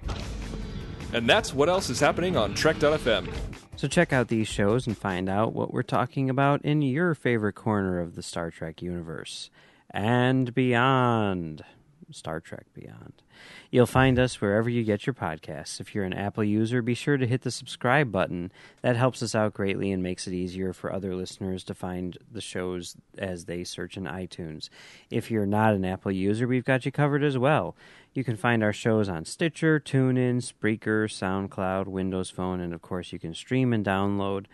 And 1.12 1.28
that's 1.28 1.52
what 1.52 1.68
else 1.68 1.90
is 1.90 2.00
happening 2.00 2.36
on 2.36 2.54
Trek.fm. 2.54 3.28
So 3.76 3.88
check 3.88 4.12
out 4.12 4.28
these 4.28 4.48
shows 4.48 4.86
and 4.86 4.96
find 4.96 5.28
out 5.28 5.52
what 5.52 5.74
we're 5.74 5.82
talking 5.82 6.30
about 6.30 6.64
in 6.64 6.82
your 6.82 7.14
favorite 7.14 7.54
corner 7.54 8.00
of 8.00 8.14
the 8.14 8.22
Star 8.22 8.50
Trek 8.50 8.80
universe 8.80 9.50
and 9.90 10.54
beyond. 10.54 11.64
Star 12.10 12.40
Trek 12.40 12.66
Beyond. 12.74 13.22
You'll 13.72 13.86
find 13.86 14.18
us 14.18 14.38
wherever 14.38 14.68
you 14.68 14.84
get 14.84 15.06
your 15.06 15.14
podcasts. 15.14 15.80
If 15.80 15.94
you're 15.94 16.04
an 16.04 16.12
Apple 16.12 16.44
user, 16.44 16.82
be 16.82 16.92
sure 16.92 17.16
to 17.16 17.26
hit 17.26 17.40
the 17.40 17.50
subscribe 17.50 18.12
button. 18.12 18.52
That 18.82 18.96
helps 18.96 19.22
us 19.22 19.34
out 19.34 19.54
greatly 19.54 19.90
and 19.90 20.02
makes 20.02 20.26
it 20.26 20.34
easier 20.34 20.74
for 20.74 20.92
other 20.92 21.16
listeners 21.16 21.64
to 21.64 21.74
find 21.74 22.18
the 22.30 22.42
shows 22.42 22.96
as 23.16 23.46
they 23.46 23.64
search 23.64 23.96
in 23.96 24.04
iTunes. 24.04 24.68
If 25.08 25.30
you're 25.30 25.46
not 25.46 25.72
an 25.72 25.86
Apple 25.86 26.12
user, 26.12 26.46
we've 26.46 26.66
got 26.66 26.84
you 26.84 26.92
covered 26.92 27.24
as 27.24 27.38
well. 27.38 27.74
You 28.12 28.24
can 28.24 28.36
find 28.36 28.62
our 28.62 28.74
shows 28.74 29.08
on 29.08 29.24
Stitcher, 29.24 29.80
TuneIn, 29.80 30.42
Spreaker, 30.42 31.08
SoundCloud, 31.08 31.86
Windows 31.86 32.28
Phone, 32.28 32.60
and 32.60 32.74
of 32.74 32.82
course, 32.82 33.10
you 33.10 33.18
can 33.18 33.32
stream 33.32 33.72
and 33.72 33.82
download 33.82 34.44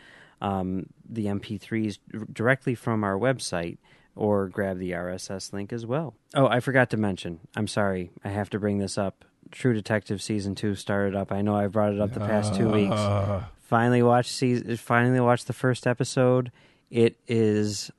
um, 0.40 0.90
the 1.08 1.26
MP3s 1.26 1.98
directly 2.32 2.76
from 2.76 3.02
our 3.02 3.18
website 3.18 3.78
or 4.18 4.48
grab 4.48 4.78
the 4.78 4.90
RSS 4.90 5.52
link 5.52 5.72
as 5.72 5.86
well. 5.86 6.14
Oh, 6.34 6.46
I 6.46 6.60
forgot 6.60 6.90
to 6.90 6.96
mention. 6.96 7.40
I'm 7.56 7.68
sorry. 7.68 8.10
I 8.24 8.28
have 8.28 8.50
to 8.50 8.58
bring 8.58 8.78
this 8.78 8.98
up. 8.98 9.24
True 9.50 9.72
Detective 9.72 10.20
season 10.20 10.54
2 10.54 10.74
started 10.74 11.16
up. 11.16 11.32
I 11.32 11.40
know 11.40 11.56
I 11.56 11.68
brought 11.68 11.94
it 11.94 12.00
up 12.00 12.12
the 12.12 12.20
past 12.20 12.54
2 12.54 12.68
weeks. 12.68 12.94
Ah. 12.94 13.48
Finally 13.60 14.02
watched 14.02 14.30
season, 14.30 14.76
finally 14.76 15.20
watched 15.20 15.46
the 15.46 15.52
first 15.52 15.86
episode. 15.86 16.50
It 16.90 17.16
is 17.26 17.90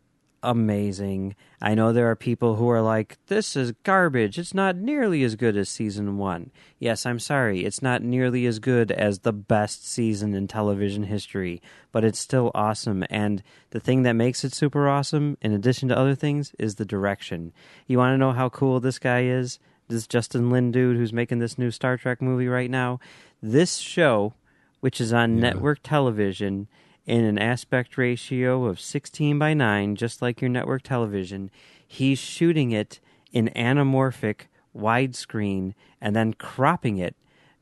amazing. 0.44 1.36
I 1.62 1.76
know 1.76 1.92
there 1.92 2.10
are 2.10 2.16
people 2.16 2.56
who 2.56 2.70
are 2.70 2.82
like, 2.82 3.18
this 3.28 3.56
is 3.56 3.74
garbage. 3.84 4.38
It's 4.38 4.54
not 4.54 4.76
nearly 4.76 5.24
as 5.24 5.36
good 5.36 5.58
as 5.58 5.70
season 5.70 6.18
one. 6.18 6.52
Yes, 6.80 7.06
I'm 7.06 7.20
sorry. 7.20 7.66
It's 7.66 7.82
not 7.82 8.02
nearly 8.02 8.46
as 8.46 8.60
good 8.60 8.92
as 8.92 9.20
the 9.20 9.34
best 9.34 9.88
season 9.88 10.34
in 10.34 10.48
television 10.48 11.04
history, 11.04 11.62
but 11.92 12.04
it's 12.04 12.20
still 12.20 12.52
awesome. 12.56 13.04
And 13.10 13.44
the 13.72 13.80
thing 13.80 14.04
that 14.04 14.14
makes 14.14 14.44
it 14.44 14.54
super 14.54 14.88
awesome, 14.88 15.38
in 15.42 15.54
addition 15.54 15.90
to 15.90 15.98
other 15.98 16.16
things, 16.16 16.54
is 16.58 16.76
the 16.76 16.86
direction. 16.86 17.54
You 17.88 17.98
want 17.98 18.14
to 18.14 18.18
know 18.18 18.32
how 18.32 18.50
cool 18.50 18.80
this 18.80 19.00
guy 19.00 19.24
is? 19.24 19.60
This 19.88 20.08
Justin 20.08 20.50
Lin 20.50 20.72
dude 20.72 20.98
who's 20.98 21.14
making 21.14 21.40
this 21.40 21.58
new 21.58 21.72
Star 21.72 21.98
Trek 21.98 22.22
movie 22.22 22.48
right 22.48 22.70
now. 22.70 23.00
This 23.42 23.78
show, 23.78 24.34
which 24.80 25.02
is 25.02 25.12
on 25.12 25.40
network 25.40 25.80
television, 25.82 26.68
in 27.10 27.26
an 27.26 27.40
aspect 27.40 27.98
ratio 27.98 28.66
of 28.66 28.80
16 28.80 29.40
by 29.40 29.56
9, 29.56 29.96
just 29.96 30.22
like 30.22 30.42
your 30.42 30.50
network 30.50 30.84
television. 30.84 31.50
He's 31.86 32.20
shooting 32.20 32.72
it 32.72 33.00
in 33.32 33.50
anamorphic 33.56 34.42
widescreen 34.78 35.74
and 36.00 36.16
then 36.16 36.34
cropping 36.34 36.98
it 36.98 37.16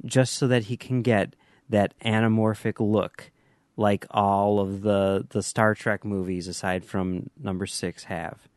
just 0.06 0.34
so 0.34 0.48
that 0.48 0.66
he 0.66 0.76
can 0.76 1.02
get 1.02 1.34
that 1.70 1.94
anamorphic 2.04 2.76
look 2.80 3.32
like 3.78 4.06
all 4.12 4.60
of 4.60 4.82
the, 4.82 5.26
the 5.30 5.42
Star 5.42 5.74
Trek 5.74 6.04
movies 6.04 6.50
aside 6.50 6.84
from 6.84 7.30
number 7.42 7.66
6 7.66 8.04
have. 8.04 8.50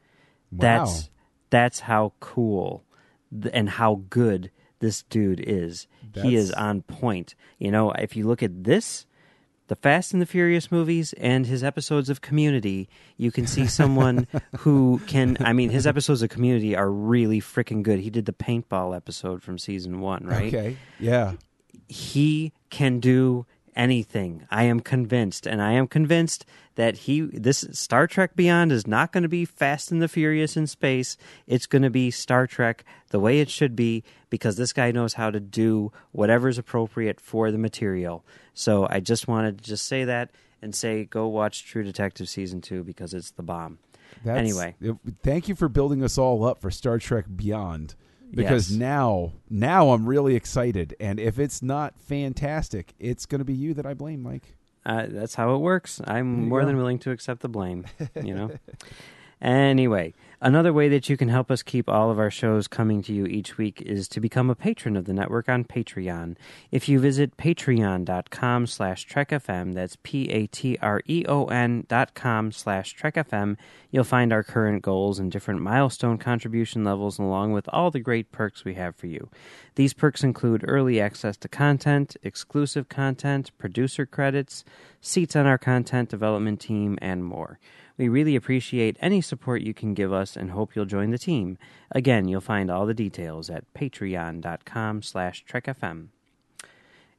Wow. 0.50 0.58
That's 0.58 1.10
that's 1.50 1.80
how 1.80 2.12
cool 2.20 2.84
and 3.52 3.70
how 3.70 4.02
good 4.10 4.50
this 4.80 5.02
dude 5.04 5.40
is. 5.40 5.86
He 6.14 6.34
is 6.34 6.50
on 6.52 6.82
point. 6.82 7.34
You 7.58 7.70
know, 7.70 7.92
if 7.92 8.16
you 8.16 8.26
look 8.26 8.42
at 8.42 8.64
this 8.64 9.06
the 9.70 9.76
Fast 9.76 10.12
and 10.12 10.20
the 10.20 10.26
Furious 10.26 10.72
movies 10.72 11.12
and 11.12 11.46
his 11.46 11.62
episodes 11.62 12.10
of 12.10 12.20
Community, 12.20 12.88
you 13.16 13.30
can 13.30 13.46
see 13.46 13.68
someone 13.68 14.26
who 14.58 15.00
can. 15.06 15.36
I 15.38 15.52
mean, 15.52 15.70
his 15.70 15.86
episodes 15.86 16.22
of 16.22 16.28
Community 16.28 16.74
are 16.74 16.90
really 16.90 17.40
freaking 17.40 17.84
good. 17.84 18.00
He 18.00 18.10
did 18.10 18.26
the 18.26 18.32
paintball 18.32 18.96
episode 18.96 19.44
from 19.44 19.58
season 19.58 20.00
one, 20.00 20.26
right? 20.26 20.52
Okay. 20.52 20.76
Yeah. 20.98 21.34
he 21.86 22.52
can 22.68 22.98
do 22.98 23.46
anything. 23.76 24.46
I 24.50 24.64
am 24.64 24.80
convinced, 24.80 25.46
and 25.46 25.62
I 25.62 25.72
am 25.72 25.86
convinced 25.86 26.44
that 26.74 26.96
he 26.96 27.20
this 27.20 27.66
Star 27.72 28.06
Trek 28.06 28.36
Beyond 28.36 28.72
is 28.72 28.86
not 28.86 29.12
going 29.12 29.22
to 29.22 29.28
be 29.28 29.44
Fast 29.44 29.90
and 29.90 30.00
the 30.00 30.08
Furious 30.08 30.56
in 30.56 30.66
space. 30.66 31.16
It's 31.46 31.66
going 31.66 31.82
to 31.82 31.90
be 31.90 32.10
Star 32.10 32.46
Trek 32.46 32.84
the 33.10 33.20
way 33.20 33.40
it 33.40 33.50
should 33.50 33.76
be 33.76 34.02
because 34.30 34.56
this 34.56 34.72
guy 34.72 34.90
knows 34.92 35.14
how 35.14 35.30
to 35.30 35.40
do 35.40 35.92
whatever's 36.12 36.58
appropriate 36.58 37.20
for 37.20 37.50
the 37.50 37.58
material. 37.58 38.24
So 38.54 38.86
I 38.88 39.00
just 39.00 39.28
wanted 39.28 39.58
to 39.58 39.64
just 39.64 39.86
say 39.86 40.04
that 40.04 40.30
and 40.62 40.74
say 40.74 41.04
go 41.04 41.26
watch 41.28 41.64
True 41.64 41.82
Detective 41.82 42.28
season 42.28 42.60
2 42.60 42.84
because 42.84 43.14
it's 43.14 43.30
the 43.32 43.42
bomb. 43.42 43.78
That's- 44.24 44.40
anyway, 44.40 44.74
thank 45.22 45.48
you 45.48 45.54
for 45.54 45.68
building 45.68 46.02
us 46.02 46.18
all 46.18 46.44
up 46.44 46.60
for 46.60 46.70
Star 46.70 46.98
Trek 46.98 47.26
Beyond. 47.34 47.94
Because 48.32 48.70
Yes. 48.70 48.78
now, 48.78 49.32
now 49.48 49.90
I'm 49.90 50.06
really 50.06 50.36
excited, 50.36 50.94
and 51.00 51.18
if 51.18 51.38
it's 51.38 51.62
not 51.62 51.94
fantastic, 51.98 52.94
it's 52.98 53.26
going 53.26 53.40
to 53.40 53.44
be 53.44 53.54
you 53.54 53.74
that 53.74 53.86
I 53.86 53.94
blame, 53.94 54.22
Mike. 54.22 54.54
Uh, 54.86 55.06
that's 55.08 55.34
how 55.34 55.54
it 55.54 55.58
works. 55.58 56.00
I'm 56.06 56.48
more 56.48 56.60
go. 56.60 56.66
than 56.66 56.76
willing 56.76 56.98
to 57.00 57.10
accept 57.10 57.40
the 57.40 57.48
blame. 57.48 57.86
You 58.22 58.34
know. 58.34 58.50
anyway, 59.42 60.14
another 60.40 60.72
way 60.72 60.88
that 60.88 61.08
you 61.08 61.16
can 61.16 61.28
help 61.28 61.50
us 61.50 61.62
keep 61.62 61.88
all 61.88 62.10
of 62.10 62.18
our 62.18 62.30
shows 62.30 62.68
coming 62.68 63.02
to 63.02 63.12
you 63.12 63.26
each 63.26 63.58
week 63.58 63.82
is 63.82 64.08
to 64.08 64.20
become 64.20 64.50
a 64.50 64.54
patron 64.54 64.96
of 64.96 65.04
the 65.04 65.12
network 65.12 65.48
on 65.48 65.64
Patreon. 65.64 66.36
If 66.70 66.88
you 66.88 67.00
visit 67.00 67.36
patreon.com 67.36 68.66
slash 68.66 69.06
trekfm, 69.06 69.74
that's 69.74 69.96
P-A-T-R-E-O-N 70.02 71.86
dot 71.88 72.14
com 72.14 72.52
slash 72.52 72.96
trekfm, 72.96 73.56
you'll 73.90 74.04
find 74.04 74.32
our 74.32 74.42
current 74.42 74.82
goals 74.82 75.18
and 75.18 75.30
different 75.30 75.60
milestone 75.60 76.18
contribution 76.18 76.84
levels 76.84 77.18
along 77.18 77.52
with 77.52 77.68
all 77.72 77.90
the 77.90 78.00
great 78.00 78.32
perks 78.32 78.64
we 78.64 78.74
have 78.74 78.96
for 78.96 79.06
you. 79.06 79.28
These 79.74 79.94
perks 79.94 80.22
include 80.22 80.64
early 80.66 81.00
access 81.00 81.36
to 81.38 81.48
content, 81.48 82.16
exclusive 82.22 82.88
content, 82.88 83.50
producer 83.58 84.06
credits, 84.06 84.64
seats 85.00 85.36
on 85.36 85.46
our 85.46 85.58
content 85.58 86.08
development 86.08 86.60
team, 86.60 86.98
and 87.00 87.24
more. 87.24 87.58
We 88.00 88.08
really 88.08 88.34
appreciate 88.34 88.96
any 89.02 89.20
support 89.20 89.60
you 89.60 89.74
can 89.74 89.92
give 89.92 90.10
us 90.10 90.34
and 90.34 90.52
hope 90.52 90.74
you'll 90.74 90.86
join 90.86 91.10
the 91.10 91.18
team. 91.18 91.58
Again, 91.90 92.28
you'll 92.28 92.40
find 92.40 92.70
all 92.70 92.86
the 92.86 92.94
details 92.94 93.50
at 93.50 93.70
patreon.com 93.74 95.02
slash 95.02 95.44
trekfm. 95.44 96.06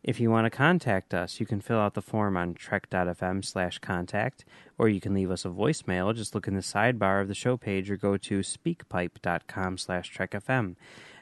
If 0.02 0.20
you 0.20 0.32
want 0.32 0.45
to 0.45 0.49
contact 0.49 1.14
us, 1.14 1.40
you 1.40 1.45
can 1.45 1.62
fill 1.62 1.78
out 1.78 1.94
the 1.94 2.02
form 2.02 2.36
on 2.36 2.56
trek.fm 2.56 3.45
slash 3.45 3.78
contact, 3.78 4.44
or 4.80 4.90
you 4.90 4.99
can 4.99 5.14
leave 5.14 5.30
us 5.30 5.45
a 5.45 5.49
voicemail. 5.49 6.16
Just 6.16 6.34
look 6.34 6.48
in 6.48 6.56
the 6.56 6.62
sidebar 6.62 7.22
of 7.22 7.28
the 7.28 7.36
show 7.36 7.58
page 7.58 7.91
or 7.91 7.95
go 7.95 8.18
to 8.18 8.40
speakpipe.com 8.40 9.78
slash 9.78 10.12
trekfm. 10.12 10.78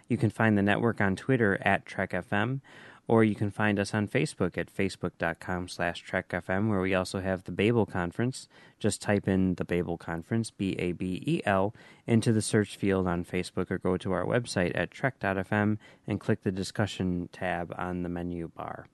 You 0.07 0.15
can 0.15 0.29
find 0.29 0.57
the 0.57 0.63
network 0.63 1.01
on 1.01 1.17
Twitter 1.17 1.59
at 1.61 1.85
trekfm, 1.85 2.61
or 3.09 3.23
you 3.23 3.33
can 3.33 3.49
find 3.49 3.79
us 3.79 3.91
on 3.95 4.07
Facebook 4.07 4.55
at 4.55 4.71
facebook.com 4.71 5.67
slash 5.67 6.05
trekfm, 6.05 6.69
where 6.69 6.79
we 6.79 6.93
also 6.93 7.21
have 7.21 7.43
the 7.43 7.51
Babel 7.51 7.87
Conference. 7.87 8.47
Just 8.77 9.01
type 9.01 9.27
in 9.27 9.55
the 9.55 9.65
Babel 9.65 9.97
Conference, 9.97 10.51
B-A-B-E-L, 10.51 11.73
into 12.05 12.31
the 12.31 12.41
search 12.43 12.77
field 12.77 13.07
on 13.07 13.25
Facebook, 13.25 13.71
or 13.71 13.79
go 13.79 13.97
to 13.97 14.11
our 14.11 14.25
website 14.25 14.73
at 14.75 14.91
trek.fm 14.91 15.79
and 16.05 16.19
click 16.19 16.43
the 16.43 16.51
discussion 16.51 17.29
tab 17.31 17.73
on 17.79 18.03
the 18.03 18.09
menu 18.09 18.51
bar. 18.55 18.85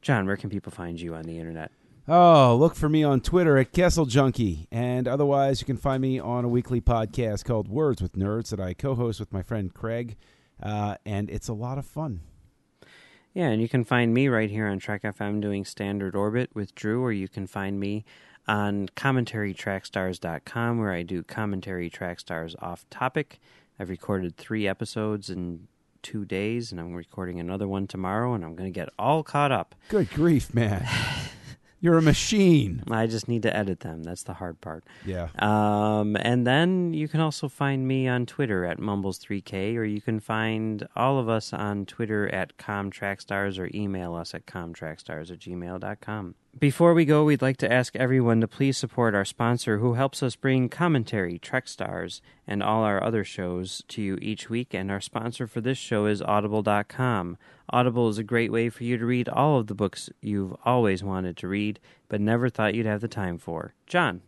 John, 0.00 0.24
where 0.26 0.38
can 0.38 0.48
people 0.48 0.72
find 0.72 0.98
you 0.98 1.14
on 1.14 1.24
the 1.24 1.38
internet? 1.38 1.70
Oh, 2.08 2.56
look 2.56 2.74
for 2.74 2.88
me 2.88 3.04
on 3.04 3.20
Twitter 3.20 3.58
at 3.58 3.70
Kessel 3.70 4.06
Junkie, 4.06 4.66
and 4.72 5.06
otherwise 5.06 5.60
you 5.60 5.66
can 5.66 5.76
find 5.76 6.00
me 6.00 6.18
on 6.18 6.42
a 6.42 6.48
weekly 6.48 6.80
podcast 6.80 7.44
called 7.44 7.68
Words 7.68 8.00
with 8.00 8.14
Nerds 8.14 8.48
that 8.48 8.60
I 8.60 8.72
co-host 8.72 9.20
with 9.20 9.30
my 9.30 9.42
friend 9.42 9.74
Craig, 9.74 10.16
uh, 10.62 10.96
and 11.04 11.28
it's 11.28 11.48
a 11.48 11.52
lot 11.52 11.76
of 11.76 11.84
fun. 11.84 12.22
Yeah, 13.34 13.48
and 13.48 13.62
you 13.62 13.68
can 13.68 13.84
find 13.84 14.12
me 14.12 14.28
right 14.28 14.50
here 14.50 14.66
on 14.66 14.78
Trek 14.78 15.02
FM 15.02 15.40
doing 15.40 15.64
Standard 15.64 16.16
Orbit 16.16 16.50
with 16.54 16.74
Drew, 16.74 17.02
or 17.02 17.12
you 17.12 17.28
can 17.28 17.46
find 17.46 17.78
me 17.78 18.04
on 18.46 18.88
commentarytrackstars.com 18.96 20.78
where 20.78 20.92
I 20.92 21.02
do 21.02 21.22
commentary 21.22 21.90
track 21.90 22.20
stars 22.20 22.56
off 22.60 22.88
topic. 22.90 23.38
I've 23.78 23.90
recorded 23.90 24.36
three 24.36 24.66
episodes 24.66 25.30
in 25.30 25.68
two 26.02 26.24
days, 26.24 26.72
and 26.72 26.80
I'm 26.80 26.94
recording 26.94 27.38
another 27.38 27.68
one 27.68 27.86
tomorrow, 27.86 28.34
and 28.34 28.44
I'm 28.44 28.56
going 28.56 28.72
to 28.72 28.76
get 28.76 28.88
all 28.98 29.22
caught 29.22 29.52
up. 29.52 29.74
Good 29.88 30.10
grief, 30.10 30.54
man! 30.54 30.86
You're 31.80 31.98
a 31.98 32.02
machine. 32.02 32.82
I 32.90 33.06
just 33.06 33.28
need 33.28 33.42
to 33.42 33.56
edit 33.56 33.80
them. 33.80 34.02
That's 34.02 34.24
the 34.24 34.34
hard 34.34 34.60
part. 34.60 34.84
Yeah. 35.06 35.28
Um, 35.38 36.16
and 36.16 36.46
then 36.46 36.92
you 36.92 37.06
can 37.06 37.20
also 37.20 37.48
find 37.48 37.86
me 37.86 38.08
on 38.08 38.26
Twitter 38.26 38.64
at 38.64 38.78
Mumbles3K, 38.78 39.76
or 39.76 39.84
you 39.84 40.00
can 40.00 40.18
find 40.18 40.86
all 40.96 41.18
of 41.18 41.28
us 41.28 41.52
on 41.52 41.86
Twitter 41.86 42.28
at 42.34 42.56
ComTrackStars 42.56 43.58
or 43.58 43.70
email 43.72 44.14
us 44.14 44.34
at 44.34 44.46
ComTrackStars 44.46 45.30
at 45.30 45.38
gmail.com. 45.38 46.34
Before 46.58 46.92
we 46.92 47.04
go, 47.04 47.24
we'd 47.24 47.42
like 47.42 47.58
to 47.58 47.72
ask 47.72 47.94
everyone 47.94 48.40
to 48.40 48.48
please 48.48 48.76
support 48.76 49.14
our 49.14 49.24
sponsor 49.24 49.78
who 49.78 49.94
helps 49.94 50.24
us 50.24 50.34
bring 50.34 50.68
commentary, 50.68 51.38
Trek 51.38 51.68
Stars, 51.68 52.20
and 52.48 52.64
all 52.64 52.82
our 52.82 53.00
other 53.00 53.22
shows 53.22 53.84
to 53.88 54.02
you 54.02 54.18
each 54.20 54.50
week. 54.50 54.74
And 54.74 54.90
our 54.90 55.00
sponsor 55.00 55.46
for 55.46 55.60
this 55.60 55.78
show 55.78 56.06
is 56.06 56.20
Audible.com. 56.20 57.36
Audible 57.70 58.08
is 58.08 58.18
a 58.18 58.24
great 58.24 58.50
way 58.50 58.70
for 58.70 58.82
you 58.82 58.96
to 58.96 59.06
read 59.06 59.28
all 59.28 59.58
of 59.58 59.68
the 59.68 59.74
books 59.74 60.10
you've 60.20 60.56
always 60.64 61.04
wanted 61.04 61.36
to 61.36 61.48
read, 61.48 61.78
but 62.08 62.20
never 62.20 62.48
thought 62.48 62.74
you'd 62.74 62.86
have 62.86 63.02
the 63.02 63.08
time 63.08 63.38
for. 63.38 63.74
John, 63.86 64.22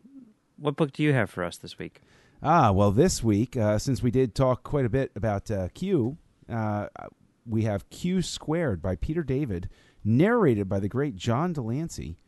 what 0.57 0.77
book 0.77 0.93
do 0.93 1.02
you 1.02 1.12
have 1.12 1.31
for 1.31 1.43
us 1.43 1.57
this 1.57 1.78
week? 1.78 2.01
Ah, 2.43 2.70
well, 2.70 2.93
this 2.93 3.24
week, 3.24 3.57
uh, 3.57 3.78
since 3.78 4.05
we 4.05 4.12
did 4.12 4.36
talk 4.36 4.62
quite 4.62 4.85
a 4.85 4.90
bit 4.90 5.11
about 5.16 5.51
uh, 5.51 5.69
Q, 5.74 6.16
uh, 6.48 6.86
we 7.44 7.62
have 7.65 7.90
Q 7.90 8.23
Squared 8.23 8.81
by 8.81 8.94
Peter 8.94 9.24
David, 9.24 9.69
narrated 10.05 10.68
by 10.68 10.81
the 10.81 10.89
great 10.89 11.16
John 11.16 11.52
de 11.52 11.60
Lancie. 11.60 12.18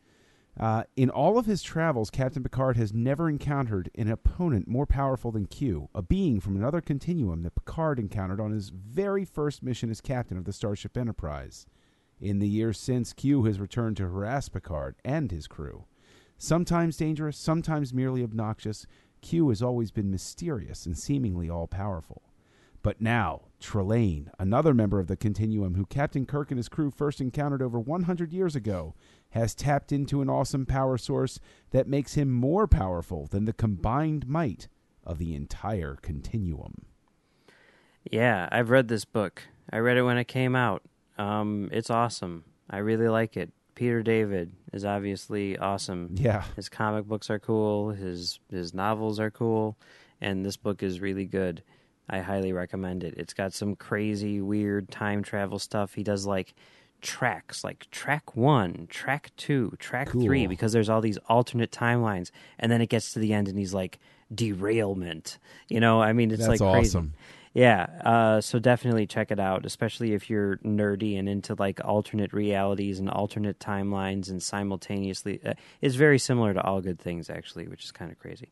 Uh, 0.59 0.83
in 0.95 1.09
all 1.09 1.39
of 1.39 1.47
his 1.47 1.63
travels, 1.63 2.11
Captain 2.11 2.43
Picard 2.43 2.77
has 2.77 2.93
never 2.93 3.27
encountered 3.27 3.89
an 3.95 4.07
opponent 4.07 4.67
more 4.67 4.85
powerful 4.85 5.31
than 5.31 5.47
Q, 5.47 5.89
a 5.95 6.03
being 6.03 6.39
from 6.39 6.55
another 6.55 6.81
continuum 6.81 7.41
that 7.41 7.55
Picard 7.55 7.97
encountered 7.97 8.39
on 8.39 8.51
his 8.51 8.69
very 8.69 9.25
first 9.25 9.63
mission 9.63 9.89
as 9.89 9.99
captain 9.99 10.37
of 10.37 10.45
the 10.45 10.53
Starship 10.53 10.95
Enterprise. 10.95 11.65
In 12.21 12.39
the 12.39 12.47
years 12.47 12.79
since, 12.79 13.13
Q 13.13 13.43
has 13.45 13.59
returned 13.59 13.97
to 13.97 14.07
harass 14.07 14.47
Picard 14.47 14.95
and 15.03 15.31
his 15.31 15.47
crew. 15.47 15.85
Sometimes 16.37 16.97
dangerous, 16.97 17.37
sometimes 17.37 17.93
merely 17.93 18.23
obnoxious, 18.23 18.85
Q 19.21 19.49
has 19.49 19.63
always 19.63 19.89
been 19.89 20.11
mysterious 20.11 20.85
and 20.85 20.97
seemingly 20.97 21.49
all 21.49 21.67
powerful. 21.67 22.21
But 22.83 23.01
now, 23.01 23.43
Trelane, 23.61 24.27
another 24.37 24.73
member 24.73 24.99
of 24.99 25.07
the 25.07 25.15
Continuum 25.15 25.75
who 25.75 25.85
Captain 25.85 26.25
Kirk 26.25 26.51
and 26.51 26.57
his 26.59 26.67
crew 26.67 26.91
first 26.91 27.21
encountered 27.21 27.61
over 27.61 27.79
100 27.79 28.33
years 28.33 28.55
ago, 28.57 28.93
has 29.29 29.55
tapped 29.55 29.91
into 29.93 30.21
an 30.21 30.29
awesome 30.29 30.65
power 30.65 30.97
source 30.97 31.39
that 31.71 31.87
makes 31.87 32.15
him 32.15 32.29
more 32.29 32.67
powerful 32.67 33.25
than 33.25 33.45
the 33.45 33.53
combined 33.53 34.27
might 34.27 34.67
of 35.05 35.17
the 35.17 35.33
entire 35.33 35.95
Continuum. 36.01 36.85
Yeah, 38.11 38.49
I've 38.51 38.69
read 38.69 38.89
this 38.89 39.05
book. 39.05 39.43
I 39.71 39.77
read 39.77 39.97
it 39.97 40.03
when 40.03 40.17
it 40.17 40.27
came 40.27 40.55
out. 40.55 40.83
Um, 41.17 41.69
it's 41.71 41.89
awesome. 41.89 42.43
I 42.69 42.77
really 42.79 43.07
like 43.07 43.37
it. 43.37 43.51
Peter 43.75 44.03
David 44.03 44.51
is 44.73 44.83
obviously 44.83 45.57
awesome. 45.57 46.09
Yeah. 46.15 46.43
His 46.55 46.69
comic 46.69 47.05
books 47.05 47.29
are 47.29 47.39
cool, 47.39 47.91
his 47.91 48.39
his 48.51 48.73
novels 48.73 49.19
are 49.19 49.31
cool, 49.31 49.77
and 50.21 50.45
this 50.45 50.57
book 50.57 50.83
is 50.83 50.99
really 50.99 51.25
good. 51.25 51.63
I 52.09 52.19
highly 52.19 52.51
recommend 52.53 53.03
it. 53.03 53.13
It's 53.17 53.33
got 53.33 53.53
some 53.53 53.75
crazy 53.75 54.41
weird 54.41 54.89
time 54.91 55.23
travel 55.23 55.57
stuff. 55.59 55.93
He 55.93 56.03
does 56.03 56.25
like 56.25 56.53
tracks, 57.01 57.63
like 57.63 57.89
track 57.91 58.35
1, 58.35 58.87
track 58.89 59.31
2, 59.37 59.75
track 59.79 60.09
3 60.09 60.47
because 60.47 60.71
there's 60.73 60.89
all 60.89 61.01
these 61.01 61.17
alternate 61.29 61.71
timelines 61.71 62.31
and 62.59 62.71
then 62.71 62.81
it 62.81 62.87
gets 62.89 63.13
to 63.13 63.19
the 63.19 63.33
end 63.33 63.47
and 63.47 63.57
he's 63.57 63.73
like 63.73 63.99
derailment. 64.33 65.37
You 65.69 65.79
know, 65.79 66.01
I 66.01 66.13
mean 66.13 66.31
it's 66.31 66.45
That's 66.45 66.59
like 66.61 66.71
crazy. 66.73 66.89
awesome. 66.97 67.13
Yeah, 67.55 67.85
uh, 68.03 68.41
so 68.41 68.57
definitely 68.57 69.05
check 69.05 69.29
it 69.29 69.39
out, 69.39 69.63
especially 69.63 70.13
if 70.13 70.27
you're 70.27 70.57
nerdy 70.57 71.19
and 71.19 71.29
into 71.29 71.53
like 71.53 71.79
alternate 71.85 72.33
realities 72.33 72.97
and 72.97 73.07
alternate 73.07 73.59
timelines 73.59 74.27
and 74.31 74.41
simultaneously. 74.41 75.39
Uh, 75.45 75.53
it's 75.79 75.93
very 75.93 76.17
similar 76.17 76.55
to 76.55 76.61
All 76.63 76.81
Good 76.81 76.97
Things, 76.99 77.29
actually, 77.29 77.67
which 77.67 77.83
is 77.83 77.91
kind 77.91 78.11
of 78.11 78.17
crazy. 78.17 78.49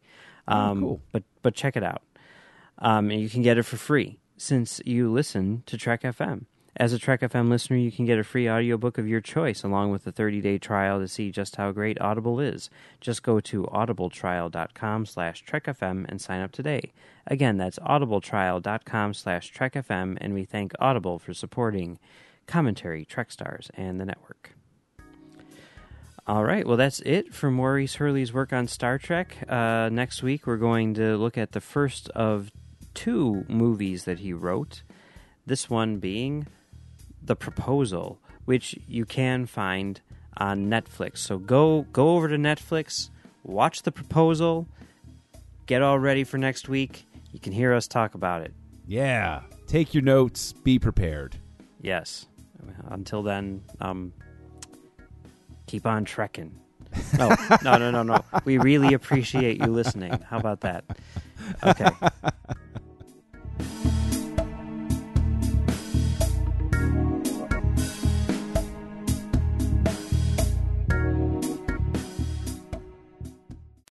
Oh, 0.48 0.56
Um, 0.56 0.80
cool. 0.82 1.02
But 1.12 1.24
but 1.42 1.56
check 1.56 1.76
it 1.76 1.84
out, 1.84 2.04
um, 2.82 3.10
and 3.10 3.22
you 3.22 3.30
can 3.30 3.42
get 3.42 3.58
it 3.58 3.64
for 3.64 3.78
free 3.78 4.20
since 4.36 4.82
you 4.86 5.12
listen 5.12 5.64
to 5.68 5.78
Trek 5.78 6.02
FM. 6.02 6.46
As 6.78 6.94
a 6.94 7.00
Trek 7.00 7.20
FM 7.20 7.50
listener, 7.50 7.76
you 7.78 7.92
can 7.92 8.06
get 8.06 8.18
a 8.18 8.24
free 8.24 8.50
audiobook 8.50 8.98
of 8.98 9.08
your 9.08 9.20
choice 9.20 9.62
along 9.62 9.92
with 9.92 10.08
a 10.08 10.12
30-day 10.12 10.58
trial 10.58 11.00
to 11.00 11.08
see 11.08 11.30
just 11.30 11.58
how 11.58 11.72
great 11.72 12.00
Audible 12.00 12.40
is. 12.40 12.70
Just 13.02 13.24
go 13.24 13.42
to 13.42 13.64
audibletrial.com 13.64 15.06
slash 15.06 15.44
trekfm 15.44 16.06
and 16.08 16.22
sign 16.22 16.40
up 16.40 16.54
today. 16.54 16.94
Again, 17.28 17.58
that's 17.58 17.78
audibletrial.com 17.80 19.14
slash 19.14 19.54
trekfm, 19.54 20.18
and 20.22 20.34
we 20.34 20.46
thank 20.46 20.72
Audible 20.80 21.20
for 21.20 21.34
supporting 21.34 22.00
Commentary, 22.48 23.04
Trek 23.04 23.32
Stars, 23.32 23.70
and 23.76 24.00
the 24.00 24.06
network. 24.06 24.56
All 26.26 26.46
right, 26.46 26.66
well, 26.66 26.78
that's 26.78 27.02
it 27.02 27.34
for 27.34 27.52
Maurice 27.52 27.96
Hurley's 27.96 28.32
work 28.32 28.54
on 28.54 28.68
Star 28.68 28.98
Trek. 28.98 29.38
Uh, 29.50 29.90
next 29.92 30.24
week, 30.24 30.48
we're 30.48 30.58
going 30.58 30.94
to 30.94 31.18
look 31.18 31.38
at 31.38 31.52
the 31.52 31.60
first 31.60 32.10
of 32.12 32.52
two 32.94 33.46
movies 33.48 34.06
that 34.06 34.20
he 34.20 34.34
wrote. 34.34 34.84
This 35.46 35.70
one 35.70 35.98
being 35.98 36.48
The 37.22 37.36
Proposal, 37.36 38.20
which 38.46 38.78
you 38.88 39.06
can 39.06 39.46
find 39.46 40.02
on 40.38 40.68
Netflix. 40.68 41.18
So 41.20 41.38
go 41.38 41.84
go 41.92 42.16
over 42.16 42.28
to 42.28 42.38
Netflix, 42.38 43.10
watch 43.44 43.84
The 43.84 43.92
Proposal, 43.92 44.68
get 45.66 45.82
all 45.82 46.00
ready 46.00 46.24
for 46.24 46.38
next 46.38 46.70
week. 46.70 47.06
You 47.32 47.40
can 47.40 47.54
hear 47.54 47.74
us 47.74 47.88
talk 47.88 48.16
about 48.16 48.42
it. 48.42 48.54
Yeah. 48.88 49.42
Take 49.68 49.94
your 49.94 50.04
notes. 50.04 50.54
Be 50.54 50.80
prepared. 50.80 51.38
Yes. 51.82 52.28
Until 52.90 53.24
then, 53.24 53.64
um, 53.80 54.14
keep 55.66 55.86
on 55.86 56.04
trekking. 56.04 56.60
No, 57.18 57.34
no, 57.64 57.78
no, 57.78 57.92
no, 57.92 58.04
no. 58.04 58.26
We 58.44 58.58
really 58.58 58.94
appreciate 58.94 59.60
you 59.60 59.68
listening. 59.68 60.12
How 60.30 60.38
about 60.38 60.62
that? 60.62 60.84
Okay. 61.64 61.90